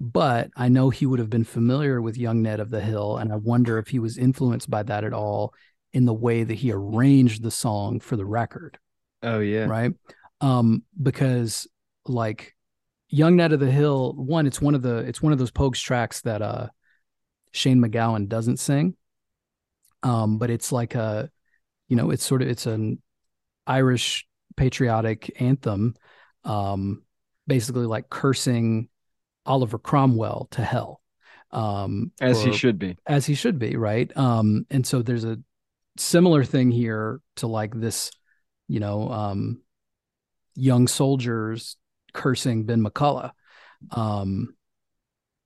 But 0.00 0.50
I 0.56 0.68
know 0.68 0.90
he 0.90 1.06
would 1.06 1.18
have 1.20 1.30
been 1.30 1.44
familiar 1.44 2.02
with 2.02 2.16
Young 2.16 2.42
Ned 2.42 2.58
of 2.58 2.70
the 2.70 2.80
Hill, 2.80 3.18
and 3.18 3.32
I 3.32 3.36
wonder 3.36 3.78
if 3.78 3.86
he 3.88 4.00
was 4.00 4.18
influenced 4.18 4.68
by 4.68 4.82
that 4.84 5.04
at 5.04 5.12
all 5.12 5.54
in 5.92 6.04
the 6.04 6.14
way 6.14 6.44
that 6.44 6.54
he 6.54 6.72
arranged 6.72 7.42
the 7.42 7.50
song 7.50 8.00
for 8.00 8.16
the 8.16 8.26
record, 8.26 8.78
oh 9.22 9.40
yeah. 9.40 9.64
right? 9.66 9.92
Um, 10.40 10.82
because 11.00 11.66
like 12.06 12.54
Young 13.08 13.36
Ned 13.36 13.52
of 13.52 13.60
the 13.60 13.70
Hill, 13.70 14.12
one, 14.14 14.46
it's 14.46 14.60
one 14.60 14.74
of 14.74 14.82
the 14.82 14.98
it's 14.98 15.22
one 15.22 15.32
of 15.32 15.38
those 15.38 15.50
Pogues 15.50 15.82
tracks 15.82 16.20
that 16.22 16.42
uh 16.42 16.68
Shane 17.52 17.80
MacGowan 17.80 18.28
doesn't 18.28 18.58
sing. 18.58 18.94
Um, 20.02 20.38
but 20.38 20.50
it's 20.50 20.70
like 20.70 20.94
a, 20.94 21.30
you 21.88 21.96
know, 21.96 22.10
it's 22.10 22.24
sort 22.24 22.42
of 22.42 22.48
it's 22.48 22.66
an 22.66 23.02
Irish 23.66 24.26
patriotic 24.56 25.40
anthem, 25.40 25.94
um, 26.44 27.02
basically 27.46 27.86
like 27.86 28.08
cursing 28.08 28.88
Oliver 29.46 29.78
Cromwell 29.78 30.48
to 30.52 30.62
hell. 30.62 31.00
Um, 31.50 32.12
As 32.20 32.42
he 32.42 32.52
should 32.52 32.78
be. 32.78 32.98
as 33.06 33.24
he 33.24 33.34
should 33.34 33.58
be, 33.58 33.76
right? 33.76 34.14
Um, 34.16 34.66
and 34.70 34.86
so 34.86 35.00
there's 35.00 35.24
a 35.24 35.38
similar 35.98 36.44
thing 36.44 36.70
here 36.70 37.20
to 37.36 37.46
like 37.46 37.74
this, 37.74 38.10
you 38.68 38.80
know, 38.80 39.10
um, 39.10 39.62
young 40.54 40.88
soldiers 40.88 41.76
cursing 42.12 42.64
Ben 42.64 42.82
McCulloch. 42.82 43.32
Um, 43.90 44.54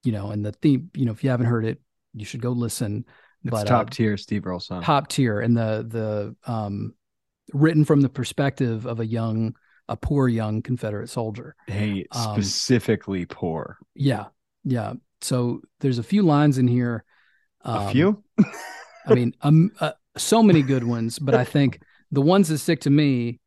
you 0.05 0.13
know, 0.13 0.31
and 0.31 0.45
the 0.45 0.53
theme, 0.53 0.91
you 0.95 1.05
know, 1.05 1.13
if 1.13 1.23
you 1.23 1.31
haven't 1.31 1.47
heard 1.47 1.65
it, 1.65 1.81
you 2.15 2.25
should 2.25 2.43
go 2.43 2.51
listen. 2.51 3.05
It's 3.45 3.51
but 3.51 3.67
top 3.67 3.89
uh, 3.89 3.91
tier 3.91 4.17
Steve 4.17 4.47
Earle 4.47 4.61
song. 4.61 4.83
top 4.83 5.09
tier 5.09 5.41
and 5.41 5.57
the 5.57 5.85
the 6.47 6.51
um 6.53 6.95
written 7.53 7.85
from 7.85 8.01
the 8.01 8.09
perspective 8.09 8.87
of 8.87 9.01
a 9.01 9.07
young 9.07 9.55
a 9.89 9.97
poor 9.97 10.29
young 10.29 10.63
confederate 10.63 11.09
soldier 11.09 11.57
Hey, 11.67 12.07
Um, 12.13 12.35
specifically 12.41 13.27
poor. 13.27 13.79
yeah 13.97 14.27
yeah 14.65 14.93
so 15.21 15.61
there's 15.81 15.99
a 15.99 16.05
few 16.05 16.23
lines 16.23 16.57
in 16.59 16.69
here 16.69 17.05
A 17.65 17.71
um, 17.81 17.93
few? 17.93 18.23
i 19.07 19.15
mean 19.15 19.35
um, 19.43 19.73
uh, 19.81 19.93
so 20.17 20.43
many 20.43 20.63
good 20.63 20.85
ones 20.85 21.19
but 21.19 21.35
i 21.35 21.45
think 21.45 21.81
the 22.11 22.21
ones 22.21 22.49
that 22.49 22.59
stick 22.59 22.81
to 22.81 22.91
me 22.91 23.41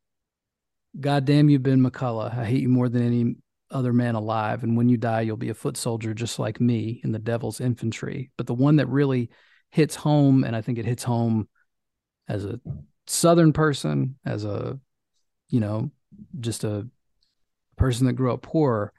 god 1.00 1.26
damn 1.26 1.50
you 1.50 1.60
ben 1.60 1.82
mcculloch. 1.82 2.38
I 2.38 2.46
hate 2.46 2.62
you 2.62 2.70
more 2.70 2.90
than 2.90 3.04
any 3.04 3.36
other 3.72 3.94
man 3.94 4.16
alive. 4.16 4.64
And 4.64 4.78
when 4.78 4.90
you 4.90 4.98
die 4.98 5.22
you'll 5.22 5.38
be 5.38 5.50
a 5.50 5.56
foot 5.56 5.78
soldier 5.78 6.14
just 6.14 6.40
like 6.40 6.62
me 6.62 7.02
in 7.04 7.12
the 7.12 7.20
devil's 7.20 7.60
infantry. 7.60 8.32
But 8.38 8.48
the 8.48 8.54
one 8.54 8.78
that 8.78 8.88
really 8.88 9.30
hits 9.72 9.96
home 9.96 10.44
and 10.44 10.56
i 10.56 10.62
think 10.62 10.78
it 10.78 10.86
hits 10.86 11.04
home 11.04 11.50
as 12.28 12.46
a 12.46 12.60
southern 13.08 13.52
person 13.52 14.16
as 14.26 14.46
a 14.46 14.80
you 15.50 15.60
know 15.60 15.92
just 16.40 16.64
a 16.64 16.88
person 17.78 18.06
that 18.08 18.14
grew 18.14 18.34
up 18.34 18.42
poor. 18.42 18.94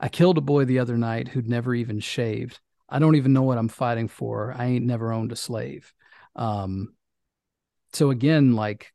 I 0.00 0.08
killed 0.08 0.38
a 0.38 0.40
boy 0.40 0.64
the 0.64 0.78
other 0.78 0.96
night 0.96 1.28
who'd 1.28 1.48
never 1.48 1.74
even 1.74 2.00
shaved. 2.00 2.60
I 2.88 2.98
don't 2.98 3.16
even 3.16 3.32
know 3.32 3.42
what 3.42 3.58
i'm 3.58 3.68
fighting 3.68 4.08
for. 4.08 4.54
I 4.56 4.66
ain't 4.66 4.86
never 4.86 5.12
owned 5.12 5.32
a 5.32 5.36
slave. 5.36 5.92
Um 6.34 6.94
so 7.92 8.10
again 8.10 8.54
like 8.54 8.92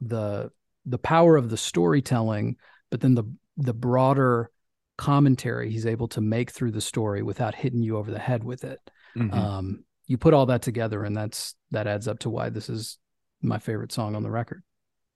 the 0.00 0.50
the 0.84 0.98
power 0.98 1.36
of 1.36 1.50
the 1.50 1.56
storytelling 1.56 2.56
but 2.90 3.00
then 3.00 3.14
the 3.14 3.24
the 3.56 3.74
broader 3.74 4.50
commentary 4.98 5.70
he's 5.70 5.86
able 5.86 6.08
to 6.08 6.20
make 6.20 6.50
through 6.50 6.70
the 6.72 6.80
story 6.80 7.22
without 7.22 7.54
hitting 7.54 7.82
you 7.82 7.96
over 7.96 8.10
the 8.10 8.18
head 8.18 8.44
with 8.44 8.64
it 8.64 8.80
Mhm. 9.16 9.32
um 9.34 9.84
you 10.06 10.16
put 10.18 10.34
all 10.34 10.46
that 10.46 10.62
together 10.62 11.04
and 11.04 11.16
that's 11.16 11.54
that 11.70 11.86
adds 11.86 12.08
up 12.08 12.18
to 12.20 12.30
why 12.30 12.48
this 12.48 12.68
is 12.68 12.98
my 13.42 13.58
favorite 13.58 13.92
song 13.92 14.14
on 14.14 14.22
the 14.22 14.30
record 14.30 14.62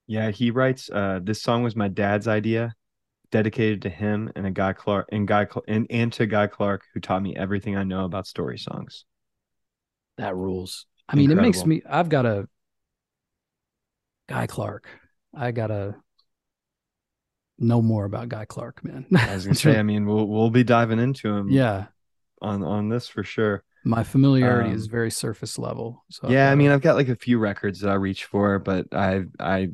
Yeah, 0.07 0.31
he 0.31 0.51
writes. 0.51 0.91
Uh, 0.91 1.21
this 1.23 1.41
song 1.43 1.63
was 1.63 1.77
my 1.77 1.89
dad's 1.89 2.27
idea, 2.29 2.75
dedicated 3.31 3.83
to 3.83 3.91
him 3.91 4.31
and 4.37 4.47
a 4.47 4.51
guy 4.51 4.73
Clark 4.73 5.09
and 5.13 5.27
guy 5.29 5.47
Cl- 5.47 5.65
and, 5.69 5.87
and 5.91 6.13
to 6.15 6.27
Guy 6.27 6.49
Clark, 6.49 6.83
who 6.95 7.01
taught 7.01 7.23
me 7.23 7.37
everything 7.37 7.77
I 7.77 7.85
know 7.85 8.05
about 8.05 8.27
story 8.27 8.59
songs. 8.59 9.05
that 10.19 10.37
rules 10.37 10.87
i 11.09 11.17
mean 11.17 11.31
it 11.31 11.37
makes 11.37 11.65
me 11.65 11.83
i've 11.89 12.09
got 12.09 12.27
a 12.27 12.49
guy 14.31 14.47
clark 14.47 14.87
i 15.35 15.51
gotta 15.51 15.95
know 17.59 17.83
more 17.83 18.05
about 18.05 18.29
guy 18.29 18.45
clark 18.45 18.83
man 18.85 19.07
I 19.15 19.35
was 19.35 19.45
gonna 19.45 19.55
say, 19.57 19.79
I 19.79 19.83
mean, 19.83 20.07
we'll 20.07 20.27
we'll 20.27 20.51
be 20.51 20.65
diving 20.65 20.99
into 20.99 21.29
him, 21.29 21.51
yeah 21.51 21.87
on 22.41 22.63
on 22.63 22.89
this 22.89 23.07
for 23.09 23.23
sure. 23.23 23.63
my 23.85 24.03
familiarity 24.03 24.71
Um, 24.71 24.75
is 24.75 24.87
very 24.87 25.11
surface 25.11 25.59
level 25.59 26.05
so 26.11 26.29
yeah, 26.29 26.51
I 26.51 26.55
mean, 26.55 26.71
I've 26.71 26.81
got 26.83 26.97
like 26.97 27.09
a 27.09 27.17
few 27.17 27.39
records 27.39 27.81
that 27.81 27.91
I 27.91 27.95
reach 27.95 28.25
for, 28.27 28.59
but 28.59 28.87
I 28.93 29.25
I 29.39 29.71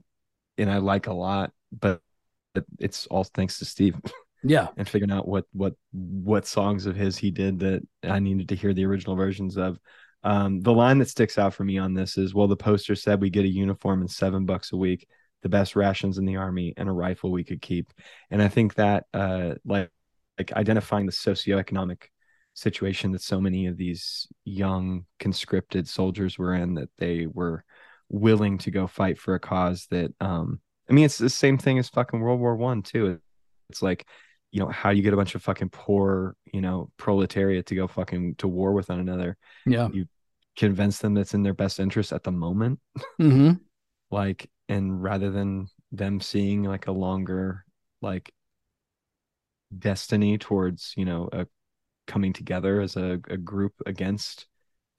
and 0.59 0.70
I 0.70 0.78
like 0.78 1.07
a 1.07 1.12
lot, 1.15 1.53
but 1.73 2.01
but 2.55 2.65
it's 2.78 3.07
all 3.09 3.24
thanks 3.24 3.59
to 3.61 3.65
Steve 3.65 3.97
yeah 4.43 4.69
and 4.77 4.89
figuring 4.89 5.12
out 5.12 5.28
what 5.28 5.45
what 5.53 5.74
what 5.93 6.47
songs 6.47 6.87
of 6.87 6.97
his 6.97 7.16
he 7.19 7.31
did 7.31 7.61
that 7.61 7.83
I 8.03 8.19
needed 8.19 8.49
to 8.51 8.57
hear 8.57 8.74
the 8.74 8.87
original 8.87 9.16
versions 9.16 9.57
of. 9.57 9.78
Um, 10.27 10.61
the 10.61 10.73
line 10.73 10.98
that 10.98 11.09
sticks 11.09 11.39
out 11.39 11.55
for 11.55 11.62
me 11.62 11.78
on 11.78 11.94
this 11.94 12.19
is, 12.19 12.35
"Well, 12.35 12.48
the 12.48 12.57
poster 12.57 12.97
said 12.97 13.20
we 13.20 13.31
get 13.31 13.44
a 13.44 13.48
uniform 13.48 14.01
and 14.01 14.11
seven 14.11 14.44
bucks 14.44 14.73
a 14.73 14.77
week, 14.77 15.07
the 15.43 15.48
best 15.48 15.77
rations 15.77 16.19
in 16.19 16.27
the 16.27 16.35
army, 16.35 16.74
and 16.77 16.89
a 16.89 16.93
rifle 16.93 17.31
we 17.31 17.44
could 17.44 17.62
keep." 17.62 17.93
And 18.31 18.43
I 18.43 18.48
think 18.48 18.74
that, 18.74 19.07
uh, 19.15 19.55
like, 19.65 19.90
like 20.36 20.53
identifying 20.53 21.07
the 21.07 21.12
socioeconomic 21.12 22.03
situation 22.55 23.12
that 23.12 23.23
so 23.23 23.40
many 23.40 23.66
of 23.66 23.77
these 23.77 24.27
young 24.44 25.07
conscripted 25.20 25.86
soldiers 25.86 26.36
were 26.39 26.55
in, 26.55 26.74
that 26.74 26.90
they 26.98 27.27
were 27.27 27.65
willing 28.09 28.59
to 28.59 28.73
go 28.73 28.89
fight 28.89 29.19
for 29.19 29.36
a 29.36 29.40
cause 29.40 29.86
that, 29.90 30.12
um, 30.20 30.61
I 30.90 30.93
mean, 30.93 31.05
it's 31.05 31.19
the 31.19 31.31
same 31.31 31.57
thing 31.57 31.78
as 31.78 31.89
fucking 31.89 32.19
World 32.20 32.40
War 32.40 32.57
One 32.57 32.82
too. 32.82 33.20
It's 33.70 33.82
like 33.82 34.07
you 34.53 34.61
know 34.61 34.69
how 34.69 34.90
you 34.90 35.03
get 35.03 35.12
a 35.12 35.16
bunch 35.16 35.35
of 35.35 35.43
fucking 35.43 35.70
poor 35.70 36.35
you 36.53 36.61
know 36.61 36.90
proletariat 36.97 37.66
to 37.66 37.74
go 37.74 37.86
fucking 37.86 38.36
to 38.36 38.48
war 38.48 38.73
with 38.73 38.89
one 38.89 39.01
another 39.01 39.36
yeah 39.66 39.89
convince 40.57 40.99
them 40.99 41.15
that's 41.15 41.35
in 41.35 41.43
their 41.43 41.55
best 41.55 41.81
interest 41.81 42.12
at 42.12 42.24
the 42.24 42.33
moment. 42.33 42.81
Hmm 43.19 43.53
like 44.11 44.49
and 44.69 45.03
rather 45.03 45.31
than 45.31 45.69
them 45.93 46.20
seeing 46.20 46.62
like 46.62 46.87
a 46.87 46.93
longer 46.93 47.65
like 48.03 48.33
destiny 49.77 50.39
towards 50.39 50.95
you 50.97 51.05
know 51.05 51.28
a 51.33 51.47
coming 52.07 52.33
together 52.33 52.81
as 52.81 52.97
a, 52.97 53.20
a 53.28 53.37
group 53.37 53.73
against 53.85 54.47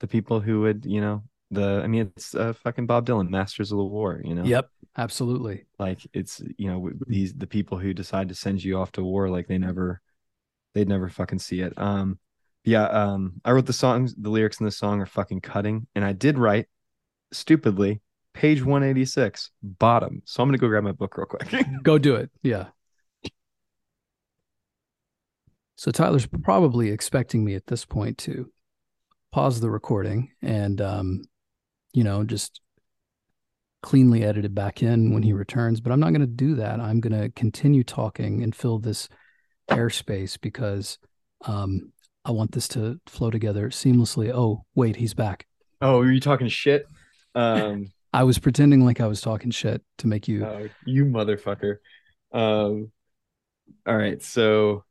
the 0.00 0.06
people 0.06 0.40
who 0.40 0.60
would 0.60 0.84
you 0.84 1.00
know 1.00 1.22
the 1.50 1.80
i 1.82 1.86
mean 1.86 2.12
it's 2.14 2.34
uh, 2.34 2.52
fucking 2.52 2.86
bob 2.86 3.06
dylan 3.06 3.30
masters 3.30 3.72
of 3.72 3.78
the 3.78 3.84
war 3.84 4.20
you 4.22 4.34
know? 4.34 4.44
Yep 4.44 4.68
absolutely. 4.98 5.64
Like 5.78 6.00
it's 6.12 6.42
you 6.58 6.68
know 6.68 6.90
these 7.06 7.32
the 7.32 7.46
people 7.46 7.78
who 7.78 7.94
decide 7.94 8.28
to 8.28 8.34
send 8.34 8.62
you 8.62 8.78
off 8.78 8.92
to 8.92 9.02
war 9.02 9.30
like 9.30 9.46
they 9.46 9.58
never 9.58 10.02
they'd 10.74 10.88
never 10.88 11.08
fucking 11.08 11.38
see 11.38 11.60
it. 11.60 11.72
Um 11.78 12.18
yeah 12.68 12.84
um 12.84 13.32
i 13.44 13.50
wrote 13.50 13.66
the 13.66 13.72
songs 13.72 14.14
the 14.16 14.28
lyrics 14.30 14.60
in 14.60 14.66
the 14.66 14.70
song 14.70 15.00
are 15.00 15.06
fucking 15.06 15.40
cutting 15.40 15.86
and 15.94 16.04
i 16.04 16.12
did 16.12 16.38
write 16.38 16.66
stupidly 17.32 18.00
page 18.34 18.62
186 18.62 19.50
bottom. 19.62 20.22
So 20.24 20.42
i'm 20.42 20.48
gonna 20.48 20.58
go 20.58 20.68
grab 20.68 20.84
my 20.84 20.92
book 20.92 21.16
real 21.16 21.26
quick. 21.26 21.52
Go 21.82 21.98
do 21.98 22.14
it 22.14 22.30
yeah. 22.42 22.66
So 25.76 25.90
tyler's 25.90 26.26
probably 26.26 26.90
expecting 26.90 27.44
me 27.44 27.54
at 27.54 27.66
this 27.66 27.84
point 27.84 28.18
to 28.18 28.50
pause 29.32 29.60
the 29.60 29.70
recording 29.70 30.30
and 30.42 30.80
um 30.80 31.22
you 31.92 32.04
know 32.04 32.24
just 32.24 32.60
cleanly 33.82 34.24
edit 34.24 34.44
it 34.44 34.54
back 34.54 34.82
in 34.82 35.12
when 35.12 35.22
he 35.22 35.32
returns 35.32 35.80
but 35.80 35.92
i'm 35.92 36.00
not 36.00 36.10
to 36.20 36.26
do 36.26 36.56
that. 36.56 36.80
I'm 36.80 37.00
to 37.12 37.30
continue 37.30 37.82
talking 37.82 38.42
and 38.42 38.54
fill 38.54 38.78
this 38.78 39.08
airspace 39.70 40.40
because 40.40 40.98
um 41.44 41.92
i 42.28 42.30
want 42.30 42.52
this 42.52 42.68
to 42.68 43.00
flow 43.06 43.30
together 43.30 43.70
seamlessly. 43.70 44.30
Oh 44.32 44.64
wait 44.74 44.96
he's 44.96 45.14
back. 45.14 45.46
Oh 45.80 46.00
are 46.00 46.12
you 46.12 46.20
talking 46.20 46.48
shit? 46.48 46.86
Um 47.34 47.90
i 48.12 48.22
was 48.22 48.38
pretending 48.38 48.84
like 48.84 49.00
i 49.00 49.06
was 49.06 49.20
talking 49.20 49.50
shit 49.50 49.82
to 49.98 50.06
make 50.06 50.28
you 50.28 50.44
oh, 50.44 50.68
you 50.86 51.04
motherfucker. 51.04 51.78
Um 52.32 52.92
all 53.86 53.96
right 53.96 54.22
so 54.22 54.84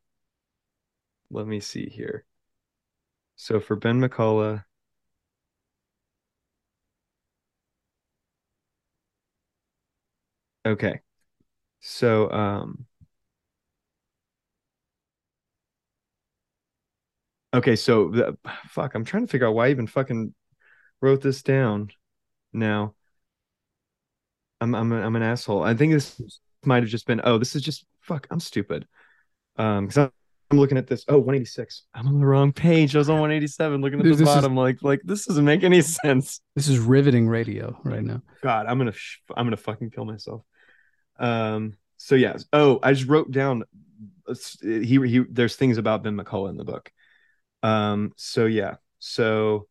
let 1.30 1.46
me 1.48 1.60
see 1.60 1.88
here. 1.88 2.26
So 3.36 3.60
for 3.60 3.76
ben 3.76 4.02
mcculloch 4.02 4.64
Okay. 10.66 11.00
So, 11.80 12.30
um, 12.30 12.88
okay, 17.54 17.76
so 17.76 18.10
the, 18.10 18.38
fuck, 18.70 18.96
I'm 18.96 19.06
trying 19.06 19.26
to 19.26 19.32
figure 19.32 19.48
out 19.48 19.56
why 19.56 19.68
I 19.68 19.72
even 19.72 19.88
fucking 19.88 20.34
wrote 21.02 21.22
this 21.22 21.42
down 21.44 21.90
now. 22.54 22.94
I'm 24.60 24.74
I'm 24.74 24.92
a, 24.92 25.02
I'm 25.02 25.16
an 25.16 25.22
asshole. 25.24 25.64
I 25.64 25.76
think 25.76 25.94
this 25.94 26.20
might 26.66 26.82
have 26.84 26.90
just 26.90 27.06
been, 27.06 27.22
oh, 27.24 27.38
this 27.38 27.56
is 27.56 27.62
just 27.62 27.86
fuck, 28.02 28.28
I'm 28.32 28.40
stupid. 28.40 28.88
Um, 29.58 29.86
because 29.86 29.98
I'm, 29.98 30.12
I'm 30.52 30.60
looking 30.60 30.78
at 30.78 30.88
this. 30.88 31.04
Oh, 31.08 31.18
186. 31.18 31.84
I'm 31.94 32.08
on 32.08 32.20
the 32.20 32.26
wrong 32.26 32.54
page. 32.54 32.96
I 32.96 33.00
was 33.00 33.10
on 33.10 33.16
187 33.20 33.82
looking 33.82 34.00
at 34.00 34.04
Dude, 34.04 34.14
the 34.14 34.18
this 34.18 34.28
is- 34.30 34.34
bottom, 34.36 34.56
like 34.56 34.82
like 34.82 35.02
this 35.04 35.26
doesn't 35.26 35.46
make 35.46 35.64
any 35.64 35.82
sense. 35.82 36.42
this 36.56 36.68
is 36.68 36.80
riveting 36.80 37.28
radio 37.28 37.78
right 37.84 38.04
now 38.04 38.22
God, 38.42 38.66
I'm 38.68 38.78
gonna 38.78 38.92
sh- 38.94 39.20
I'm 39.36 39.46
gonna 39.46 39.58
fucking 39.58 39.92
kill 39.92 40.06
myself. 40.06 40.42
Um. 41.20 41.74
So 41.98 42.16
yeah. 42.16 42.38
Oh, 42.54 42.80
I 42.84 42.94
just 42.94 43.08
wrote 43.10 43.32
down. 43.32 43.64
uh, 44.28 44.36
He 44.62 45.00
he. 45.08 45.24
There's 45.30 45.56
things 45.56 45.78
about 45.78 46.04
Ben 46.04 46.16
McCulloch 46.16 46.50
in 46.52 46.58
the 46.58 46.64
book. 46.64 46.92
Um. 47.64 48.14
So 48.16 48.46
yeah. 48.46 48.76
So 49.00 49.68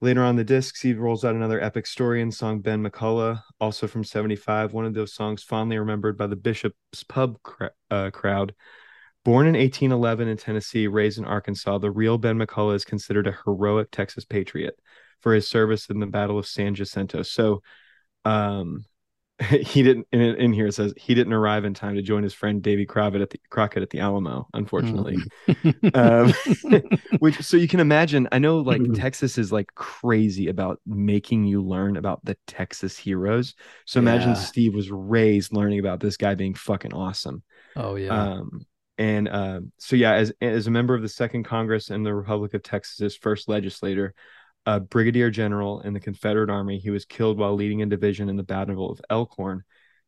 later 0.00 0.22
on 0.22 0.36
the 0.36 0.44
discs, 0.44 0.80
he 0.80 0.94
rolls 0.94 1.24
out 1.24 1.34
another 1.34 1.60
epic 1.60 1.86
story 1.86 2.22
and 2.22 2.32
song 2.32 2.60
Ben 2.60 2.82
McCulloch, 2.82 3.42
also 3.60 3.86
from 3.86 4.04
'75. 4.04 4.72
One 4.72 4.86
of 4.86 4.94
those 4.94 5.14
songs 5.14 5.42
fondly 5.42 5.78
remembered 5.78 6.16
by 6.16 6.26
the 6.26 6.36
Bishop's 6.36 7.04
Pub 7.04 7.38
uh, 7.90 8.10
crowd. 8.10 8.54
Born 9.24 9.46
in 9.46 9.54
1811 9.54 10.28
in 10.28 10.36
Tennessee, 10.36 10.86
raised 10.86 11.18
in 11.18 11.24
Arkansas, 11.24 11.78
the 11.78 11.90
real 11.90 12.16
Ben 12.18 12.38
McCulloch 12.38 12.76
is 12.76 12.84
considered 12.84 13.26
a 13.26 13.36
heroic 13.44 13.90
Texas 13.90 14.24
patriot 14.24 14.78
for 15.20 15.34
his 15.34 15.48
service 15.48 15.90
in 15.90 16.00
the 16.00 16.06
Battle 16.06 16.38
of 16.38 16.46
San 16.46 16.74
Jacinto. 16.74 17.22
So, 17.22 17.62
um, 18.24 18.84
he 19.60 19.82
didn't 19.84 20.06
in, 20.12 20.20
in 20.20 20.52
here 20.52 20.66
it 20.66 20.72
says 20.74 20.92
he 20.96 21.14
didn't 21.14 21.32
arrive 21.32 21.64
in 21.64 21.72
time 21.72 21.94
to 21.94 22.02
join 22.02 22.24
his 22.24 22.34
friend 22.34 22.60
Davy 22.60 22.84
Crockett 22.86 23.20
at 23.20 23.30
the 23.30 23.38
Crockett 23.50 23.82
at 23.84 23.90
the 23.90 24.00
Alamo, 24.00 24.48
unfortunately. 24.52 25.16
um, 25.94 26.32
which 27.20 27.40
so 27.42 27.56
you 27.56 27.68
can 27.68 27.80
imagine. 27.80 28.28
I 28.32 28.38
know 28.38 28.58
like 28.58 28.80
Mhm. 28.80 28.98
Texas 28.98 29.38
is 29.38 29.52
like 29.52 29.72
crazy 29.74 30.48
about 30.48 30.80
making 30.86 31.44
you 31.44 31.62
learn 31.62 31.96
about 31.96 32.24
the 32.24 32.36
Texas 32.46 32.96
heroes. 32.98 33.54
So 33.86 34.00
imagine 34.00 34.30
Yeah. 34.30 34.34
Steve 34.34 34.74
was 34.74 34.90
raised 34.90 35.52
learning 35.52 35.78
about 35.78 36.00
this 36.00 36.16
guy 36.16 36.34
being 36.34 36.54
fucking 36.54 36.92
awesome. 36.92 37.42
oh 37.76 37.94
yeah 37.96 38.32
Um, 38.32 38.66
and 38.98 39.28
uh, 39.28 39.60
so 39.78 39.94
yeah, 39.94 40.14
as 40.14 40.32
as 40.40 40.66
a 40.66 40.72
member 40.72 40.94
of 40.96 41.02
the 41.02 41.08
Second 41.08 41.44
Congress 41.44 41.90
and 41.90 42.04
the 42.04 42.12
Republic 42.12 42.54
of 42.54 42.64
Texas's 42.64 43.16
first 43.16 43.48
legislator, 43.48 44.14
a 44.66 44.80
brigadier 44.80 45.30
general 45.30 45.80
in 45.80 45.94
the 45.94 46.00
Confederate 46.00 46.50
Army. 46.50 46.78
He 46.78 46.90
was 46.90 47.04
killed 47.04 47.38
while 47.38 47.54
leading 47.54 47.82
a 47.82 47.86
division 47.86 48.28
in 48.28 48.36
the 48.36 48.42
Battle 48.42 48.90
of 48.90 49.00
Elkhorn 49.08 49.62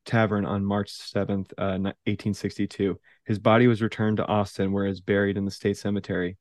Tavern 0.05 0.45
on 0.45 0.65
March 0.65 0.91
7th, 0.93 1.53
uh, 1.59 1.79
1862. 2.05 2.99
His 3.25 3.39
body 3.39 3.67
was 3.67 3.83
returned 3.83 4.17
to 4.19 4.27
Austin, 4.27 4.73
where 4.73 4.87
he 4.87 4.91
is 4.91 5.01
buried 5.01 5.37
in 5.37 5.45
the 5.45 5.51
state 5.51 5.77
cemetery. 5.77 6.37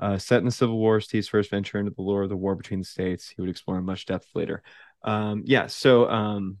Uh, 0.00 0.18
set 0.18 0.38
in 0.38 0.44
the 0.44 0.50
Civil 0.50 0.76
War, 0.76 1.00
Steve's 1.00 1.28
first 1.28 1.50
venture 1.50 1.78
into 1.78 1.92
the 1.92 2.02
lore 2.02 2.22
of 2.22 2.28
the 2.28 2.36
war 2.36 2.56
between 2.56 2.80
the 2.80 2.84
states. 2.84 3.28
He 3.28 3.40
would 3.40 3.50
explore 3.50 3.78
in 3.78 3.84
much 3.84 4.06
depth 4.06 4.26
later. 4.34 4.62
Um, 5.02 5.42
yeah, 5.44 5.66
so 5.66 6.08
um, 6.08 6.58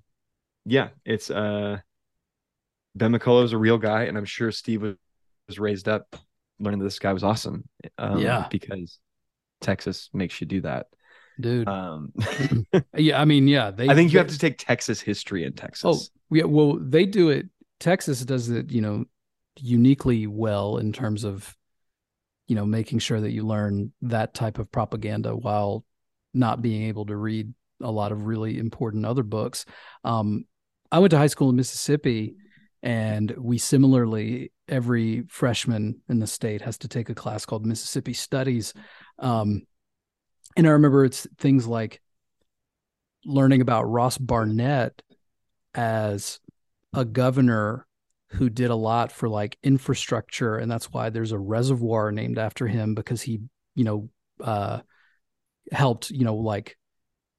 yeah, 0.64 0.90
it's 1.04 1.30
uh, 1.30 1.78
Ben 2.94 3.12
McCulloch 3.12 3.44
is 3.44 3.52
a 3.52 3.58
real 3.58 3.78
guy, 3.78 4.04
and 4.04 4.16
I'm 4.16 4.24
sure 4.24 4.52
Steve 4.52 4.82
was, 4.82 4.96
was 5.48 5.58
raised 5.58 5.88
up 5.88 6.16
learning 6.60 6.78
that 6.78 6.84
this 6.84 6.98
guy 6.98 7.12
was 7.12 7.24
awesome. 7.24 7.64
Um, 7.98 8.20
Yeah. 8.20 8.46
because 8.50 8.98
Texas 9.64 10.10
makes 10.12 10.40
you 10.40 10.46
do 10.46 10.60
that. 10.62 10.86
dude. 11.40 11.68
Um, 11.68 12.12
yeah, 12.96 13.20
I 13.20 13.24
mean, 13.24 13.48
yeah, 13.48 13.70
they. 13.70 13.88
I 13.88 13.94
think 13.94 14.12
you 14.12 14.18
have 14.18 14.28
to 14.28 14.38
take 14.38 14.58
Texas 14.58 15.00
history 15.00 15.44
in 15.44 15.54
Texas. 15.54 15.84
Oh, 15.84 16.34
yeah. 16.34 16.44
Well, 16.44 16.78
they 16.80 17.06
do 17.06 17.30
it. 17.30 17.46
Texas 17.80 18.24
does 18.24 18.50
it, 18.50 18.70
you 18.70 18.80
know, 18.80 19.04
uniquely 19.58 20.26
well 20.26 20.78
in 20.78 20.92
terms 20.92 21.24
of, 21.24 21.56
you 22.46 22.56
know, 22.56 22.64
making 22.64 22.98
sure 23.00 23.20
that 23.20 23.32
you 23.32 23.44
learn 23.44 23.92
that 24.02 24.34
type 24.34 24.58
of 24.58 24.70
propaganda 24.70 25.34
while 25.34 25.84
not 26.32 26.62
being 26.62 26.84
able 26.84 27.06
to 27.06 27.16
read 27.16 27.52
a 27.80 27.90
lot 27.90 28.12
of 28.12 28.26
really 28.26 28.58
important 28.58 29.06
other 29.06 29.22
books. 29.22 29.64
Um, 30.04 30.44
I 30.90 30.98
went 30.98 31.10
to 31.10 31.18
high 31.18 31.28
school 31.28 31.50
in 31.50 31.56
Mississippi, 31.56 32.36
and 32.82 33.34
we 33.38 33.58
similarly 33.58 34.52
every 34.68 35.24
freshman 35.28 36.00
in 36.08 36.20
the 36.20 36.26
state 36.26 36.62
has 36.62 36.78
to 36.78 36.88
take 36.88 37.08
a 37.08 37.14
class 37.14 37.44
called 37.44 37.66
Mississippi 37.66 38.12
Studies. 38.12 38.74
Um, 39.18 39.62
and 40.56 40.66
I 40.66 40.70
remember 40.70 41.04
it's 41.04 41.26
things 41.38 41.66
like 41.66 42.00
learning 43.24 43.60
about 43.60 43.84
Ross 43.84 44.18
Barnett 44.18 45.02
as 45.74 46.40
a 46.92 47.04
governor 47.04 47.86
who 48.28 48.48
did 48.48 48.70
a 48.70 48.76
lot 48.76 49.12
for 49.12 49.28
like 49.28 49.56
infrastructure 49.62 50.56
and 50.56 50.70
that's 50.70 50.92
why 50.92 51.10
there's 51.10 51.32
a 51.32 51.38
reservoir 51.38 52.10
named 52.12 52.38
after 52.38 52.66
him 52.66 52.94
because 52.94 53.22
he 53.22 53.40
you 53.74 53.84
know 53.84 54.08
uh 54.42 54.80
helped 55.70 56.10
you 56.10 56.24
know 56.24 56.34
like 56.34 56.76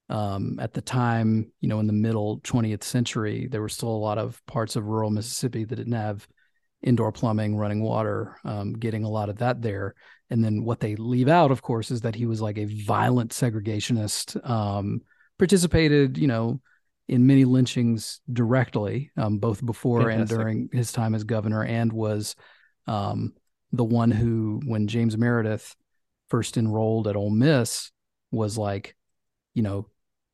um 0.08 0.58
at 0.58 0.72
the 0.72 0.80
time 0.80 1.50
you 1.60 1.68
know 1.68 1.80
in 1.80 1.86
the 1.86 1.92
middle 1.92 2.40
20th 2.40 2.82
century 2.82 3.46
there 3.50 3.60
were 3.60 3.68
still 3.68 3.90
a 3.90 3.90
lot 3.90 4.18
of 4.18 4.40
parts 4.46 4.76
of 4.76 4.86
rural 4.86 5.10
Mississippi 5.10 5.64
that 5.64 5.76
didn't 5.76 5.92
have 5.92 6.26
indoor 6.82 7.12
plumbing 7.12 7.56
running 7.56 7.82
water 7.82 8.36
um 8.44 8.72
getting 8.72 9.04
a 9.04 9.10
lot 9.10 9.28
of 9.28 9.38
that 9.38 9.60
there 9.60 9.94
and 10.30 10.44
then 10.44 10.64
what 10.64 10.80
they 10.80 10.96
leave 10.96 11.28
out 11.28 11.50
of 11.50 11.62
course 11.62 11.90
is 11.90 12.00
that 12.02 12.14
he 12.14 12.26
was 12.26 12.40
like 12.40 12.58
a 12.58 12.64
violent 12.64 13.30
segregationist 13.30 14.38
um 14.48 15.00
participated 15.38 16.18
you 16.18 16.26
know 16.26 16.60
in 17.08 17.26
many 17.26 17.44
lynchings 17.44 18.20
directly, 18.32 19.12
um, 19.16 19.38
both 19.38 19.64
before 19.64 20.10
and 20.10 20.28
during 20.28 20.68
his 20.72 20.90
time 20.90 21.14
as 21.14 21.24
governor, 21.24 21.64
and 21.64 21.92
was 21.92 22.34
um, 22.86 23.32
the 23.72 23.84
one 23.84 24.10
who, 24.10 24.60
when 24.66 24.88
James 24.88 25.16
Meredith 25.16 25.76
first 26.28 26.56
enrolled 26.56 27.06
at 27.06 27.16
Ole 27.16 27.30
Miss, 27.30 27.92
was 28.32 28.58
like, 28.58 28.96
you 29.54 29.62
know, 29.62 29.88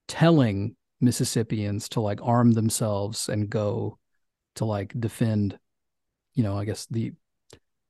telling 0.08 0.74
Mississippians 1.00 1.90
to 1.90 2.00
like 2.00 2.20
arm 2.22 2.52
themselves 2.52 3.28
and 3.28 3.50
go 3.50 3.98
to 4.54 4.64
like 4.64 4.98
defend, 4.98 5.58
you 6.34 6.42
know, 6.42 6.56
I 6.56 6.64
guess 6.64 6.86
the 6.86 7.12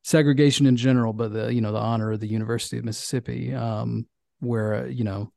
segregation 0.03 0.67
in 0.67 0.77
general, 0.77 1.13
but 1.13 1.33
the 1.33 1.53
you 1.53 1.61
know 1.61 1.73
the 1.73 1.79
honor 1.79 2.13
of 2.13 2.21
the 2.21 2.29
University 2.29 2.79
of 2.79 2.85
Mississippi, 2.85 3.55
um, 3.55 4.07
where 4.41 4.85
uh, 4.85 4.87
you 4.87 5.05
know, 5.05 5.33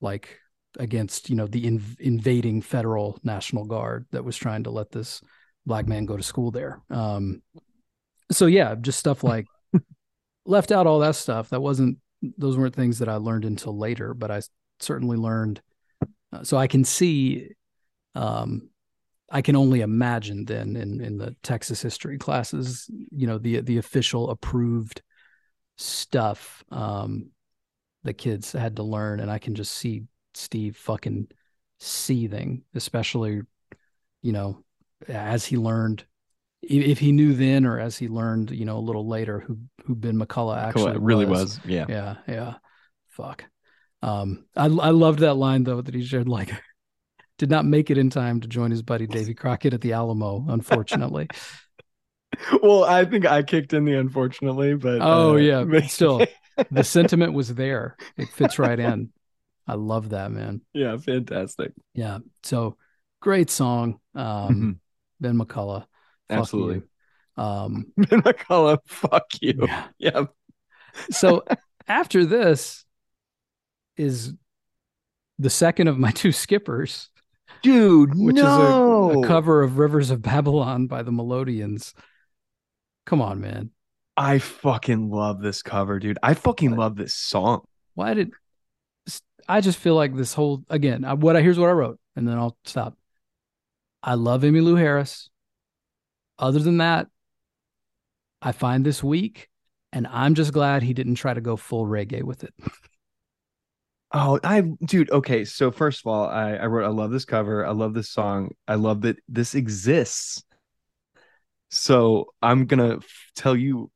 like 0.00 0.38
against 0.78 1.30
you 1.30 1.36
know 1.36 1.46
the 1.46 1.64
inv- 1.64 2.00
invading 2.00 2.62
federal 2.62 3.18
national 3.22 3.64
guard 3.64 4.06
that 4.10 4.24
was 4.24 4.36
trying 4.36 4.64
to 4.64 4.70
let 4.70 4.90
this 4.90 5.20
black 5.66 5.86
man 5.86 6.04
go 6.04 6.16
to 6.16 6.22
school 6.22 6.50
there. 6.50 6.82
Um 6.90 7.42
so 8.32 8.46
yeah 8.46 8.74
just 8.74 8.98
stuff 8.98 9.22
like 9.24 9.46
left 10.44 10.72
out 10.72 10.86
all 10.86 10.98
that 10.98 11.14
stuff. 11.14 11.50
That 11.50 11.60
wasn't 11.60 11.98
those 12.38 12.56
weren't 12.56 12.74
things 12.74 12.98
that 12.98 13.08
i 13.08 13.16
learned 13.16 13.44
until 13.44 13.76
later 13.76 14.14
but 14.14 14.30
i 14.30 14.40
certainly 14.80 15.16
learned 15.16 15.60
uh, 16.32 16.42
so 16.42 16.56
i 16.56 16.66
can 16.66 16.84
see 16.84 17.50
um 18.14 18.68
i 19.30 19.42
can 19.42 19.56
only 19.56 19.80
imagine 19.80 20.44
then 20.44 20.76
in 20.76 21.00
in 21.00 21.18
the 21.18 21.34
texas 21.42 21.82
history 21.82 22.18
classes 22.18 22.88
you 23.10 23.26
know 23.26 23.38
the 23.38 23.60
the 23.60 23.78
official 23.78 24.30
approved 24.30 25.02
stuff 25.76 26.64
um 26.70 27.30
the 28.04 28.12
kids 28.12 28.52
had 28.52 28.76
to 28.76 28.82
learn 28.82 29.20
and 29.20 29.30
i 29.30 29.38
can 29.38 29.54
just 29.54 29.72
see 29.72 30.04
Steve 30.36 30.76
fucking 30.76 31.28
seething, 31.78 32.62
especially, 32.74 33.42
you 34.22 34.32
know, 34.32 34.62
as 35.08 35.44
he 35.44 35.56
learned, 35.56 36.04
if 36.62 36.98
he 36.98 37.12
knew 37.12 37.34
then 37.34 37.66
or 37.66 37.78
as 37.78 37.96
he 37.96 38.08
learned, 38.08 38.50
you 38.50 38.64
know, 38.64 38.78
a 38.78 38.80
little 38.80 39.06
later 39.06 39.40
who 39.40 39.58
who 39.84 39.94
Ben 39.94 40.16
McCulloch 40.16 40.72
Cool, 40.72 40.88
actually 40.88 40.92
it 40.92 41.00
really 41.00 41.26
was. 41.26 41.60
Yeah. 41.64 41.86
Yeah, 41.88 42.16
yeah. 42.26 42.54
Fuck. 43.08 43.44
Um, 44.02 44.46
I 44.56 44.64
I 44.64 44.90
loved 44.90 45.20
that 45.20 45.34
line 45.34 45.64
though 45.64 45.80
that 45.80 45.94
he 45.94 46.04
shared. 46.04 46.28
Like, 46.28 46.50
did 47.38 47.50
not 47.50 47.64
make 47.64 47.90
it 47.90 47.98
in 47.98 48.10
time 48.10 48.40
to 48.40 48.48
join 48.48 48.70
his 48.70 48.82
buddy 48.82 49.06
Davy 49.06 49.34
Crockett 49.34 49.74
at 49.74 49.80
the 49.80 49.92
Alamo, 49.92 50.44
unfortunately. 50.48 51.28
Well, 52.62 52.82
I 52.82 53.04
think 53.04 53.26
I 53.26 53.44
kicked 53.44 53.72
in 53.74 53.84
the 53.84 53.96
unfortunately, 53.96 54.74
but 54.74 54.98
Oh, 55.00 55.34
uh, 55.34 55.36
yeah, 55.36 55.62
but 55.62 55.84
still. 55.84 56.26
the 56.70 56.82
sentiment 56.84 57.32
was 57.32 57.54
there. 57.54 57.96
It 58.16 58.28
fits 58.30 58.58
right 58.58 58.76
in. 58.76 59.10
I 59.68 59.74
love 59.74 60.10
that 60.10 60.32
man. 60.32 60.60
yeah, 60.72 60.96
fantastic. 60.96 61.72
Yeah. 61.94 62.18
So 62.42 62.76
great 63.20 63.50
song. 63.50 64.00
Um, 64.16 64.24
Mhm. 64.26 64.78
Ben 65.20 65.38
McCulloch. 65.38 65.86
Absolutely. 66.28 66.82
Um, 67.36 67.92
Ben 67.96 68.20
McCulloch, 68.22 68.80
fuck 68.86 69.26
you. 69.40 69.54
yeah. 69.68 69.86
Yeah. 69.98 70.24
So 71.12 71.44
after 71.86 72.24
this 72.26 72.84
is 73.96 74.34
the 75.38 75.50
second 75.50 75.86
of 75.86 75.98
my 75.98 76.10
two 76.10 76.32
skippers, 76.32 77.10
Dude, 77.64 78.14
which 78.14 78.36
no. 78.36 79.10
is 79.10 79.16
a, 79.16 79.18
a 79.20 79.26
cover 79.26 79.62
of 79.62 79.78
Rivers 79.78 80.10
of 80.10 80.20
Babylon 80.20 80.86
by 80.86 81.02
the 81.02 81.10
Melodians. 81.10 81.94
Come 83.06 83.22
on, 83.22 83.40
man. 83.40 83.70
I 84.18 84.38
fucking 84.38 85.10
love 85.10 85.40
this 85.40 85.62
cover, 85.62 85.98
dude. 85.98 86.18
I 86.22 86.34
fucking 86.34 86.76
love 86.76 86.94
this 86.94 87.14
song. 87.14 87.64
Why 87.94 88.12
did 88.12 88.32
I 89.48 89.62
just 89.62 89.78
feel 89.78 89.94
like 89.94 90.14
this 90.14 90.34
whole 90.34 90.62
again? 90.68 91.06
I, 91.06 91.14
what 91.14 91.36
I 91.36 91.40
here's 91.40 91.58
what 91.58 91.70
I 91.70 91.72
wrote, 91.72 91.98
and 92.14 92.28
then 92.28 92.36
I'll 92.36 92.56
stop. 92.66 92.98
I 94.02 94.14
love 94.14 94.42
Emmylou 94.42 94.78
Harris. 94.78 95.30
Other 96.38 96.58
than 96.58 96.76
that, 96.78 97.06
I 98.42 98.52
find 98.52 98.84
this 98.84 99.02
weak, 99.02 99.48
and 99.90 100.06
I'm 100.06 100.34
just 100.34 100.52
glad 100.52 100.82
he 100.82 100.92
didn't 100.92 101.14
try 101.14 101.32
to 101.32 101.40
go 101.40 101.56
full 101.56 101.86
reggae 101.86 102.22
with 102.22 102.44
it. 102.44 102.52
Oh, 104.16 104.38
I 104.44 104.60
dude, 104.86 105.10
okay. 105.10 105.44
So 105.44 105.70
first 105.72 106.00
of 106.00 106.06
all, 106.06 106.26
I, 106.26 106.52
I 106.54 106.66
wrote 106.66 106.84
I 106.86 106.88
love 106.90 107.10
this 107.10 107.24
cover. 107.24 107.66
I 107.66 107.72
love 107.72 107.94
this 107.94 108.08
song. 108.10 108.52
I 108.68 108.76
love 108.76 109.00
that 109.02 109.16
this 109.28 109.54
exists. 109.56 110.42
So 111.70 112.26
I'm 112.40 112.66
gonna 112.66 112.98
f- 112.98 113.30
tell 113.34 113.56
you 113.56 113.90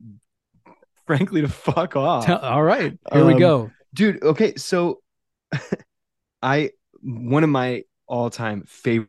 frankly 1.07 1.43
to 1.43 1.49
fuck 1.49 1.95
off. 1.97 2.27
Tell- 2.27 2.41
All 2.41 2.63
right, 2.63 2.99
here 3.13 3.25
we 3.25 3.35
Um, 3.35 3.39
go. 3.39 3.71
dude 3.95 4.23
okay 4.23 4.55
so 4.57 5.01
i 6.43 6.71
one 7.01 7.43
of 7.45 7.51
my 7.51 7.85
all-time 8.07 8.65
favorite 8.67 9.09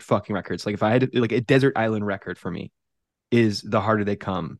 fucking 0.00 0.34
records 0.34 0.64
like 0.64 0.74
if 0.74 0.82
i 0.82 0.90
had 0.90 1.12
to, 1.12 1.20
like 1.20 1.32
a 1.32 1.40
desert 1.40 1.74
island 1.76 2.06
record 2.06 2.38
for 2.38 2.50
me 2.50 2.70
is 3.30 3.60
the 3.62 3.80
harder 3.80 4.04
they 4.04 4.16
come 4.16 4.58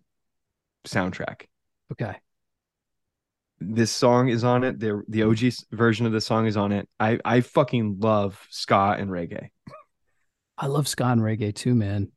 soundtrack 0.87 1.43
Okay, 1.93 2.17
this 3.61 3.91
song 3.91 4.29
is 4.29 4.45
on 4.45 4.65
it 4.65 4.79
the 4.79 5.03
the 5.09 5.23
og 5.23 5.39
version 5.73 6.07
of 6.07 6.13
the 6.13 6.21
song 6.21 6.47
is 6.47 6.57
on 6.57 6.73
it 6.73 6.89
i 7.01 7.19
i 7.25 7.41
fucking 7.41 7.97
love 8.01 8.47
ska 8.51 8.97
and 8.99 9.11
reggae 9.11 9.49
I 10.59 10.69
love 10.69 10.89
ska 10.89 11.05
and 11.05 11.21
reggae 11.21 11.55
too, 11.55 11.75
man. 11.75 12.11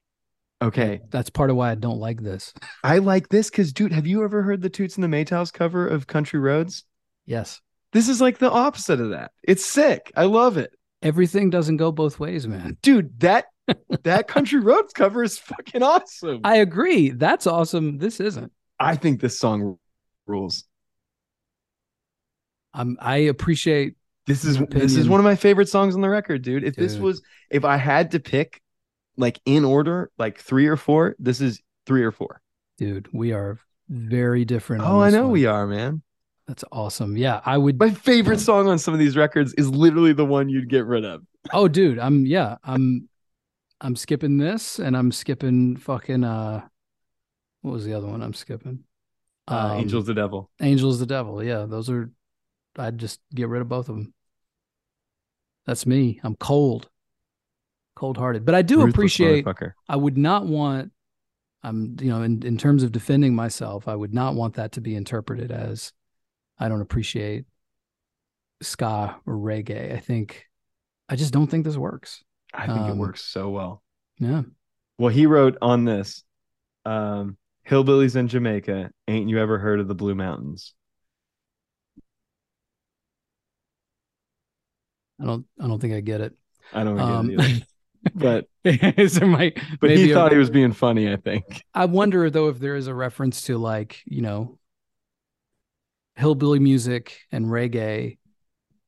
okay 0.62 1.02
That's 1.10 1.30
part 1.30 1.50
of 1.50 1.58
why 1.58 1.72
I 1.72 1.76
don't 1.76 2.00
like 2.00 2.22
this. 2.22 2.54
i 2.84 2.98
like 3.00 3.30
this 3.30 3.50
because 3.50 3.74
dude 3.74 3.92
have 3.92 4.08
you 4.08 4.24
ever 4.24 4.44
heard 4.44 4.62
the 4.62 4.70
toots 4.70 4.96
and 4.98 5.04
the 5.04 5.08
maytals 5.18 5.52
cover 5.54 5.88
of 5.88 6.08
country 6.08 6.40
roads 6.40 6.84
Yes, 7.26 7.62
this 7.94 8.10
is 8.10 8.20
like 8.22 8.38
the 8.40 8.50
opposite 8.52 9.00
of 9.00 9.12
that 9.12 9.32
it's 9.44 9.66
sick 9.66 10.12
i 10.16 10.24
love 10.26 10.58
it 10.58 10.72
everything 11.02 11.50
doesn't 11.50 11.78
go 11.78 11.92
both 11.92 12.20
ways, 12.20 12.48
man. 12.48 12.78
dude 12.82 13.18
that 13.20 13.46
that 14.04 14.28
country 14.28 14.60
roads 14.60 14.92
cover 14.94 15.22
is 15.24 15.38
fucking 15.38 15.84
awesome 15.84 16.42
I 16.44 16.58
agree. 16.58 17.12
That's 17.12 17.46
awesome. 17.46 18.00
This 18.00 18.20
isn't. 18.20 18.52
I 18.80 18.96
think 18.96 19.22
this 19.22 19.38
song 19.38 19.78
rules. 20.26 20.64
I'm. 22.80 22.98
I 23.00 23.18
appreciate. 23.18 23.96
This 24.26 24.46
is 24.46 24.58
this 24.70 24.96
is 24.96 25.10
one 25.10 25.20
of 25.20 25.24
my 25.24 25.36
favorite 25.36 25.70
songs 25.70 25.96
on 25.96 26.02
the 26.02 26.10
record, 26.10 26.44
dude. 26.44 26.64
If 26.64 26.76
this 26.76 26.98
was 26.98 27.22
if 27.50 27.66
I 27.66 27.78
had 27.78 28.12
to 28.12 28.20
pick 28.20 28.62
like 29.18 29.40
in 29.46 29.66
order, 29.66 30.12
like 30.18 30.40
three 30.40 30.68
or 30.68 30.78
four, 30.78 31.16
this 31.20 31.42
is 31.42 31.62
three 31.86 32.04
or 32.04 32.12
four. 32.12 32.42
Dude, 32.78 33.10
we 33.12 33.34
are 33.34 33.60
very 33.90 34.46
different. 34.46 34.84
Oh, 34.84 35.02
I 35.02 35.10
know 35.10 35.24
one. 35.24 35.32
we 35.32 35.46
are, 35.46 35.66
man. 35.68 36.04
That's 36.48 36.64
awesome. 36.72 37.18
Yeah, 37.18 37.42
I 37.46 37.58
would. 37.58 37.80
My 37.80 37.92
favorite 37.92 38.40
song 38.40 38.68
on 38.70 38.80
some 38.80 38.94
of 38.94 39.00
these 39.00 39.18
records 39.18 39.54
is 39.56 39.70
literally 39.70 40.14
the 40.14 40.26
one 40.26 40.48
you'd 40.50 40.70
get 40.70 40.86
rid 40.86 41.06
of. 41.06 41.22
Oh, 41.52 41.68
dude, 41.68 42.00
I'm 42.00 42.26
yeah, 42.26 42.58
I'm 42.64 43.10
I'm 43.82 43.96
skipping 43.96 44.38
this, 44.38 44.80
and 44.80 44.96
I'm 44.96 45.12
skipping 45.12 45.76
fucking 45.78 46.24
uh, 46.24 46.68
what 47.62 47.72
was 47.72 47.86
the 47.86 47.94
other 47.94 48.08
one 48.08 48.22
I'm 48.22 48.34
skipping? 48.34 48.84
Uh, 49.48 49.72
Um, 49.74 49.80
Angels 49.80 50.06
the 50.06 50.14
Devil. 50.14 50.50
Angels 50.62 51.00
the 51.00 51.06
Devil. 51.06 51.44
Yeah, 51.44 51.66
those 51.66 51.90
are. 51.90 52.10
I'd 52.78 52.98
just 52.98 53.20
get 53.34 53.50
rid 53.50 53.62
of 53.62 53.70
both 53.70 53.90
of 53.90 53.96
them. 53.96 54.14
That's 55.66 55.86
me. 55.86 56.20
I'm 56.24 56.36
cold, 56.36 56.90
cold 57.96 58.18
hearted, 58.18 58.46
but 58.46 58.56
I 58.56 58.62
do 58.62 58.78
Ruthless 58.78 58.94
appreciate. 58.94 59.46
I 59.88 59.96
would 59.96 60.18
not 60.18 60.46
want. 60.46 60.92
I'm 61.62 61.98
you 62.00 62.10
know 62.10 62.24
in 62.24 62.44
in 62.44 62.58
terms 62.58 62.84
of 62.84 62.92
defending 62.92 63.36
myself, 63.36 63.88
I 63.88 63.96
would 63.96 64.14
not 64.14 64.36
want 64.36 64.56
that 64.56 64.72
to 64.74 64.82
be 64.82 64.96
interpreted 64.96 65.52
as 65.52 65.92
I 66.58 66.70
don't 66.70 66.82
appreciate 66.82 67.46
ska 68.62 69.18
or 69.26 69.34
reggae. 69.36 69.94
I 69.94 70.00
think 70.00 70.46
I 71.08 71.16
just 71.16 71.34
don't 71.34 71.48
think 71.48 71.66
this 71.66 71.78
works. 71.78 72.24
I 72.54 72.66
think 72.68 72.88
it 72.88 72.92
Um, 72.92 72.98
works 72.98 73.22
so 73.24 73.50
well. 73.50 73.84
Yeah. 74.20 74.44
Well, 74.98 75.14
he 75.14 75.26
wrote 75.26 75.58
on 75.62 75.86
this 75.86 76.24
um, 76.86 77.38
Hillbillies 77.68 78.16
in 78.16 78.28
Jamaica. 78.28 78.92
Ain't 79.08 79.30
you 79.30 79.40
ever 79.40 79.60
heard 79.60 79.80
of 79.80 79.88
the 79.88 79.96
Blue 79.96 80.16
Mountains? 80.16 80.74
I 85.22 85.26
don't 85.26 85.46
I 85.60 85.68
don't 85.68 85.80
think 85.80 85.94
I 85.94 86.02
get 86.02 86.22
it. 86.22 86.34
I 86.74 86.84
don't 86.84 86.96
get 86.98 87.06
Um, 87.06 87.30
it 87.32 87.40
either. 87.40 87.66
But 88.16 88.46
is 88.64 89.16
there 89.16 89.28
might 89.28 89.56
but 89.82 89.90
maybe 89.90 90.04
he 90.04 90.12
a- 90.12 90.14
thought 90.14 90.32
he 90.32 90.38
was 90.38 90.50
being 90.50 90.72
funny, 90.72 91.12
I 91.12 91.18
think. 91.18 91.64
I 91.74 91.86
wonder 91.86 92.30
though 92.30 92.48
if 92.48 92.58
there 92.58 92.76
is 92.78 92.88
a 92.88 92.94
reference 92.94 93.42
to 93.44 93.58
like, 93.58 94.02
you 94.06 94.22
know, 94.22 94.58
hillbilly 96.16 96.60
music 96.60 97.18
and 97.32 97.46
reggae 97.46 98.18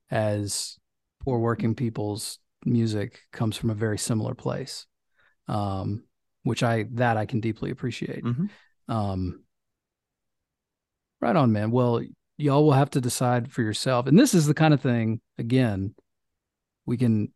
as 0.10 0.78
poor 1.24 1.40
working 1.40 1.76
people's 1.76 2.40
music 2.66 3.20
comes 3.34 3.58
from 3.58 3.70
a 3.70 3.74
very 3.76 3.98
similar 3.98 4.34
place. 4.34 4.86
Um, 5.48 6.06
which 6.44 6.64
I 6.64 6.84
that 6.94 7.18
I 7.18 7.26
can 7.26 7.40
deeply 7.42 7.72
appreciate. 7.72 8.24
Mhm. 8.24 8.50
Um 8.88 9.44
right 11.20 11.36
on, 11.36 11.52
man. 11.52 11.72
Well, 11.72 12.02
y'all 12.38 12.64
will 12.64 12.72
have 12.74 12.90
to 12.92 13.02
decide 13.02 13.52
for 13.52 13.62
yourself. 13.62 14.08
And 14.08 14.18
this 14.18 14.34
is 14.34 14.46
the 14.48 14.54
kind 14.54 14.74
of 14.74 14.82
thing, 14.82 15.22
again, 15.38 15.94
we 16.86 16.98
can 16.98 17.32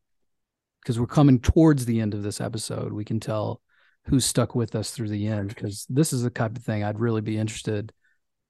because 0.82 1.00
we're 1.00 1.08
coming 1.08 1.40
towards 1.40 1.86
the 1.86 2.00
end 2.00 2.14
of 2.14 2.22
this 2.22 2.40
episode, 2.40 2.94
we 2.94 3.06
can 3.06 3.20
tell 3.20 3.62
who's 4.06 4.26
stuck 4.26 4.54
with 4.54 4.76
us 4.76 4.92
through 4.92 5.10
the 5.10 5.26
end 5.28 5.50
because 5.50 5.86
this 5.90 6.14
is 6.14 6.22
the 6.22 6.30
type 6.30 6.56
of 6.56 6.64
thing 6.64 6.84
I'd 6.84 7.00
really 7.00 7.22
be 7.22 7.38
interested. 7.38 7.92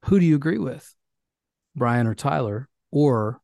Who 0.05 0.19
do 0.19 0.25
you 0.25 0.35
agree 0.35 0.57
with, 0.57 0.93
Brian 1.75 2.07
or 2.07 2.13
Tyler, 2.13 2.67
or 2.91 3.39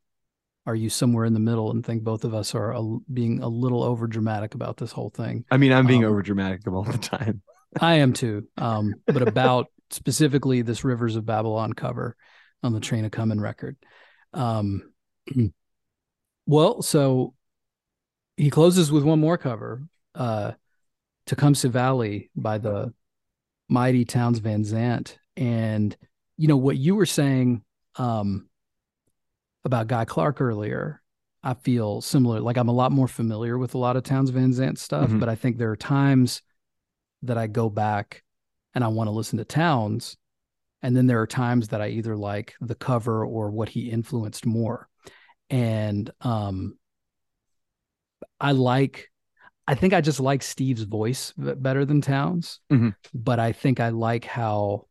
are 0.66 0.74
you 0.74 0.90
somewhere 0.90 1.24
in 1.24 1.32
the 1.32 1.40
middle 1.40 1.70
and 1.70 1.84
think 1.84 2.04
both 2.04 2.24
of 2.24 2.34
us 2.34 2.54
are 2.54 2.72
a, 2.72 2.82
being 3.12 3.42
a 3.42 3.48
little 3.48 3.82
over 3.82 4.06
dramatic 4.06 4.54
about 4.54 4.76
this 4.76 4.92
whole 4.92 5.10
thing? 5.10 5.44
I 5.50 5.56
mean, 5.56 5.72
I'm 5.72 5.86
being 5.86 6.04
Um, 6.04 6.10
over 6.10 6.22
dramatic 6.22 6.60
all 6.68 6.84
the 6.84 6.98
time. 6.98 7.42
I 7.80 7.94
am 7.94 8.12
too, 8.12 8.46
um, 8.58 8.94
but 9.06 9.26
about 9.26 9.68
specifically 9.90 10.62
this 10.62 10.84
Rivers 10.84 11.16
of 11.16 11.24
Babylon 11.24 11.72
cover 11.72 12.16
on 12.62 12.72
the 12.72 12.80
Train 12.80 13.06
A' 13.06 13.10
Comin' 13.10 13.40
record. 13.40 13.76
Um, 14.34 14.92
well, 16.46 16.82
so 16.82 17.34
he 18.36 18.50
closes 18.50 18.90
with 18.90 19.04
one 19.04 19.20
more 19.20 19.38
cover, 19.38 19.82
uh, 20.14 20.52
Tecumseh 21.26 21.68
Valley 21.68 22.30
by 22.34 22.58
the 22.58 22.92
mighty 23.68 24.04
Townes 24.04 24.38
Van 24.38 24.64
Zandt. 24.64 25.18
And, 25.36 25.96
you 26.36 26.48
know, 26.48 26.56
what 26.56 26.76
you 26.76 26.94
were 26.94 27.06
saying 27.06 27.62
um, 27.96 28.48
about 29.64 29.86
Guy 29.86 30.04
Clark 30.04 30.40
earlier, 30.40 31.00
I 31.42 31.54
feel 31.54 32.00
similar. 32.00 32.40
Like 32.40 32.56
I'm 32.56 32.68
a 32.68 32.72
lot 32.74 32.92
more 32.92 33.08
familiar 33.08 33.58
with 33.58 33.74
a 33.74 33.78
lot 33.78 33.96
of 33.96 34.02
Townes 34.02 34.30
Van 34.30 34.52
Zandt 34.52 34.78
stuff, 34.78 35.10
Mhm. 35.10 35.20
but 35.20 35.28
I 35.28 35.34
think 35.34 35.56
there 35.56 35.70
are 35.70 35.76
times 35.76 36.42
that 37.22 37.38
I 37.38 37.46
go 37.46 37.68
back 37.68 38.22
and 38.74 38.82
I 38.82 38.88
want 38.88 39.08
to 39.08 39.12
listen 39.12 39.38
to 39.38 39.44
Townes. 39.44 40.16
And 40.82 40.96
then 40.96 41.06
there 41.06 41.20
are 41.20 41.26
times 41.26 41.68
that 41.68 41.80
I 41.80 41.88
either 41.88 42.16
like 42.16 42.54
the 42.60 42.74
cover 42.74 43.24
or 43.24 43.50
what 43.50 43.68
he 43.68 43.90
influenced 43.90 44.44
more. 44.46 44.88
And 45.50 46.10
um 46.22 46.78
I 48.40 48.52
like 48.52 49.08
I 49.66 49.74
think 49.74 49.92
I 49.94 50.00
just 50.00 50.18
like 50.20 50.42
Steve's 50.42 50.82
voice 50.82 51.32
better 51.36 51.84
than 51.84 52.00
Townes. 52.00 52.58
Mhm. 52.70 52.94
But 53.14 53.38
I 53.38 53.52
think 53.52 53.78
I 53.80 53.90
like 53.90 54.24
how 54.24 54.86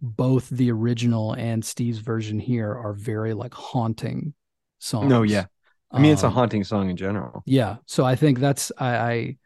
both 0.00 0.48
the 0.48 0.70
original 0.70 1.32
and 1.32 1.64
Steve's 1.64 1.98
version 1.98 2.38
here 2.38 2.72
are 2.72 2.92
very 2.92 3.34
like 3.34 3.54
haunting 3.54 4.34
songs. 4.78 5.08
No, 5.08 5.22
yeah. 5.22 5.46
I 5.90 6.00
mean, 6.00 6.12
it's 6.12 6.22
a 6.22 6.26
Um, 6.26 6.32
haunting 6.32 6.64
song 6.64 6.90
in 6.90 6.96
general. 6.96 7.42
Yeah. 7.46 7.76
So 7.86 8.04
I 8.04 8.14
think 8.16 8.38
that's 8.40 8.70
I, 8.78 8.96
I 8.96 9.36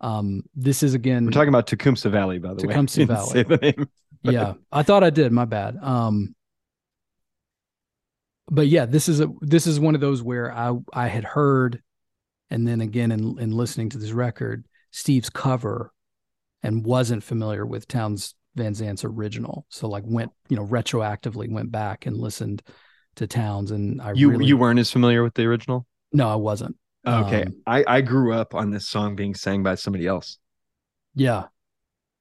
um 0.00 0.42
this 0.54 0.82
is 0.82 0.94
again 0.94 1.24
We're 1.26 1.30
talking 1.32 1.50
about 1.50 1.66
Tecumseh 1.66 2.08
Valley, 2.08 2.38
by 2.38 2.54
the 2.54 2.66
way. 2.66 2.72
Tecumseh 2.72 3.04
Valley. 3.06 3.30
Say 3.30 3.42
the 3.42 3.56
name. 3.56 3.88
yeah 4.22 4.52
i 4.70 4.82
thought 4.82 5.02
i 5.02 5.08
did 5.08 5.32
my 5.32 5.46
bad 5.46 5.78
um 5.80 6.34
but 8.50 8.66
yeah 8.66 8.84
this 8.84 9.08
is 9.08 9.18
a 9.20 9.28
this 9.40 9.66
is 9.66 9.80
one 9.80 9.94
of 9.94 10.02
those 10.02 10.22
where 10.22 10.52
i 10.52 10.76
i 10.92 11.08
had 11.08 11.24
heard 11.24 11.82
and 12.50 12.66
then 12.66 12.80
again 12.80 13.12
in 13.12 13.38
in 13.38 13.50
listening 13.52 13.88
to 13.90 13.98
this 13.98 14.10
record 14.12 14.64
steve's 14.90 15.30
cover 15.30 15.92
and 16.62 16.84
wasn't 16.84 17.22
familiar 17.22 17.64
with 17.64 17.86
townes 17.88 18.34
van 18.56 18.74
zandt's 18.74 19.04
original 19.04 19.64
so 19.68 19.88
like 19.88 20.02
went 20.06 20.30
you 20.48 20.56
know 20.56 20.66
retroactively 20.66 21.50
went 21.50 21.70
back 21.70 22.06
and 22.06 22.16
listened 22.16 22.62
to 23.16 23.26
townes 23.26 23.70
and 23.70 24.00
i 24.02 24.12
You 24.12 24.30
really 24.30 24.46
you 24.46 24.56
weren't 24.56 24.78
as 24.78 24.90
familiar 24.90 25.22
with 25.22 25.34
the 25.34 25.44
original? 25.44 25.86
no 26.12 26.28
i 26.28 26.36
wasn't 26.36 26.76
Okay. 27.06 27.44
Um, 27.44 27.54
I, 27.66 27.82
I 27.86 28.00
grew 28.02 28.34
up 28.34 28.54
on 28.54 28.68
this 28.70 28.86
song 28.86 29.16
being 29.16 29.34
sang 29.34 29.62
by 29.62 29.76
somebody 29.76 30.06
else. 30.06 30.36
yeah 31.14 31.44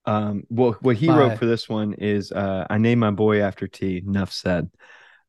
Um, 0.06 0.44
well, 0.50 0.78
what 0.80 0.96
he 0.96 1.08
By- 1.08 1.18
wrote 1.18 1.38
for 1.38 1.46
this 1.48 1.68
one 1.68 1.96
is 1.96 2.32
uh, 2.32 2.66
I 2.70 2.78
named 2.78 3.02
my 3.02 3.12
boy 3.12 3.42
after 3.42 3.68
T. 3.68 3.98
Enough 3.98 4.32
said. 4.32 4.70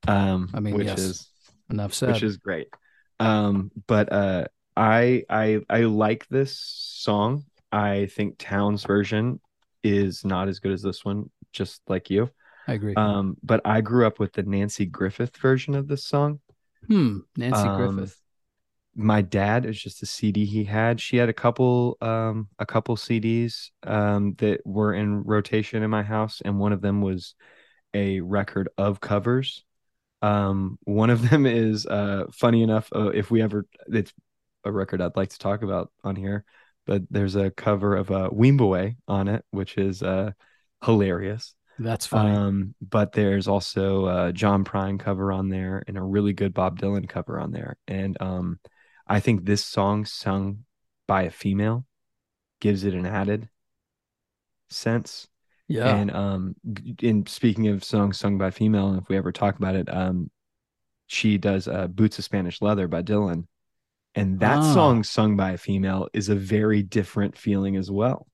Um, 0.07 0.51
I 0.55 0.61
mean, 0.61 0.75
which 0.77 0.87
yes. 0.87 1.01
is 1.01 1.29
enough 1.69 1.95
said 1.95 2.13
which 2.13 2.23
is 2.23 2.37
great. 2.37 2.69
Um, 3.19 3.73
but 3.89 4.13
uh, 4.13 4.45
I 4.77 5.25
I 5.29 5.61
I 5.69 5.81
like 5.83 6.27
this 6.29 6.57
song. 6.59 7.45
I 7.73 8.07
think 8.07 8.37
Townes's 8.39 8.85
version 8.85 9.41
is 9.83 10.25
not 10.25 10.49
as 10.49 10.59
good 10.59 10.73
as 10.73 10.83
this 10.83 11.05
one, 11.05 11.31
just 11.53 11.83
like 11.89 12.11
you. 12.11 12.31
i 12.67 12.73
agree 12.75 12.97
Um, 12.97 13.37
but 13.43 13.61
I 13.65 13.81
grew 13.83 14.07
up 14.07 14.19
with 14.19 14.35
the 14.35 14.43
Nanci 14.45 14.91
Griffith 14.91 15.37
version 15.39 15.75
of 15.75 15.89
this 15.89 16.05
song. 16.05 16.41
hmm 16.89 17.21
nanci 17.39 17.69
um, 17.69 17.73
griffith 17.73 18.21
my 18.97 19.23
dad 19.23 19.67
is 19.67 19.81
just 19.81 20.03
a 20.03 20.07
CD 20.07 20.45
he 20.47 20.65
had. 20.65 21.01
She 21.01 21.17
had 21.17 21.29
a 21.29 21.33
couple 21.35 21.99
um 22.01 22.49
a 22.59 22.67
couple 22.67 22.97
CDs 22.97 23.71
um 23.85 24.35
that 24.39 24.61
were 24.67 24.95
in 24.95 25.23
rotation 25.25 25.83
in 25.83 25.91
my 25.91 26.03
house 26.03 26.43
and 26.45 26.59
one 26.59 26.73
of 26.73 26.81
them 26.83 27.03
was 27.03 27.35
a 27.95 28.21
record 28.21 28.69
of 28.79 29.01
covers. 29.01 29.65
Um 30.23 30.79
one 30.85 31.11
of 31.11 31.29
them 31.31 31.47
is 31.47 31.87
uh 31.87 32.27
funny 32.33 32.63
enough 32.63 32.91
uh, 32.95 33.11
if 33.11 33.31
we 33.31 33.43
ever 33.43 33.67
it's 33.89 34.13
a 34.65 34.73
record 34.73 35.01
I'd 35.01 35.17
like 35.17 35.31
to 35.31 35.39
talk 35.39 35.63
about 35.63 35.91
on 36.05 36.17
here, 36.17 36.45
but 36.87 37.03
there's 37.11 37.37
a 37.37 37.51
cover 37.51 37.97
of 37.97 38.11
uh 38.11 38.31
Wimoweh 38.31 38.97
on 39.09 39.29
it 39.29 39.45
which 39.51 39.79
is 39.79 40.03
uh 40.03 40.33
hilarious. 40.85 41.55
that's 41.79 42.07
funny 42.07 42.39
Um, 42.39 42.75
but 42.81 43.13
there's 43.13 43.49
also 43.49 44.29
a 44.29 44.33
John 44.33 44.65
Prine 44.65 44.99
cover 45.01 45.33
on 45.33 45.49
there 45.49 45.83
and 45.89 45.97
a 45.99 46.03
really 46.03 46.33
good 46.33 46.55
Bob 46.55 46.79
Dylan 46.81 47.09
cover 47.09 47.41
on 47.41 47.53
there. 47.53 47.77
And 47.89 48.21
um, 48.21 48.61
I 49.07 49.21
think 49.21 49.45
this 49.45 49.65
song 49.65 50.05
sung 50.05 50.65
by 51.07 51.23
a 51.25 51.31
female 51.31 51.87
gives 52.61 52.85
it 52.85 52.95
an 52.95 53.07
added 53.07 53.49
sense. 54.69 55.29
yeah 55.69 56.03
And 56.03 56.11
um, 56.11 56.57
in 57.03 57.27
speaking 57.27 57.69
of 57.69 57.85
songs 57.85 58.19
sung 58.19 58.39
by 58.39 58.51
female, 58.51 58.95
if 58.97 59.09
we 59.09 59.17
ever 59.17 59.33
talk 59.33 59.57
about 59.57 59.77
it, 59.77 59.93
um, 59.93 60.31
she 61.07 61.39
does 61.39 61.69
uh, 61.69 61.89
"Boots 61.89 62.19
of 62.19 62.25
Spanish 62.25 62.63
Leather" 62.63 62.89
by 62.89 63.03
Dylan, 63.03 63.47
and 64.15 64.41
that 64.41 64.59
Ah. 64.59 64.75
song 64.75 65.05
sung 65.05 65.37
by 65.37 65.53
a 65.53 65.59
female 65.59 66.09
is 66.13 66.29
a 66.29 66.35
very 66.35 66.83
different 66.83 67.37
feeling 67.39 67.77
as 67.77 67.91
well. 67.91 68.27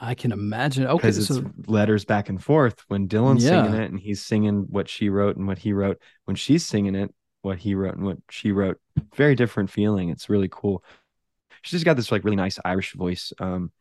I 0.00 0.14
can 0.14 0.30
imagine. 0.32 0.86
Okay 0.86 0.96
because 1.08 1.18
it's 1.18 1.26
so 1.26 1.50
letters 1.66 2.04
back 2.04 2.28
and 2.28 2.42
forth. 2.42 2.84
When 2.88 3.08
Dylan's 3.08 3.42
Yeah. 3.44 3.62
singing 3.64 3.80
it 3.80 3.90
and 3.90 3.98
he's 3.98 4.24
singing 4.24 4.66
what 4.70 4.88
she 4.88 5.08
wrote 5.08 5.36
and 5.36 5.46
what 5.46 5.58
he 5.58 5.72
wrote 5.72 6.00
when 6.24 6.36
she's 6.36 6.64
singing 6.66 6.94
it 6.94 7.12
what 7.42 7.58
he 7.58 7.74
wrote 7.74 7.94
and 7.96 8.04
what 8.04 8.18
she 8.30 8.52
wrote 8.52 8.78
very 9.14 9.34
different 9.34 9.70
feeling. 9.70 10.08
It's 10.10 10.28
really 10.28 10.48
cool. 10.50 10.84
She's 11.62 11.72
just 11.72 11.84
got 11.84 11.94
this 11.96 12.12
like 12.12 12.24
really 12.24 12.36
nice 12.36 12.58
Irish 12.64 12.92
voice 12.94 13.32
um 13.40 13.72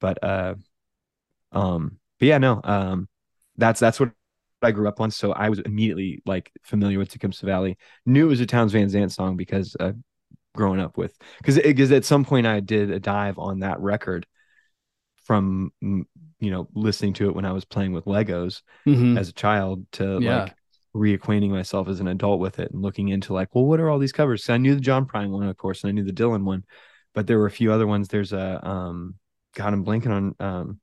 but 0.00 0.22
uh 0.24 0.54
um 1.52 1.98
but 2.18 2.26
yeah 2.26 2.38
no 2.38 2.60
um 2.64 3.08
that's 3.56 3.80
that's 3.80 4.00
what 4.00 4.10
I 4.62 4.72
grew 4.72 4.88
up 4.88 5.00
on. 5.00 5.10
So 5.10 5.32
I 5.32 5.48
was 5.48 5.58
immediately 5.60 6.22
like 6.26 6.50
familiar 6.62 6.98
with 6.98 7.08
Tecumseh 7.10 7.46
Valley. 7.46 7.78
Knew 8.06 8.26
it 8.26 8.28
was 8.28 8.40
a 8.40 8.46
Townes 8.46 8.72
Van 8.72 8.88
Zandt 8.88 9.12
song 9.12 9.36
because 9.36 9.76
uh 9.80 9.92
growing 10.54 10.80
up 10.80 10.96
with 10.96 11.16
because 11.38 11.56
because 11.56 11.92
at 11.92 12.04
some 12.04 12.24
point 12.24 12.46
I 12.46 12.60
did 12.60 12.90
a 12.90 12.98
dive 13.00 13.38
on 13.38 13.60
that 13.60 13.80
record 13.80 14.26
from 15.24 15.72
you 15.80 16.06
know 16.40 16.68
listening 16.74 17.12
to 17.14 17.28
it 17.28 17.34
when 17.34 17.44
I 17.44 17.52
was 17.52 17.64
playing 17.64 17.92
with 17.92 18.06
Legos 18.06 18.62
Mhm. 18.86 19.16
as 19.18 19.28
a 19.28 19.32
child 19.32 19.86
to 19.92 20.18
Yeah. 20.18 20.44
like 20.44 20.54
reacquainting 20.94 21.50
myself 21.50 21.86
as 21.88 22.00
an 22.00 22.08
adult 22.08 22.40
with 22.40 22.58
it 22.58 22.72
and 22.72 22.82
looking 22.82 23.08
into 23.08 23.32
like, 23.32 23.54
well, 23.54 23.64
what 23.64 23.78
are 23.78 23.88
all 23.88 24.00
these 24.00 24.10
covers? 24.12 24.42
So 24.42 24.54
I 24.54 24.56
knew 24.56 24.74
the 24.74 24.80
John 24.80 25.06
Prine 25.06 25.30
one, 25.30 25.46
of 25.46 25.56
course, 25.56 25.84
and 25.84 25.88
I 25.88 25.92
knew 25.92 26.02
the 26.02 26.12
Dylan 26.12 26.42
one, 26.42 26.64
but 27.14 27.28
there 27.28 27.38
were 27.38 27.46
a 27.46 27.50
few 27.50 27.72
other 27.72 27.86
ones. 27.86 28.08
There's 28.08 28.32
a 28.32 28.66
um 28.66 29.14
God, 29.54 29.72
I'm 29.72 29.84
blanking 29.84 30.10
on 30.10 30.34
um 30.40 30.80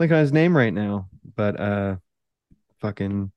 blanking 0.00 0.12
on 0.12 0.20
his 0.20 0.32
name 0.32 0.56
right 0.56 0.72
now, 0.72 1.08
but 1.36 1.60
uh 1.60 1.96
fucking 2.80 3.30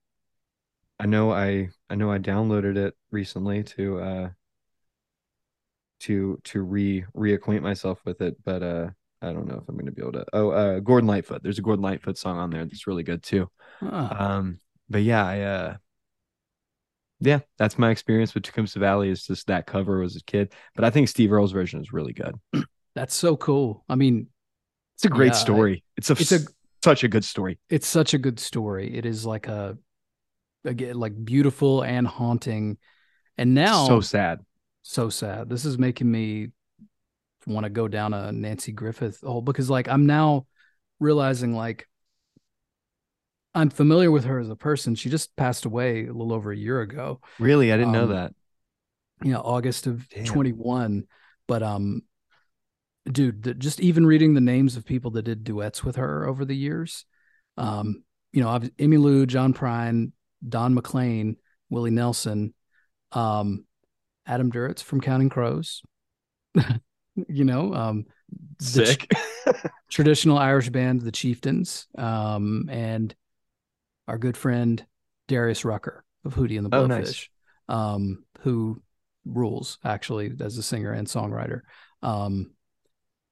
I 0.99 1.06
know 1.07 1.31
I 1.31 1.69
I 1.89 1.95
know 1.95 2.11
I 2.11 2.19
downloaded 2.19 2.77
it 2.77 2.95
recently 3.11 3.64
to 3.64 3.99
uh 3.99 4.30
to 6.02 6.40
to 6.45 6.61
re 6.61 7.03
reacquaint 7.15 7.61
myself 7.61 7.99
with 8.06 8.22
it, 8.22 8.36
but 8.44 8.61
uh 8.64 8.90
I 9.22 9.34
don't 9.34 9.48
know 9.48 9.56
if 9.56 9.68
I'm 9.68 9.76
going 9.76 9.88
to 9.88 9.91
be 9.91 10.02
able 10.03 10.11
to. 10.14 10.26
Oh, 10.34 10.49
uh 10.52 10.80
Gordon 10.80 11.07
Lightfoot. 11.07 11.41
There's 11.41 11.57
a 11.57 11.64
Gordon 11.64 11.82
Lightfoot 11.84 12.18
song 12.18 12.38
on 12.38 12.49
there 12.52 12.64
that's 12.65 12.86
really 12.88 13.03
good 13.03 13.24
too. 13.24 13.49
Huh. 13.80 14.14
Um, 14.18 14.60
but 14.90 15.02
yeah, 15.02 15.26
I 15.26 15.41
uh 15.41 15.78
yeah, 17.19 17.40
that's 17.57 17.80
my 17.80 17.90
experience 17.90 18.36
with 18.36 18.44
Tecumseh 18.44 18.78
Valley 18.80 19.10
is 19.10 19.26
just 19.26 19.48
that 19.48 19.65
cover 19.65 20.03
as 20.03 20.15
a 20.15 20.24
kid. 20.24 20.53
But 20.76 20.86
I 20.86 20.91
think 20.91 21.10
Steve 21.10 21.32
Earle's 21.34 21.52
version 21.52 21.82
is 21.82 21.91
really 21.91 22.14
good. 22.14 22.36
That's 22.95 23.15
so 23.15 23.36
cool. 23.36 23.84
I 23.90 23.95
mean, 23.95 24.28
It's 24.95 25.06
a 25.06 25.10
great 25.10 25.28
Yeah, 25.32 25.34
I- 25.34 25.41
story. 25.41 25.84
It's 25.98 26.10
a 26.11 26.14
it's 26.14 26.32
a- 26.32 26.48
such 26.84 27.03
a 27.03 27.07
good 27.07 27.26
story. 27.26 27.60
it's 27.69 27.88
such 27.88 28.14
a 28.14 28.19
good 28.19 28.40
story. 28.40 28.95
It 28.95 29.06
is 29.06 29.26
like 29.26 29.48
a 29.48 29.78
again 30.64 30.95
like 30.99 31.14
beautiful 31.26 31.82
and 31.82 32.07
haunting. 32.07 32.78
And 33.38 33.53
now 33.56 33.88
so 33.88 33.99
sad. 34.02 34.40
So 34.89 35.09
sad. 35.09 35.49
This 35.49 35.65
is 35.65 35.77
making 35.77 36.09
me 36.09 36.47
want 37.45 37.65
to 37.65 37.69
go 37.69 37.89
down 37.89 38.14
a 38.14 38.31
Nanci 38.31 38.73
Griffith 38.73 39.19
hole 39.22 39.41
because 39.41 39.69
like 39.69 39.89
I'm 39.89 40.05
now 40.05 40.47
realizing 41.01 41.53
like 41.53 41.89
I'm 43.53 43.69
familiar 43.69 44.09
with 44.11 44.23
her 44.23 44.39
as 44.39 44.49
a 44.49 44.55
person. 44.55 44.95
She 44.95 45.09
just 45.09 45.35
passed 45.35 45.65
away 45.65 46.03
a 46.05 46.14
little 46.14 46.31
over 46.31 46.53
a 46.53 46.57
year 46.57 46.80
ago. 46.80 47.19
Really, 47.38 47.73
I 47.73 47.76
didn't 47.77 47.91
know 47.91 48.03
Um, 48.03 48.09
that. 48.11 48.34
you 49.23 49.34
know 49.34 49.41
august 49.41 49.88
of 49.88 50.07
Damn. 50.07 50.23
21 50.23 51.05
but 51.47 51.64
um 51.64 52.03
dude 53.11 53.43
the, 53.43 53.53
just 53.53 53.81
even 53.81 54.05
reading 54.05 54.35
the 54.35 54.41
names 54.41 54.77
of 54.77 54.85
people 54.85 55.11
that 55.11 55.23
did 55.23 55.43
duets 55.43 55.84
with 55.84 55.95
her 55.97 56.26
over 56.27 56.45
the 56.45 56.55
years 56.55 57.03
um 57.57 58.03
you 58.31 58.41
know 58.41 58.49
I've, 58.49 58.64
Emmylou, 58.77 59.27
John 59.27 59.53
Prine, 59.53 60.11
Don 60.47 60.73
McLean, 60.76 61.35
Willie 61.69 61.91
Nelson, 61.91 62.53
um 63.11 63.65
Adam 64.28 64.52
Duritz 64.52 64.84
from 64.84 65.02
Counting 65.02 65.30
Crows. 65.30 65.82
you 67.28 67.45
know, 67.45 67.74
um 67.74 68.06
the 68.60 68.86
tr- 68.86 68.86
Sick. 68.86 69.12
traditional 69.90 70.38
Irish 70.38 70.70
band 70.70 71.02
the 71.02 71.12
Chieftains 71.12 71.88
um 71.98 72.68
and 72.70 73.16
our 74.08 74.18
good 74.18 74.38
friend 74.38 74.86
Darius 75.28 75.64
Rucker 75.66 76.04
of 76.26 76.36
Hootie 76.36 76.58
and 76.58 76.66
the 76.70 76.76
Oh, 76.76 76.88
Blowfish 76.88 76.90
nice. 76.90 77.30
um 77.70 78.24
who 78.41 78.82
rules 79.26 79.78
actually 79.84 80.32
as 80.40 80.58
a 80.58 80.64
singer 80.64 80.91
and 80.91 81.08
songwriter. 81.08 81.62
Um 82.02 82.52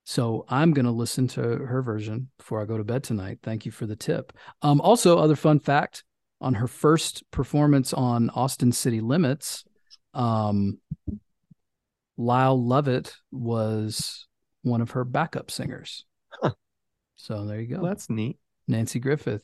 so 0.07 0.45
I'm 0.49 0.71
going 0.73 0.85
to 0.85 0.91
listen 0.91 1.27
to 1.29 1.41
her 1.41 1.81
version 1.81 2.29
before 2.37 2.61
I 2.61 2.65
go 2.65 2.77
to 2.77 2.83
bed 2.83 3.03
tonight. 3.03 3.39
Thank 3.41 3.65
you 3.65 3.71
for 3.71 3.87
the 3.87 3.95
tip. 3.95 4.33
Um 4.61 4.79
also 4.81 5.17
other 5.17 5.35
fun 5.35 5.59
fact 5.59 6.03
on 6.41 6.53
her 6.55 6.67
first 6.67 7.23
performance 7.31 7.91
on 7.93 8.29
Austin 8.31 8.71
City 8.71 8.99
Limits 9.01 9.63
um 10.15 10.79
Lyle 12.17 12.63
Lovett 12.63 13.13
was 13.31 14.27
one 14.61 14.81
of 14.81 14.91
her 14.91 15.03
backup 15.03 15.51
singers. 15.51 16.05
Huh. 16.29 16.53
So 17.15 17.45
there 17.45 17.59
you 17.59 17.67
go. 17.67 17.81
Well, 17.81 17.91
that's 17.91 18.09
neat. 18.09 18.37
Nanci 18.69 19.01
Griffith. 19.01 19.43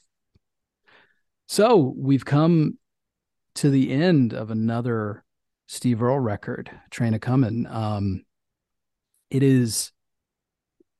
So 1.47 1.93
we've 1.97 2.25
come 2.25 2.77
to 3.55 3.69
the 3.69 3.91
end 3.91 4.33
of 4.33 4.51
another 4.51 5.23
Steve 5.67 6.01
Earle 6.01 6.19
record, 6.19 6.71
Train 6.89 7.13
A' 7.13 7.19
Comin'. 7.19 7.67
Um, 7.67 8.23
it 9.29 9.43
is 9.43 9.91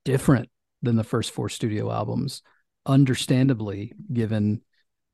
different 0.06 0.50
than 0.82 0.96
the 0.96 1.04
first 1.04 1.32
four 1.32 1.50
studio 1.50 1.92
albums, 1.92 2.42
understandably, 2.86 3.94
given 4.12 4.62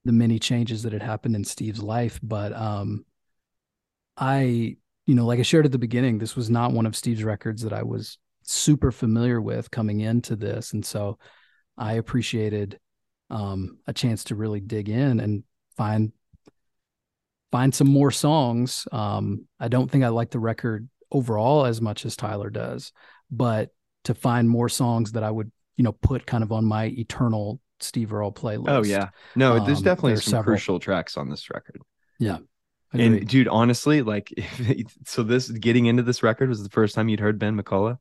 the 0.05 0.11
many 0.11 0.39
changes 0.39 0.83
that 0.83 0.93
had 0.93 1.01
happened 1.01 1.35
in 1.35 1.43
Steve's 1.43 1.81
life. 1.81 2.19
But 2.23 2.53
um, 2.53 3.05
I, 4.17 4.77
you 5.05 5.15
know, 5.15 5.25
like 5.25 5.39
I 5.39 5.43
shared 5.43 5.65
at 5.65 5.71
the 5.71 5.77
beginning, 5.77 6.17
this 6.17 6.35
was 6.35 6.49
not 6.49 6.71
one 6.73 6.85
of 6.85 6.95
Steve's 6.95 7.23
records 7.23 7.61
that 7.63 7.73
I 7.73 7.83
was 7.83 8.17
super 8.43 8.91
familiar 8.91 9.41
with 9.41 9.69
coming 9.71 10.01
into 10.01 10.35
this. 10.35 10.73
And 10.73 10.85
so 10.85 11.19
I 11.77 11.93
appreciated 11.93 12.79
um, 13.29 13.77
a 13.87 13.93
chance 13.93 14.23
to 14.25 14.35
really 14.35 14.59
dig 14.59 14.89
in 14.89 15.19
and 15.19 15.43
find 15.75 16.11
find 17.51 17.73
some 17.73 17.87
more 17.87 18.11
songs. 18.11 18.87
Um, 18.91 19.45
I 19.59 19.67
don't 19.67 19.89
think 19.89 20.03
I 20.03 20.09
like 20.09 20.31
the 20.31 20.39
record 20.39 20.89
overall 21.11 21.65
as 21.65 21.81
much 21.81 22.05
as 22.05 22.15
Tyler 22.15 22.49
does, 22.49 22.91
but 23.31 23.69
to 24.03 24.13
find 24.13 24.49
more 24.49 24.69
songs 24.69 25.13
that 25.13 25.23
I 25.23 25.31
would, 25.31 25.51
you 25.77 25.83
know, 25.83 25.91
put 25.93 26.25
kind 26.25 26.43
of 26.43 26.51
on 26.51 26.65
my 26.65 26.85
eternal 26.85 27.59
Steve 27.79 28.11
Earle 28.11 28.31
playlist. 28.33 28.69
Oh 28.69 28.83
yeah. 28.83 29.09
No, 29.35 29.63
there's 29.63 29.77
Um, 29.79 29.83
definitely 29.83 30.11
there's 30.13 30.23
some 30.25 30.31
several. 30.31 30.55
crucial 30.55 30.79
tracks 30.79 31.15
on 31.17 31.29
this 31.29 31.49
record. 31.49 31.81
Agreed. 32.29 32.47
And 32.93 33.27
dude, 33.27 33.47
honestly, 33.47 34.01
like 34.01 34.33
so 35.05 35.23
this 35.23 35.49
getting 35.49 35.87
into 35.87 36.03
this 36.03 36.23
record 36.23 36.49
was 36.49 36.63
the 36.63 36.69
first 36.69 36.95
time 36.95 37.09
you'd 37.09 37.19
heard 37.19 37.39
Ben 37.39 37.61
McCulloch. 37.61 37.99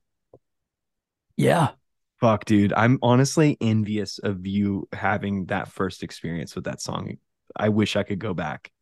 yeah, 1.36 1.72
Fuck, 2.20 2.46
dude. 2.46 2.72
I'm 2.72 2.98
honestly 3.02 3.58
envious 3.60 4.18
of 4.18 4.46
you 4.46 4.88
having 4.92 5.46
that 5.46 5.68
first 5.68 6.02
experience 6.02 6.54
with 6.54 6.64
that 6.64 6.80
song. 6.80 7.18
I 7.54 7.68
wish 7.68 7.94
I 7.94 8.04
could 8.04 8.18
go 8.18 8.32
back 8.32 8.72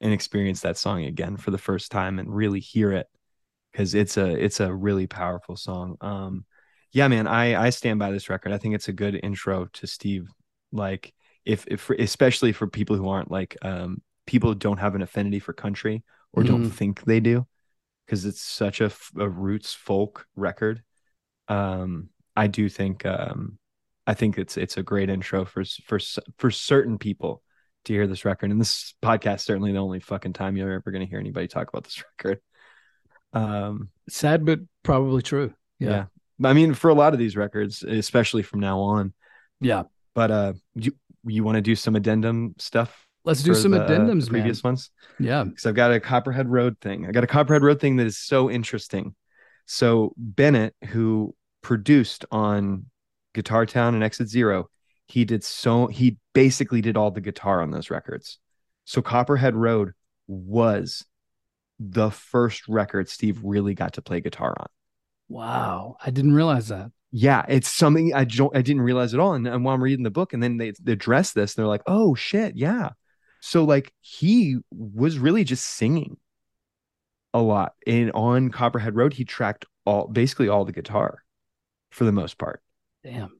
and 0.00 0.12
experience 0.14 0.62
that 0.62 0.78
song 0.78 1.04
again 1.04 1.36
for 1.36 1.50
the 1.50 1.58
first 1.58 1.90
time 1.90 2.18
and 2.18 2.34
really 2.34 2.60
hear 2.60 2.92
it 2.92 3.06
because 3.70 3.94
it's 3.94 4.16
a 4.16 4.28
it's 4.42 4.60
a 4.60 4.74
really 4.74 5.06
powerful 5.06 5.56
song. 5.56 5.96
Um 6.00 6.46
yeah, 6.92 7.06
man, 7.08 7.26
I 7.26 7.66
I 7.66 7.70
stand 7.70 7.98
by 7.98 8.10
this 8.10 8.30
record. 8.30 8.52
I 8.52 8.58
think 8.58 8.74
it's 8.74 8.88
a 8.88 8.94
good 8.94 9.20
intro 9.22 9.66
to 9.74 9.86
Steve. 9.86 10.28
Like 10.72 11.12
if 11.44 11.66
if 11.68 11.90
especially 11.90 12.52
for 12.52 12.66
people 12.66 12.96
who 12.96 13.08
aren't 13.10 13.30
like 13.30 13.58
um 13.60 14.00
people 14.30 14.54
don't 14.54 14.78
have 14.78 14.94
an 14.94 15.02
affinity 15.02 15.40
for 15.40 15.52
country 15.52 16.04
or 16.32 16.44
don't 16.44 16.66
Mhm. 16.66 16.72
think 16.72 17.02
they 17.04 17.18
do 17.18 17.46
because 18.06 18.24
it's 18.24 18.40
such 18.40 18.80
a 18.80 18.90
roots 19.14 19.74
folk 19.74 20.24
record. 20.36 20.82
Um 21.48 22.10
I 22.36 22.46
do 22.46 22.68
think 22.68 23.04
um 23.04 23.58
I 24.06 24.14
think 24.14 24.38
it's 24.38 24.56
it's 24.56 24.76
a 24.76 24.84
great 24.84 25.10
intro 25.10 25.44
for 25.44 25.64
for 25.88 25.98
for 26.38 26.50
certain 26.52 26.96
people 26.98 27.42
to 27.86 27.92
hear 27.92 28.06
this 28.06 28.24
record. 28.24 28.50
And 28.52 28.60
this 28.60 28.94
podcast 29.02 29.40
certainly 29.40 29.72
the 29.72 29.78
only 29.78 29.98
fucking 30.00 30.34
time 30.34 30.56
you're 30.56 30.72
ever 30.78 30.90
going 30.92 31.04
to 31.04 31.10
hear 31.10 31.18
anybody 31.18 31.48
talk 31.48 31.68
about 31.68 31.82
this 31.84 32.02
record. 32.18 32.40
Um 33.32 33.88
sad 34.08 34.44
but 34.46 34.60
probably 34.84 35.22
true. 35.22 35.52
yeah. 35.80 36.06
Yeah, 36.38 36.48
I 36.50 36.52
mean 36.52 36.74
for 36.74 36.90
a 36.90 36.94
lot 36.94 37.14
of 37.14 37.18
these 37.18 37.36
records, 37.36 37.82
especially 37.82 38.42
from 38.44 38.60
now 38.60 38.78
on. 38.80 39.12
yeah. 39.60 39.82
But 40.14 40.30
uh 40.30 40.52
you 40.76 40.92
you 41.24 41.42
want 41.44 41.56
to 41.56 41.62
do 41.70 41.74
some 41.74 41.96
addendum 41.96 42.54
stuff? 42.58 43.06
Let's 43.24 43.42
do 43.42 43.54
some 43.54 43.72
the, 43.72 43.82
uh, 43.82 43.86
the 43.86 43.94
addendums, 43.94 44.30
man. 44.30 44.42
previous 44.42 44.62
ones? 44.62 44.90
Yeah, 45.18 45.44
because 45.44 45.66
I've 45.66 45.74
got 45.74 45.92
a 45.92 46.00
Copperhead 46.00 46.48
Road 46.48 46.76
thing. 46.80 47.06
I 47.06 47.12
got 47.12 47.24
a 47.24 47.28
Copperhead 47.28 47.62
Road 47.62 47.80
thing 47.80 47.96
that 47.96 48.06
is 48.06 48.18
so 48.18 48.50
interesting. 48.50 49.14
So 49.66 50.14
Bennett, 50.16 50.74
who 50.88 51.34
produced 51.62 52.24
on 52.30 52.86
Guitar 53.34 53.66
Town 53.66 53.94
and 53.94 54.02
Exit 54.02 54.28
Zero, 54.28 54.70
he 55.06 55.24
did 55.24 55.44
so 55.44 55.86
he 55.86 56.16
basically 56.32 56.80
did 56.80 56.96
all 56.96 57.10
the 57.10 57.20
guitar 57.20 57.60
on 57.62 57.70
those 57.70 57.90
records. 57.90 58.38
So 58.84 59.02
Copperhead 59.02 59.54
Road 59.54 59.92
was 60.26 61.04
the 61.78 62.10
first 62.10 62.68
record 62.68 63.08
Steve 63.08 63.40
really 63.42 63.74
got 63.74 63.94
to 63.94 64.02
play 64.02 64.20
guitar 64.20 64.54
on. 64.58 64.66
wow. 65.28 65.96
I 66.04 66.10
didn't 66.10 66.34
realize 66.34 66.68
that. 66.68 66.90
Yeah, 67.12 67.44
it's 67.48 67.72
something 67.72 68.14
I 68.14 68.24
don't 68.24 68.56
I 68.56 68.62
didn't 68.62 68.82
realize 68.82 69.14
at 69.14 69.20
all. 69.20 69.34
And, 69.34 69.46
and 69.46 69.64
while 69.64 69.74
I'm 69.74 69.82
reading 69.82 70.04
the 70.04 70.10
book, 70.10 70.32
and 70.32 70.42
then 70.42 70.58
they, 70.58 70.72
they 70.80 70.92
address 70.92 71.32
this, 71.32 71.54
and 71.54 71.62
they're 71.62 71.68
like, 71.68 71.82
"Oh 71.86 72.14
shit, 72.14 72.56
yeah." 72.56 72.90
So 73.40 73.64
like 73.64 73.92
he 74.00 74.58
was 74.70 75.18
really 75.18 75.44
just 75.44 75.64
singing 75.64 76.16
a 77.32 77.40
lot. 77.40 77.74
And 77.86 78.12
on 78.12 78.50
Copperhead 78.50 78.96
Road, 78.96 79.12
he 79.12 79.24
tracked 79.24 79.66
all 79.84 80.08
basically 80.08 80.48
all 80.48 80.64
the 80.64 80.72
guitar 80.72 81.22
for 81.90 82.04
the 82.04 82.12
most 82.12 82.38
part. 82.38 82.62
Damn. 83.02 83.32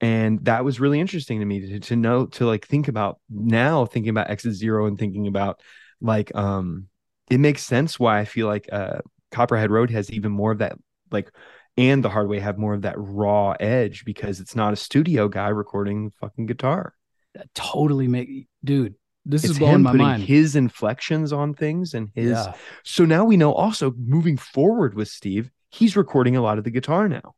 And 0.00 0.44
that 0.46 0.64
was 0.64 0.80
really 0.80 1.00
interesting 1.00 1.40
to 1.40 1.44
me 1.44 1.60
to, 1.60 1.80
to 1.80 1.96
know 1.96 2.26
to 2.26 2.46
like 2.46 2.66
think 2.66 2.88
about 2.88 3.20
now 3.28 3.84
thinking 3.84 4.10
about 4.10 4.30
Exit 4.30 4.54
Zero 4.54 4.86
and 4.86 4.98
thinking 4.98 5.26
about 5.26 5.60
like 6.00 6.34
um 6.34 6.88
it 7.30 7.38
makes 7.38 7.62
sense 7.62 8.00
why 8.00 8.18
I 8.18 8.24
feel 8.24 8.46
like 8.46 8.68
uh 8.72 9.00
Copperhead 9.30 9.70
Road 9.70 9.90
has 9.90 10.10
even 10.10 10.32
more 10.32 10.52
of 10.52 10.58
that 10.58 10.76
like 11.10 11.30
and 11.76 12.02
the 12.02 12.08
hard 12.08 12.28
way 12.28 12.40
have 12.40 12.58
more 12.58 12.74
of 12.74 12.82
that 12.82 12.96
raw 12.96 13.54
edge 13.60 14.04
because 14.04 14.40
it's 14.40 14.56
not 14.56 14.72
a 14.72 14.76
studio 14.76 15.28
guy 15.28 15.48
recording 15.48 16.10
fucking 16.20 16.46
guitar. 16.46 16.94
That 17.34 17.54
totally 17.54 18.08
make 18.08 18.48
dude. 18.64 18.94
This 19.26 19.44
it's 19.44 19.52
is 19.52 19.58
blowing 19.58 19.74
him 19.76 19.82
my 19.82 19.90
putting 19.92 20.06
mind. 20.06 20.22
his 20.22 20.56
inflections 20.56 21.32
on 21.32 21.54
things 21.54 21.94
and 21.94 22.10
his 22.14 22.30
yeah. 22.30 22.54
so 22.84 23.04
now 23.04 23.24
we 23.24 23.36
know 23.36 23.52
also 23.52 23.92
moving 23.96 24.36
forward 24.36 24.94
with 24.94 25.08
Steve, 25.08 25.50
he's 25.68 25.96
recording 25.96 26.36
a 26.36 26.42
lot 26.42 26.58
of 26.58 26.64
the 26.64 26.70
guitar 26.70 27.08
now. 27.08 27.34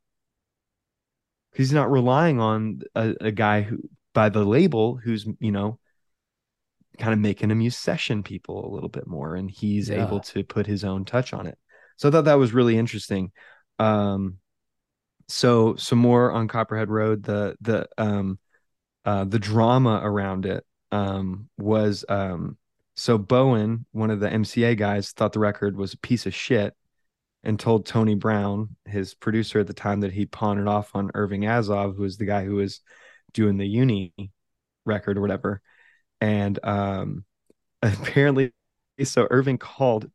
He's 1.54 1.72
not 1.72 1.90
relying 1.90 2.40
on 2.40 2.80
a, 2.94 3.14
a 3.20 3.30
guy 3.30 3.62
who 3.62 3.78
by 4.14 4.28
the 4.28 4.44
label 4.44 4.96
who's, 4.96 5.26
you 5.40 5.52
know, 5.52 5.78
kind 6.98 7.12
of 7.12 7.18
making 7.18 7.50
him 7.50 7.60
use 7.60 7.76
session 7.76 8.22
people 8.22 8.66
a 8.66 8.72
little 8.72 8.88
bit 8.88 9.06
more 9.06 9.34
and 9.34 9.50
he's 9.50 9.88
Yeah. 9.88 10.04
able 10.06 10.20
to 10.20 10.44
put 10.44 10.66
his 10.66 10.84
own 10.84 11.04
touch 11.04 11.32
on 11.32 11.46
it 11.46 11.59
so 11.96 12.09
i 12.09 12.12
thought 12.12 12.26
that 12.26 12.34
was 12.34 12.52
really 12.52 12.76
interesting 12.76 13.32
um 13.78 14.36
so 15.28 15.74
some 15.76 15.98
more 15.98 16.30
on 16.32 16.48
copperhead 16.48 16.90
road 16.90 17.22
the 17.22 17.56
the 17.62 17.88
um 17.96 18.38
uh 19.06 19.24
the 19.24 19.38
drama 19.38 20.00
around 20.04 20.44
it 20.44 20.64
um 20.93 21.48
was 21.59 22.05
um 22.09 22.56
so 22.94 23.19
bowen 23.19 23.86
one 23.93 24.10
of 24.10 24.20
the 24.20 24.28
mca 24.28 24.77
guys 24.77 25.10
thought 25.12 25.32
the 25.32 25.40
record 25.40 25.77
was 25.77 25.94
a 25.94 25.98
piece 25.98 26.27
of 26.27 26.35
shit 26.35 26.74
and 27.44 27.59
told 27.59 27.86
tony 27.86 28.14
brown 28.14 28.77
his 28.86 29.14
producer 29.14 29.60
at 29.60 29.66
the 29.66 29.73
time 29.74 30.01
that 30.01 30.12
he 30.12 30.27
pawned 30.27 30.60
it 30.60 30.69
off 30.69 30.90
on 30.94 31.10
irving 31.14 31.43
azoff 31.43 31.97
who 31.97 32.02
was 32.02 32.19
the 32.19 32.27
guy 32.27 32.44
who 32.44 32.56
was 32.56 32.81
doing 33.32 33.56
the 33.56 33.66
uni 33.66 34.12
record 34.85 35.16
or 35.16 35.20
whatever. 35.20 35.60
And 36.20 36.59
um 36.64 37.24
apparently 37.82 38.52
so 39.05 39.27
irving 39.31 39.59
called 39.59 40.10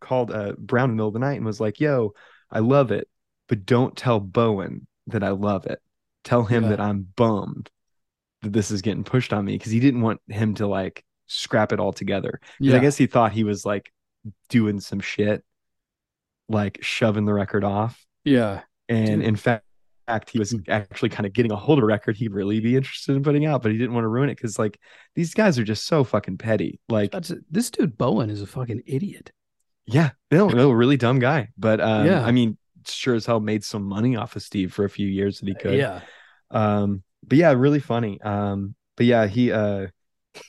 called 0.00 0.30
uh 0.30 0.52
brown 0.58 0.90
in 0.90 0.90
the 0.90 0.96
middle 0.96 1.08
of 1.08 1.14
the 1.14 1.20
night 1.20 1.36
and 1.36 1.46
was 1.46 1.60
like 1.60 1.78
yo 1.80 2.12
i 2.50 2.58
love 2.58 2.90
it 2.90 3.08
but 3.48 3.64
don't 3.64 3.96
tell 3.96 4.18
bowen 4.20 4.86
that 5.06 5.22
i 5.22 5.30
love 5.30 5.66
it. 5.66 5.80
Tell 6.24 6.44
him 6.44 6.64
Yeah. 6.64 6.70
that 6.70 6.80
i'm 6.80 7.06
bummed 7.16 7.70
that 8.42 8.52
this 8.52 8.70
is 8.70 8.82
getting 8.82 9.04
pushed 9.04 9.32
on 9.32 9.44
me 9.44 9.52
because 9.56 9.72
he 9.72 9.80
didn't 9.80 10.00
want 10.02 10.20
him 10.28 10.54
to 10.54 10.66
like 10.66 11.04
scrap 11.26 11.72
it 11.72 11.80
all 11.80 11.92
together 11.92 12.40
Yeah. 12.58 12.76
i 12.76 12.78
guess 12.80 12.96
he 12.96 13.06
thought 13.06 13.32
he 13.32 13.44
was 13.44 13.64
like 13.64 13.92
doing 14.48 14.80
some 14.80 15.00
shit 15.00 15.44
like 16.48 16.78
shoving 16.82 17.24
the 17.24 17.32
record 17.34 17.64
off 17.64 18.04
yeah. 18.24 18.62
and 18.88 19.20
Dude. 19.20 19.24
in 19.24 19.36
fact 19.36 19.62
he 20.32 20.40
was 20.40 20.54
actually 20.68 21.08
kind 21.10 21.24
of 21.24 21.32
getting 21.32 21.52
a 21.52 21.56
hold 21.56 21.78
of 21.78 21.84
a 21.84 21.86
record 21.86 22.16
he'd 22.16 22.32
really 22.32 22.58
be 22.58 22.74
interested 22.74 23.14
in 23.14 23.22
putting 23.22 23.46
out 23.46 23.62
but 23.62 23.70
he 23.70 23.78
didn't 23.78 23.94
want 23.94 24.02
to 24.04 24.08
ruin 24.08 24.28
it 24.28 24.34
because 24.36 24.58
like 24.58 24.78
these 25.14 25.32
guys 25.34 25.56
are 25.58 25.62
just 25.64 25.86
so 25.86 26.02
fucking 26.02 26.36
petty 26.36 26.80
like 26.88 27.12
That's 27.12 27.32
this 27.50 27.70
dude 27.70 27.96
Bowen 27.96 28.28
is 28.28 28.42
a 28.42 28.46
fucking 28.48 28.82
idiot. 28.86 29.30
yeah 29.86 30.10
no 30.32 30.48
no 30.48 30.72
really 30.72 30.96
dumb 30.96 31.20
guy 31.20 31.50
but 31.56 31.80
um 31.80 32.06
Yeah. 32.06 32.24
i 32.24 32.32
mean 32.32 32.58
sure 32.88 33.14
as 33.14 33.26
hell 33.26 33.38
made 33.38 33.62
some 33.62 33.84
money 33.84 34.16
off 34.16 34.34
of 34.34 34.42
steve 34.42 34.72
for 34.72 34.84
a 34.84 34.90
few 34.90 35.06
years 35.06 35.38
that 35.38 35.48
he 35.48 35.54
could 35.54 35.74
Yeah. 35.78 36.00
um 36.50 37.04
but 37.30 37.38
yeah 37.38 37.52
really 37.52 37.80
funny. 37.80 38.20
Um 38.20 38.74
but 38.96 39.06
yeah 39.06 39.26
he 39.26 39.50
uh 39.50 39.86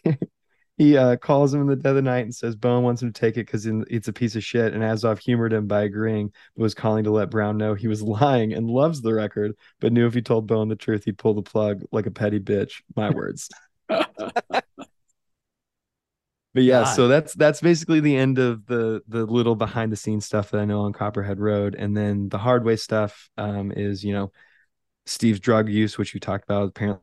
he 0.78 0.98
uh 0.98 1.16
calls 1.16 1.54
him 1.54 1.62
in 1.62 1.68
the 1.68 1.78
dead 1.78 1.92
of 1.92 1.96
the 1.96 2.02
night 2.02 2.26
and 2.26 2.36
says 2.36 2.58
Bowen 2.58 2.84
wants 2.84 3.02
him 3.02 3.14
to 3.14 3.20
take 3.20 3.38
it 3.38 3.46
because 3.46 3.66
it's 3.66 4.10
a 4.10 4.14
piece 4.14 4.36
of 4.36 4.44
shit. 4.44 4.74
And 4.74 4.84
Azoff 4.84 5.20
humored 5.20 5.54
him 5.54 5.68
by 5.68 5.84
agreeing 5.84 6.34
but 6.58 6.64
was 6.64 6.74
calling 6.74 7.06
to 7.06 7.12
let 7.12 7.30
Brown 7.30 7.58
know 7.58 7.76
he 7.76 7.88
was 7.88 8.02
lying 8.04 8.52
and 8.52 8.70
loves 8.70 9.02
the 9.02 9.14
record 9.14 9.54
but 9.80 9.94
knew 9.94 10.08
if 10.08 10.14
he 10.14 10.22
told 10.22 10.48
Bowen 10.48 10.68
the 10.68 10.76
truth 10.76 11.06
he'd 11.06 11.18
pull 11.18 11.36
the 11.36 11.42
plug 11.42 11.84
like 11.94 12.08
a 12.08 12.12
petty 12.12 12.40
bitch. 12.40 12.82
My 12.98 13.12
words. 13.12 13.48
But 16.54 16.64
yeah 16.64 16.84
God. 16.84 16.96
so 16.96 17.08
that's 17.08 17.34
that's 17.34 17.62
basically 17.62 18.02
the 18.02 18.16
end 18.18 18.38
of 18.38 18.66
the 18.66 19.02
the 19.08 19.26
little 19.26 19.56
behind 19.56 19.92
the 19.92 19.96
scenes 19.96 20.26
stuff 20.26 20.52
that 20.52 20.60
I 20.60 20.66
know 20.66 20.82
on 20.82 20.94
Copperhead 20.94 21.40
Road. 21.40 21.76
And 21.76 21.96
then 21.96 22.28
the 22.28 22.38
hard 22.38 22.66
way 22.66 22.76
stuff 22.76 23.30
um 23.38 23.72
is 23.72 24.04
you 24.04 24.14
know 24.14 24.32
Steve's 25.06 25.40
drug 25.40 25.70
use, 25.70 25.98
which 25.98 26.14
we 26.14 26.20
talked 26.20 26.44
about, 26.44 26.70
apparently 26.70 27.02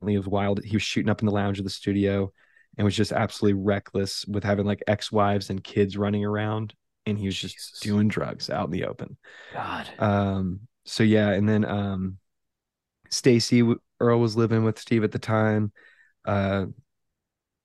was 0.00 0.26
wild. 0.26 0.62
He 0.64 0.76
was 0.76 0.82
shooting 0.82 1.10
up 1.10 1.20
in 1.20 1.26
the 1.26 1.32
lounge 1.32 1.58
of 1.58 1.64
the 1.64 1.70
studio 1.70 2.32
and 2.78 2.84
was 2.84 2.96
just 2.96 3.12
absolutely 3.12 3.60
reckless 3.60 4.24
with 4.26 4.44
having 4.44 4.66
like 4.66 4.82
ex-wives 4.86 5.50
and 5.50 5.62
kids 5.62 5.96
running 5.96 6.24
around. 6.24 6.74
And 7.06 7.18
he 7.18 7.26
was 7.26 7.36
just 7.36 7.56
Jesus. 7.56 7.80
doing 7.80 8.08
drugs 8.08 8.50
out 8.50 8.66
in 8.66 8.70
the 8.70 8.84
open. 8.84 9.16
God. 9.52 9.88
Um, 9.98 10.60
so 10.84 11.02
yeah, 11.02 11.30
and 11.30 11.48
then 11.48 11.64
um 11.64 12.18
Stacey 13.10 13.62
Earle 13.98 14.20
was 14.20 14.36
living 14.36 14.64
with 14.64 14.78
Steve 14.78 15.04
at 15.04 15.12
the 15.12 15.18
time. 15.18 15.72
Uh 16.24 16.66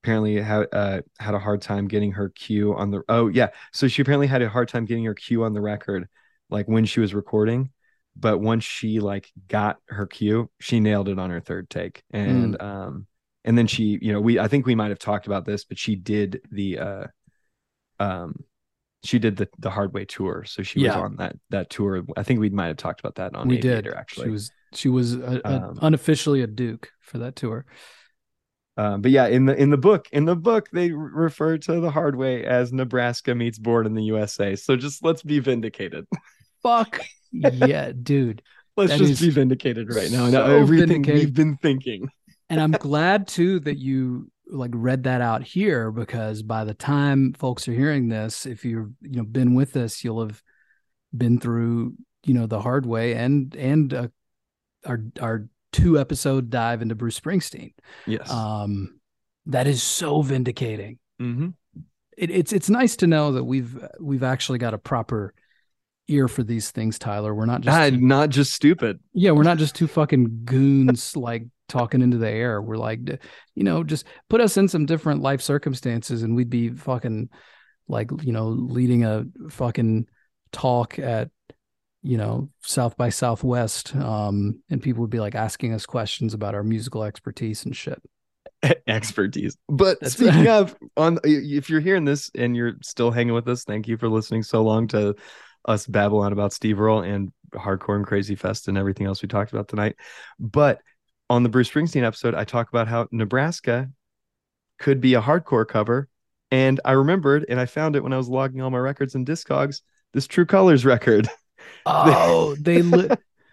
apparently 0.02 0.40
had 0.40 0.66
uh 0.72 1.00
had 1.18 1.34
a 1.34 1.38
hard 1.38 1.62
time 1.62 1.88
getting 1.88 2.12
her 2.12 2.28
cue 2.30 2.74
on 2.74 2.90
the 2.90 3.02
oh 3.08 3.28
yeah. 3.28 3.48
So 3.72 3.88
she 3.88 4.02
apparently 4.02 4.26
had 4.26 4.42
a 4.42 4.48
hard 4.48 4.68
time 4.68 4.84
getting 4.84 5.04
her 5.04 5.14
cue 5.14 5.44
on 5.44 5.52
the 5.52 5.60
record, 5.60 6.08
like 6.50 6.66
when 6.66 6.84
she 6.84 7.00
was 7.00 7.14
recording. 7.14 7.70
But 8.18 8.38
once 8.38 8.64
she 8.64 9.00
like 9.00 9.30
got 9.48 9.78
her 9.88 10.06
cue, 10.06 10.50
she 10.60 10.80
nailed 10.80 11.08
it 11.08 11.18
on 11.18 11.30
her 11.30 11.40
third 11.40 11.68
take. 11.70 12.02
And 12.10 12.60
um 12.60 13.06
and 13.44 13.56
then 13.56 13.66
she, 13.66 13.98
you 14.00 14.12
know, 14.12 14.20
we 14.20 14.38
I 14.38 14.48
think 14.48 14.66
we 14.66 14.74
might 14.74 14.88
have 14.90 14.98
talked 14.98 15.26
about 15.26 15.44
this, 15.44 15.64
but 15.64 15.78
she 15.78 15.94
did 15.96 16.40
the 16.50 16.78
uh 16.78 17.06
um 18.00 18.44
she 19.04 19.18
did 19.18 19.36
the 19.36 19.48
the 19.58 19.70
hard 19.70 19.92
way 19.92 20.04
tour. 20.04 20.44
So 20.46 20.62
she 20.62 20.80
Yeah. 20.80 20.96
was 20.96 21.04
on 21.04 21.16
that 21.16 21.36
that 21.50 21.70
tour. 21.70 22.04
I 22.16 22.22
think 22.22 22.40
we 22.40 22.50
might 22.50 22.66
have 22.68 22.76
talked 22.76 23.00
about 23.00 23.16
that 23.16 23.34
on 23.36 23.48
we 23.48 23.58
Aviator, 23.58 23.90
did. 23.90 23.98
actually. 23.98 24.26
She 24.26 24.30
was 24.30 24.50
she 24.72 24.88
was 24.88 25.14
a, 25.14 25.40
a- 25.44 25.48
Um, 25.48 25.78
unofficially 25.82 26.42
a 26.42 26.46
Duke 26.46 26.90
for 27.00 27.18
that 27.18 27.36
tour. 27.36 27.66
Um, 28.78 29.00
but 29.00 29.10
yeah, 29.10 29.26
in 29.26 29.46
the 29.46 29.54
in 29.56 29.70
the 29.70 29.78
book, 29.78 30.06
in 30.12 30.26
the 30.26 30.36
book, 30.36 30.68
they 30.70 30.90
refer 30.90 31.56
to 31.56 31.80
the 31.80 31.90
hard 31.90 32.14
way 32.16 32.44
as 32.44 32.72
Nebraska 32.72 33.34
meets 33.34 33.58
Born 33.58 33.86
in 33.86 33.94
the 33.94 34.02
USA. 34.04 34.54
So 34.54 34.76
just 34.76 35.02
let's 35.02 35.22
be 35.22 35.38
vindicated. 35.38 36.06
Fuck 36.62 37.00
yeah, 37.52 37.92
dude. 37.92 38.42
Let's 38.76 38.96
just 38.96 39.22
be 39.22 39.30
vindicated 39.30 39.94
right 39.94 40.10
now. 40.10 40.26
Now 40.26 40.46
so 40.46 40.58
everything 40.58 40.88
vindicating. 41.02 41.20
we've 41.20 41.34
been 41.34 41.56
thinking. 41.56 42.08
And 42.48 42.60
I'm 42.60 42.70
glad 42.78 43.26
too 43.26 43.58
that 43.60 43.76
you 43.76 44.30
like 44.46 44.70
read 44.72 45.02
that 45.02 45.20
out 45.20 45.42
here 45.42 45.90
because 45.90 46.44
by 46.44 46.62
the 46.62 46.74
time 46.74 47.32
folks 47.32 47.66
are 47.66 47.72
hearing 47.72 48.08
this, 48.08 48.46
if 48.46 48.64
you've 48.64 48.92
you 49.00 49.16
know 49.16 49.24
been 49.24 49.54
with 49.54 49.76
us, 49.76 50.04
you'll 50.04 50.20
have 50.20 50.40
been 51.16 51.40
through 51.40 51.94
you 52.24 52.34
know 52.34 52.46
the 52.46 52.60
hard 52.60 52.86
way 52.86 53.14
and 53.14 53.52
and 53.56 53.92
uh, 53.92 54.08
our 54.84 55.00
our 55.20 55.48
two 55.72 55.98
episode 55.98 56.48
dive 56.48 56.82
into 56.82 56.94
Bruce 56.94 57.18
Springsteen. 57.18 57.72
Yes. 58.06 58.30
Um, 58.30 59.00
that 59.46 59.66
is 59.66 59.82
so 59.82 60.22
vindicating. 60.22 61.00
Mhm. 61.20 61.54
It, 62.16 62.30
it's 62.30 62.52
it's 62.52 62.70
nice 62.70 62.94
to 62.96 63.08
know 63.08 63.32
that 63.32 63.42
we've 63.44 63.76
we've 63.98 64.22
actually 64.22 64.58
got 64.58 64.72
a 64.72 64.78
proper 64.78 65.34
ear 66.08 66.28
for 66.28 66.42
these 66.44 66.70
things, 66.70 66.98
Tyler. 66.98 67.34
We're 67.34 67.46
not 67.46 67.62
just 67.62 67.76
Ah, 67.76 67.90
two- 67.90 67.96
not 67.98 68.30
just 68.30 68.52
stupid. 68.52 69.00
yeah, 69.12 69.32
we're 69.32 69.42
not 69.42 69.58
just 69.58 69.74
two 69.74 69.86
fucking 69.86 70.42
goons 70.44 71.16
like 71.16 71.44
talking 71.68 72.00
into 72.02 72.18
the 72.18 72.30
air. 72.30 72.62
We're 72.62 72.76
like, 72.76 73.00
you 73.54 73.64
know, 73.64 73.82
just 73.82 74.06
put 74.28 74.40
us 74.40 74.56
in 74.56 74.68
some 74.68 74.86
different 74.86 75.20
life 75.22 75.40
circumstances 75.42 76.22
and 76.22 76.36
we'd 76.36 76.50
be 76.50 76.70
fucking 76.70 77.28
like, 77.88 78.10
you 78.22 78.32
know, 78.32 78.48
leading 78.48 79.04
a 79.04 79.24
fucking 79.50 80.06
talk 80.52 80.98
at, 80.98 81.30
you 82.02 82.16
know, 82.18 82.50
South 82.62 82.96
by 82.96 83.08
Southwest. 83.08 83.96
Um, 83.96 84.62
and 84.70 84.80
people 84.80 85.00
would 85.00 85.10
be 85.10 85.18
like 85.20 85.34
asking 85.34 85.72
us 85.74 85.86
questions 85.86 86.34
about 86.34 86.54
our 86.54 86.62
musical 86.62 87.02
expertise 87.02 87.64
and 87.64 87.74
shit. 87.76 88.00
Expertise. 88.86 89.56
But 89.68 89.98
That's- 90.00 90.12
speaking 90.14 90.48
of, 90.48 90.76
on 90.96 91.18
if 91.24 91.68
you're 91.68 91.80
hearing 91.80 92.04
this 92.04 92.30
and 92.34 92.56
you're 92.56 92.74
still 92.82 93.10
hanging 93.10 93.34
with 93.34 93.48
us, 93.48 93.64
thank 93.64 93.88
you 93.88 93.96
for 93.96 94.08
listening 94.08 94.42
so 94.44 94.62
long 94.62 94.86
to 94.88 95.14
us 95.66 95.86
babble 95.86 96.20
on 96.20 96.32
about 96.32 96.52
Steve 96.52 96.80
Earle 96.80 97.00
and 97.00 97.32
hardcore 97.52 97.96
and 97.96 98.06
Krazy 98.06 98.38
Fest 98.38 98.68
and 98.68 98.78
everything 98.78 99.06
else 99.06 99.22
we 99.22 99.28
talked 99.28 99.52
about 99.52 99.68
tonight. 99.68 99.96
But 100.38 100.80
on 101.28 101.42
the 101.42 101.48
Bruce 101.48 101.70
Springsteen 101.70 102.04
episode, 102.04 102.34
I 102.34 102.44
talk 102.44 102.68
about 102.68 102.88
how 102.88 103.08
Nebraska 103.10 103.90
could 104.78 105.00
be 105.00 105.14
a 105.14 105.20
hardcore 105.22 105.66
cover. 105.66 106.08
And 106.50 106.80
I 106.84 106.92
remembered 106.92 107.46
and 107.48 107.58
I 107.58 107.66
found 107.66 107.96
it 107.96 108.02
when 108.02 108.12
I 108.12 108.16
was 108.16 108.28
logging 108.28 108.60
all 108.62 108.70
my 108.70 108.78
records 108.78 109.14
and 109.16 109.26
Discogs, 109.26 109.80
this 110.12 110.26
True 110.26 110.46
Colors 110.46 110.84
record. 110.84 111.28
Oh, 111.84 112.54
they 112.60 112.82
li- 112.82 113.08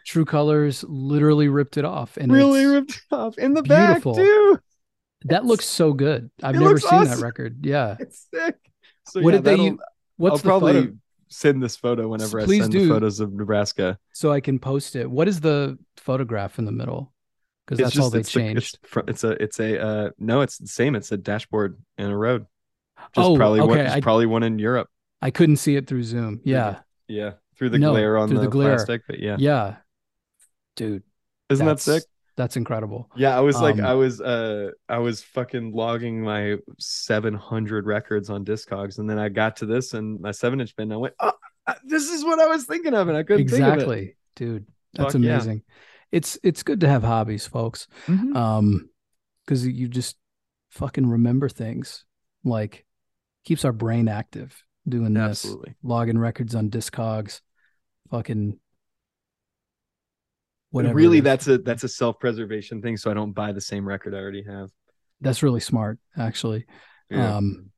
True 0.06 0.26
Colors 0.26 0.84
literally 0.88 1.48
ripped 1.48 1.78
it 1.78 1.86
off. 1.86 2.18
And 2.18 2.32
really 2.32 2.60
it's- 2.62 2.74
ripped 2.74 3.02
off 3.12 3.38
in 3.38 3.54
the 3.54 3.64
beautiful. 3.64 4.14
back, 4.16 4.24
too. 4.24 4.60
that 5.24 5.46
looks 5.46 5.66
so 5.66 5.94
good. 5.94 6.30
I've 6.44 6.56
never 6.56 6.78
seen 6.80 7.06
that 7.06 7.20
record. 7.20 7.66
Yeah. 7.66 7.96
It's 8.00 8.28
sick. 8.32 8.56
So 9.08 9.22
what 9.22 9.34
yeah, 9.34 9.38
did 9.40 9.44
they 9.46 9.64
use? 9.64 9.80
What's 10.18 10.34
I'll 10.34 10.38
the 10.38 10.44
probably 10.44 10.74
photo? 10.74 10.94
Send 11.34 11.62
this 11.62 11.76
photo 11.76 12.08
whenever 12.08 12.40
I 12.40 12.46
Please 12.46 12.62
send 12.64 12.72
do. 12.72 12.88
the 12.88 12.94
photos 12.94 13.20
of 13.20 13.34
Nebraska. 13.34 13.98
so 14.14 14.32
I 14.32 14.40
can 14.40 14.60
post 14.60 14.96
it. 14.96 15.10
What 15.10 15.28
is 15.28 15.40
the 15.42 15.78
photograph 15.98 16.60
in 16.60 16.66
the 16.66 16.72
middle? 16.72 17.14
Because 17.66 17.80
that's 17.80 17.98
all 18.00 18.10
they 18.10 18.20
it's 18.20 18.32
the- 18.34 18.40
changed. 18.40 18.78
it's, 18.84 18.98
it's 19.08 19.24
a 19.24 19.30
it's 19.44 19.60
a 19.60 19.82
uh 19.82 20.10
no, 20.20 20.42
it's 20.42 20.58
the 20.58 20.68
same. 20.68 20.96
It's 20.96 21.12
a 21.12 21.18
dashboard 21.18 21.78
and 21.98 22.12
a 22.12 22.16
road. 22.16 22.46
Just 23.16 23.28
Oh, 23.30 23.36
probably 23.36 23.62
one 23.62 23.72
okay, 23.72 23.84
just 23.84 23.96
I- 23.98 24.02
probably 24.02 24.26
one 24.26 24.44
in 24.44 24.60
Europe. 24.60 24.90
I 25.22 25.32
couldn't 25.32 25.58
see 25.58 25.76
it 25.78 25.88
through 25.88 26.04
Zoom. 26.04 26.42
Yeah, 26.44 26.80
Yeah. 27.08 27.34
Through 27.58 27.70
the 27.70 27.80
No, 27.80 27.92
glare 27.92 28.18
on 28.18 28.28
through 28.28 28.40
the, 28.40 28.44
the 28.46 28.50
glare. 28.50 28.76
plastic. 28.76 29.04
But 29.08 29.20
yeah. 29.20 29.38
yeah, 29.40 29.76
dude, 30.76 31.04
Isn't 31.50 31.66
that 31.66 31.80
sick? 31.80 32.04
That's 32.36 32.58
incredible. 32.58 33.10
Yeah, 33.16 33.38
I 33.38 33.42
was 33.42 33.62
like 33.62 33.76
Um, 33.78 33.86
I 33.86 33.94
was 33.94 34.20
uh 34.20 34.72
I 34.90 34.98
was 34.98 35.22
fucking 35.22 35.72
logging 35.74 36.22
my 36.22 36.58
700 36.80 37.86
records 37.86 38.30
on 38.30 38.44
Discogs 38.44 38.98
and 38.98 39.10
then 39.10 39.20
I 39.20 39.30
got 39.30 39.58
to 39.58 39.66
this 39.66 39.94
and 39.94 40.20
my 40.20 40.32
7 40.32 40.60
inch 40.60 40.76
bin 40.76 40.86
and 40.86 40.94
I 40.94 40.98
went, 40.98 41.14
"Oh, 41.20 41.34
uh, 41.68 41.74
this 41.86 42.10
is 42.10 42.24
what 42.24 42.40
I 42.40 42.48
was 42.48 42.66
thinking 42.66 42.94
of 42.94 43.08
and 43.08 43.18
I 43.18 43.24
couldn't 43.24 43.48
think 43.50 43.62
of 43.62 43.68
it." 43.70 43.74
Exactly, 43.74 44.18
dude. 44.36 44.66
That's 44.94 45.14
Fuck 45.14 45.22
yeah. 45.22 45.36
amazing. 45.36 45.62
It's 46.12 46.38
it's 46.44 46.64
good 46.64 46.82
to 46.82 46.88
have 46.88 47.04
hobbies, 47.04 47.46
folks. 47.48 47.88
Mhm. 48.08 48.36
Um, 48.36 48.90
because 49.46 49.66
you 49.68 49.88
just 49.88 50.18
fucking 50.70 51.06
remember 51.08 51.50
things. 51.50 52.06
Like 52.44 52.86
keeps 53.46 53.66
our 53.66 53.74
brain 53.74 54.08
active 54.08 54.64
doing 54.88 55.14
this. 55.14 55.46
Absolutely. 55.46 55.76
Logging 55.84 56.18
records 56.18 56.56
on 56.56 56.70
Discogs. 56.70 57.42
Fucking 58.10 58.60
whatever. 60.74 60.96
really 60.96 61.20
that's 61.20 61.48
a 61.48 61.60
that's 61.60 61.84
a 61.84 61.88
self-preservation 61.88 62.82
thing 62.82 62.98
so 62.98 63.12
I 63.12 63.14
don't 63.14 63.32
buy 63.32 63.52
the 63.52 63.62
same 63.62 63.88
record 63.88 64.14
I 64.14 64.18
already 64.18 64.44
have. 64.44 64.70
That's 65.22 65.44
really 65.44 65.60
smart, 65.60 66.00
actually. 66.18 66.66
Yeah. 67.10 67.38
Um, 67.38 67.70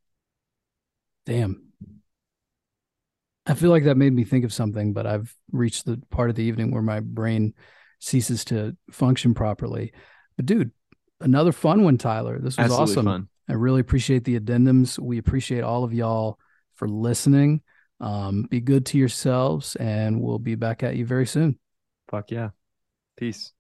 damn. 1.26 1.62
I 3.46 3.54
feel 3.54 3.70
like 3.70 3.84
that 3.84 3.98
made 3.98 4.14
me 4.14 4.24
think 4.24 4.46
of 4.46 4.54
something, 4.54 4.94
but 4.94 5.06
I've 5.06 5.36
reached 5.52 5.86
the 5.86 6.02
part 6.10 6.32
of 6.32 6.36
the 6.36 6.44
evening 6.44 6.72
where 6.72 6.82
my 6.82 7.02
brain 7.02 7.54
ceases 8.00 8.46
to 8.46 8.76
function 8.90 9.36
properly. 9.36 9.94
But 10.38 10.48
dude, 10.48 10.72
another 11.20 11.52
fun 11.52 11.84
one, 11.84 11.98
Tyler. 11.98 12.40
This 12.40 12.58
was 12.58 12.66
Absolutely 12.66 12.94
awesome. 12.94 13.06
fun. 13.06 13.30
I 13.48 13.54
really 13.54 13.82
appreciate 13.82 14.24
the 14.24 14.40
addendums. 14.40 14.98
We 14.98 15.20
appreciate 15.20 15.64
all 15.64 15.84
of 15.84 15.94
y'all 15.94 16.40
for 16.76 16.88
listening. 16.88 17.62
Um, 18.00 18.44
be 18.50 18.60
good 18.60 18.86
to 18.88 18.98
yourselves, 18.98 19.76
and 19.76 20.20
we'll 20.20 20.40
be 20.40 20.56
back 20.56 20.82
at 20.82 20.96
you 20.96 21.06
very 21.06 21.28
soon. 21.28 21.60
Fuck 22.10 22.32
yeah. 22.32 22.50
Peace. 23.18 23.55